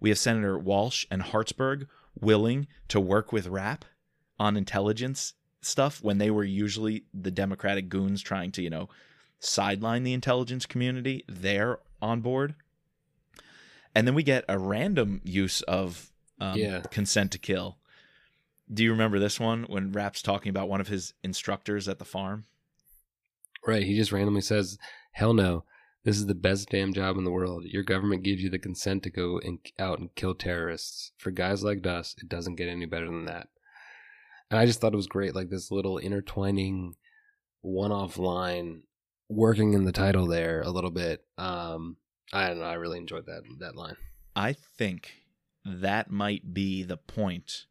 We 0.00 0.10
have 0.10 0.18
Senator 0.18 0.58
Walsh 0.58 1.06
and 1.10 1.22
Hartsburg 1.22 1.88
willing 2.20 2.68
to 2.88 3.00
work 3.00 3.32
with 3.32 3.46
Rapp 3.46 3.84
on 4.38 4.56
intelligence 4.56 5.34
stuff 5.60 6.02
when 6.02 6.18
they 6.18 6.30
were 6.30 6.44
usually 6.44 7.04
the 7.12 7.30
Democratic 7.30 7.88
goons 7.88 8.22
trying 8.22 8.52
to, 8.52 8.62
you 8.62 8.70
know, 8.70 8.88
sideline 9.40 10.04
the 10.04 10.12
intelligence 10.12 10.66
community. 10.66 11.24
They're 11.28 11.78
on 12.00 12.20
board. 12.20 12.54
And 13.94 14.06
then 14.06 14.14
we 14.14 14.22
get 14.22 14.44
a 14.48 14.58
random 14.58 15.20
use 15.24 15.62
of 15.62 16.07
um, 16.40 16.58
Yeah. 16.58 16.80
consent 16.90 17.32
to 17.32 17.38
kill. 17.38 17.78
Do 18.72 18.84
you 18.84 18.90
remember 18.90 19.18
this 19.18 19.40
one 19.40 19.64
when 19.64 19.92
Rapp's 19.92 20.22
talking 20.22 20.50
about 20.50 20.68
one 20.68 20.80
of 20.80 20.88
his 20.88 21.14
instructors 21.22 21.88
at 21.88 21.98
the 21.98 22.04
farm? 22.04 22.44
Right. 23.66 23.82
He 23.82 23.96
just 23.96 24.12
randomly 24.12 24.40
says, 24.42 24.78
"Hell 25.12 25.34
no, 25.34 25.64
this 26.04 26.16
is 26.16 26.26
the 26.26 26.34
best 26.34 26.68
damn 26.70 26.92
job 26.92 27.16
in 27.16 27.24
the 27.24 27.30
world. 27.30 27.64
Your 27.64 27.82
government 27.82 28.22
gives 28.22 28.42
you 28.42 28.50
the 28.50 28.58
consent 28.58 29.02
to 29.04 29.10
go 29.10 29.38
and 29.38 29.58
out 29.78 29.98
and 29.98 30.14
kill 30.14 30.34
terrorists. 30.34 31.12
For 31.18 31.30
guys 31.30 31.64
like 31.64 31.84
us, 31.86 32.14
it 32.22 32.28
doesn't 32.28 32.56
get 32.56 32.68
any 32.68 32.86
better 32.86 33.06
than 33.06 33.24
that." 33.24 33.48
And 34.50 34.58
I 34.60 34.64
just 34.66 34.80
thought 34.80 34.92
it 34.92 34.96
was 34.96 35.06
great, 35.06 35.34
like 35.34 35.50
this 35.50 35.70
little 35.70 35.98
intertwining, 35.98 36.96
one-off 37.62 38.16
line 38.18 38.82
working 39.28 39.74
in 39.74 39.84
the 39.84 39.92
title 39.92 40.26
there 40.26 40.62
a 40.62 40.70
little 40.70 40.90
bit. 40.90 41.26
Um, 41.36 41.96
I 42.32 42.48
don't 42.48 42.58
know. 42.60 42.64
I 42.64 42.74
really 42.74 42.98
enjoyed 42.98 43.26
that 43.26 43.42
that 43.58 43.76
line. 43.76 43.96
I 44.36 44.52
think 44.52 45.12
that 45.68 46.10
might 46.10 46.52
be 46.54 46.82
the 46.82 46.96
point 46.96 47.66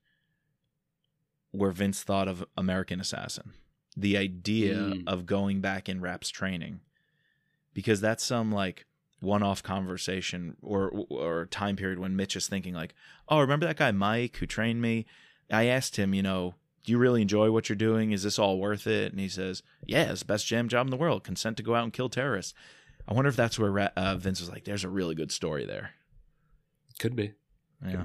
where 1.52 1.72
Vince 1.72 2.04
thought 2.04 2.28
of 2.28 2.46
American 2.56 3.00
Assassin. 3.00 3.54
The 3.96 4.16
idea 4.18 4.76
Mm. 4.76 5.04
of 5.08 5.26
going 5.26 5.60
back 5.62 5.90
in 5.90 6.02
Rapp's 6.02 6.30
training. 6.30 6.82
Because 7.74 8.00
that's 8.02 8.24
some 8.24 8.52
like 8.52 8.86
one-off 9.20 9.64
conversation 9.64 10.56
or 10.62 10.90
or 11.10 11.48
time 11.48 11.76
period 11.76 11.98
when 12.00 12.16
Mitch 12.16 12.36
is 12.36 12.48
thinking 12.48 12.74
like, 12.76 12.94
"Oh, 13.28 13.40
remember 13.40 13.66
that 13.66 13.78
guy 13.78 13.92
Mike 13.92 14.38
who 14.38 14.46
trained 14.46 14.82
me? 14.82 15.06
I 15.50 15.66
asked 15.66 15.96
him, 15.96 16.14
you 16.14 16.22
know, 16.22 16.56
do 16.84 16.92
you 16.92 16.98
really 17.00 17.22
enjoy 17.24 17.50
what 17.52 17.70
you're 17.70 17.76
doing? 17.76 18.12
Is 18.12 18.22
this 18.24 18.38
all 18.38 18.60
worth 18.60 18.86
it?" 18.88 19.12
And 19.12 19.20
he 19.20 19.30
says, 19.30 19.64
"Yeah, 19.86 20.12
it's 20.12 20.20
the 20.22 20.26
best 20.26 20.46
jam 20.46 20.68
job 20.70 20.86
in 20.86 20.92
the 20.92 20.98
world. 20.98 21.24
Consent 21.24 21.58
to 21.58 21.64
go 21.64 21.74
out 21.76 21.84
and 21.84 21.94
kill 21.94 22.10
terrorists." 22.10 22.54
I 23.08 23.14
wonder 23.14 23.30
if 23.30 23.36
that's 23.36 23.58
where 23.58 23.80
uh, 23.98 24.16
Vince 24.18 24.40
was 24.42 24.50
like, 24.52 24.66
"There's 24.66 24.84
a 24.84 24.90
really 24.90 25.16
good 25.16 25.32
story 25.32 25.66
there." 25.66 25.92
Could 27.00 27.16
be. 27.16 27.34
Yeah. 27.86 28.04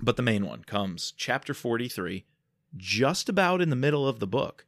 But 0.00 0.16
the 0.16 0.22
main 0.22 0.46
one 0.46 0.64
comes 0.64 1.12
chapter 1.16 1.54
43 1.54 2.24
just 2.76 3.28
about 3.28 3.60
in 3.60 3.70
the 3.70 3.76
middle 3.76 4.08
of 4.08 4.18
the 4.18 4.26
book. 4.26 4.66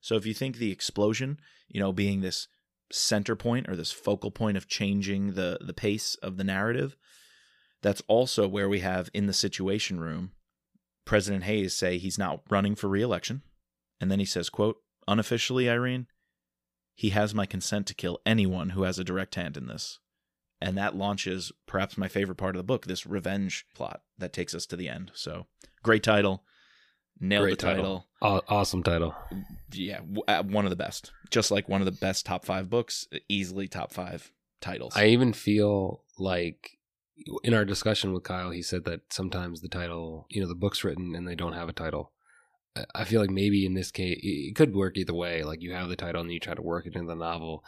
So 0.00 0.14
if 0.16 0.26
you 0.26 0.34
think 0.34 0.56
the 0.56 0.70
explosion, 0.70 1.40
you 1.68 1.80
know, 1.80 1.92
being 1.92 2.20
this 2.20 2.48
center 2.92 3.34
point 3.34 3.68
or 3.68 3.74
this 3.74 3.90
focal 3.90 4.30
point 4.30 4.56
of 4.56 4.68
changing 4.68 5.34
the 5.34 5.58
the 5.60 5.72
pace 5.72 6.14
of 6.16 6.36
the 6.36 6.44
narrative, 6.44 6.96
that's 7.82 8.02
also 8.06 8.46
where 8.46 8.68
we 8.68 8.80
have 8.80 9.08
in 9.12 9.26
the 9.26 9.32
situation 9.32 9.98
room 9.98 10.32
President 11.06 11.44
Hayes 11.44 11.74
say 11.74 11.96
he's 11.96 12.18
not 12.18 12.42
running 12.50 12.74
for 12.74 12.88
reelection. 12.88 13.42
And 13.98 14.10
then 14.10 14.18
he 14.18 14.26
says, 14.26 14.50
quote, 14.50 14.76
unofficially, 15.08 15.70
Irene, 15.70 16.08
he 16.94 17.10
has 17.10 17.34
my 17.34 17.46
consent 17.46 17.86
to 17.86 17.94
kill 17.94 18.20
anyone 18.26 18.70
who 18.70 18.82
has 18.82 18.98
a 18.98 19.04
direct 19.04 19.36
hand 19.36 19.56
in 19.56 19.68
this. 19.68 20.00
And 20.60 20.78
that 20.78 20.96
launches 20.96 21.52
perhaps 21.66 21.98
my 21.98 22.08
favorite 22.08 22.36
part 22.36 22.54
of 22.56 22.58
the 22.58 22.64
book, 22.64 22.86
this 22.86 23.06
revenge 23.06 23.66
plot 23.74 24.02
that 24.18 24.32
takes 24.32 24.54
us 24.54 24.64
to 24.66 24.76
the 24.76 24.88
end. 24.88 25.10
So 25.14 25.46
great 25.82 26.02
title. 26.02 26.44
Nailed 27.18 27.42
Great 27.44 27.58
the 27.58 27.66
title. 27.66 28.06
Aw- 28.22 28.40
awesome 28.48 28.82
title. 28.82 29.14
Yeah, 29.72 29.98
w- 30.00 30.22
uh, 30.28 30.42
one 30.42 30.64
of 30.64 30.70
the 30.70 30.76
best. 30.76 31.12
Just 31.30 31.50
like 31.50 31.66
one 31.68 31.80
of 31.80 31.86
the 31.86 31.92
best 31.92 32.26
top 32.26 32.44
five 32.44 32.68
books, 32.68 33.06
easily 33.28 33.68
top 33.68 33.92
five 33.92 34.30
titles. 34.60 34.94
I 34.96 35.06
even 35.06 35.32
feel 35.32 36.02
like 36.18 36.72
in 37.42 37.54
our 37.54 37.64
discussion 37.64 38.12
with 38.12 38.22
Kyle, 38.24 38.50
he 38.50 38.60
said 38.60 38.84
that 38.84 39.00
sometimes 39.10 39.60
the 39.62 39.68
title, 39.68 40.26
you 40.28 40.42
know, 40.42 40.48
the 40.48 40.54
book's 40.54 40.84
written 40.84 41.14
and 41.14 41.26
they 41.26 41.34
don't 41.34 41.54
have 41.54 41.68
a 41.70 41.72
title. 41.74 42.12
I- 42.76 42.84
I 42.94 43.04
feel 43.04 43.20
like 43.22 43.30
maybe 43.30 43.64
in 43.64 43.72
this 43.74 43.90
case, 43.90 44.18
it 44.22 44.54
could 44.54 44.74
work 44.74 44.96
either 44.98 45.14
way. 45.14 45.42
Like 45.42 45.62
you 45.62 45.72
have 45.72 45.88
the 45.88 45.96
title 45.96 46.20
and 46.20 46.30
you 46.32 46.38
try 46.40 46.52
to 46.54 46.60
work 46.62 46.84
it 46.86 46.94
into 46.94 47.08
the 47.08 47.14
novel, 47.14 47.64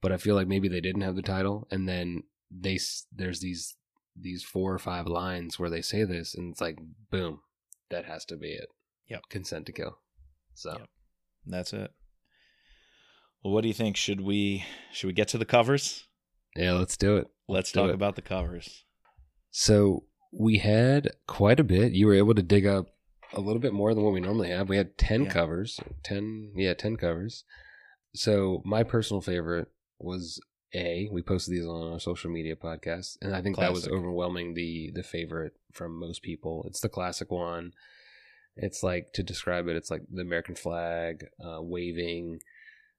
but 0.00 0.12
I 0.12 0.16
feel 0.16 0.36
like 0.36 0.46
maybe 0.46 0.68
they 0.68 0.80
didn't 0.80 1.02
have 1.02 1.16
the 1.16 1.22
title, 1.22 1.66
and 1.72 1.88
then 1.88 2.22
they 2.60 2.78
there's 3.14 3.40
these 3.40 3.76
these 4.14 4.42
four 4.42 4.72
or 4.74 4.78
five 4.78 5.06
lines 5.06 5.58
where 5.58 5.70
they 5.70 5.82
say 5.82 6.04
this, 6.04 6.34
and 6.34 6.52
it's 6.52 6.60
like 6.60 6.78
boom, 7.10 7.40
that 7.90 8.04
has 8.04 8.24
to 8.26 8.36
be 8.36 8.48
it. 8.52 8.68
Yep. 9.08 9.22
consent 9.30 9.66
to 9.66 9.72
kill. 9.72 9.98
So 10.54 10.72
Yep. 10.78 10.88
That's 11.46 11.72
it. 11.72 11.90
Well, 13.42 13.52
what 13.52 13.62
do 13.62 13.68
you 13.68 13.74
think? 13.74 13.96
Should 13.96 14.20
we 14.20 14.64
should 14.92 15.06
we 15.08 15.12
get 15.12 15.28
to 15.28 15.38
the 15.38 15.44
covers? 15.44 16.04
yeah, 16.54 16.72
let's 16.72 16.96
do 16.96 17.16
it. 17.16 17.28
Let's 17.48 17.72
do 17.72 17.80
talk 17.80 17.88
it. 17.90 17.94
about 17.94 18.14
the 18.16 18.22
covers. 18.22 18.84
So 19.50 20.04
we 20.32 20.58
had 20.58 21.10
quite 21.26 21.58
a 21.60 21.64
bit. 21.64 21.92
You 21.92 22.06
were 22.06 22.14
able 22.14 22.34
to 22.34 22.42
dig 22.42 22.66
up 22.66 22.86
a 23.32 23.40
little 23.40 23.60
bit 23.60 23.72
more 23.72 23.94
than 23.94 24.04
what 24.04 24.12
we 24.12 24.20
normally 24.20 24.50
have. 24.50 24.68
We 24.68 24.76
had 24.76 24.96
10 24.98 25.24
Yeah. 25.24 25.30
covers. 25.30 25.80
10, 26.04 26.52
yeah, 26.54 26.74
10 26.74 26.96
covers. 26.96 27.44
So 28.14 28.62
my 28.64 28.82
personal 28.82 29.20
favorite 29.22 29.68
was 29.98 30.40
A. 30.74 31.08
We 31.12 31.22
posted 31.22 31.54
these 31.54 31.66
on 31.66 31.92
our 31.92 32.00
social 32.00 32.30
media 32.30 32.56
podcast, 32.56 33.18
and 33.20 33.34
I 33.34 33.42
think 33.42 33.56
that 33.56 33.72
was 33.72 33.84
Classic. 33.84 33.98
overwhelming 33.98 34.54
the 34.54 34.90
the 34.94 35.02
favorite 35.02 35.52
from 35.72 35.98
most 35.98 36.22
people. 36.22 36.64
It's 36.68 36.80
the 36.80 36.88
classic 36.88 37.30
one. 37.30 37.72
It's 38.56 38.82
like 38.82 39.12
to 39.14 39.22
describe 39.22 39.68
it, 39.68 39.76
it's 39.76 39.90
like 39.90 40.02
the 40.10 40.22
American 40.22 40.54
flag 40.54 41.26
uh, 41.42 41.62
waving. 41.62 42.40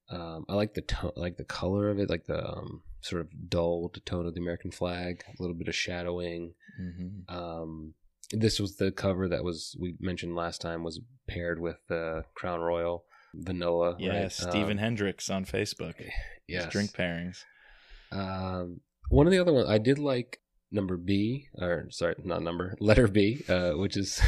Um, 0.09 0.45
I 0.49 0.55
like 0.55 0.73
the 0.73 0.81
tone, 0.81 1.11
like 1.15 1.37
the 1.37 1.43
color 1.45 1.89
of 1.89 1.99
it, 1.99 2.09
like 2.09 2.25
the 2.25 2.45
um, 2.45 2.81
sort 3.01 3.21
of 3.21 3.49
dull 3.49 3.91
tone 4.05 4.25
of 4.25 4.33
the 4.33 4.41
American 4.41 4.71
flag, 4.71 5.23
a 5.27 5.41
little 5.41 5.55
bit 5.55 5.67
of 5.67 5.75
shadowing. 5.75 6.53
Mm-hmm. 6.81 7.35
Um, 7.35 7.93
this 8.31 8.59
was 8.59 8.77
the 8.77 8.91
cover 8.91 9.27
that 9.29 9.43
was 9.43 9.77
we 9.79 9.95
mentioned 9.99 10.35
last 10.35 10.59
time 10.59 10.83
was 10.83 10.99
paired 11.27 11.59
with 11.59 11.77
the 11.87 12.25
Crown 12.33 12.61
Royal 12.61 13.05
vanilla. 13.35 13.95
Yeah, 13.99 14.21
right? 14.23 14.31
Stephen 14.31 14.71
Um, 14.73 14.77
Hendricks 14.79 15.29
on 15.29 15.45
Facebook. 15.45 15.97
His 15.97 16.09
yes. 16.47 16.71
drink 16.71 16.91
pairings. 16.93 17.43
Um, 18.13 18.81
one 19.09 19.25
of 19.27 19.31
the 19.31 19.39
other 19.39 19.53
ones 19.53 19.67
I 19.69 19.77
did 19.77 19.97
like 19.99 20.39
number 20.71 20.97
B, 20.97 21.47
or 21.57 21.87
sorry, 21.89 22.15
not 22.23 22.41
number, 22.43 22.75
letter 22.79 23.07
B, 23.07 23.43
uh, 23.49 23.71
which 23.71 23.97
is, 23.97 24.21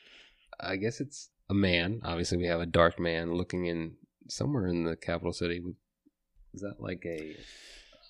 I 0.60 0.76
guess 0.76 1.00
it's 1.00 1.30
a 1.50 1.54
man. 1.54 2.00
Obviously, 2.04 2.38
we 2.38 2.46
have 2.46 2.60
a 2.60 2.66
dark 2.66 2.98
man 2.98 3.34
looking 3.34 3.66
in 3.66 3.94
somewhere 4.28 4.66
in 4.66 4.84
the 4.84 4.96
capital 4.96 5.32
city. 5.32 5.60
Is 6.54 6.60
that 6.60 6.76
like 6.78 7.02
a? 7.06 7.36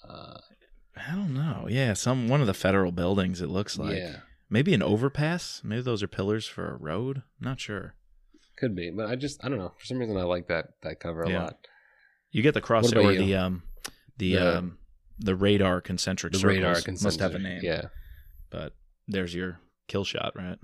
Uh, 0.09 0.39
I 0.97 1.15
don't 1.15 1.35
know. 1.35 1.67
Yeah, 1.69 1.95
some 1.95 2.29
one 2.29 2.41
of 2.41 2.47
the 2.47 2.55
federal 2.55 2.93
buildings. 2.93 3.41
It 3.41 3.49
looks 3.49 3.79
like 3.79 3.97
yeah, 3.97 4.17
maybe 4.51 4.75
an 4.75 4.83
overpass. 4.83 5.63
Maybe 5.65 5.83
those 5.83 6.03
are 6.03 6.09
pillars 6.09 6.47
for 6.47 6.71
a 6.75 6.77
road. 6.77 7.23
Not 7.41 7.59
sure. 7.61 7.95
could 8.59 8.77
be, 8.77 8.91
but 8.91 9.07
I 9.07 9.17
just 9.17 9.43
I 9.45 9.49
don't 9.49 9.59
know. 9.59 9.73
For 9.79 9.87
some 9.87 9.99
reason, 9.99 10.17
I 10.17 10.23
like 10.23 10.49
that 10.49 10.75
that 10.83 11.01
cover 11.01 11.23
a 11.23 11.31
Yeah. 11.31 11.45
lot. 11.45 11.57
You 12.31 12.43
get 12.43 12.55
the 12.55 12.61
cross 12.61 12.91
about 12.93 13.05
or 13.05 13.13
you? 13.13 13.19
the 13.19 13.35
um 13.37 13.63
the, 14.19 14.35
The- 14.35 14.59
um 14.59 14.79
the 15.19 15.35
radar 15.37 15.81
concentric 15.81 16.33
The 16.33 16.39
circles 16.39 16.57
radar 16.57 16.95
must 17.03 17.21
have 17.21 17.35
a 17.35 17.39
name. 17.39 17.61
Yeah, 17.63 17.83
but 18.51 18.75
there's 19.09 19.35
your 19.35 19.61
kill 19.89 20.05
shot, 20.05 20.33
right? 20.35 20.59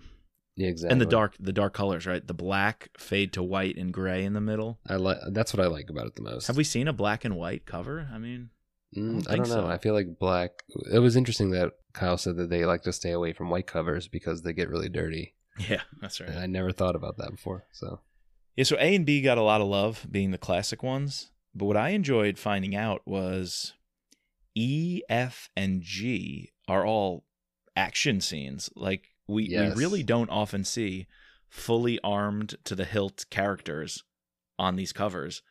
yeah, 0.56 0.68
exactly. 0.68 0.92
And 0.92 1.00
the 1.00 1.06
dark 1.06 1.36
the 1.38 1.52
dark 1.52 1.72
colors, 1.74 2.06
right? 2.06 2.26
The 2.26 2.34
black 2.34 2.90
fade 2.98 3.32
to 3.34 3.42
white 3.42 3.76
and 3.76 3.92
gray 3.92 4.24
in 4.24 4.32
the 4.32 4.40
middle. 4.40 4.78
I 4.88 4.96
like 4.96 5.18
that's 5.28 5.54
what 5.54 5.64
I 5.64 5.68
like 5.68 5.90
about 5.90 6.06
it 6.06 6.16
the 6.16 6.22
most. 6.22 6.46
Have 6.46 6.56
we 6.56 6.64
seen 6.64 6.88
a 6.88 6.92
black 6.92 7.24
and 7.24 7.36
white 7.36 7.66
cover? 7.66 8.08
I 8.12 8.18
mean, 8.18 8.50
Mm, 8.96 9.22
don't 9.22 9.28
I 9.32 9.36
don't 9.36 9.48
know. 9.48 9.54
so. 9.54 9.66
I 9.68 9.78
feel 9.78 9.94
like 9.94 10.18
black. 10.18 10.50
It 10.92 10.98
was 10.98 11.14
interesting 11.14 11.50
that 11.50 11.72
Kyle 11.92 12.18
said 12.18 12.36
that 12.36 12.50
they 12.50 12.64
like 12.64 12.82
to 12.82 12.92
stay 12.92 13.12
away 13.12 13.32
from 13.32 13.48
white 13.48 13.66
covers 13.68 14.08
because 14.08 14.42
they 14.42 14.52
get 14.52 14.68
really 14.68 14.88
dirty. 14.88 15.34
yeah, 15.68 15.82
that's 16.00 16.20
And 16.20 16.38
I 16.38 16.46
never 16.46 16.72
thought 16.72 16.96
about 16.96 17.16
that 17.18 17.30
before. 17.30 17.66
So 17.72 18.00
Yeah, 18.56 18.64
so 18.64 18.76
A 18.76 18.94
and 18.94 19.06
B 19.06 19.22
got 19.22 19.38
a 19.38 19.42
lot 19.42 19.60
of 19.60 19.68
love 19.68 20.06
being 20.10 20.32
the 20.32 20.38
classic 20.38 20.82
ones, 20.82 21.30
but 21.54 21.66
what 21.66 21.76
I 21.76 21.90
enjoyed 21.90 22.36
finding 22.38 22.74
out 22.74 23.02
was 23.06 23.74
E, 24.54 25.02
F, 25.08 25.48
and 25.56 25.82
G 25.82 26.50
are 26.68 26.84
all 26.84 27.24
action 27.76 28.20
scenes. 28.20 28.70
Like 28.74 29.08
we 29.28 29.44
Yes. 29.48 29.74
we 29.76 29.82
really 29.82 30.02
don't 30.02 30.30
often 30.30 30.64
see 30.64 31.06
fully 31.48 31.98
armed 32.04 32.56
to 32.64 32.74
the 32.74 32.84
hilt 32.84 33.24
characters 33.30 34.02
on 34.58 34.76
these 34.76 34.92
covers. 34.92 35.42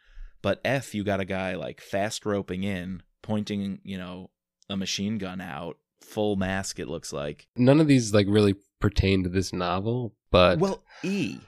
But 0.41 0.61
F, 0.63 0.95
you 0.95 1.03
got 1.03 1.19
a 1.19 1.26
guy 1.26 1.55
like 1.55 1.81
fast 1.81 2.26
roping 2.26 2.63
in, 2.63 3.03
pointing, 3.21 3.80
you 3.84 3.97
know, 3.97 4.30
a 4.69 4.77
machine 4.77 5.17
gun 5.17 5.41
out, 5.41 5.77
full 6.01 6.35
mask. 6.38 6.80
It 6.80 6.88
looks 6.88 7.11
like. 7.11 7.47
none 7.57 7.80
of 7.80 7.88
these 7.88 8.13
like 8.13 8.27
really 8.30 8.55
pertain 8.80 9.23
to 9.23 9.30
this 9.30 9.51
novel, 9.51 10.13
but 10.31 10.59
Well, 10.59 10.84
E. 11.03 11.39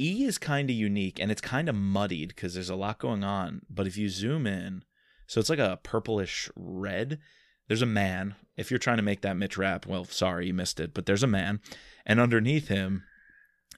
E 0.00 0.24
is 0.24 0.38
kind 0.38 0.70
of 0.70 0.76
unique 0.76 1.18
and 1.18 1.30
it's 1.30 1.40
kind 1.40 1.68
of 1.68 1.74
muddied 1.74 2.28
because 2.28 2.54
there's 2.54 2.70
a 2.70 2.76
lot 2.76 2.98
going 2.98 3.24
on. 3.24 3.62
But 3.68 3.86
if 3.86 3.96
you 3.98 4.08
zoom 4.08 4.46
in, 4.46 4.84
so 5.28 5.38
it's 5.38 5.48
like 5.50 5.60
a 5.60 5.78
purplish 5.84 6.50
red. 6.56 7.18
There's 7.68 7.82
a 7.82 7.86
man. 7.86 8.34
If 8.56 8.70
you're 8.70 8.78
trying 8.78 8.96
to 8.96 9.02
make 9.02 9.20
that 9.20 9.36
Mitch 9.36 9.56
Rapp, 9.56 9.86
well, 9.86 10.04
sorry, 10.04 10.48
you 10.48 10.54
missed 10.54 10.80
it. 10.80 10.94
But 10.94 11.06
there's 11.06 11.22
a 11.22 11.26
man. 11.28 11.60
And 12.04 12.18
underneath 12.18 12.68
him 12.68 13.04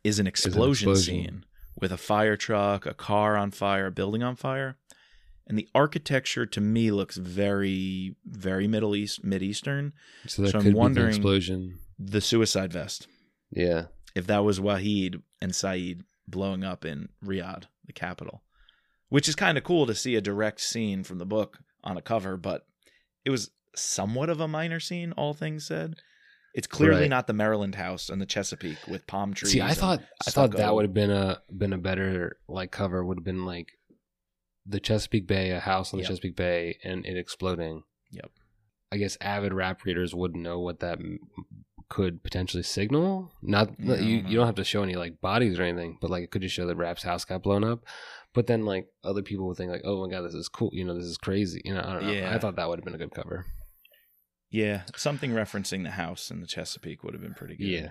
is 0.04 0.18
an 0.18 0.26
explosion, 0.26 0.88
explosion. 0.90 1.02
scene 1.24 1.44
with 1.78 1.92
a 1.92 1.96
fire 1.98 2.36
truck, 2.36 2.86
a 2.86 2.94
car 2.94 3.36
on 3.36 3.50
fire, 3.50 3.86
a 3.86 3.90
building 3.90 4.22
on 4.22 4.36
fire. 4.36 4.76
And 5.46 5.58
the 5.58 5.68
architecture 5.74 6.46
to 6.46 6.60
me 6.60 6.92
looks 6.92 7.16
very, 7.16 8.14
very 8.24 8.68
Middle 8.68 8.94
East, 8.94 9.24
Mid 9.24 9.42
Eastern. 9.42 9.92
so 10.26 10.46
so 10.46 10.60
I'm 10.60 10.72
wondering- 10.72 11.10
the 11.10 11.16
explosion. 11.16 11.78
The 11.98 12.20
suicide 12.20 12.72
vest. 12.72 13.08
Yeah, 13.50 13.86
if 14.14 14.26
that 14.28 14.44
was 14.44 14.60
Wahid 14.60 15.22
and 15.42 15.54
Saeed 15.54 16.04
blowing 16.28 16.62
up 16.62 16.84
in 16.84 17.08
Riyadh, 17.22 17.64
the 17.84 17.92
capital, 17.92 18.42
which 19.10 19.28
is 19.28 19.36
kind 19.36 19.58
of 19.58 19.64
cool 19.64 19.86
to 19.86 19.94
see 19.94 20.16
a 20.16 20.20
direct 20.20 20.60
scene 20.60 21.04
from 21.04 21.18
the 21.18 21.26
book 21.26 21.58
on 21.84 21.96
a 21.96 22.02
cover, 22.02 22.36
but 22.36 22.66
it 23.24 23.30
was 23.30 23.50
somewhat 23.76 24.28
of 24.30 24.40
a 24.40 24.48
minor 24.48 24.80
scene, 24.80 25.12
all 25.12 25.34
things 25.34 25.66
said. 25.66 25.94
It's 26.52 26.66
clearly 26.66 27.02
Right. 27.02 27.10
not 27.10 27.26
the 27.28 27.32
Maryland 27.32 27.76
house 27.76 28.08
and 28.08 28.20
the 28.20 28.26
Chesapeake 28.26 28.88
with 28.88 29.06
palm 29.06 29.34
trees. 29.34 29.52
See, 29.52 29.60
I 29.60 29.72
thought 29.74 30.02
I 30.26 30.30
thought 30.30 30.50
that 30.56 30.74
would 30.74 30.84
have 30.84 30.94
been 30.94 31.10
a 31.12 31.42
been 31.56 31.72
a 31.72 31.78
better 31.78 32.38
like 32.48 32.72
cover. 32.72 33.04
Would 33.04 33.18
have 33.18 33.24
been 33.24 33.44
like 33.44 33.68
the 34.66 34.80
Chesapeake 34.80 35.28
Bay, 35.28 35.50
a 35.50 35.60
house 35.60 35.92
on 35.92 35.98
the 35.98 36.02
Yep. 36.02 36.10
Chesapeake 36.10 36.36
Bay, 36.36 36.78
and 36.82 37.06
it 37.06 37.16
exploding. 37.16 37.84
Yep. 38.10 38.30
I 38.90 38.96
guess 38.96 39.16
avid 39.20 39.52
Rapp 39.54 39.84
readers 39.84 40.12
would 40.12 40.34
know 40.34 40.58
what 40.58 40.80
that 40.80 40.98
could 41.90 42.22
potentially 42.22 42.62
signal. 42.62 43.30
Not 43.42 43.70
Yeah, 43.78 43.96
you. 43.96 44.22
don't 44.22 44.30
You 44.30 44.36
don't 44.38 44.46
have 44.46 44.54
to 44.54 44.64
show 44.64 44.82
any 44.82 44.94
like 44.94 45.20
bodies 45.20 45.58
or 45.58 45.64
anything, 45.64 45.98
but 46.00 46.10
like 46.10 46.24
it 46.24 46.30
could 46.30 46.40
just 46.40 46.54
show 46.54 46.66
that 46.66 46.76
Rapp's 46.76 47.02
house 47.02 47.26
got 47.26 47.42
blown 47.42 47.62
up. 47.62 47.84
But 48.32 48.46
then 48.46 48.64
like 48.64 48.86
other 49.04 49.22
people 49.22 49.46
would 49.48 49.58
think 49.58 49.70
like, 49.70 49.82
oh 49.84 50.06
my 50.06 50.10
god, 50.10 50.22
this 50.22 50.34
is 50.34 50.48
cool. 50.48 50.70
You 50.72 50.84
know, 50.84 50.94
this 50.94 51.04
is 51.04 51.18
crazy. 51.18 51.60
You 51.64 51.74
know, 51.74 51.82
I 51.84 51.92
don't 51.92 52.06
know. 52.06 52.12
Yeah. 52.12 52.34
I 52.34 52.38
thought 52.38 52.56
that 52.56 52.68
would 52.68 52.78
have 52.78 52.84
been 52.84 52.94
a 52.94 52.98
good 52.98 53.14
cover. 53.14 53.44
Yeah, 54.50 54.82
something 54.96 55.30
referencing 55.30 55.84
the 55.84 55.90
house 55.90 56.30
in 56.30 56.40
the 56.40 56.46
Chesapeake 56.46 57.04
would 57.04 57.14
have 57.14 57.22
been 57.22 57.34
pretty 57.34 57.56
good. 57.56 57.68
Yeah. 57.68 57.90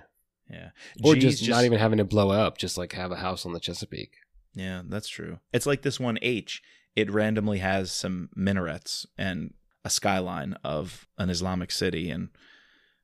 Yeah. 0.50 0.70
Or 1.04 1.14
G's 1.14 1.40
just, 1.40 1.50
not 1.50 1.64
even 1.64 1.78
having 1.78 2.00
to 2.00 2.06
blow 2.06 2.32
up, 2.32 2.58
just 2.58 2.78
like 2.78 2.94
have 2.94 3.12
a 3.12 3.18
house 3.18 3.46
on 3.46 3.54
the 3.54 3.60
Chesapeake. 3.60 4.14
Yeah, 4.56 4.82
that's 4.88 5.08
true. 5.08 5.40
It's 5.54 5.68
like 5.68 5.84
this 5.84 6.00
one 6.00 6.18
H. 6.22 6.62
It 6.96 7.12
randomly 7.12 7.60
has 7.60 7.92
some 7.92 8.30
minarets 8.36 9.06
and 9.18 9.54
a 9.86 9.90
skyline 9.90 10.56
of 10.64 11.08
an 11.18 11.30
Islamic 11.30 11.72
city, 11.72 12.10
and 12.10 12.30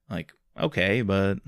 like, 0.10 0.34
okay, 0.60 1.02
but 1.02 1.40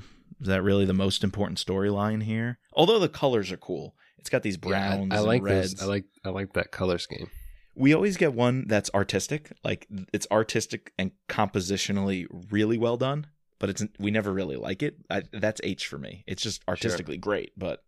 is 0.41 0.47
that 0.47 0.63
really 0.63 0.85
the 0.85 0.93
most 0.93 1.23
important 1.23 1.57
storyline 1.59 2.23
here? 2.23 2.59
Although 2.73 2.99
the 2.99 3.09
colors 3.09 3.51
are 3.51 3.57
cool, 3.57 3.95
it's 4.17 4.29
got 4.29 4.43
these 4.43 4.57
Yeah, 4.63 4.67
I- 4.67 4.69
browns 4.97 5.13
I, 5.13 5.19
like 5.19 5.41
reds. 5.43 5.73
this. 5.73 5.81
I 5.83 5.85
like 5.85 6.05
I 6.25 6.29
like 6.29 6.53
that 6.53 6.71
color 6.71 6.97
scheme. 6.97 7.29
we 7.75 7.93
always 7.93 8.17
get 8.17 8.33
one 8.33 8.65
that's 8.67 8.89
artistic, 8.93 9.51
like 9.63 9.87
it's 10.13 10.27
artistic 10.31 10.93
and 10.97 11.11
compositionally 11.29 12.25
really 12.51 12.77
well 12.77 12.97
done, 12.97 13.27
but 13.59 13.69
it's 13.69 13.83
we 13.99 14.11
never 14.11 14.31
really 14.33 14.55
like 14.55 14.81
it. 14.83 14.97
I, 15.09 15.23
that's 15.31 15.61
H 15.63 15.87
for 15.87 15.97
me. 15.97 16.23
It's 16.27 16.41
just 16.43 16.61
artistically 16.67 17.17
great, 17.17 17.51
but 17.57 17.83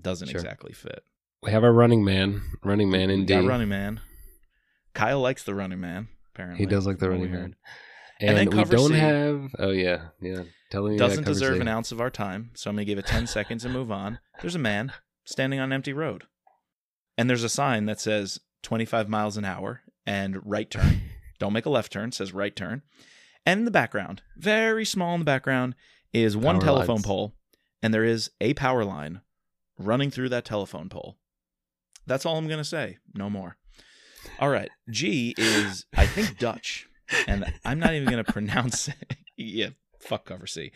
doesn't 0.00 0.28
Sure. 0.28 0.40
exactly 0.40 0.72
fit. 0.72 1.02
We 1.42 1.50
have 1.52 1.62
our 1.62 1.72
running 1.72 2.04
man, 2.04 2.40
running 2.64 2.90
man 2.90 3.10
indeed. 3.10 3.34
got 3.34 3.44
running 3.44 3.68
man. 3.68 4.00
Kyle 4.94 5.20
likes 5.20 5.42
the 5.44 5.54
running 5.54 5.80
man. 5.80 6.08
Apparently, 6.34 6.58
He 6.58 6.66
does 6.66 6.86
like 6.86 6.98
the 6.98 7.10
running 7.10 7.30
man. 7.32 7.54
And, 8.20 8.30
And 8.30 8.38
then 8.38 8.50
we 8.50 8.62
cover 8.62 8.76
don't 8.76 8.90
C. 8.90 8.94
have. 8.98 9.54
Oh 9.58 9.70
yeah, 9.70 10.08
yeah. 10.20 10.42
Telling 10.70 10.92
me 10.92 10.98
Doesn't 10.98 11.24
deserve 11.24 11.56
C. 11.56 11.60
an 11.60 11.68
ounce 11.68 11.92
of 11.92 12.00
our 12.00 12.10
time, 12.10 12.50
so 12.54 12.70
I'm 12.70 12.76
gonna 12.76 12.84
give 12.84 12.98
it 12.98 13.06
ten 13.06 13.26
seconds 13.26 13.64
and 13.64 13.74
move 13.74 13.90
on. 13.90 14.18
There's 14.40 14.54
a 14.54 14.58
man 14.60 14.92
standing 15.24 15.58
on 15.60 15.66
an 15.70 15.72
empty 15.72 15.92
road, 15.92 16.24
and 17.18 17.28
there's 17.28 17.44
a 17.44 17.48
sign 17.48 17.86
that 17.86 18.00
says 18.00 18.40
25 18.62 19.08
miles 19.08 19.36
an 19.36 19.44
hour 19.44 19.82
and 20.06 20.38
right 20.44 20.70
turn. 20.70 21.00
Don't 21.38 21.52
make 21.52 21.66
a 21.66 21.70
left 21.70 21.92
turn. 21.92 22.12
Says 22.12 22.32
right 22.32 22.54
turn. 22.54 22.82
And 23.44 23.60
in 23.60 23.64
the 23.64 23.70
background, 23.70 24.22
very 24.36 24.84
small 24.84 25.12
in 25.14 25.20
the 25.20 25.24
background, 25.26 25.74
is 26.12 26.36
one 26.36 26.56
Power 26.56 26.64
telephone 26.66 26.96
lines. 26.96 27.06
pole, 27.06 27.34
and 27.82 27.92
there 27.92 28.04
is 28.04 28.30
a 28.40 28.54
power 28.54 28.84
line 28.84 29.20
running 29.78 30.10
through 30.10 30.28
that 30.30 30.44
telephone 30.44 30.88
pole. 30.88 31.18
That's 32.06 32.24
all 32.24 32.38
I'm 32.38 32.48
gonna 32.48 32.64
say. 32.64 32.98
No 33.14 33.28
more. 33.28 33.56
All 34.38 34.48
right. 34.50 34.70
G 34.88 35.34
is 35.36 35.84
I 35.96 36.06
think 36.06 36.38
Dutch, 36.38 36.86
and 37.26 37.52
I'm 37.64 37.78
not 37.78 37.94
even 37.94 38.08
gonna 38.08 38.24
pronounce 38.38 38.88
it. 38.88 39.16
yeah, 39.36 39.70
fuck 40.00 40.26
cover 40.26 40.46
C. 40.46 40.72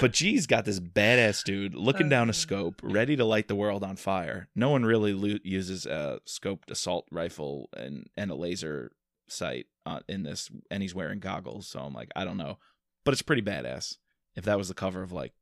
But 0.00 0.12
G's 0.12 0.46
got 0.46 0.66
this 0.66 0.80
badass 0.80 1.42
dude 1.44 1.74
looking 1.74 2.10
down 2.10 2.28
a 2.28 2.34
scope, 2.34 2.80
ready 2.82 3.16
to 3.16 3.24
light 3.24 3.48
the 3.48 3.54
world 3.54 3.82
on 3.82 3.96
fire. 3.96 4.48
No 4.54 4.68
one 4.68 4.84
really 4.84 5.14
lo- 5.14 5.38
uses 5.42 5.86
a 5.86 6.20
scoped 6.26 6.70
assault 6.70 7.06
rifle 7.10 7.70
and 7.74 8.06
and 8.16 8.30
a 8.30 8.34
laser 8.34 8.92
sight 9.28 9.66
uh, 9.86 10.00
in 10.08 10.24
this, 10.24 10.50
and 10.70 10.82
he's 10.82 10.94
wearing 10.94 11.20
goggles. 11.20 11.66
So 11.66 11.80
I'm 11.80 11.94
like, 11.94 12.10
I 12.14 12.24
don't 12.24 12.36
know, 12.36 12.58
but 13.04 13.12
it's 13.12 13.22
pretty 13.22 13.42
badass. 13.42 13.96
If 14.36 14.44
that 14.44 14.58
was 14.58 14.68
the 14.68 14.74
cover 14.74 15.02
of 15.02 15.10
like 15.10 15.32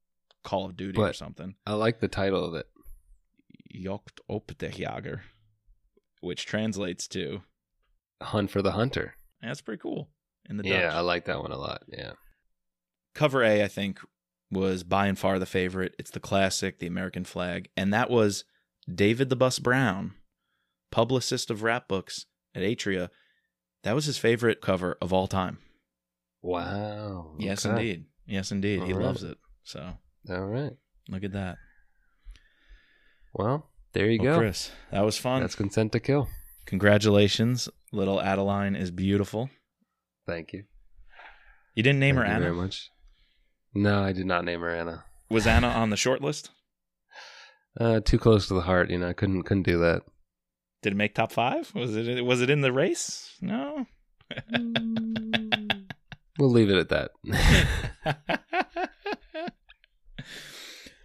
Call 0.44 0.64
of 0.64 0.76
Duty 0.76 1.00
or 1.00 1.12
something, 1.12 1.56
I 1.66 1.72
like 1.74 1.98
the 2.00 2.08
title 2.08 2.44
of 2.44 2.54
it. 2.54 2.66
Jocht 3.74 4.20
op 4.28 4.52
de 4.56 4.70
Jager, 4.70 5.22
which 6.20 6.46
translates 6.46 7.08
to 7.08 7.42
Hunt 8.22 8.50
for 8.50 8.62
the 8.62 8.72
Hunter. 8.72 9.14
That's 9.46 9.60
pretty 9.60 9.80
cool 9.80 10.08
in 10.48 10.56
the 10.56 10.64
yeah, 10.66 10.82
Dutch. 10.82 10.94
I 10.94 11.00
like 11.00 11.24
that 11.26 11.40
one 11.40 11.52
a 11.52 11.58
lot. 11.58 11.82
Yeah. 11.88 12.12
cover 13.14 13.42
A, 13.42 13.62
I 13.62 13.68
think, 13.68 13.98
was 14.50 14.82
by 14.84 15.06
and 15.06 15.18
far 15.18 15.38
the 15.38 15.46
favorite. 15.46 15.94
It's 15.98 16.10
the 16.10 16.20
classic, 16.20 16.78
the 16.78 16.86
American 16.86 17.24
flag, 17.24 17.68
and 17.76 17.92
that 17.92 18.10
was 18.10 18.44
David 18.92 19.28
the 19.28 19.36
Bus 19.36 19.58
Brown, 19.58 20.14
publicist 20.90 21.50
of 21.50 21.62
Rapp 21.62 21.88
books 21.88 22.26
at 22.54 22.62
Atria. 22.62 23.08
That 23.82 23.94
was 23.94 24.04
his 24.06 24.18
favorite 24.18 24.60
cover 24.60 24.96
of 25.00 25.12
all 25.12 25.26
time. 25.26 25.58
Wow. 26.42 27.32
Yes, 27.38 27.66
okay. 27.66 27.74
indeed. 27.76 28.04
Yes, 28.26 28.52
indeed. 28.52 28.82
he 28.84 28.92
All 28.92 28.98
right. 28.98 29.06
loves 29.06 29.22
it. 29.22 29.38
So 29.64 29.94
All 30.30 30.46
right. 30.46 30.72
look 31.08 31.24
at 31.24 31.32
that. 31.32 31.56
Well, 33.32 33.68
there 33.92 34.08
you 34.10 34.20
Well, 34.22 34.34
go. 34.34 34.38
Chris. 34.40 34.70
That 34.92 35.04
was 35.04 35.18
fun. 35.18 35.40
That's 35.42 35.54
consent 35.54 35.92
to 35.92 36.00
kill. 36.00 36.28
Congratulations, 36.66 37.68
little 37.92 38.20
Adeline 38.20 38.76
is 38.76 38.90
beautiful. 38.90 39.48
Thank 40.26 40.52
you. 40.52 40.64
You 41.74 41.82
didn't 41.82 42.00
name 42.00 42.16
Thank 42.16 42.26
her 42.26 42.32
Anna. 42.32 42.44
very 42.44 42.54
much. 42.54 42.90
No, 43.74 44.02
I 44.02 44.12
did 44.12 44.26
not 44.26 44.44
name 44.44 44.60
her 44.60 44.74
Anna. 44.74 45.04
Was 45.30 45.46
Anna 45.46 45.68
on 45.68 45.90
the 45.90 45.96
short 45.96 46.20
list? 46.22 46.50
Uh, 47.78 48.00
too 48.00 48.18
close 48.18 48.48
to 48.48 48.54
the 48.54 48.62
heart. 48.62 48.88
You 48.88 48.96
know, 48.96 49.10
I 49.10 49.12
couldn't 49.12 49.42
couldn't 49.42 49.64
do 49.64 49.78
that. 49.80 50.00
Did 50.80 50.94
it 50.94 50.96
make 50.96 51.14
top 51.14 51.30
five? 51.30 51.70
Was 51.74 51.94
it 51.94 52.24
was 52.24 52.40
it 52.40 52.48
in 52.48 52.62
the 52.62 52.72
race? 52.72 53.36
No. 53.42 53.84
We'll 56.38 56.50
leave 56.50 56.70
it 56.70 56.76
at 56.78 56.88
that. 56.90 57.10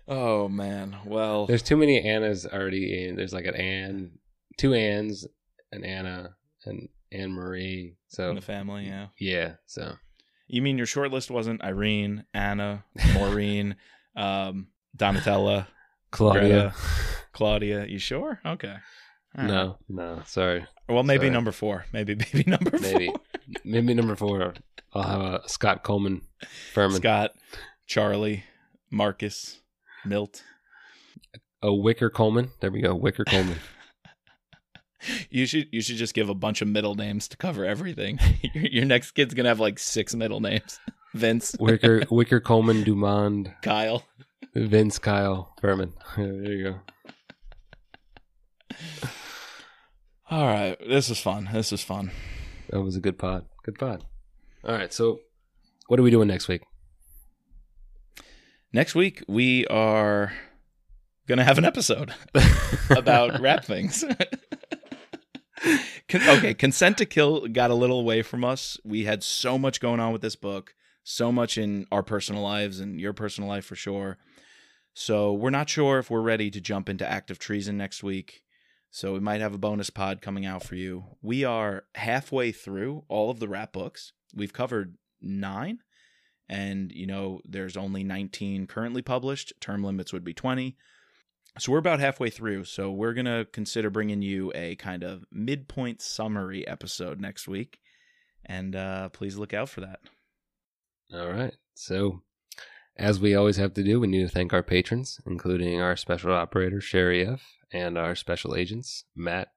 oh 0.08 0.48
man. 0.50 0.98
Well, 1.06 1.46
There's 1.46 1.62
too 1.62 1.78
many 1.78 2.02
Annas 2.02 2.46
already 2.46 3.06
in. 3.06 3.16
There's 3.16 3.34
like 3.34 3.46
an 3.46 3.56
Ann, 3.56 4.12
two 4.58 4.74
Anns, 4.74 5.26
an 5.72 5.84
Anna, 5.84 6.36
and 6.66 6.90
Anne 7.12 7.32
Marie. 7.32 7.96
So 8.08 8.30
in 8.30 8.36
the 8.36 8.42
family, 8.42 8.86
yeah. 8.86 9.08
yeah. 9.20 9.54
So 9.68 9.94
You 10.48 10.62
mean 10.62 10.78
your 10.78 10.88
short 10.88 11.12
list 11.12 11.32
wasn't 11.32 11.64
Irene, 11.64 12.26
Anna, 12.34 12.84
Maureen, 13.14 13.76
um, 14.16 14.68
Donatella, 14.98 15.68
Claudia. 16.12 16.74
Claudia? 17.34 17.86
You 17.86 18.00
sure? 18.00 18.40
Okay. 18.46 18.76
Right. 19.38 19.48
No, 19.48 19.78
no, 19.88 20.22
sorry. 20.26 20.66
Well, 20.90 21.04
maybe 21.04 21.22
Sorry. 21.22 21.30
number 21.30 21.54
four. 21.54 21.86
Maybe 21.94 22.16
maybe 22.34 22.50
number 22.50 22.78
Maybe. 22.78 23.08
four. 23.08 23.16
Maybe 23.64 23.94
number 23.94 24.16
four. 24.18 24.54
I'll 24.94 25.04
have 25.04 25.22
a 25.22 25.48
Scott 25.48 25.84
Coleman 25.84 26.22
Furman. 26.74 26.98
Scott, 26.98 27.32
Charlie, 27.88 28.44
Marcus, 28.92 29.62
Milt. 30.06 30.44
Oh, 31.64 31.76
Wicker 31.76 32.10
Coleman. 32.10 32.52
There 32.60 32.72
we 32.72 32.82
go. 32.82 32.94
Wicker 32.94 33.24
Coleman. 33.24 33.58
You 35.30 35.46
should 35.46 35.68
you 35.72 35.82
should 35.82 35.98
just 35.98 36.14
give 36.14 36.30
a 36.30 36.36
bunch 36.36 36.62
of 36.62 36.68
middle 36.68 36.96
names 36.96 37.28
to 37.30 37.38
cover 37.38 37.66
everything. 37.66 38.20
your, 38.54 38.66
your 38.66 38.86
next 38.86 39.12
kid's 39.12 39.34
gonna 39.34 39.50
have 39.50 39.60
like 39.60 39.80
six 39.80 40.16
middle 40.16 40.40
names: 40.40 40.80
Vince, 41.14 41.56
Wicker 41.60 42.04
Wicker 42.12 42.40
Coleman 42.40 42.84
Dumond. 42.84 43.54
Kyle. 43.62 44.04
Vince 44.56 45.00
Kyle 45.00 45.54
Furman. 45.62 45.94
There 46.18 46.44
you 46.44 46.64
go. 46.64 46.80
All 50.30 50.46
right, 50.46 50.78
this 50.88 51.10
is 51.10 51.20
fun. 51.20 51.50
This 51.52 51.74
is 51.74 51.84
fun. 51.84 52.12
That 52.70 52.82
was 52.82 52.96
a 52.96 53.02
good 53.02 53.18
pod. 53.18 53.46
Good 53.64 53.78
pod. 53.78 54.06
All 54.64 54.74
right. 54.74 54.94
So, 54.94 55.20
what 55.88 56.00
are 56.00 56.04
we 56.04 56.12
doing 56.12 56.28
next 56.28 56.48
week? 56.48 56.64
Next 58.74 58.96
week 58.96 59.24
we 59.28 59.66
are 59.68 60.32
gonna 61.28 61.44
have 61.44 61.58
an 61.58 61.66
episode 61.66 62.14
about 62.90 63.42
Rapp 63.42 63.66
things. 63.66 64.06
Con- 66.08 66.28
okay, 66.38 66.54
Consent 66.54 66.98
to 66.98 67.06
Kill 67.06 67.48
got 67.48 67.72
a 67.72 67.76
little 67.76 68.00
away 68.00 68.22
from 68.22 68.44
us. 68.44 68.78
We 68.84 69.06
had 69.06 69.24
so 69.24 69.58
much 69.58 69.80
going 69.80 70.00
on 70.00 70.12
with 70.12 70.22
this 70.22 70.36
book, 70.36 70.74
so 71.04 71.32
much 71.32 71.58
in 71.58 71.86
our 71.92 72.04
personal 72.04 72.42
lives 72.42 72.80
and 72.80 73.00
your 73.00 73.14
personal 73.14 73.50
life 73.50 73.66
for 73.66 73.76
sure. 73.76 74.18
So 74.94 75.34
we're 75.34 75.50
not 75.52 75.70
sure 75.70 76.00
if 76.00 76.10
we're 76.10 76.22
ready 76.22 76.52
to 76.52 76.60
jump 76.60 76.90
into 76.90 77.10
Act 77.10 77.32
of 77.32 77.40
Treason 77.40 77.78
next 77.78 78.04
week. 78.04 78.44
So 78.90 79.14
we 79.14 79.22
might 79.22 79.40
have 79.40 79.54
a 79.54 79.58
bonus 79.58 79.90
pod 79.90 80.22
coming 80.22 80.46
out 80.46 80.64
for 80.64 80.76
you. 80.76 81.06
We 81.22 81.46
are 81.46 81.86
halfway 81.96 82.52
through 82.52 83.06
all 83.08 83.30
of 83.30 83.40
the 83.40 83.48
Rapp 83.48 83.72
books. 83.72 84.12
We've 84.36 84.52
covered 84.52 84.98
nine, 85.22 85.80
and 86.50 86.92
you 86.92 87.08
know 87.08 87.40
there's 87.46 87.78
only 87.78 88.04
19 88.04 88.68
currently 88.68 89.02
published. 89.02 89.54
Term 89.62 89.82
limits 89.82 90.12
would 90.12 90.26
be 90.26 90.34
20. 90.34 90.76
So 91.60 91.72
we're 91.72 91.80
about 91.80 92.00
halfway 92.00 92.30
through. 92.30 92.64
So 92.66 92.92
we're 92.92 93.14
gonna 93.14 93.46
consider 93.46 93.90
bringing 93.90 94.22
you 94.22 94.52
a 94.56 94.76
kind 94.76 95.04
of 95.04 95.26
midpoint 95.32 96.02
summary 96.02 96.68
episode 96.68 97.20
next 97.20 97.48
week, 97.48 97.80
and 98.46 98.76
uh, 98.76 99.10
please 99.10 99.38
look 99.38 99.54
out 99.54 99.70
for 99.70 99.82
that. 99.82 100.00
All 101.14 101.32
right. 101.32 101.54
So, 101.74 102.22
as 102.96 103.20
we 103.20 103.36
always 103.36 103.58
have 103.58 103.74
to 103.74 103.84
do, 103.84 104.00
we 104.00 104.08
need 104.08 104.22
to 104.22 104.30
thank 104.30 104.54
our 104.54 104.64
patrons, 104.64 105.20
including 105.26 105.82
our 105.82 105.98
special 105.98 106.32
operator, 106.34 106.80
Sherry 106.80 107.26
F., 107.26 107.42
and 107.74 107.98
our 107.98 108.16
special 108.16 108.56
agents, 108.56 109.06
Matt, 109.16 109.50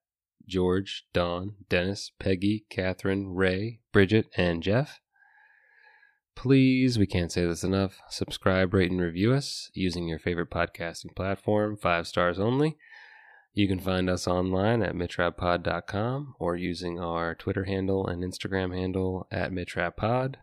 George, 0.46 1.06
Don, 1.12 1.54
Dennis, 1.68 2.10
Peggy, 2.18 2.64
Catherine, 2.70 3.28
Ray, 3.28 3.80
Bridget, 3.92 4.26
and 4.36 4.62
Jeff. 4.62 5.00
Please, 6.36 6.98
we 6.98 7.06
can't 7.06 7.32
say 7.32 7.46
this 7.46 7.64
enough, 7.64 8.00
subscribe, 8.08 8.74
rate, 8.74 8.90
and 8.90 9.00
review 9.00 9.32
us 9.32 9.70
using 9.72 10.08
your 10.08 10.18
favorite 10.18 10.50
podcasting 10.50 11.14
platform, 11.14 11.76
five 11.76 12.06
stars 12.06 12.38
only. 12.38 12.76
You 13.54 13.68
can 13.68 13.78
find 13.78 14.10
us 14.10 14.26
online 14.26 14.82
at 14.82 14.94
mitchrappod.com 14.94 16.34
or 16.40 16.56
using 16.56 16.98
our 16.98 17.36
Twitter 17.36 17.64
handle 17.64 18.06
and 18.06 18.22
Instagram 18.24 18.76
handle 18.76 19.28
at 19.30 19.52
mitchrappod. 19.52 20.34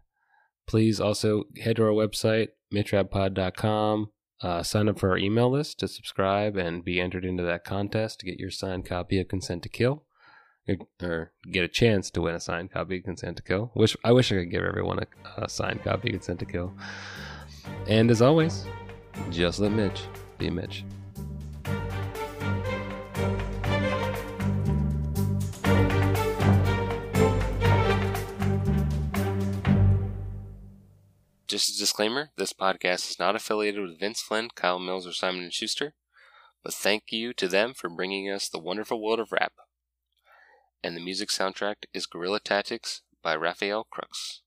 Please 0.65 1.01
also 1.01 1.43
head 1.61 1.75
to 1.75 1.83
our 1.83 1.89
website, 1.89 2.49
mitchrappod.com, 2.73 4.11
uh, 4.41 4.63
sign 4.63 4.87
up 4.87 4.97
for 4.97 5.09
our 5.09 5.17
email 5.17 5.51
list 5.51 5.79
to 5.79 5.87
subscribe 5.89 6.55
and 6.55 6.85
be 6.85 7.01
entered 7.01 7.25
into 7.25 7.43
that 7.43 7.65
contest 7.65 8.21
to 8.21 8.25
get 8.25 8.39
your 8.39 8.49
signed 8.49 8.85
copy 8.85 9.19
of 9.19 9.27
Consent 9.27 9.61
to 9.63 9.69
Kill. 9.69 10.05
Or 11.01 11.31
get 11.51 11.63
a 11.63 11.67
chance 11.67 12.09
to 12.11 12.21
win 12.21 12.35
a 12.35 12.39
signed 12.39 12.71
copy 12.71 12.97
of 12.99 13.03
Consent 13.03 13.37
to 13.37 13.43
Kill. 13.43 13.71
Wish 13.75 13.97
I 14.03 14.11
wish 14.11 14.31
I 14.31 14.35
could 14.35 14.51
give 14.51 14.63
everyone 14.63 14.99
a, 14.99 15.43
a 15.43 15.49
signed 15.49 15.83
copy 15.83 16.09
of 16.09 16.13
Consent 16.13 16.39
to 16.39 16.45
Kill. 16.45 16.73
And 17.87 18.09
as 18.11 18.21
always, 18.21 18.65
just 19.29 19.59
let 19.59 19.71
Mitch 19.71 20.03
be 20.37 20.49
Mitch. 20.49 20.85
Just 31.47 31.75
a 31.75 31.77
disclaimer, 31.77 32.29
this 32.37 32.53
podcast 32.53 33.09
is 33.09 33.19
not 33.19 33.35
affiliated 33.35 33.81
with 33.81 33.99
Vince 33.99 34.21
Flynn, 34.21 34.49
Kyle 34.55 34.79
Mills, 34.79 35.05
or 35.05 35.11
Simon 35.11 35.49
& 35.49 35.51
Schuster, 35.51 35.95
but 36.63 36.73
thank 36.73 37.11
you 37.11 37.33
to 37.33 37.49
them 37.49 37.73
for 37.73 37.89
bringing 37.89 38.29
us 38.29 38.47
the 38.47 38.57
wonderful 38.57 39.03
world 39.03 39.19
of 39.19 39.33
Rapp. 39.33 39.51
And 40.83 40.95
the 40.95 41.01
music 41.01 41.29
soundtrack 41.29 41.85
is 41.93 42.07
Guerrilla 42.07 42.39
Tactics 42.39 43.01
by 43.21 43.35
Raphael 43.35 43.83
Crooks. 43.83 44.41